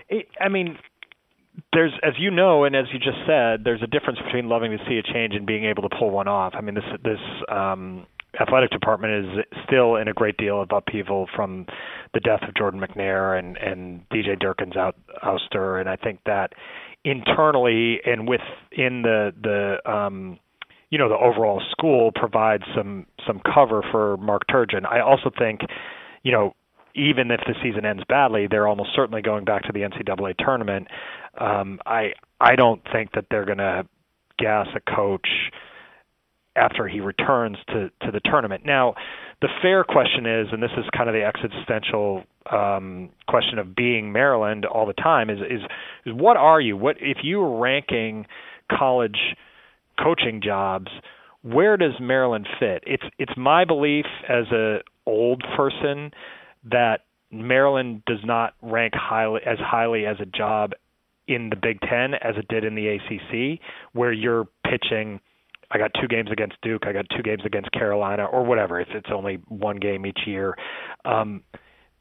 It, 0.09 0.27
I 0.39 0.49
mean, 0.49 0.77
there's, 1.73 1.93
as 2.03 2.13
you 2.19 2.31
know, 2.31 2.63
and 2.65 2.75
as 2.75 2.85
you 2.93 2.99
just 2.99 3.17
said, 3.25 3.63
there's 3.63 3.81
a 3.81 3.87
difference 3.87 4.19
between 4.25 4.49
loving 4.49 4.71
to 4.71 4.77
see 4.87 4.97
a 4.97 5.13
change 5.13 5.33
and 5.33 5.45
being 5.45 5.65
able 5.65 5.87
to 5.87 5.95
pull 5.97 6.11
one 6.11 6.27
off. 6.27 6.53
I 6.55 6.61
mean, 6.61 6.75
this 6.75 6.83
this 7.03 7.19
um, 7.49 8.05
athletic 8.39 8.71
department 8.71 9.25
is 9.25 9.45
still 9.65 9.95
in 9.95 10.07
a 10.07 10.13
great 10.13 10.37
deal 10.37 10.61
of 10.61 10.71
upheaval 10.71 11.27
from 11.35 11.65
the 12.13 12.19
death 12.19 12.41
of 12.47 12.53
Jordan 12.55 12.81
McNair 12.81 13.37
and 13.37 13.57
and 13.57 14.07
DJ 14.09 14.39
Durkin's 14.39 14.75
out 14.75 14.95
ouster, 15.23 15.79
and 15.79 15.89
I 15.89 15.95
think 15.95 16.19
that 16.25 16.53
internally 17.03 17.99
and 18.05 18.27
within 18.27 19.01
the 19.01 19.33
the 19.41 19.91
um, 19.91 20.39
you 20.89 20.97
know 20.97 21.09
the 21.09 21.15
overall 21.15 21.61
school 21.71 22.11
provides 22.13 22.63
some 22.75 23.05
some 23.25 23.41
cover 23.53 23.83
for 23.91 24.17
Mark 24.17 24.43
Turgeon. 24.49 24.85
I 24.85 25.01
also 25.01 25.31
think, 25.37 25.61
you 26.23 26.31
know, 26.31 26.55
even 26.95 27.31
if 27.31 27.41
the 27.41 27.55
season 27.61 27.85
ends 27.85 28.03
badly, 28.07 28.47
they're 28.49 28.67
almost 28.67 28.89
certainly 28.95 29.21
going 29.21 29.45
back 29.45 29.63
to 29.63 29.71
the 29.73 29.79
NCAA 29.81 30.35
tournament. 30.37 30.87
Um, 31.39 31.79
I 31.85 32.13
I 32.39 32.55
don't 32.55 32.81
think 32.91 33.11
that 33.13 33.25
they're 33.29 33.45
going 33.45 33.57
to 33.57 33.87
gas 34.37 34.67
a 34.75 34.95
coach 34.95 35.27
after 36.55 36.87
he 36.87 36.99
returns 37.01 37.57
to 37.67 37.89
to 38.01 38.11
the 38.11 38.21
tournament. 38.21 38.65
Now, 38.65 38.95
the 39.41 39.49
fair 39.61 39.83
question 39.83 40.25
is, 40.25 40.47
and 40.51 40.63
this 40.63 40.71
is 40.77 40.85
kind 40.95 41.09
of 41.09 41.13
the 41.13 41.23
existential 41.23 42.23
um, 42.51 43.09
question 43.27 43.59
of 43.59 43.75
being 43.75 44.11
Maryland 44.11 44.65
all 44.65 44.85
the 44.85 44.93
time, 44.93 45.29
is 45.29 45.39
is 45.39 45.61
is 46.05 46.13
what 46.13 46.37
are 46.37 46.61
you? 46.61 46.77
What 46.77 46.97
if 46.99 47.17
you 47.23 47.39
were 47.39 47.59
ranking 47.59 48.25
college 48.71 49.35
coaching 50.01 50.41
jobs? 50.43 50.87
Where 51.41 51.77
does 51.77 51.93
Maryland 51.99 52.47
fit? 52.59 52.83
It's 52.87 53.03
it's 53.19 53.33
my 53.37 53.65
belief 53.65 54.05
as 54.27 54.45
a 54.51 54.79
old 55.05 55.43
person 55.55 56.11
that 56.71 57.01
Maryland 57.31 58.03
does 58.05 58.23
not 58.23 58.53
rank 58.61 58.93
highly 58.95 59.41
as 59.45 59.57
highly 59.59 60.05
as 60.05 60.17
a 60.19 60.25
job 60.25 60.71
in 61.27 61.49
the 61.49 61.55
Big 61.55 61.79
Ten 61.81 62.13
as 62.15 62.35
it 62.37 62.47
did 62.47 62.63
in 62.63 62.75
the 62.75 62.87
ACC, 62.87 63.59
where 63.93 64.11
you're 64.11 64.47
pitching. 64.63 65.19
I 65.71 65.77
got 65.79 65.91
two 65.99 66.07
games 66.07 66.29
against 66.31 66.55
Duke. 66.61 66.83
I 66.85 66.93
got 66.93 67.05
two 67.15 67.23
games 67.23 67.41
against 67.45 67.71
Carolina, 67.71 68.25
or 68.25 68.43
whatever. 68.43 68.79
It's 68.79 68.91
it's 68.93 69.09
only 69.13 69.35
one 69.47 69.77
game 69.77 70.05
each 70.05 70.21
year, 70.25 70.55
um, 71.05 71.43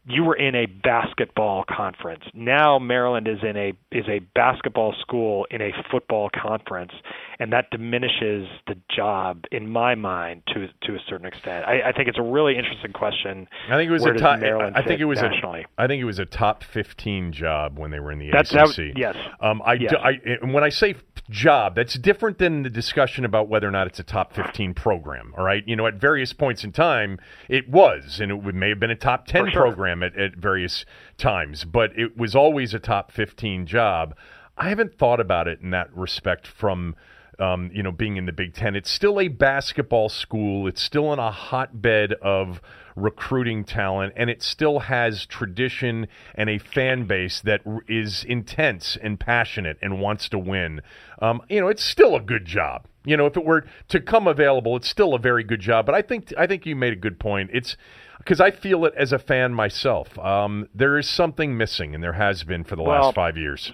you 0.06 0.22
were 0.24 0.34
in 0.36 0.54
a 0.54 0.66
basketball 0.66 1.64
conference. 1.68 2.24
Now 2.34 2.78
Maryland 2.78 3.26
is 3.28 3.38
in 3.42 3.56
a 3.56 3.72
is 3.90 4.04
a 4.08 4.18
basketball 4.34 4.94
school 5.00 5.46
in 5.50 5.60
a 5.62 5.70
football 5.90 6.28
conference, 6.30 6.92
and 7.38 7.52
that 7.52 7.70
diminishes 7.70 8.46
the 8.66 8.76
job 8.94 9.44
in 9.50 9.68
my 9.68 9.94
mind 9.94 10.42
to 10.48 10.66
to 10.82 10.94
a 10.94 10.98
certain 11.08 11.26
extent. 11.26 11.64
I, 11.66 11.88
I 11.88 11.92
think 11.92 12.08
it's 12.08 12.18
a 12.18 12.22
really 12.22 12.56
interesting 12.56 12.92
question. 12.92 13.48
I 13.70 13.76
think 13.76 13.88
it 13.88 13.92
was 13.92 14.04
a 14.04 14.12
top. 14.14 14.40
Maryland 14.40 14.76
I 14.76 14.82
think 14.82 15.00
it 15.00 15.04
was 15.06 15.20
nationally? 15.22 15.64
a. 15.78 15.82
I 15.82 15.86
think 15.86 16.00
it 16.00 16.04
was 16.04 16.18
a 16.18 16.26
top 16.26 16.62
fifteen 16.64 17.32
job 17.32 17.78
when 17.78 17.90
they 17.90 18.00
were 18.00 18.12
in 18.12 18.18
the 18.18 18.30
That's- 18.30 18.52
ACC. 18.52 18.76
that- 18.76 18.98
yes. 18.98 19.16
Um, 19.40 19.62
I, 19.64 19.74
Yes. 19.74 19.90
do- 19.90 19.98
I 19.98 20.10
and 20.42 20.52
when 20.54 20.64
I 20.64 20.68
say 20.68 20.94
job. 21.30 21.74
That's 21.74 21.98
different 21.98 22.38
than 22.38 22.62
the 22.62 22.70
discussion 22.70 23.24
about 23.24 23.48
whether 23.48 23.66
or 23.66 23.70
not 23.70 23.86
it's 23.86 23.98
a 23.98 24.04
top 24.04 24.32
15 24.34 24.74
program. 24.74 25.34
All 25.36 25.44
right. 25.44 25.66
You 25.66 25.76
know, 25.76 25.86
at 25.86 25.94
various 25.94 26.32
points 26.32 26.64
in 26.64 26.72
time, 26.72 27.18
it 27.48 27.68
was, 27.68 28.20
and 28.20 28.30
it 28.30 28.54
may 28.54 28.70
have 28.70 28.80
been 28.80 28.90
a 28.90 28.96
top 28.96 29.26
10 29.26 29.50
sure. 29.50 29.62
program 29.62 30.02
at, 30.02 30.16
at 30.16 30.36
various 30.36 30.84
times, 31.16 31.64
but 31.64 31.98
it 31.98 32.16
was 32.16 32.34
always 32.34 32.74
a 32.74 32.78
top 32.78 33.10
15 33.12 33.66
job. 33.66 34.14
I 34.56 34.68
haven't 34.68 34.98
thought 34.98 35.20
about 35.20 35.48
it 35.48 35.60
in 35.60 35.70
that 35.70 35.94
respect 35.96 36.46
from. 36.46 36.96
Um, 37.36 37.72
you 37.74 37.82
know, 37.82 37.90
being 37.90 38.16
in 38.16 38.26
the 38.26 38.32
Big 38.32 38.54
Ten, 38.54 38.76
it's 38.76 38.88
still 38.88 39.18
a 39.18 39.26
basketball 39.26 40.08
school. 40.08 40.68
It's 40.68 40.80
still 40.80 41.12
in 41.12 41.18
a 41.18 41.32
hotbed 41.32 42.12
of 42.22 42.60
recruiting 42.96 43.64
talent, 43.64 44.12
and 44.16 44.30
it 44.30 44.42
still 44.42 44.80
has 44.80 45.26
tradition 45.26 46.06
and 46.34 46.48
a 46.48 46.58
fan 46.58 47.04
base 47.06 47.40
that 47.42 47.60
is 47.88 48.24
intense 48.24 48.96
and 49.02 49.18
passionate 49.18 49.78
and 49.82 50.00
wants 50.00 50.28
to 50.28 50.38
win. 50.38 50.80
Um, 51.20 51.42
you 51.48 51.60
know, 51.60 51.68
it's 51.68 51.84
still 51.84 52.14
a 52.16 52.20
good 52.20 52.44
job. 52.44 52.86
You 53.04 53.16
know, 53.16 53.26
if 53.26 53.36
it 53.36 53.44
were 53.44 53.64
to 53.88 54.00
come 54.00 54.26
available, 54.26 54.76
it's 54.76 54.88
still 54.88 55.14
a 55.14 55.18
very 55.18 55.44
good 55.44 55.60
job. 55.60 55.86
But 55.86 55.94
I 55.94 56.02
think 56.02 56.32
I 56.38 56.46
think 56.46 56.64
you 56.66 56.74
made 56.76 56.92
a 56.92 56.96
good 56.96 57.18
point. 57.20 57.50
It's 57.52 57.76
because 58.18 58.40
I 58.40 58.50
feel 58.50 58.84
it 58.86 58.94
as 58.96 59.12
a 59.12 59.18
fan 59.18 59.52
myself. 59.52 60.18
Um, 60.18 60.68
there 60.74 60.96
is 60.98 61.08
something 61.08 61.56
missing, 61.56 61.94
and 61.94 62.02
there 62.02 62.14
has 62.14 62.44
been 62.44 62.64
for 62.64 62.76
the 62.76 62.82
Well, 62.82 63.02
last 63.06 63.14
five 63.14 63.36
years. 63.36 63.72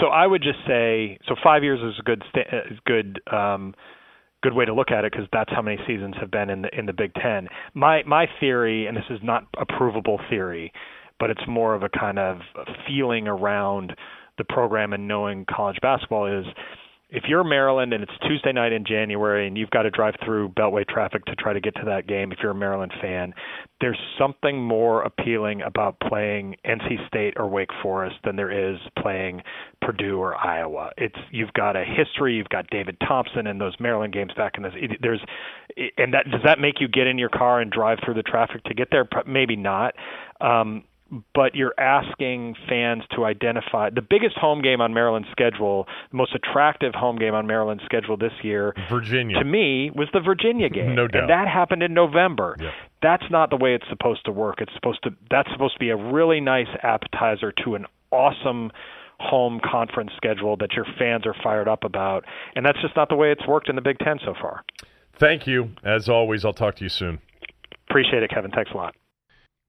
so 0.00 0.06
I 0.08 0.26
would 0.26 0.42
just 0.42 0.58
say 0.66 1.18
so 1.28 1.36
five 1.44 1.62
years 1.62 1.80
is 1.80 1.98
a 2.00 2.02
good 2.02 2.22
sta- 2.28 2.48
uh, 2.52 2.72
is 2.72 2.78
good 2.84 3.20
um, 3.32 3.74
good 4.42 4.54
way 4.54 4.64
to 4.64 4.74
look 4.74 4.90
at 4.90 5.04
it 5.04 5.12
because 5.12 5.26
that's 5.32 5.50
how 5.50 5.62
many 5.62 5.78
seasons 5.86 6.14
have 6.20 6.30
been 6.30 6.50
in 6.50 6.62
the 6.62 6.78
in 6.78 6.86
the 6.86 6.92
Big 6.92 7.12
Ten. 7.14 7.48
My 7.74 8.02
my 8.04 8.26
theory, 8.40 8.86
and 8.86 8.96
this 8.96 9.04
is 9.10 9.20
not 9.22 9.46
a 9.58 9.66
provable 9.66 10.20
theory, 10.28 10.72
but 11.18 11.30
it's 11.30 11.42
more 11.48 11.74
of 11.74 11.82
a 11.82 11.88
kind 11.88 12.18
of 12.18 12.38
feeling 12.86 13.28
around 13.28 13.94
the 14.38 14.44
program 14.44 14.92
and 14.92 15.08
knowing 15.08 15.46
college 15.50 15.78
basketball 15.80 16.26
is 16.26 16.46
if 17.08 17.24
you're 17.28 17.44
Maryland 17.44 17.92
and 17.92 18.02
it's 18.02 18.12
Tuesday 18.26 18.52
night 18.52 18.72
in 18.72 18.84
January 18.84 19.46
and 19.46 19.56
you've 19.56 19.70
got 19.70 19.82
to 19.82 19.90
drive 19.90 20.14
through 20.24 20.48
Beltway 20.50 20.86
traffic 20.86 21.24
to 21.26 21.36
try 21.36 21.52
to 21.52 21.60
get 21.60 21.74
to 21.76 21.84
that 21.86 22.08
game, 22.08 22.32
if 22.32 22.38
you're 22.42 22.50
a 22.50 22.54
Maryland 22.54 22.92
fan, 23.00 23.32
there's 23.80 23.98
something 24.18 24.60
more 24.60 25.02
appealing 25.02 25.62
about 25.62 26.00
playing 26.00 26.56
NC 26.66 27.06
State 27.06 27.34
or 27.36 27.48
Wake 27.48 27.70
Forest 27.80 28.16
than 28.24 28.34
there 28.34 28.50
is 28.50 28.78
playing 29.00 29.40
Purdue 29.80 30.18
or 30.18 30.36
Iowa. 30.36 30.90
It's 30.96 31.18
you've 31.30 31.52
got 31.52 31.76
a 31.76 31.84
history, 31.84 32.34
you've 32.34 32.48
got 32.48 32.68
David 32.70 32.96
Thompson 33.06 33.46
and 33.46 33.60
those 33.60 33.74
Maryland 33.78 34.12
games 34.12 34.32
back 34.36 34.58
in 34.58 34.64
it- 34.64 35.00
There's 35.00 35.20
and 35.98 36.12
that 36.12 36.28
does 36.30 36.42
that 36.44 36.58
make 36.58 36.80
you 36.80 36.88
get 36.88 37.06
in 37.06 37.18
your 37.18 37.28
car 37.28 37.60
and 37.60 37.70
drive 37.70 37.98
through 38.04 38.14
the 38.14 38.22
traffic 38.24 38.64
to 38.64 38.74
get 38.74 38.88
there? 38.90 39.08
Maybe 39.26 39.54
not. 39.54 39.94
Um, 40.40 40.84
but 41.34 41.54
you're 41.54 41.74
asking 41.78 42.56
fans 42.68 43.02
to 43.14 43.24
identify 43.24 43.90
the 43.90 44.02
biggest 44.02 44.36
home 44.36 44.60
game 44.60 44.80
on 44.80 44.92
Maryland's 44.92 45.28
schedule, 45.30 45.86
the 46.10 46.16
most 46.16 46.34
attractive 46.34 46.94
home 46.94 47.16
game 47.16 47.34
on 47.34 47.46
Maryland's 47.46 47.84
schedule 47.84 48.16
this 48.16 48.32
year, 48.42 48.74
Virginia. 48.90 49.38
to 49.38 49.44
me, 49.44 49.90
was 49.94 50.08
the 50.12 50.20
Virginia 50.20 50.68
game. 50.68 50.94
No 50.94 51.06
doubt. 51.06 51.22
And 51.22 51.30
that 51.30 51.48
happened 51.48 51.82
in 51.82 51.94
November. 51.94 52.56
Yeah. 52.60 52.70
That's 53.02 53.24
not 53.30 53.50
the 53.50 53.56
way 53.56 53.74
it's 53.74 53.88
supposed 53.88 54.24
to 54.24 54.32
work. 54.32 54.60
It's 54.60 54.72
supposed 54.74 55.02
to 55.04 55.10
that's 55.30 55.50
supposed 55.52 55.74
to 55.74 55.80
be 55.80 55.90
a 55.90 55.96
really 55.96 56.40
nice 56.40 56.68
appetizer 56.82 57.52
to 57.64 57.74
an 57.76 57.86
awesome 58.10 58.72
home 59.18 59.60
conference 59.64 60.10
schedule 60.16 60.56
that 60.58 60.72
your 60.72 60.86
fans 60.98 61.26
are 61.26 61.34
fired 61.42 61.68
up 61.68 61.84
about. 61.84 62.24
And 62.54 62.66
that's 62.66 62.80
just 62.82 62.96
not 62.96 63.08
the 63.08 63.16
way 63.16 63.30
it's 63.32 63.46
worked 63.46 63.68
in 63.68 63.76
the 63.76 63.82
Big 63.82 63.98
10 64.00 64.18
so 64.24 64.34
far. 64.40 64.64
Thank 65.18 65.46
you. 65.46 65.70
As 65.82 66.08
always, 66.08 66.44
I'll 66.44 66.52
talk 66.52 66.76
to 66.76 66.84
you 66.84 66.90
soon. 66.90 67.20
Appreciate 67.88 68.22
it, 68.22 68.30
Kevin. 68.30 68.50
Thanks 68.50 68.70
a 68.72 68.76
lot. 68.76 68.94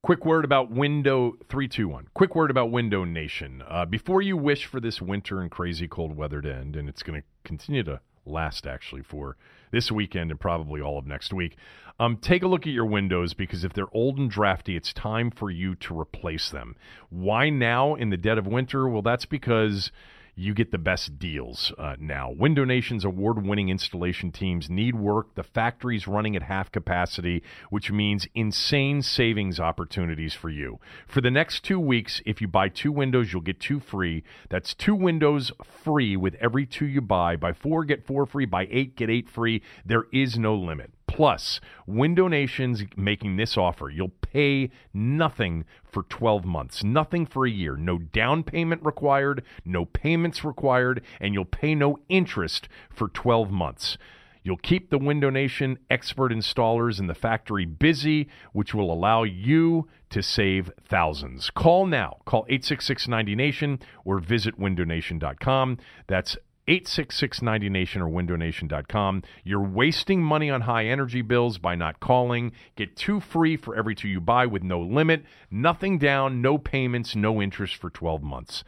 Quick 0.08 0.24
word 0.24 0.46
about 0.46 0.70
Window 0.70 1.32
321. 1.50 2.08
Quick 2.14 2.34
word 2.34 2.50
about 2.50 2.70
Window 2.70 3.04
Nation. 3.04 3.62
Uh, 3.68 3.84
before 3.84 4.22
you 4.22 4.38
wish 4.38 4.64
for 4.64 4.80
this 4.80 5.02
winter 5.02 5.42
and 5.42 5.50
crazy 5.50 5.86
cold 5.86 6.16
weather 6.16 6.40
to 6.40 6.50
end, 6.50 6.76
and 6.76 6.88
it's 6.88 7.02
going 7.02 7.20
to 7.20 7.26
continue 7.44 7.82
to 7.82 8.00
last 8.24 8.66
actually 8.66 9.02
for 9.02 9.36
this 9.70 9.92
weekend 9.92 10.30
and 10.30 10.40
probably 10.40 10.80
all 10.80 10.96
of 10.96 11.06
next 11.06 11.34
week, 11.34 11.56
um, 12.00 12.16
take 12.16 12.42
a 12.42 12.48
look 12.48 12.66
at 12.66 12.72
your 12.72 12.86
windows 12.86 13.34
because 13.34 13.64
if 13.64 13.74
they're 13.74 13.94
old 13.94 14.16
and 14.16 14.30
drafty, 14.30 14.76
it's 14.76 14.94
time 14.94 15.30
for 15.30 15.50
you 15.50 15.74
to 15.74 16.00
replace 16.00 16.48
them. 16.48 16.74
Why 17.10 17.50
now 17.50 17.94
in 17.94 18.08
the 18.08 18.16
dead 18.16 18.38
of 18.38 18.46
winter? 18.46 18.88
Well, 18.88 19.02
that's 19.02 19.26
because 19.26 19.92
you 20.38 20.54
get 20.54 20.70
the 20.70 20.78
best 20.78 21.18
deals 21.18 21.72
uh, 21.78 21.96
now. 21.98 22.30
Window 22.30 22.64
Nation's 22.64 23.04
award 23.04 23.44
winning 23.44 23.68
installation 23.68 24.30
teams 24.30 24.70
need 24.70 24.94
work. 24.94 25.34
The 25.34 25.42
factory's 25.42 26.06
running 26.06 26.36
at 26.36 26.44
half 26.44 26.70
capacity, 26.70 27.42
which 27.70 27.90
means 27.90 28.28
insane 28.36 29.02
savings 29.02 29.58
opportunities 29.58 30.34
for 30.34 30.48
you. 30.48 30.78
For 31.08 31.20
the 31.20 31.30
next 31.32 31.64
two 31.64 31.80
weeks, 31.80 32.22
if 32.24 32.40
you 32.40 32.46
buy 32.46 32.68
two 32.68 32.92
windows, 32.92 33.32
you'll 33.32 33.42
get 33.42 33.58
two 33.58 33.80
free. 33.80 34.22
That's 34.48 34.74
two 34.74 34.94
windows 34.94 35.50
free 35.64 36.16
with 36.16 36.36
every 36.36 36.66
two 36.66 36.86
you 36.86 37.00
buy. 37.00 37.34
Buy 37.34 37.52
four, 37.52 37.84
get 37.84 38.06
four 38.06 38.24
free. 38.24 38.46
Buy 38.46 38.68
eight, 38.70 38.94
get 38.94 39.10
eight 39.10 39.28
free. 39.28 39.60
There 39.84 40.04
is 40.12 40.38
no 40.38 40.54
limit. 40.54 40.92
Plus, 41.08 41.60
Window 41.86 42.28
Nation's 42.28 42.84
making 42.96 43.36
this 43.36 43.56
offer. 43.56 43.90
You'll 43.90 44.12
pay 44.20 44.70
nothing 44.94 45.64
for 45.82 46.04
12 46.04 46.44
months, 46.44 46.84
nothing 46.84 47.26
for 47.26 47.44
a 47.44 47.50
year. 47.50 47.74
No 47.74 47.98
down 47.98 48.44
payment 48.44 48.84
required, 48.84 49.42
no 49.64 49.84
payments 49.84 50.44
required, 50.44 51.02
and 51.20 51.34
you'll 51.34 51.44
pay 51.44 51.74
no 51.74 51.98
interest 52.08 52.68
for 52.90 53.08
12 53.08 53.50
months. 53.50 53.98
You'll 54.42 54.58
keep 54.58 54.90
the 54.90 54.98
Window 54.98 55.30
Nation 55.30 55.78
expert 55.90 56.32
installers 56.32 57.00
in 57.00 57.06
the 57.06 57.14
factory 57.14 57.64
busy, 57.66 58.28
which 58.52 58.72
will 58.72 58.92
allow 58.92 59.24
you 59.24 59.88
to 60.10 60.22
save 60.22 60.70
thousands. 60.88 61.50
Call 61.50 61.86
now. 61.86 62.18
Call 62.24 62.46
866-90-NATION 62.46 63.80
or 64.04 64.20
visit 64.20 64.58
windownation.com. 64.58 65.78
That's 66.06 66.36
866-90nation 66.68 67.96
or 67.96 68.08
windownation.com. 68.08 69.22
You're 69.42 69.62
wasting 69.62 70.22
money 70.22 70.50
on 70.50 70.60
high 70.62 70.84
energy 70.86 71.22
bills 71.22 71.58
by 71.58 71.74
not 71.74 71.98
calling. 71.98 72.52
Get 72.76 72.94
two 72.94 73.20
free 73.20 73.56
for 73.56 73.74
every 73.74 73.94
two 73.94 74.08
you 74.08 74.20
buy 74.20 74.46
with 74.46 74.62
no 74.62 74.80
limit, 74.80 75.24
nothing 75.50 75.98
down, 75.98 76.42
no 76.42 76.58
payments, 76.58 77.16
no 77.16 77.40
interest 77.40 77.76
for 77.76 77.90
12 77.90 78.22
months. 78.22 78.64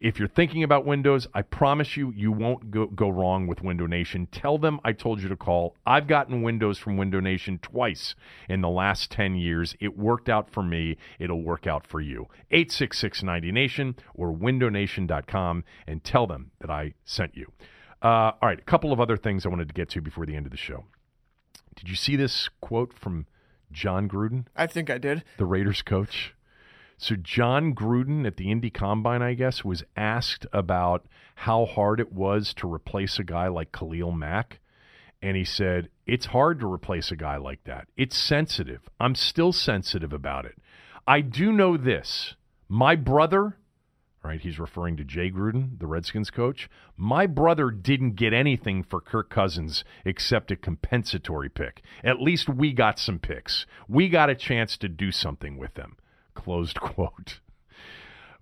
If 0.00 0.18
you're 0.18 0.28
thinking 0.28 0.62
about 0.62 0.86
Windows, 0.86 1.28
I 1.34 1.42
promise 1.42 1.94
you, 1.94 2.10
you 2.16 2.32
won't 2.32 2.70
go, 2.70 2.86
go 2.86 3.10
wrong 3.10 3.46
with 3.46 3.62
Window 3.62 3.84
Nation. 3.86 4.28
Tell 4.32 4.56
them 4.56 4.80
I 4.82 4.92
told 4.92 5.20
you 5.20 5.28
to 5.28 5.36
call. 5.36 5.76
I've 5.84 6.06
gotten 6.06 6.40
Windows 6.40 6.78
from 6.78 6.96
Window 6.96 7.20
Nation 7.20 7.58
twice 7.60 8.14
in 8.48 8.62
the 8.62 8.70
last 8.70 9.10
10 9.10 9.36
years. 9.36 9.76
It 9.78 9.98
worked 9.98 10.30
out 10.30 10.48
for 10.48 10.62
me. 10.62 10.96
It'll 11.18 11.42
work 11.42 11.66
out 11.66 11.86
for 11.86 12.00
you. 12.00 12.28
866-90Nation 12.50 13.98
or 14.14 14.32
windownation.com 14.32 15.64
and 15.86 16.02
tell 16.02 16.26
them 16.26 16.50
that 16.60 16.70
I 16.70 16.94
sent 17.04 17.36
you. 17.36 17.52
Uh, 18.02 18.32
all 18.40 18.48
right, 18.48 18.58
a 18.58 18.62
couple 18.62 18.94
of 18.94 19.00
other 19.00 19.18
things 19.18 19.44
I 19.44 19.50
wanted 19.50 19.68
to 19.68 19.74
get 19.74 19.90
to 19.90 20.00
before 20.00 20.24
the 20.24 20.34
end 20.34 20.46
of 20.46 20.52
the 20.52 20.56
show. 20.56 20.86
Did 21.76 21.90
you 21.90 21.94
see 21.94 22.16
this 22.16 22.48
quote 22.62 22.94
from 22.94 23.26
Jon 23.70 24.08
Gruden? 24.08 24.46
I 24.56 24.66
think 24.66 24.88
I 24.88 24.96
did. 24.96 25.24
the 25.36 25.44
Raiders 25.44 25.82
coach. 25.82 26.34
So 27.02 27.16
Jon 27.16 27.74
Gruden 27.74 28.26
at 28.26 28.36
the 28.36 28.50
Indy 28.50 28.68
Combine, 28.68 29.22
I 29.22 29.32
guess, 29.32 29.64
was 29.64 29.82
asked 29.96 30.44
about 30.52 31.06
how 31.34 31.64
hard 31.64 31.98
it 31.98 32.12
was 32.12 32.52
to 32.54 32.70
replace 32.70 33.18
a 33.18 33.24
guy 33.24 33.48
like 33.48 33.72
Khalil 33.72 34.12
Mack. 34.12 34.60
And 35.22 35.34
he 35.34 35.44
said, 35.44 35.88
It's 36.06 36.26
hard 36.26 36.60
to 36.60 36.70
replace 36.70 37.10
a 37.10 37.16
guy 37.16 37.38
like 37.38 37.64
that. 37.64 37.88
It's 37.96 38.18
sensitive. 38.18 38.90
I'm 39.00 39.14
still 39.14 39.50
sensitive 39.50 40.12
about 40.12 40.44
it. 40.44 40.58
I 41.06 41.22
do 41.22 41.52
know 41.52 41.78
this. 41.78 42.34
My 42.68 42.96
brother, 42.96 43.56
right, 44.22 44.42
he's 44.42 44.58
referring 44.58 44.98
to 44.98 45.04
Jay 45.04 45.30
Gruden, 45.30 45.78
the 45.78 45.86
Redskins 45.86 46.30
coach. 46.30 46.68
My 46.98 47.26
brother 47.26 47.70
didn't 47.70 48.16
get 48.16 48.34
anything 48.34 48.82
for 48.82 49.00
Kirk 49.00 49.30
Cousins 49.30 49.84
except 50.04 50.50
a 50.50 50.56
compensatory 50.56 51.48
pick. 51.48 51.80
At 52.04 52.20
least 52.20 52.50
we 52.50 52.74
got 52.74 52.98
some 52.98 53.18
picks. 53.18 53.64
We 53.88 54.10
got 54.10 54.28
a 54.28 54.34
chance 54.34 54.76
to 54.76 54.88
do 54.90 55.10
something 55.10 55.56
with 55.56 55.72
them. 55.72 55.96
Closed 56.34 56.80
quote. 56.80 57.40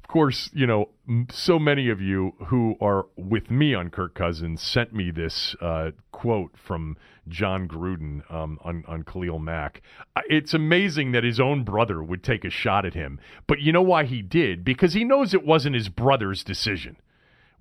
Of 0.09 0.13
course, 0.13 0.49
you 0.55 0.67
know, 0.67 0.89
so 1.31 1.59
many 1.59 1.91
of 1.91 2.01
you 2.01 2.33
who 2.47 2.77
are 2.81 3.07
with 3.15 3.51
me 3.51 3.75
on 3.75 3.91
Kirk 3.91 4.15
Cousins 4.15 4.63
sent 4.63 4.95
me 4.95 5.11
this 5.11 5.55
uh, 5.61 5.91
quote 6.13 6.57
from 6.57 6.97
Jon 7.29 7.69
Gruden 7.69 8.23
um, 8.33 8.59
on, 8.63 8.85
on 8.89 9.03
Khalil 9.03 9.39
Mack. 9.39 9.83
It's 10.31 10.55
amazing 10.55 11.13
that 11.13 11.25
his 11.25 11.39
own 11.39 11.63
brother 11.63 12.03
would 12.03 12.25
take 12.25 12.47
a 12.47 12.51
shot 12.51 12.87
at 12.87 12.95
him. 12.95 13.21
But 13.47 13.61
you 13.61 13.71
know 13.71 13.83
why 13.83 14.05
he 14.05 14.23
did? 14.23 14.65
Because 14.65 14.95
he 14.95 15.05
knows 15.05 15.35
it 15.35 15.45
wasn't 15.45 15.75
his 15.75 15.91
brother's 15.91 16.43
decision. 16.43 16.97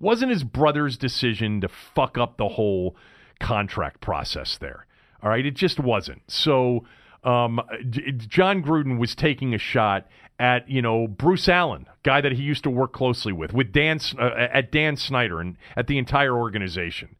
wasn't 0.00 0.32
his 0.32 0.44
brother's 0.44 0.96
decision 0.96 1.60
to 1.60 1.68
fuck 1.68 2.16
up 2.16 2.38
the 2.38 2.48
whole 2.48 2.96
contract 3.40 4.00
process 4.00 4.56
there. 4.56 4.86
All 5.22 5.28
right, 5.28 5.44
it 5.44 5.54
just 5.54 5.78
wasn't. 5.78 6.22
So 6.28 6.84
um, 7.28 7.60
Jon 8.16 8.62
Gruden 8.62 8.98
was 8.98 9.14
taking 9.14 9.54
a 9.54 9.58
shot 9.58 10.06
at 10.38 10.68
you 10.68 10.80
know 10.80 11.06
Bruce 11.06 11.48
Allen, 11.48 11.86
guy 12.02 12.22
that 12.22 12.32
he 12.32 12.42
used 12.42 12.62
to 12.64 12.70
work 12.70 12.92
closely 12.92 13.32
with, 13.32 13.52
with 13.52 13.70
Dan 13.70 14.00
uh, 14.18 14.30
at 14.34 14.72
Dan 14.72 14.96
Snyder 14.96 15.40
and 15.40 15.56
at 15.76 15.88
the 15.88 15.98
entire 15.98 16.34
organization. 16.34 17.16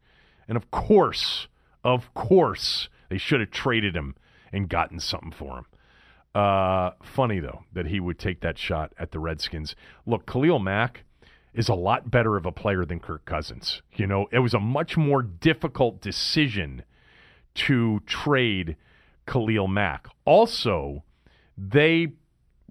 And 0.47 0.57
of 0.57 0.71
course, 0.71 1.47
of 1.83 2.11
course, 2.15 2.89
they 3.09 3.19
should 3.19 3.39
have 3.39 3.51
traded 3.51 3.95
him 3.95 4.15
and 4.51 4.67
gotten 4.67 4.99
something 4.99 5.31
for 5.31 5.59
him. 5.59 5.65
Uh, 6.33 6.91
funny 7.03 7.39
though 7.39 7.63
that 7.73 7.87
he 7.87 7.99
would 7.99 8.17
take 8.17 8.41
that 8.41 8.57
shot 8.57 8.93
at 8.97 9.11
the 9.11 9.19
Redskins. 9.19 9.75
Look, 10.07 10.25
Khalil 10.25 10.59
Mack 10.59 11.03
is 11.53 11.69
a 11.69 11.75
lot 11.75 12.09
better 12.09 12.35
of 12.35 12.47
a 12.47 12.51
player 12.51 12.83
than 12.83 12.99
Kirk 12.99 13.25
Cousins. 13.25 13.83
You 13.95 14.07
know, 14.07 14.27
it 14.31 14.39
was 14.39 14.55
a 14.55 14.59
much 14.59 14.97
more 14.97 15.21
difficult 15.21 16.01
decision 16.01 16.83
to 17.55 17.99
trade 18.07 18.75
Khalil 19.29 19.67
Mack. 19.67 20.07
Also, 20.25 21.03
they 21.57 22.07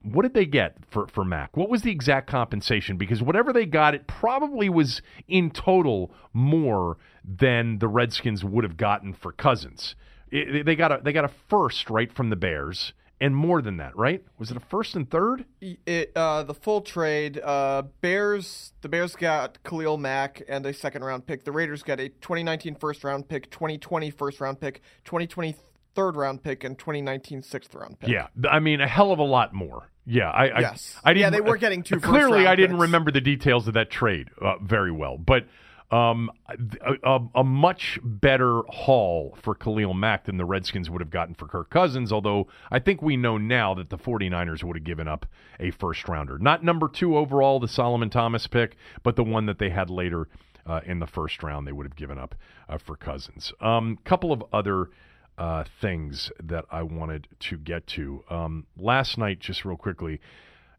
what 0.02 0.22
did 0.22 0.34
they 0.34 0.46
get 0.46 0.76
for, 0.88 1.06
for 1.06 1.24
Mack? 1.24 1.56
What 1.56 1.68
was 1.68 1.82
the 1.82 1.90
exact 1.90 2.30
compensation? 2.30 2.96
Because 2.96 3.20
whatever 3.20 3.52
they 3.52 3.66
got, 3.66 3.94
it 3.94 4.06
probably 4.06 4.68
was 4.68 5.02
in 5.26 5.50
total 5.50 6.12
more 6.32 6.96
than 7.24 7.78
the 7.78 7.88
Redskins 7.88 8.44
would 8.44 8.64
have 8.64 8.76
gotten 8.76 9.12
for 9.12 9.32
Cousins. 9.32 9.96
It, 10.30 10.64
they 10.64 10.76
got 10.76 10.92
a 10.92 11.00
they 11.02 11.12
got 11.12 11.24
a 11.24 11.32
first 11.48 11.90
right 11.90 12.12
from 12.12 12.30
the 12.30 12.36
Bears, 12.36 12.92
and 13.20 13.34
more 13.34 13.62
than 13.62 13.78
that, 13.78 13.96
right? 13.96 14.22
Was 14.38 14.50
it 14.50 14.56
a 14.56 14.60
first 14.60 14.94
and 14.94 15.10
third? 15.10 15.44
It 15.60 16.12
uh, 16.14 16.42
the 16.42 16.54
full 16.54 16.80
trade. 16.82 17.40
Uh, 17.42 17.82
Bears 18.00 18.72
the 18.82 18.88
Bears 18.88 19.16
got 19.16 19.62
Khalil 19.64 19.96
Mack 19.96 20.42
and 20.48 20.64
a 20.66 20.72
second 20.72 21.02
round 21.02 21.26
pick. 21.26 21.44
The 21.44 21.52
Raiders 21.52 21.82
got 21.82 21.98
a 21.98 22.08
2019 22.08 22.74
first 22.74 23.04
round 23.04 23.28
pick, 23.28 23.50
2020 23.50 24.10
first 24.10 24.40
round 24.40 24.60
pick, 24.60 24.82
2020 25.04 25.56
third 25.94 26.16
round 26.16 26.42
pick, 26.42 26.64
and 26.64 26.78
2019 26.78 27.42
sixth 27.42 27.74
round 27.74 27.98
pick. 28.00 28.10
Yeah, 28.10 28.28
I 28.48 28.58
mean 28.60 28.80
a 28.80 28.88
hell 28.88 29.12
of 29.12 29.18
a 29.18 29.24
lot 29.24 29.54
more. 29.54 29.90
Yeah, 30.06 30.30
I, 30.30 30.60
yes. 30.60 30.96
I, 31.04 31.10
I 31.10 31.12
didn't. 31.14 31.22
Yeah, 31.34 31.38
they 31.38 31.40
were 31.42 31.58
getting 31.58 31.82
two. 31.82 32.00
Clearly, 32.00 32.46
I 32.46 32.56
didn't 32.56 32.76
picks. 32.76 32.82
remember 32.82 33.10
the 33.10 33.20
details 33.20 33.68
of 33.68 33.74
that 33.74 33.90
trade 33.90 34.28
uh, 34.40 34.54
very 34.62 34.90
well, 34.90 35.18
but 35.18 35.44
um, 35.90 36.30
a, 36.48 36.94
a, 37.02 37.20
a, 37.36 37.44
much 37.44 37.98
better 38.02 38.60
haul 38.68 39.36
for 39.40 39.54
Khalil 39.54 39.94
Mack 39.94 40.26
than 40.26 40.36
the 40.36 40.44
Redskins 40.44 40.90
would 40.90 41.00
have 41.00 41.10
gotten 41.10 41.34
for 41.34 41.48
Kirk 41.48 41.70
Cousins, 41.70 42.12
although 42.12 42.46
I 42.70 42.78
think 42.78 43.00
we 43.00 43.16
know 43.16 43.38
now 43.38 43.72
that 43.74 43.88
the 43.88 43.96
49ers 43.96 44.62
would 44.62 44.76
have 44.76 44.84
given 44.84 45.08
up 45.08 45.24
a 45.58 45.70
first 45.70 46.06
rounder. 46.06 46.38
Not 46.38 46.62
number 46.62 46.88
two 46.88 47.16
overall, 47.16 47.58
the 47.58 47.68
Solomon 47.68 48.10
Thomas 48.10 48.46
pick, 48.46 48.76
but 49.02 49.16
the 49.16 49.24
one 49.24 49.46
that 49.46 49.58
they 49.58 49.70
had 49.70 49.88
later 49.88 50.28
uh, 50.66 50.80
in 50.84 50.98
the 50.98 51.06
first 51.06 51.42
round 51.42 51.66
they 51.66 51.72
would 51.72 51.86
have 51.86 51.96
given 51.96 52.18
up 52.18 52.34
uh, 52.68 52.76
for 52.76 52.94
Cousins. 52.94 53.52
A 53.60 53.66
um, 53.66 53.98
couple 54.04 54.32
of 54.32 54.44
other. 54.52 54.90
Uh, 55.38 55.62
things 55.80 56.32
that 56.42 56.64
I 56.68 56.82
wanted 56.82 57.28
to 57.38 57.56
get 57.58 57.86
to. 57.88 58.24
Um, 58.28 58.66
last 58.76 59.16
night, 59.16 59.38
just 59.38 59.64
real 59.64 59.76
quickly, 59.76 60.20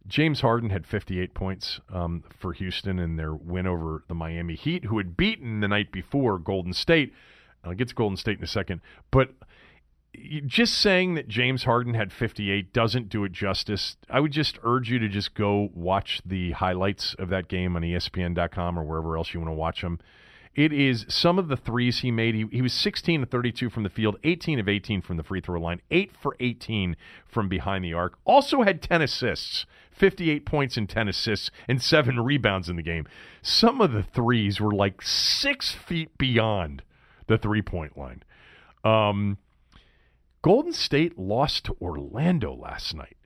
James 0.06 0.42
Harden 0.42 0.70
had 0.70 0.86
58 0.86 1.34
points 1.34 1.80
um, 1.94 2.26
for 2.38 2.52
Houston 2.52 3.00
in 3.00 3.16
their 3.16 3.34
win 3.34 3.66
over 3.66 4.04
the 4.10 4.16
Miami 4.16 4.56
Heat, 4.56 4.84
who 4.86 4.98
had 4.98 5.16
beaten 5.16 5.62
the 5.62 5.70
night 5.70 5.94
before 5.94 6.38
Golden 6.40 6.74
State. 6.74 7.14
I'll 7.64 7.74
get 7.74 7.88
to 7.88 7.96
Golden 7.96 8.18
State 8.18 8.38
in 8.38 8.44
a 8.44 8.48
second, 8.48 8.82
but 9.12 9.32
just 10.46 10.74
saying 10.78 11.14
that 11.16 11.28
James 11.28 11.64
Harden 11.64 11.94
had 11.94 12.12
58 12.12 12.74
doesn't 12.74 13.10
do 13.10 13.24
it 13.24 13.32
justice. 13.32 13.96
I 14.10 14.20
would 14.20 14.32
just 14.32 14.58
urge 14.64 14.90
you 14.90 15.00
to 15.00 15.08
just 15.08 15.36
go 15.36 15.70
watch 15.74 16.22
the 16.26 16.52
highlights 16.52 17.14
of 17.16 17.30
that 17.30 17.48
game 17.48 17.76
on 17.76 17.84
ESPN.com 17.84 18.80
or 18.80 18.84
wherever 18.84 19.18
else 19.18 19.34
you 19.34 19.40
want 19.40 19.52
to 19.52 19.56
watch 19.56 19.82
them. 19.82 20.00
It 20.56 20.74
is 20.74 21.06
some 21.08 21.38
of 21.38 21.48
the 21.48 21.56
threes 21.56 22.00
he 22.00 22.12
made. 22.12 22.36
He, 22.36 22.46
he 22.52 22.62
was 22.62 22.74
16 22.74 23.24
of 23.24 23.30
32 23.30 23.70
from 23.70 23.84
the 23.84 23.90
field, 23.90 24.18
18 24.24 24.60
of 24.60 24.68
18 24.68 25.02
from 25.02 25.18
the 25.18 25.24
free 25.24 25.42
throw 25.42 25.60
line, 25.60 25.82
8 25.92 26.12
for 26.12 26.36
18 26.40 26.96
from 27.28 27.48
behind 27.48 27.86
the 27.86 27.94
arc. 27.94 28.18
Also 28.26 28.64
had 28.64 28.82
10 28.82 29.02
assists, 29.02 29.66
58 29.92 30.46
points 30.46 30.76
and 30.76 30.90
10 30.90 31.08
assists, 31.08 31.52
and 31.68 31.82
7 31.82 32.20
rebounds 32.20 32.68
in 32.68 32.76
the 32.76 32.82
game. 32.82 33.08
Some 33.42 33.80
of 33.80 33.92
the 33.92 34.04
threes 34.04 34.60
were 34.60 34.74
like 34.74 35.02
6 35.02 35.72
feet 35.72 36.18
beyond 36.18 36.82
the 37.28 37.38
three 37.38 37.62
point 37.62 37.98
line. 37.98 38.24
Um, 38.84 39.38
Golden 40.42 40.74
State 40.74 41.18
lost 41.18 41.66
to 41.66 41.78
Orlando 41.82 42.54
last 42.54 42.96
night. 42.96 43.18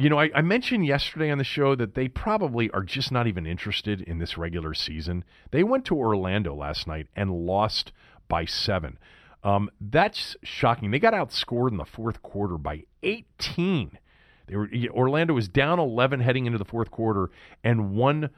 You 0.00 0.08
know, 0.08 0.18
I, 0.18 0.30
I, 0.34 0.40
mentioned 0.40 0.86
yesterday 0.86 1.30
on 1.30 1.36
the 1.36 1.44
show 1.44 1.74
that 1.74 1.94
they 1.94 2.08
probably 2.08 2.70
are 2.70 2.82
just 2.82 3.12
not 3.12 3.26
even 3.26 3.46
interested 3.46 4.00
in 4.00 4.18
this 4.18 4.38
regular 4.38 4.72
season. 4.72 5.24
They 5.50 5.62
went 5.62 5.84
to 5.86 5.94
Orlando 5.94 6.54
last 6.54 6.86
night 6.86 7.08
and 7.14 7.30
lost 7.30 7.92
by 8.26 8.46
seven. 8.46 8.98
Um, 9.44 9.68
that's 9.78 10.36
shocking. 10.42 10.90
They 10.90 11.00
got 11.00 11.12
outscored 11.12 11.72
in 11.72 11.76
the 11.76 11.84
fourth 11.84 12.22
quarter 12.22 12.56
by 12.56 12.84
18. 13.02 13.98
They 14.46 14.56
were 14.56 14.70
Orlando 14.90 15.34
was 15.34 15.48
down 15.48 15.78
11 15.78 16.20
heading 16.20 16.46
into 16.46 16.56
the 16.56 16.64
fourth 16.64 16.90
quarter 16.90 17.28
and 17.62 17.90
one. 17.90 18.30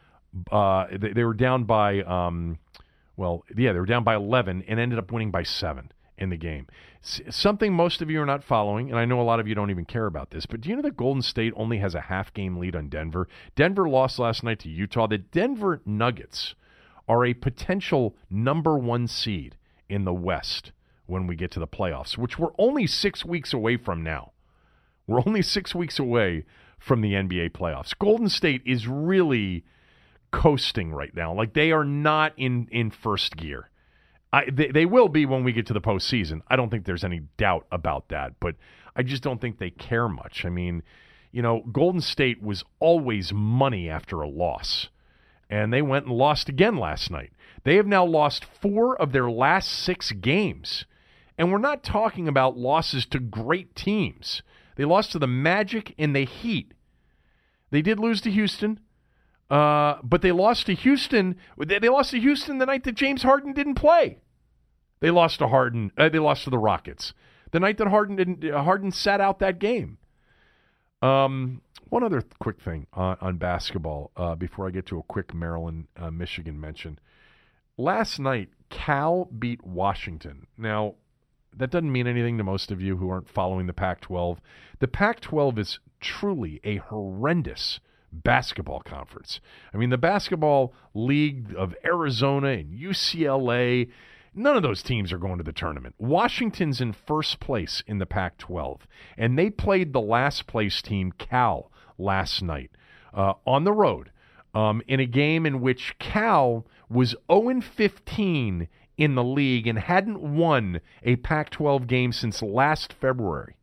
Uh, 0.50 0.86
they, 0.90 1.12
they, 1.12 1.22
were 1.22 1.32
down 1.32 1.62
by, 1.62 2.00
um, 2.00 2.58
well, 3.16 3.44
yeah, 3.56 3.72
they 3.72 3.78
were 3.78 3.86
down 3.86 4.02
by 4.02 4.16
11 4.16 4.64
and 4.66 4.80
ended 4.80 4.98
up 4.98 5.12
winning 5.12 5.30
by 5.30 5.44
seven 5.44 5.92
in 6.18 6.30
the 6.30 6.36
game. 6.36 6.66
Something 7.00 7.72
most 7.72 8.00
of 8.00 8.10
you 8.10 8.20
are 8.22 8.26
not 8.26 8.44
following, 8.44 8.90
and 8.90 8.98
I 8.98 9.04
know 9.04 9.20
a 9.20 9.22
lot 9.22 9.40
of 9.40 9.48
you 9.48 9.54
don't 9.54 9.70
even 9.70 9.84
care 9.84 10.06
about 10.06 10.30
this, 10.30 10.46
but 10.46 10.60
do 10.60 10.68
you 10.68 10.76
know 10.76 10.82
that 10.82 10.96
Golden 10.96 11.22
State 11.22 11.52
only 11.56 11.78
has 11.78 11.94
a 11.94 12.02
half 12.02 12.32
game 12.32 12.58
lead 12.58 12.76
on 12.76 12.88
Denver? 12.88 13.28
Denver 13.56 13.88
lost 13.88 14.18
last 14.18 14.44
night 14.44 14.60
to 14.60 14.68
Utah. 14.68 15.06
The 15.06 15.18
Denver 15.18 15.80
Nuggets 15.84 16.54
are 17.08 17.24
a 17.24 17.34
potential 17.34 18.14
number 18.30 18.78
one 18.78 19.08
seed 19.08 19.56
in 19.88 20.04
the 20.04 20.12
West 20.12 20.72
when 21.06 21.26
we 21.26 21.34
get 21.34 21.50
to 21.52 21.60
the 21.60 21.66
playoffs, 21.66 22.16
which 22.16 22.38
we're 22.38 22.52
only 22.58 22.86
six 22.86 23.24
weeks 23.24 23.52
away 23.52 23.76
from 23.76 24.02
now. 24.02 24.32
We're 25.06 25.22
only 25.26 25.42
six 25.42 25.74
weeks 25.74 25.98
away 25.98 26.44
from 26.78 27.00
the 27.00 27.12
NBA 27.12 27.50
playoffs. 27.50 27.96
Golden 27.98 28.28
State 28.28 28.62
is 28.64 28.86
really 28.86 29.64
coasting 30.30 30.92
right 30.92 31.14
now. 31.14 31.34
Like 31.34 31.54
they 31.54 31.72
are 31.72 31.84
not 31.84 32.32
in, 32.36 32.68
in 32.70 32.90
first 32.90 33.36
gear. 33.36 33.68
I, 34.32 34.46
they, 34.50 34.68
they 34.68 34.86
will 34.86 35.08
be 35.08 35.26
when 35.26 35.44
we 35.44 35.52
get 35.52 35.66
to 35.66 35.74
the 35.74 35.80
postseason. 35.80 36.40
I 36.48 36.56
don't 36.56 36.70
think 36.70 36.86
there's 36.86 37.04
any 37.04 37.20
doubt 37.36 37.66
about 37.70 38.08
that, 38.08 38.34
but 38.40 38.56
I 38.96 39.02
just 39.02 39.22
don't 39.22 39.40
think 39.40 39.58
they 39.58 39.70
care 39.70 40.08
much. 40.08 40.44
I 40.44 40.48
mean, 40.48 40.82
you 41.32 41.42
know, 41.42 41.62
Golden 41.70 42.00
State 42.00 42.42
was 42.42 42.64
always 42.80 43.32
money 43.32 43.90
after 43.90 44.20
a 44.20 44.28
loss, 44.28 44.88
and 45.50 45.72
they 45.72 45.82
went 45.82 46.06
and 46.06 46.14
lost 46.14 46.48
again 46.48 46.76
last 46.76 47.10
night. 47.10 47.32
They 47.64 47.76
have 47.76 47.86
now 47.86 48.04
lost 48.04 48.44
four 48.44 48.96
of 49.00 49.12
their 49.12 49.30
last 49.30 49.68
six 49.68 50.12
games, 50.12 50.86
and 51.36 51.52
we're 51.52 51.58
not 51.58 51.82
talking 51.82 52.26
about 52.26 52.56
losses 52.56 53.04
to 53.06 53.18
great 53.18 53.74
teams. 53.74 54.42
They 54.76 54.84
lost 54.86 55.12
to 55.12 55.18
the 55.18 55.26
Magic 55.26 55.94
and 55.98 56.16
the 56.16 56.24
Heat. 56.24 56.72
They 57.70 57.82
did 57.82 57.98
lose 57.98 58.22
to 58.22 58.30
Houston. 58.30 58.80
Uh, 59.50 59.98
but 60.02 60.22
they 60.22 60.32
lost 60.32 60.64
to 60.64 60.74
Houston. 60.74 61.36
They, 61.58 61.78
they, 61.78 61.90
lost 61.90 62.12
to 62.12 62.20
Houston 62.20 62.56
the 62.56 62.64
night 62.64 62.84
that 62.84 62.94
James 62.94 63.22
Harden 63.22 63.52
didn't 63.52 63.74
play. 63.74 64.16
They 65.02 65.10
lost 65.10 65.40
to 65.40 65.48
Harden. 65.48 65.90
Uh, 65.98 66.08
they 66.08 66.20
lost 66.20 66.44
to 66.44 66.50
the 66.50 66.58
Rockets 66.58 67.12
the 67.50 67.60
night 67.60 67.76
that 67.78 67.88
Harden 67.88 68.16
didn't. 68.16 68.44
Uh, 68.44 68.62
Harden 68.62 68.90
sat 68.90 69.20
out 69.20 69.40
that 69.40 69.58
game. 69.58 69.98
Um, 71.02 71.60
one 71.88 72.04
other 72.04 72.20
th- 72.20 72.32
quick 72.38 72.60
thing 72.60 72.86
on, 72.92 73.16
on 73.20 73.36
basketball 73.36 74.12
uh, 74.16 74.36
before 74.36 74.68
I 74.68 74.70
get 74.70 74.86
to 74.86 74.98
a 74.98 75.02
quick 75.02 75.34
Maryland 75.34 75.88
uh, 75.96 76.12
Michigan 76.12 76.58
mention. 76.58 77.00
Last 77.76 78.20
night, 78.20 78.50
Cal 78.70 79.26
beat 79.26 79.66
Washington. 79.66 80.46
Now, 80.56 80.94
that 81.52 81.70
doesn't 81.70 81.90
mean 81.90 82.06
anything 82.06 82.38
to 82.38 82.44
most 82.44 82.70
of 82.70 82.80
you 82.80 82.96
who 82.96 83.10
aren't 83.10 83.28
following 83.28 83.66
the 83.66 83.72
Pac 83.72 84.00
12. 84.02 84.40
The 84.78 84.88
Pac 84.88 85.20
12 85.20 85.58
is 85.58 85.78
truly 86.00 86.60
a 86.62 86.76
horrendous 86.76 87.80
basketball 88.12 88.80
conference. 88.80 89.40
I 89.74 89.78
mean, 89.78 89.90
the 89.90 89.98
basketball 89.98 90.72
league 90.94 91.54
of 91.56 91.74
Arizona 91.84 92.48
and 92.48 92.72
UCLA, 92.72 93.90
none 94.34 94.56
of 94.56 94.62
those 94.62 94.82
teams 94.82 95.12
are 95.12 95.18
going 95.18 95.38
to 95.38 95.44
the 95.44 95.52
tournament. 95.52 95.94
Washington's 95.98 96.80
in 96.80 96.92
first 96.92 97.40
place 97.40 97.82
in 97.86 97.98
the 97.98 98.06
Pac 98.06 98.38
12, 98.38 98.86
and 99.16 99.38
they 99.38 99.50
played 99.50 99.92
the 99.92 100.00
last 100.00 100.46
place 100.46 100.82
team, 100.82 101.12
Cal, 101.12 101.70
last 101.98 102.42
night 102.42 102.70
uh, 103.14 103.34
on 103.46 103.64
the 103.64 103.72
road 103.72 104.10
um, 104.54 104.82
in 104.86 105.00
a 105.00 105.06
game 105.06 105.46
in 105.46 105.60
which 105.60 105.96
Cal 105.98 106.66
was 106.88 107.14
0 107.30 107.60
15 107.60 108.68
in 108.98 109.14
the 109.14 109.24
league 109.24 109.66
and 109.66 109.78
hadn't 109.78 110.20
won 110.20 110.80
a 111.02 111.16
Pac 111.16 111.50
12 111.50 111.86
game 111.86 112.12
since 112.12 112.42
last 112.42 112.92
February. 112.92 113.56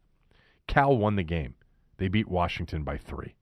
Cal 0.67 0.97
won 0.97 1.15
the 1.15 1.23
game. 1.23 1.55
They 1.97 2.07
beat 2.07 2.27
Washington 2.27 2.83
by 2.83 2.97
three. 2.97 3.35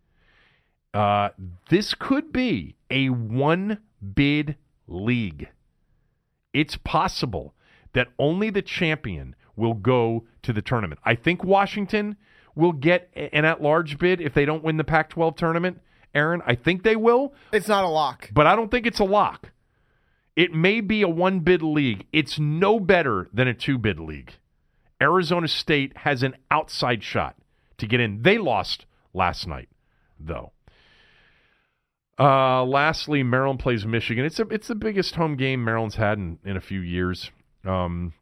Uh, 0.94 1.30
this 1.70 1.94
could 1.94 2.34
be 2.34 2.76
a 2.90 3.10
one 3.10 3.80
bid 4.16 4.58
league. 4.88 5.50
It's 6.54 6.78
possible 6.78 7.54
that 7.94 8.08
only 8.20 8.50
the 8.50 8.62
champion 8.62 9.36
will 9.56 9.74
go 9.74 10.26
to 10.44 10.54
the 10.54 10.62
tournament. 10.62 11.00
I 11.04 11.16
think 11.16 11.44
Washington 11.44 12.18
will 12.56 12.72
get 12.72 13.10
an 13.16 13.46
at 13.46 13.62
large 13.62 13.98
bid 13.98 14.22
if 14.22 14.34
they 14.34 14.46
don't 14.46 14.64
win 14.64 14.78
the 14.78 14.84
Pac 14.84 15.10
12 15.10 15.36
tournament. 15.36 15.82
Aaron, 16.14 16.42
I 16.46 16.56
think 16.56 16.84
they 16.84 16.96
will. 16.96 17.34
It's 17.52 17.68
not 17.68 17.84
a 17.84 17.90
lock. 17.90 18.30
But 18.34 18.48
I 18.48 18.56
don't 18.56 18.72
think 18.72 18.88
it's 18.88 19.00
a 19.00 19.06
lock. 19.06 19.52
It 20.36 20.54
may 20.54 20.82
be 20.82 21.02
a 21.02 21.10
one 21.10 21.40
bid 21.40 21.62
league. 21.62 22.06
It's 22.12 22.40
no 22.40 22.80
better 22.80 23.30
than 23.34 23.48
a 23.48 23.54
two 23.54 23.78
bid 23.78 24.00
league. 24.00 24.34
Arizona 25.02 25.48
State 25.48 25.98
has 25.98 26.24
an 26.24 26.36
outside 26.50 27.04
shot 27.04 27.36
to 27.78 27.88
get 27.88 28.00
in. 28.00 28.24
They 28.24 28.38
lost 28.38 28.86
last 29.14 29.48
night, 29.48 29.70
though. 30.20 30.52
Uh, 32.20 32.64
lastly, 32.66 33.22
Maryland 33.22 33.60
plays 33.60 33.86
Michigan. 33.86 34.26
It's 34.26 34.40
a, 34.40 34.48
it's 34.50 34.68
the 34.68 34.76
biggest 34.76 35.16
home 35.16 35.36
game 35.36 35.64
Maryland's 35.64 35.96
had 35.96 36.18
in, 36.18 36.40
in 36.44 36.58
a 36.58 36.62
few 36.62 36.80
years. 36.80 37.32
Um, 37.64 38.14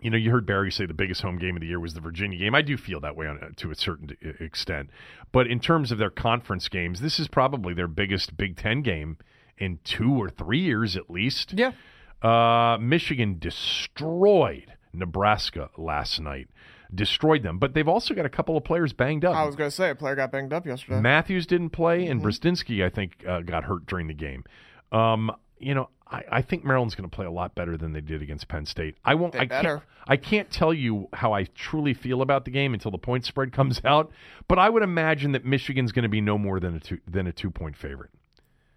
you 0.00 0.10
know, 0.10 0.18
you 0.18 0.30
heard 0.30 0.46
Barry 0.46 0.70
say 0.70 0.84
the 0.84 0.94
biggest 0.94 1.22
home 1.22 1.38
game 1.38 1.56
of 1.56 1.60
the 1.60 1.66
year 1.68 1.80
was 1.80 1.94
the 1.94 2.00
Virginia 2.00 2.38
game. 2.38 2.54
I 2.54 2.60
do 2.62 2.76
feel 2.76 3.00
that 3.00 3.16
way 3.16 3.26
on, 3.26 3.54
to 3.56 3.70
a 3.70 3.74
certain 3.74 4.16
extent, 4.40 4.90
but 5.32 5.46
in 5.46 5.60
terms 5.60 5.92
of 5.92 5.98
their 5.98 6.10
conference 6.10 6.68
games, 6.68 7.00
this 7.00 7.18
is 7.18 7.28
probably 7.28 7.72
their 7.72 7.88
biggest 7.88 8.36
Big 8.36 8.56
Ten 8.56 8.82
game 8.82 9.16
in 9.56 9.78
two 9.84 10.12
or 10.12 10.28
three 10.28 10.60
years 10.60 10.96
at 10.96 11.08
least. 11.08 11.54
Yeah. 11.54 11.72
Uh, 12.20 12.76
Michigan 12.78 13.38
destroyed 13.38 14.74
Nebraska 14.92 15.70
last 15.78 16.20
night, 16.20 16.48
destroyed 16.94 17.42
them. 17.42 17.58
But 17.58 17.74
they've 17.74 17.88
also 17.88 18.14
got 18.14 18.26
a 18.26 18.30
couple 18.30 18.56
of 18.56 18.64
players 18.64 18.92
banged 18.92 19.24
up. 19.24 19.34
I 19.34 19.44
was 19.44 19.56
going 19.56 19.68
to 19.70 19.74
say 19.74 19.90
a 19.90 19.94
player 19.94 20.14
got 20.14 20.30
banged 20.32 20.52
up 20.52 20.66
yesterday. 20.66 21.00
Matthews 21.00 21.46
didn't 21.46 21.70
play, 21.70 22.06
and 22.06 22.20
Mm-hmm. 22.20 22.28
Brazdeikis, 22.28 22.84
I 22.84 22.88
think, 22.90 23.24
uh, 23.26 23.40
got 23.40 23.64
hurt 23.64 23.86
during 23.86 24.06
the 24.08 24.14
game. 24.14 24.44
Um, 24.92 25.30
you 25.58 25.74
know, 25.74 25.88
I, 26.06 26.22
I 26.30 26.42
think 26.42 26.64
Maryland's 26.64 26.94
going 26.94 27.08
to 27.08 27.14
play 27.14 27.26
a 27.26 27.30
lot 27.30 27.54
better 27.54 27.76
than 27.76 27.92
they 27.92 28.00
did 28.00 28.22
against 28.22 28.48
Penn 28.48 28.66
State. 28.66 28.96
I 29.04 29.14
won't. 29.14 29.32
They 29.32 29.40
I 29.40 29.46
can't. 29.46 29.82
I 30.06 30.16
can't 30.18 30.50
tell 30.50 30.74
you 30.74 31.08
how 31.14 31.32
I 31.32 31.44
truly 31.54 31.94
feel 31.94 32.20
about 32.20 32.44
the 32.44 32.50
game 32.50 32.74
until 32.74 32.90
the 32.90 32.98
point 32.98 33.24
spread 33.24 33.52
comes 33.58 33.80
out. 33.84 34.10
But 34.48 34.58
I 34.58 34.68
would 34.68 34.82
imagine 34.82 35.32
that 35.32 35.44
Michigan's 35.44 35.92
going 35.92 36.02
to 36.02 36.08
be 36.08 36.20
no 36.20 36.36
more 36.36 36.60
than 36.60 36.76
a 36.76 36.80
two 36.80 36.98
than 37.08 37.26
a 37.26 37.32
two 37.32 37.50
point 37.50 37.76
favorite. 37.76 38.10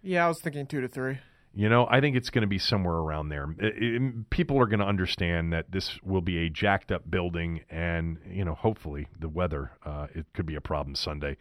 yeah, 0.02 0.24
I 0.24 0.28
was 0.28 0.40
thinking 0.40 0.66
two 0.66 0.80
to 0.80 0.88
three. 0.88 1.18
You 1.54 1.68
know, 1.68 1.88
I 1.90 2.00
think 2.00 2.14
it's 2.14 2.30
going 2.30 2.42
to 2.42 2.48
be 2.48 2.58
somewhere 2.58 2.94
around 2.96 3.30
there. 3.30 3.48
It- 3.58 3.82
it- 3.82 4.30
people 4.30 4.58
are 4.60 4.66
going 4.66 4.80
to 4.80 4.86
understand 4.86 5.52
that 5.52 5.72
this 5.72 6.00
will 6.02 6.20
be 6.20 6.38
a 6.46 6.48
jacked 6.50 6.92
up 6.92 7.10
building, 7.10 7.62
and 7.70 8.18
you 8.30 8.44
know, 8.44 8.54
hopefully 8.54 9.08
the 9.18 9.28
weather 9.28 9.72
uh, 9.84 10.06
it 10.14 10.26
could 10.34 10.46
be 10.46 10.54
a 10.54 10.60
problem 10.60 10.94
Sunday, 10.94 11.36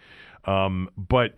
um, 0.45 0.89
but 0.97 1.35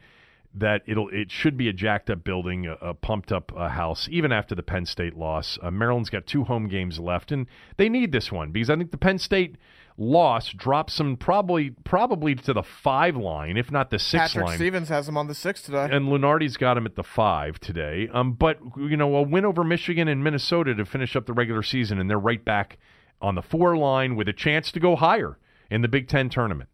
that 0.54 0.82
it'll 0.88 1.10
it 1.10 1.30
should 1.30 1.58
be 1.58 1.68
a 1.68 1.74
jacked 1.74 2.10
up 2.10 2.24
building, 2.24 2.68
a, 2.68 2.74
a 2.82 2.94
pumped 2.94 3.32
up 3.32 3.52
uh, 3.56 3.70
house, 3.70 4.08
even 4.12 4.32
after 4.32 4.56
the 4.56 4.64
Penn 4.64 4.86
State 4.86 5.16
loss. 5.16 5.60
Uh, 5.62 5.72
Maryland's 5.72 6.10
got 6.10 6.26
two 6.26 6.44
home 6.46 6.68
games 6.68 7.00
left, 7.00 7.32
and 7.32 7.48
they 7.78 7.90
need 7.90 8.12
this 8.12 8.32
one 8.32 8.52
because 8.52 8.70
I 8.70 8.76
think 8.76 8.92
the 8.92 8.98
Penn 8.98 9.18
State 9.20 9.58
loss 10.00 10.50
drops 10.54 10.98
them 10.98 11.18
probably 11.18 11.72
probably 11.84 12.34
to 12.34 12.54
the 12.54 12.64
five 12.64 13.16
line, 13.16 13.58
if 13.58 13.72
not 13.72 13.90
the 13.90 14.00
six 14.00 14.34
Patrick 14.34 14.46
line 14.46 14.58
Stevens 14.58 14.90
has 14.90 15.08
him 15.08 15.18
on 15.18 15.28
the 15.28 15.36
six 15.36 15.62
today. 15.62 15.90
and 15.92 16.08
Lunardi's 16.08 16.58
got 16.58 16.78
him 16.78 16.86
at 16.86 16.96
the 16.96 17.04
five 17.04 17.60
today. 17.60 18.10
Um, 18.14 18.34
but 18.34 18.60
you 18.78 18.98
know, 18.98 19.16
a 19.18 19.22
win 19.22 19.46
over 19.46 19.64
Michigan 19.64 20.08
and 20.08 20.24
Minnesota 20.24 20.74
to 20.74 20.86
finish 20.86 21.16
up 21.16 21.26
the 21.26 21.34
regular 21.34 21.62
season, 21.62 22.00
and 22.00 22.10
they're 22.10 22.18
right 22.18 22.44
back 22.44 22.78
on 23.22 23.36
the 23.36 23.42
four 23.42 23.76
line 23.78 24.16
with 24.16 24.30
a 24.30 24.34
chance 24.34 24.72
to 24.72 24.80
go 24.80 24.96
higher 24.96 25.38
in 25.70 25.82
the 25.82 25.88
Big 25.90 26.08
Ten 26.08 26.30
tournament. 26.30 26.70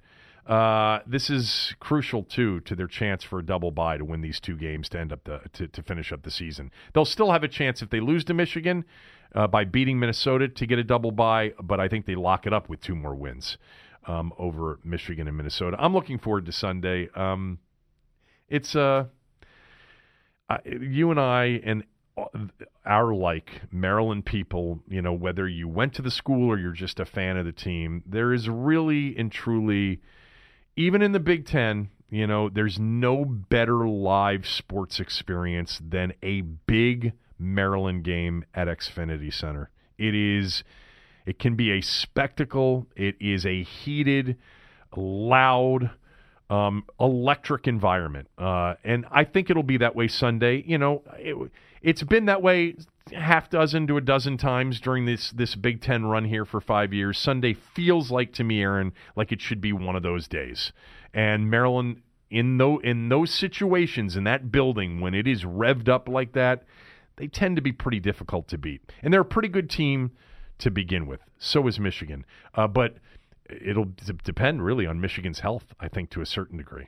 Uh, 0.45 0.99
this 1.07 1.31
is 1.31 1.73
crucial 1.79 2.21
too 2.21 2.59
to 2.61 2.75
their 2.75 2.87
chance 2.87 3.23
for 3.23 3.39
a 3.39 3.43
double 3.43 3.71
bye 3.71 3.97
to 3.97 4.05
win 4.05 4.21
these 4.21 4.39
two 4.39 4.55
games 4.55 4.87
to 4.87 4.99
end 4.99 5.11
up 5.11 5.23
the 5.23 5.41
to, 5.53 5.67
to 5.67 5.81
finish 5.81 6.11
up 6.11 6.21
the 6.21 6.29
season. 6.29 6.69
They'll 6.93 7.03
still 7.03 7.31
have 7.31 7.43
a 7.43 7.47
chance 7.47 7.81
if 7.81 7.89
they 7.89 7.99
lose 7.99 8.23
to 8.25 8.35
Michigan 8.35 8.85
uh, 9.35 9.47
by 9.47 9.65
beating 9.65 9.99
Minnesota 9.99 10.47
to 10.47 10.65
get 10.65 10.79
a 10.79 10.83
double 10.83 11.11
bye, 11.11 11.53
but 11.61 11.79
I 11.79 11.87
think 11.87 12.05
they 12.05 12.15
lock 12.15 12.47
it 12.47 12.53
up 12.53 12.69
with 12.69 12.81
two 12.81 12.95
more 12.95 13.13
wins 13.13 13.57
um, 14.07 14.33
over 14.39 14.79
Michigan 14.83 15.27
and 15.27 15.35
Minnesota. 15.35 15.77
I'm 15.79 15.93
looking 15.93 16.17
forward 16.17 16.45
to 16.45 16.51
Sunday. 16.51 17.09
Um, 17.13 17.59
it's 18.47 18.75
uh, 18.75 19.05
you 20.65 21.11
and 21.11 21.19
I 21.19 21.61
and 21.63 21.83
our 22.85 23.13
like 23.13 23.61
Maryland 23.71 24.25
people, 24.25 24.79
you 24.87 25.01
know, 25.01 25.13
whether 25.13 25.47
you 25.47 25.67
went 25.67 25.93
to 25.95 26.01
the 26.01 26.11
school 26.11 26.49
or 26.49 26.57
you're 26.57 26.71
just 26.71 26.99
a 26.99 27.05
fan 27.05 27.35
of 27.35 27.45
the 27.45 27.51
team, 27.51 28.03
there 28.05 28.31
is 28.31 28.47
really 28.47 29.17
and 29.17 29.31
truly, 29.31 30.01
even 30.77 31.01
in 31.01 31.11
the 31.11 31.19
Big 31.19 31.45
Ten, 31.45 31.89
you 32.09 32.25
know, 32.25 32.47
there's 32.47 32.79
no 32.79 33.25
better 33.25 33.87
live 33.87 34.47
sports 34.47 34.99
experience 34.99 35.81
than 35.83 36.13
a 36.23 36.41
big 36.41 37.13
Maryland 37.39 38.03
game 38.03 38.45
at 38.53 38.67
Xfinity 38.67 39.33
Center. 39.33 39.69
It 39.97 40.15
is, 40.15 40.63
it 41.25 41.39
can 41.39 41.55
be 41.55 41.71
a 41.71 41.81
spectacle. 41.81 42.87
It 42.95 43.15
is 43.19 43.45
a 43.45 43.63
heated, 43.63 44.37
loud, 44.95 45.91
um, 46.49 46.85
electric 46.99 47.67
environment. 47.67 48.27
Uh, 48.37 48.75
and 48.83 49.05
I 49.11 49.23
think 49.23 49.49
it'll 49.49 49.63
be 49.63 49.77
that 49.77 49.95
way 49.95 50.07
Sunday. 50.07 50.63
You 50.65 50.77
know, 50.77 51.03
it, 51.17 51.51
it's 51.81 52.03
been 52.03 52.25
that 52.25 52.41
way 52.41 52.75
half 53.13 53.49
dozen 53.49 53.87
to 53.87 53.97
a 53.97 54.01
dozen 54.01 54.37
times 54.37 54.79
during 54.79 55.05
this 55.05 55.31
this 55.31 55.55
Big 55.55 55.81
Ten 55.81 56.05
run 56.05 56.25
here 56.25 56.45
for 56.45 56.59
five 56.61 56.93
years. 56.93 57.17
Sunday 57.17 57.53
feels 57.53 58.11
like 58.11 58.33
to 58.33 58.43
me, 58.43 58.61
Aaron, 58.61 58.93
like 59.15 59.31
it 59.31 59.41
should 59.41 59.61
be 59.61 59.73
one 59.73 59.95
of 59.95 60.03
those 60.03 60.27
days. 60.27 60.71
And 61.13 61.49
Maryland 61.49 62.01
in 62.29 62.57
those 62.57 62.79
in 62.83 63.09
those 63.09 63.31
situations 63.31 64.15
in 64.15 64.23
that 64.23 64.51
building 64.51 64.99
when 64.99 65.13
it 65.13 65.27
is 65.27 65.43
revved 65.43 65.87
up 65.87 66.09
like 66.09 66.33
that, 66.33 66.63
they 67.17 67.27
tend 67.27 67.55
to 67.55 67.61
be 67.61 67.71
pretty 67.71 67.99
difficult 67.99 68.47
to 68.49 68.57
beat. 68.57 68.81
And 69.01 69.13
they're 69.13 69.21
a 69.21 69.25
pretty 69.25 69.47
good 69.47 69.69
team 69.69 70.11
to 70.59 70.71
begin 70.71 71.07
with. 71.07 71.21
So 71.37 71.67
is 71.67 71.79
Michigan, 71.79 72.25
uh, 72.53 72.67
but 72.67 72.95
it'll 73.49 73.85
d- 73.85 74.13
depend 74.23 74.63
really 74.63 74.85
on 74.85 74.99
Michigan's 75.01 75.39
health, 75.39 75.73
I 75.79 75.87
think, 75.87 76.09
to 76.11 76.21
a 76.21 76.25
certain 76.25 76.57
degree. 76.57 76.87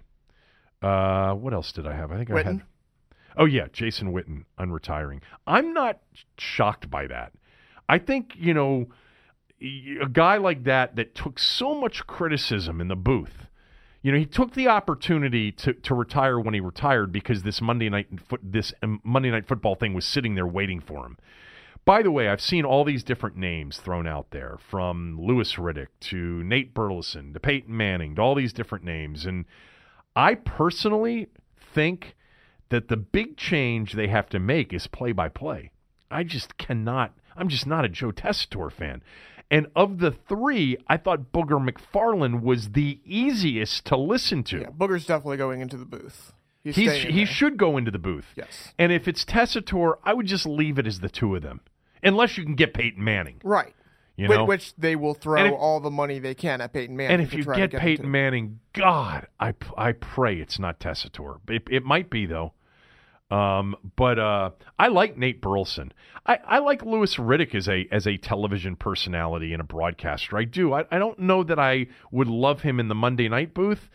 Uh, 0.81 1.33
what 1.33 1.53
else 1.53 1.71
did 1.71 1.87
I 1.87 1.93
have? 1.95 2.11
I 2.11 2.17
think 2.17 2.29
I 2.29 2.33
had. 2.43 2.63
Oh 3.35 3.45
yeah, 3.45 3.67
Jason 3.71 4.13
Witten 4.13 4.45
unretiring. 4.59 5.21
I'm 5.45 5.73
not 5.73 5.99
shocked 6.37 6.89
by 6.89 7.07
that. 7.07 7.33
I 7.89 7.99
think 7.99 8.33
you 8.35 8.53
know 8.53 8.87
a 9.61 10.07
guy 10.11 10.37
like 10.37 10.63
that 10.65 10.95
that 10.95 11.15
took 11.15 11.39
so 11.39 11.73
much 11.73 12.05
criticism 12.07 12.79
in 12.81 12.87
the 12.87 12.95
booth. 12.95 13.46
You 14.01 14.11
know, 14.11 14.17
he 14.17 14.25
took 14.25 14.53
the 14.53 14.67
opportunity 14.67 15.51
to, 15.53 15.73
to 15.73 15.95
retire 15.95 16.39
when 16.39 16.53
he 16.53 16.59
retired 16.59 17.11
because 17.11 17.43
this 17.43 17.61
Monday 17.61 17.89
night 17.89 18.07
this 18.41 18.73
um, 18.81 19.01
Monday 19.03 19.31
night 19.31 19.47
football 19.47 19.75
thing 19.75 19.93
was 19.93 20.05
sitting 20.05 20.35
there 20.35 20.47
waiting 20.47 20.79
for 20.79 21.05
him. 21.05 21.17
By 21.87 22.03
the 22.03 22.11
way, 22.11 22.27
I've 22.27 22.41
seen 22.41 22.65
all 22.65 22.83
these 22.83 23.03
different 23.03 23.37
names 23.37 23.77
thrown 23.77 24.05
out 24.07 24.31
there 24.31 24.57
from 24.59 25.17
Louis 25.19 25.53
Riddick 25.55 25.87
to 26.01 26.43
Nate 26.43 26.73
Burleson 26.73 27.33
to 27.33 27.39
Peyton 27.39 27.75
Manning 27.75 28.15
to 28.15 28.21
all 28.21 28.35
these 28.35 28.51
different 28.51 28.83
names. 28.83 29.25
And 29.25 29.45
I 30.13 30.35
personally 30.35 31.29
think 31.57 32.17
that 32.69 32.89
the 32.89 32.97
big 32.97 33.37
change 33.37 33.93
they 33.93 34.07
have 34.07 34.27
to 34.29 34.39
make 34.39 34.73
is 34.73 34.87
play 34.87 35.13
by 35.13 35.29
play. 35.29 35.71
I 36.11 36.23
just 36.23 36.57
cannot, 36.57 37.13
I'm 37.37 37.47
just 37.47 37.65
not 37.65 37.85
a 37.85 37.89
Joe 37.89 38.11
Tessitore 38.11 38.71
fan. 38.71 39.01
And 39.49 39.67
of 39.75 39.99
the 39.99 40.11
three, 40.11 40.77
I 40.87 40.97
thought 40.97 41.31
Booger 41.31 41.65
McFarland 41.65 42.41
was 42.41 42.71
the 42.71 42.99
easiest 43.05 43.85
to 43.85 43.95
listen 43.97 44.43
to. 44.45 44.59
Yeah, 44.59 44.69
Booger's 44.69 45.05
definitely 45.05 45.37
going 45.37 45.61
into 45.61 45.77
the 45.77 45.85
booth. 45.85 46.33
He's, 46.63 46.75
He's, 46.75 46.91
he 47.03 47.11
there. 47.19 47.25
should 47.25 47.57
go 47.57 47.77
into 47.77 47.91
the 47.91 47.99
booth. 47.99 48.25
Yes. 48.35 48.73
And 48.77 48.91
if 48.91 49.07
it's 49.07 49.23
Tessitore, 49.23 49.99
I 50.03 50.13
would 50.13 50.25
just 50.25 50.45
leave 50.45 50.77
it 50.77 50.85
as 50.85 50.99
the 50.99 51.07
two 51.07 51.33
of 51.35 51.41
them, 51.43 51.61
unless 52.03 52.37
you 52.37 52.43
can 52.43 52.55
get 52.55 52.73
Peyton 52.73 53.01
Manning. 53.01 53.39
Right. 53.41 53.73
You 54.17 54.27
know, 54.27 54.45
Which 54.45 54.75
they 54.75 54.95
will 54.95 55.13
throw 55.13 55.45
if- 55.45 55.53
all 55.53 55.79
the 55.79 55.91
money 55.91 56.19
they 56.19 56.33
can 56.33 56.59
at 56.59 56.73
Peyton 56.73 56.97
Manning. 56.97 57.13
and 57.13 57.21
if 57.21 57.33
you 57.33 57.43
try 57.43 57.55
to 57.55 57.61
get 57.61 57.71
get 57.71 57.81
Peyton 57.81 58.09
Manning, 58.11 58.59
God, 58.73 59.27
I 59.39 59.53
I 59.77 59.91
pray 59.93 60.37
it's 60.37 60.57
not 60.59 60.79
Tessitore. 60.79 61.39
It, 61.47 61.67
it 61.69 61.85
might 61.85 62.09
be 62.09 62.25
though. 62.25 62.53
Um, 63.29 63.75
but 63.95 64.19
uh, 64.19 64.51
I 64.79 64.87
like 64.87 65.17
Nate 65.17 65.41
Burleson. 65.41 65.91
I, 66.25 66.39
I 66.45 66.59
like 66.59 66.83
Louis 66.83 67.13
Riddick 67.15 67.55
as 67.55 67.67
a 67.67 67.87
as 67.91 68.07
a 68.07 68.17
television 68.17 68.75
personality 68.75 69.53
and 69.53 69.61
a 69.61 69.65
broadcaster. 69.65 70.37
I 70.37 70.45
do. 70.45 70.73
I, 70.73 70.85
I 70.91 70.97
don't 70.97 71.19
know 71.19 71.43
that 71.43 71.59
I 71.59 71.87
would 72.11 72.27
love 72.27 72.61
him 72.61 72.79
in 72.79 72.87
the 72.87 72.95
Monday 72.95 73.27
night 73.27 73.53
booth. 73.53 73.89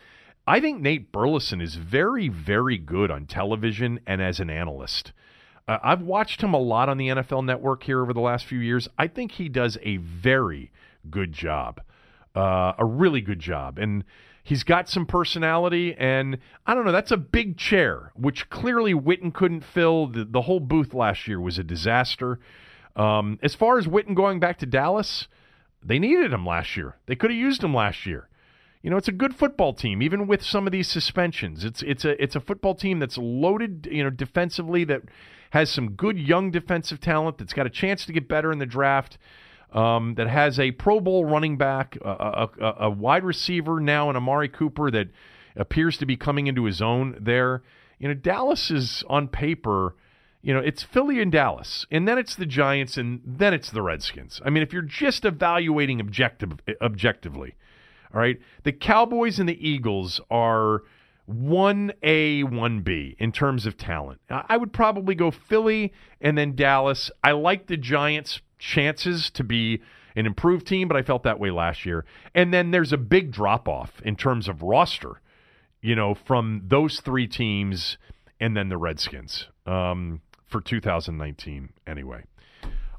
I 0.47 0.61
think 0.61 0.81
Nate 0.81 1.13
Burleson 1.13 1.61
is 1.61 1.77
very, 1.77 2.29
very 2.29 2.77
good 2.77 3.11
on 3.11 3.27
television 3.27 4.01
and 4.07 4.21
as 4.21 4.41
an 4.41 4.51
analyst. 4.51 5.13
Uh, 5.69 5.79
I've 5.83 6.03
watched 6.03 6.43
him 6.43 6.53
a 6.53 6.59
lot 6.59 6.89
on 6.89 6.99
the 6.99 7.09
NFL 7.09 7.45
Network 7.45 7.85
here 7.85 8.03
over 8.03 8.13
the 8.13 8.21
last 8.21 8.47
few 8.47 8.59
years. 8.59 8.89
I 8.99 9.07
think 9.07 9.33
he 9.33 9.49
does 9.49 9.79
a 9.83 9.99
very 9.99 10.73
good 11.09 11.33
job, 11.33 11.81
uh, 12.35 12.73
a 12.77 12.85
really 12.85 13.21
good 13.21 13.39
job, 13.39 13.79
and 13.79 14.03
he's 14.43 14.65
got 14.65 14.89
some 14.89 15.07
personality. 15.07 15.95
And 15.97 16.39
I 16.67 16.75
don't 16.75 16.85
know, 16.85 16.93
that's 16.93 17.11
a 17.11 17.17
big 17.17 17.57
chair, 17.57 18.13
which 18.15 18.51
clearly 18.51 18.95
Witten 18.95 19.33
couldn't 19.33 19.65
fill. 19.65 20.09
The, 20.09 20.25
the 20.25 20.43
whole 20.43 20.61
booth 20.61 20.95
last 20.95 21.29
year 21.29 21.41
was 21.41 21.59
a 21.59 21.65
disaster. 21.65 22.39
Um, 22.97 23.39
as 23.43 23.55
far 23.55 23.79
as 23.79 23.87
Witten 23.87 24.15
going 24.15 24.41
back 24.41 24.59
to 24.59 24.67
Dallas, 24.67 25.29
they 25.83 25.99
needed 25.99 26.33
him 26.33 26.45
last 26.45 26.77
year. 26.77 26.97
They 27.07 27.17
could 27.17 27.31
have 27.31 27.39
used 27.39 27.63
him 27.63 27.75
last 27.75 28.07
year. 28.07 28.29
You 28.83 28.91
know, 28.91 28.97
it's 28.97 29.09
a 29.09 29.13
good 29.13 29.35
football 29.37 29.75
team, 29.75 30.03
even 30.03 30.27
with 30.27 30.43
some 30.43 30.67
of 30.67 30.73
these 30.73 30.89
suspensions. 30.89 31.65
It's 31.65 31.83
it's 31.83 32.05
a 32.05 32.21
it's 32.21 32.35
a 32.35 32.41
football 32.41 32.75
team 32.75 32.99
that's 32.99 33.17
loaded, 33.17 33.89
you 33.91 34.03
know, 34.03 34.11
defensively 34.11 34.83
that 34.85 35.03
has 35.51 35.71
some 35.71 35.93
good 35.93 36.19
young 36.19 36.51
defensive 36.51 37.01
talent 37.01 37.39
that's 37.39 37.53
got 37.53 37.67
a 37.67 37.71
chance 37.71 38.05
to 38.07 38.13
get 38.13 38.27
better 38.27 38.51
in 38.51 38.59
the 38.59 38.67
draft. 38.67 39.19
Um, 39.73 40.17
that 40.17 40.29
has 40.29 40.61
a 40.61 40.71
Pro 40.73 41.01
Bowl 41.01 41.25
running 41.25 41.57
back, 41.57 41.97
a, 42.05 42.47
a, 42.61 42.75
a, 42.81 42.91
wide 42.91 43.25
receiver 43.25 43.81
now, 43.81 44.09
and 44.11 44.19
Amari 44.19 44.51
Cooper 44.51 44.91
that 44.91 45.09
appears 45.57 45.97
to 45.97 46.05
be 46.05 46.15
coming 46.15 46.47
into 46.47 46.65
his 46.65 46.83
own 46.83 47.17
there. 47.19 47.63
You 47.99 48.09
know, 48.09 48.15
Dallas 48.15 48.71
is 48.71 49.03
on 49.09 49.29
paper. 49.29 49.97
You 50.43 50.53
know, 50.53 50.61
it's 50.61 50.83
Philly 50.83 51.23
and 51.23 51.33
Dallas, 51.33 51.87
and 51.91 52.07
then 52.07 52.19
it's 52.19 52.35
the 52.37 52.45
Giants, 52.45 52.99
and 52.99 53.23
then 53.25 53.55
it's 53.55 53.71
the 53.71 53.81
Redskins. 53.81 54.43
I 54.45 54.51
mean, 54.51 54.63
if 54.63 54.75
you're 54.75 54.83
just 54.83 55.25
evaluating 55.25 56.01
objective 56.01 56.61
objectively, 56.83 57.55
all 58.15 58.21
right. 58.21 58.39
The 58.65 58.73
Cowboys 58.73 59.39
and 59.39 59.49
the 59.49 59.69
Eagles 59.69 60.21
are 60.31 60.83
1A, 61.31 62.45
1B 62.45 63.17
in 63.19 63.33
terms 63.33 63.67
of 63.67 63.77
talent. 63.77 64.21
I 64.29 64.57
would 64.57 64.73
probably 64.73 65.15
go 65.15 65.31
Philly 65.31 65.93
and 66.21 66.37
then 66.37 66.55
Dallas. 66.55 67.11
I 67.25 67.33
like 67.33 67.67
the 67.67 67.77
Giants' 67.77 68.41
chances 68.63 69.31
to 69.31 69.45
be 69.45 69.81
an 70.15 70.27
improved 70.27 70.67
team, 70.67 70.89
but 70.89 70.97
I 70.97 71.03
felt 71.03 71.23
that 71.25 71.41
way 71.41 71.51
last 71.51 71.85
year. 71.85 72.05
And 72.35 72.53
then 72.53 72.71
there's 72.71 72.93
a 72.93 72.99
big 72.99 73.33
drop 73.33 73.69
off 73.69 74.01
in 74.05 74.15
terms 74.17 74.47
of 74.47 74.63
roster, 74.63 75.21
you 75.81 75.97
know, 75.97 76.15
from 76.15 76.63
those 76.67 77.01
three 77.01 77.27
teams 77.27 77.99
and 78.39 78.57
then 78.57 78.69
the 78.69 78.77
Redskins. 78.77 79.49
Um, 79.67 80.21
for 80.53 80.61
2019 80.61 81.71
anyway. 81.87 82.23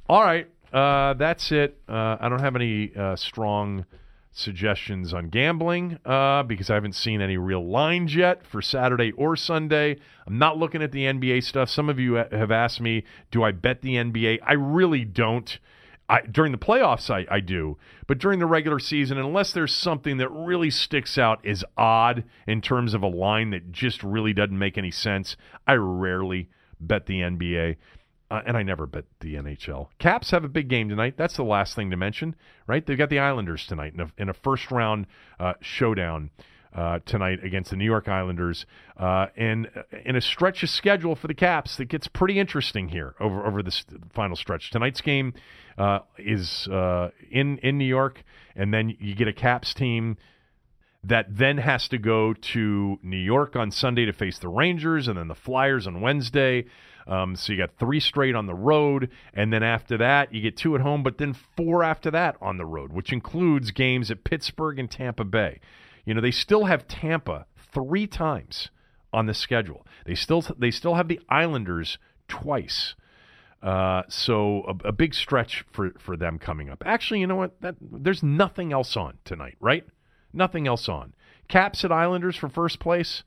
All 0.10 0.24
right, 0.24 0.50
uh, 0.74 1.14
that's 1.14 1.52
it. 1.52 1.80
Uh, 1.88 2.18
I 2.20 2.28
don't 2.28 2.42
have 2.42 2.56
any 2.58 2.92
uh, 2.96 3.16
strong 3.16 3.86
suggestions 4.34 5.14
on 5.14 5.30
gambling 5.30 6.00
uh, 6.06 6.44
because 6.44 6.70
I 6.70 6.74
haven't 6.74 6.96
seen 6.96 7.22
any 7.22 7.38
real 7.38 7.66
lines 7.66 8.16
yet 8.16 8.46
for 8.46 8.62
Saturday 8.62 9.12
or 9.14 9.36
Sunday. 9.36 9.98
I'm 10.26 10.40
not 10.40 10.58
looking 10.58 10.82
at 10.82 10.92
the 10.92 11.06
NBA 11.06 11.44
stuff. 11.44 11.70
Some 11.70 11.88
of 11.88 12.00
you 12.00 12.16
have 12.16 12.52
asked 12.52 12.82
me, 12.82 13.04
do 13.32 13.44
I 13.44 13.52
bet 13.52 13.82
the 13.82 13.96
NBA? 13.96 14.40
I 14.44 14.54
really 14.54 15.06
don't. 15.06 15.58
I, 16.10 16.22
during 16.22 16.52
the 16.52 16.58
playoffs, 16.58 17.10
I, 17.10 17.26
I 17.34 17.40
do, 17.40 17.78
but 18.08 18.18
during 18.18 18.40
the 18.40 18.46
regular 18.46 18.78
season, 18.78 19.18
unless 19.18 19.54
there's 19.54 19.74
something 19.74 20.18
that 20.18 20.30
really 20.30 20.70
sticks 20.70 21.18
out 21.18 21.44
as 21.46 21.64
odd 21.78 22.26
in 22.46 22.60
terms 22.60 22.94
of 22.94 23.04
a 23.04 23.08
line 23.08 23.52
that 23.52 23.72
just 23.72 24.04
really 24.04 24.34
doesn't 24.34 24.58
make 24.58 24.78
any 24.78 24.92
sense, 24.92 25.38
I 25.66 25.76
rarely 25.76 26.50
bet 26.80 27.06
the 27.06 27.22
NBA. 27.22 27.78
Uh, 28.34 28.42
and 28.48 28.58
I 28.58 28.64
never 28.64 28.88
bet 28.88 29.06
the 29.20 29.36
NHL. 29.36 29.90
Caps 30.00 30.32
have 30.32 30.44
a 30.44 30.48
big 30.48 30.68
game 30.68 30.90
tonight. 30.90 31.14
That's 31.18 31.38
the 31.38 31.44
last 31.44 31.76
thing 31.76 31.92
to 31.92 31.98
mention, 31.98 32.36
right? 32.66 32.84
They've 32.84 32.98
got 32.98 33.12
the 33.12 33.20
Islanders 33.20 33.68
tonight 33.68 33.94
in 33.94 34.00
a, 34.00 34.12
in 34.18 34.28
a 34.28 34.34
first 34.34 34.72
round 34.72 35.06
uh, 35.40 35.54
showdown 35.62 36.32
uh, 36.74 36.98
tonight 37.06 37.44
against 37.44 37.70
the 37.70 37.76
New 37.76 37.86
York 37.86 38.08
Islanders, 38.08 38.66
uh, 38.98 39.28
and 39.38 39.70
uh, 39.76 39.84
in 40.04 40.16
a 40.16 40.22
stretch 40.22 40.64
of 40.64 40.72
schedule 40.72 41.16
for 41.16 41.28
the 41.28 41.36
Caps 41.36 41.78
that 41.78 41.86
gets 41.86 42.08
pretty 42.08 42.40
interesting 42.40 42.90
here 42.90 43.14
over 43.20 43.46
over 43.46 43.62
this 43.62 43.86
final 44.14 44.36
stretch. 44.36 44.72
Tonight's 44.72 45.02
game 45.02 45.36
uh, 45.78 46.00
is 46.18 46.68
in 47.30 47.60
in 47.60 47.78
New 47.78 47.86
York, 47.86 48.24
and 48.56 48.74
then 48.74 48.98
you 49.00 49.14
get 49.14 49.28
a 49.28 49.34
Caps 49.34 49.76
team 49.76 50.18
that 51.04 51.28
then 51.30 51.60
has 51.60 51.88
to 51.90 52.00
go 52.00 52.34
to 52.34 52.98
New 53.04 53.18
York 53.18 53.56
on 53.56 53.70
Sunday 53.70 54.06
to 54.06 54.14
face 54.14 54.40
the 54.40 54.48
Rangers, 54.48 55.08
and 55.08 55.20
then 55.20 55.28
the 55.28 55.36
Flyers 55.36 55.86
on 55.86 56.02
Wednesday. 56.02 56.66
Um, 57.08 57.36
so 57.36 57.52
you 57.52 57.60
got 57.60 57.78
three 57.78 58.00
straight 58.00 58.36
on 58.36 58.46
the 58.46 58.54
road, 58.54 59.10
and 59.34 59.52
then 59.52 59.64
after 59.64 59.98
that, 59.98 60.34
you 60.34 60.42
get 60.42 60.56
two 60.56 60.76
at 60.76 60.82
home, 60.82 61.04
but 61.04 61.18
then 61.18 61.34
four 61.34 61.84
after 61.84 62.10
that 62.12 62.38
on 62.42 62.58
the 62.58 62.66
road, 62.66 62.94
which 62.94 63.12
includes 63.12 63.72
games 63.72 64.10
at 64.10 64.24
Pittsburgh 64.24 64.80
and 64.80 64.90
Tampa 64.90 65.26
Bay. 65.26 65.60
You 66.06 66.14
know, 66.14 66.22
they 66.22 66.32
still 66.32 66.66
have 66.66 66.88
Tampa 66.88 67.46
three 67.74 68.08
times 68.08 68.70
on 69.12 69.26
the 69.26 69.34
schedule. 69.34 69.86
They 70.06 70.16
still 70.16 70.42
they 70.58 70.72
still 70.72 70.96
have 70.96 71.08
the 71.08 71.20
Islanders 71.30 71.98
twice. 72.28 72.96
Uh, 73.62 74.04
so 74.10 74.64
a, 74.68 74.90
a, 74.90 74.92
big 74.92 75.14
stretch 75.14 75.64
for, 75.72 75.92
for 75.98 76.18
them 76.18 76.38
coming 76.38 76.70
up. 76.70 76.84
Actually, 76.86 77.22
you 77.22 77.28
know 77.28 77.38
what? 77.38 77.62
That, 77.62 77.76
there's 77.80 78.22
nothing 78.22 78.74
else 78.74 78.98
on 78.98 79.20
tonight, 79.24 79.56
right? 79.62 79.86
Nothing 80.34 80.68
else 80.68 80.90
on. 80.90 81.14
Caps 81.48 81.86
at 81.86 81.92
Islanders 81.92 82.36
for 82.36 82.50
first 82.50 82.80
place. 82.80 83.24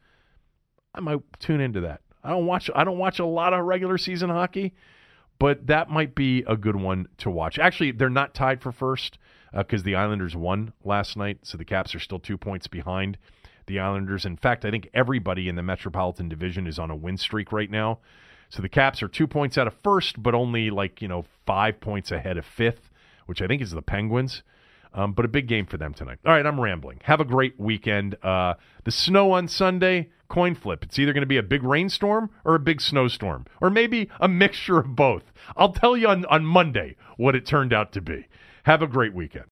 I 0.95 1.01
might 1.01 1.21
tune 1.39 1.63
into 1.63 1.81
that. 1.81 2.03
I 2.27 2.31
don't 2.31 2.47
watch 2.47 2.69
I 2.75 2.85
don't 2.85 2.99
watch 2.99 3.19
a 3.21 3.25
lot 3.25 3.55
of 3.55 3.65
regular 3.65 3.97
season 3.99 4.31
hockey, 4.31 4.75
but 5.39 5.69
that 5.69 5.89
might 5.89 6.15
be 6.15 6.43
a 6.47 6.57
good 6.57 6.77
one 6.77 7.07
to 7.19 7.31
watch. 7.31 7.59
Actually, 7.59 7.93
they're 7.93 8.11
not 8.11 8.35
tied 8.35 8.61
for 8.61 8.73
first 8.73 9.19
because 9.57 9.83
uh, 9.83 9.85
the 9.85 9.95
Islanders 9.95 10.35
won 10.35 10.73
last 10.85 11.17
night, 11.17 11.39
so 11.43 11.57
the 11.57 11.65
Caps 11.65 11.95
are 11.95 12.01
still 12.01 12.19
two 12.19 12.37
points 12.37 12.67
behind 12.67 13.17
the 13.67 13.79
Islanders. 13.79 14.25
In 14.25 14.37
fact, 14.37 14.65
I 14.65 14.71
think 14.71 14.89
everybody 14.93 15.49
in 15.49 15.55
the 15.55 15.63
Metropolitan 15.63 16.29
Division 16.29 16.67
is 16.67 16.79
on 16.79 16.91
a 16.91 16.97
win 16.97 17.17
streak 17.17 17.53
right 17.53 17.71
now. 17.71 18.01
So 18.49 18.61
the 18.61 18.69
Caps 18.69 19.03
are 19.03 19.09
two 19.09 19.27
points 19.27 19.57
out 19.57 19.67
of 19.67 19.75
first, 19.83 20.21
but 20.21 20.35
only 20.35 20.71
like 20.71 21.01
you 21.01 21.09
know 21.09 21.25
five 21.47 21.81
points 21.81 22.11
ahead 22.11 22.37
of 22.37 22.45
fifth, 22.45 22.91
which 23.27 23.41
I 23.41 23.47
think 23.47 23.63
is 23.63 23.71
the 23.71 23.83
Penguins. 23.83 24.43
Um, 24.97 25.13
but 25.13 25.27
a 25.27 25.29
big 25.29 25.47
game 25.47 25.67
for 25.67 25.77
them 25.77 25.93
tonight. 25.93 26.19
All 26.25 26.33
right, 26.33 26.45
I'm 26.45 26.59
rambling. 26.59 27.01
Have 27.05 27.21
a 27.21 27.25
great 27.25 27.61
weekend. 27.61 28.17
Uh, 28.25 28.55
the 28.85 28.91
snow 28.91 29.33
on 29.33 29.47
Sunday, 29.47 30.09
coin 30.29 30.55
flip. 30.55 30.83
It's 30.83 30.99
either 30.99 31.13
going 31.13 31.21
to 31.21 31.27
be 31.27 31.37
a 31.37 31.43
big 31.43 31.63
rainstorm 31.63 32.31
or 32.45 32.55
a 32.55 32.59
big 32.59 32.81
snowstorm, 32.81 33.45
or 33.61 33.69
maybe 33.69 34.09
a 34.21 34.27
mixture 34.27 34.79
of 34.79 34.97
both. 34.97 35.25
I'll 35.55 35.73
tell 35.73 35.99
you 35.99 36.09
on, 36.09 36.25
on 36.25 36.47
Monday 36.47 36.97
what 37.19 37.37
it 37.37 37.45
turned 37.45 37.75
out 37.75 37.93
to 37.93 38.01
be. 38.01 38.27
Have 38.65 38.81
a 38.81 38.87
great 38.87 39.15
weekend. 39.15 39.45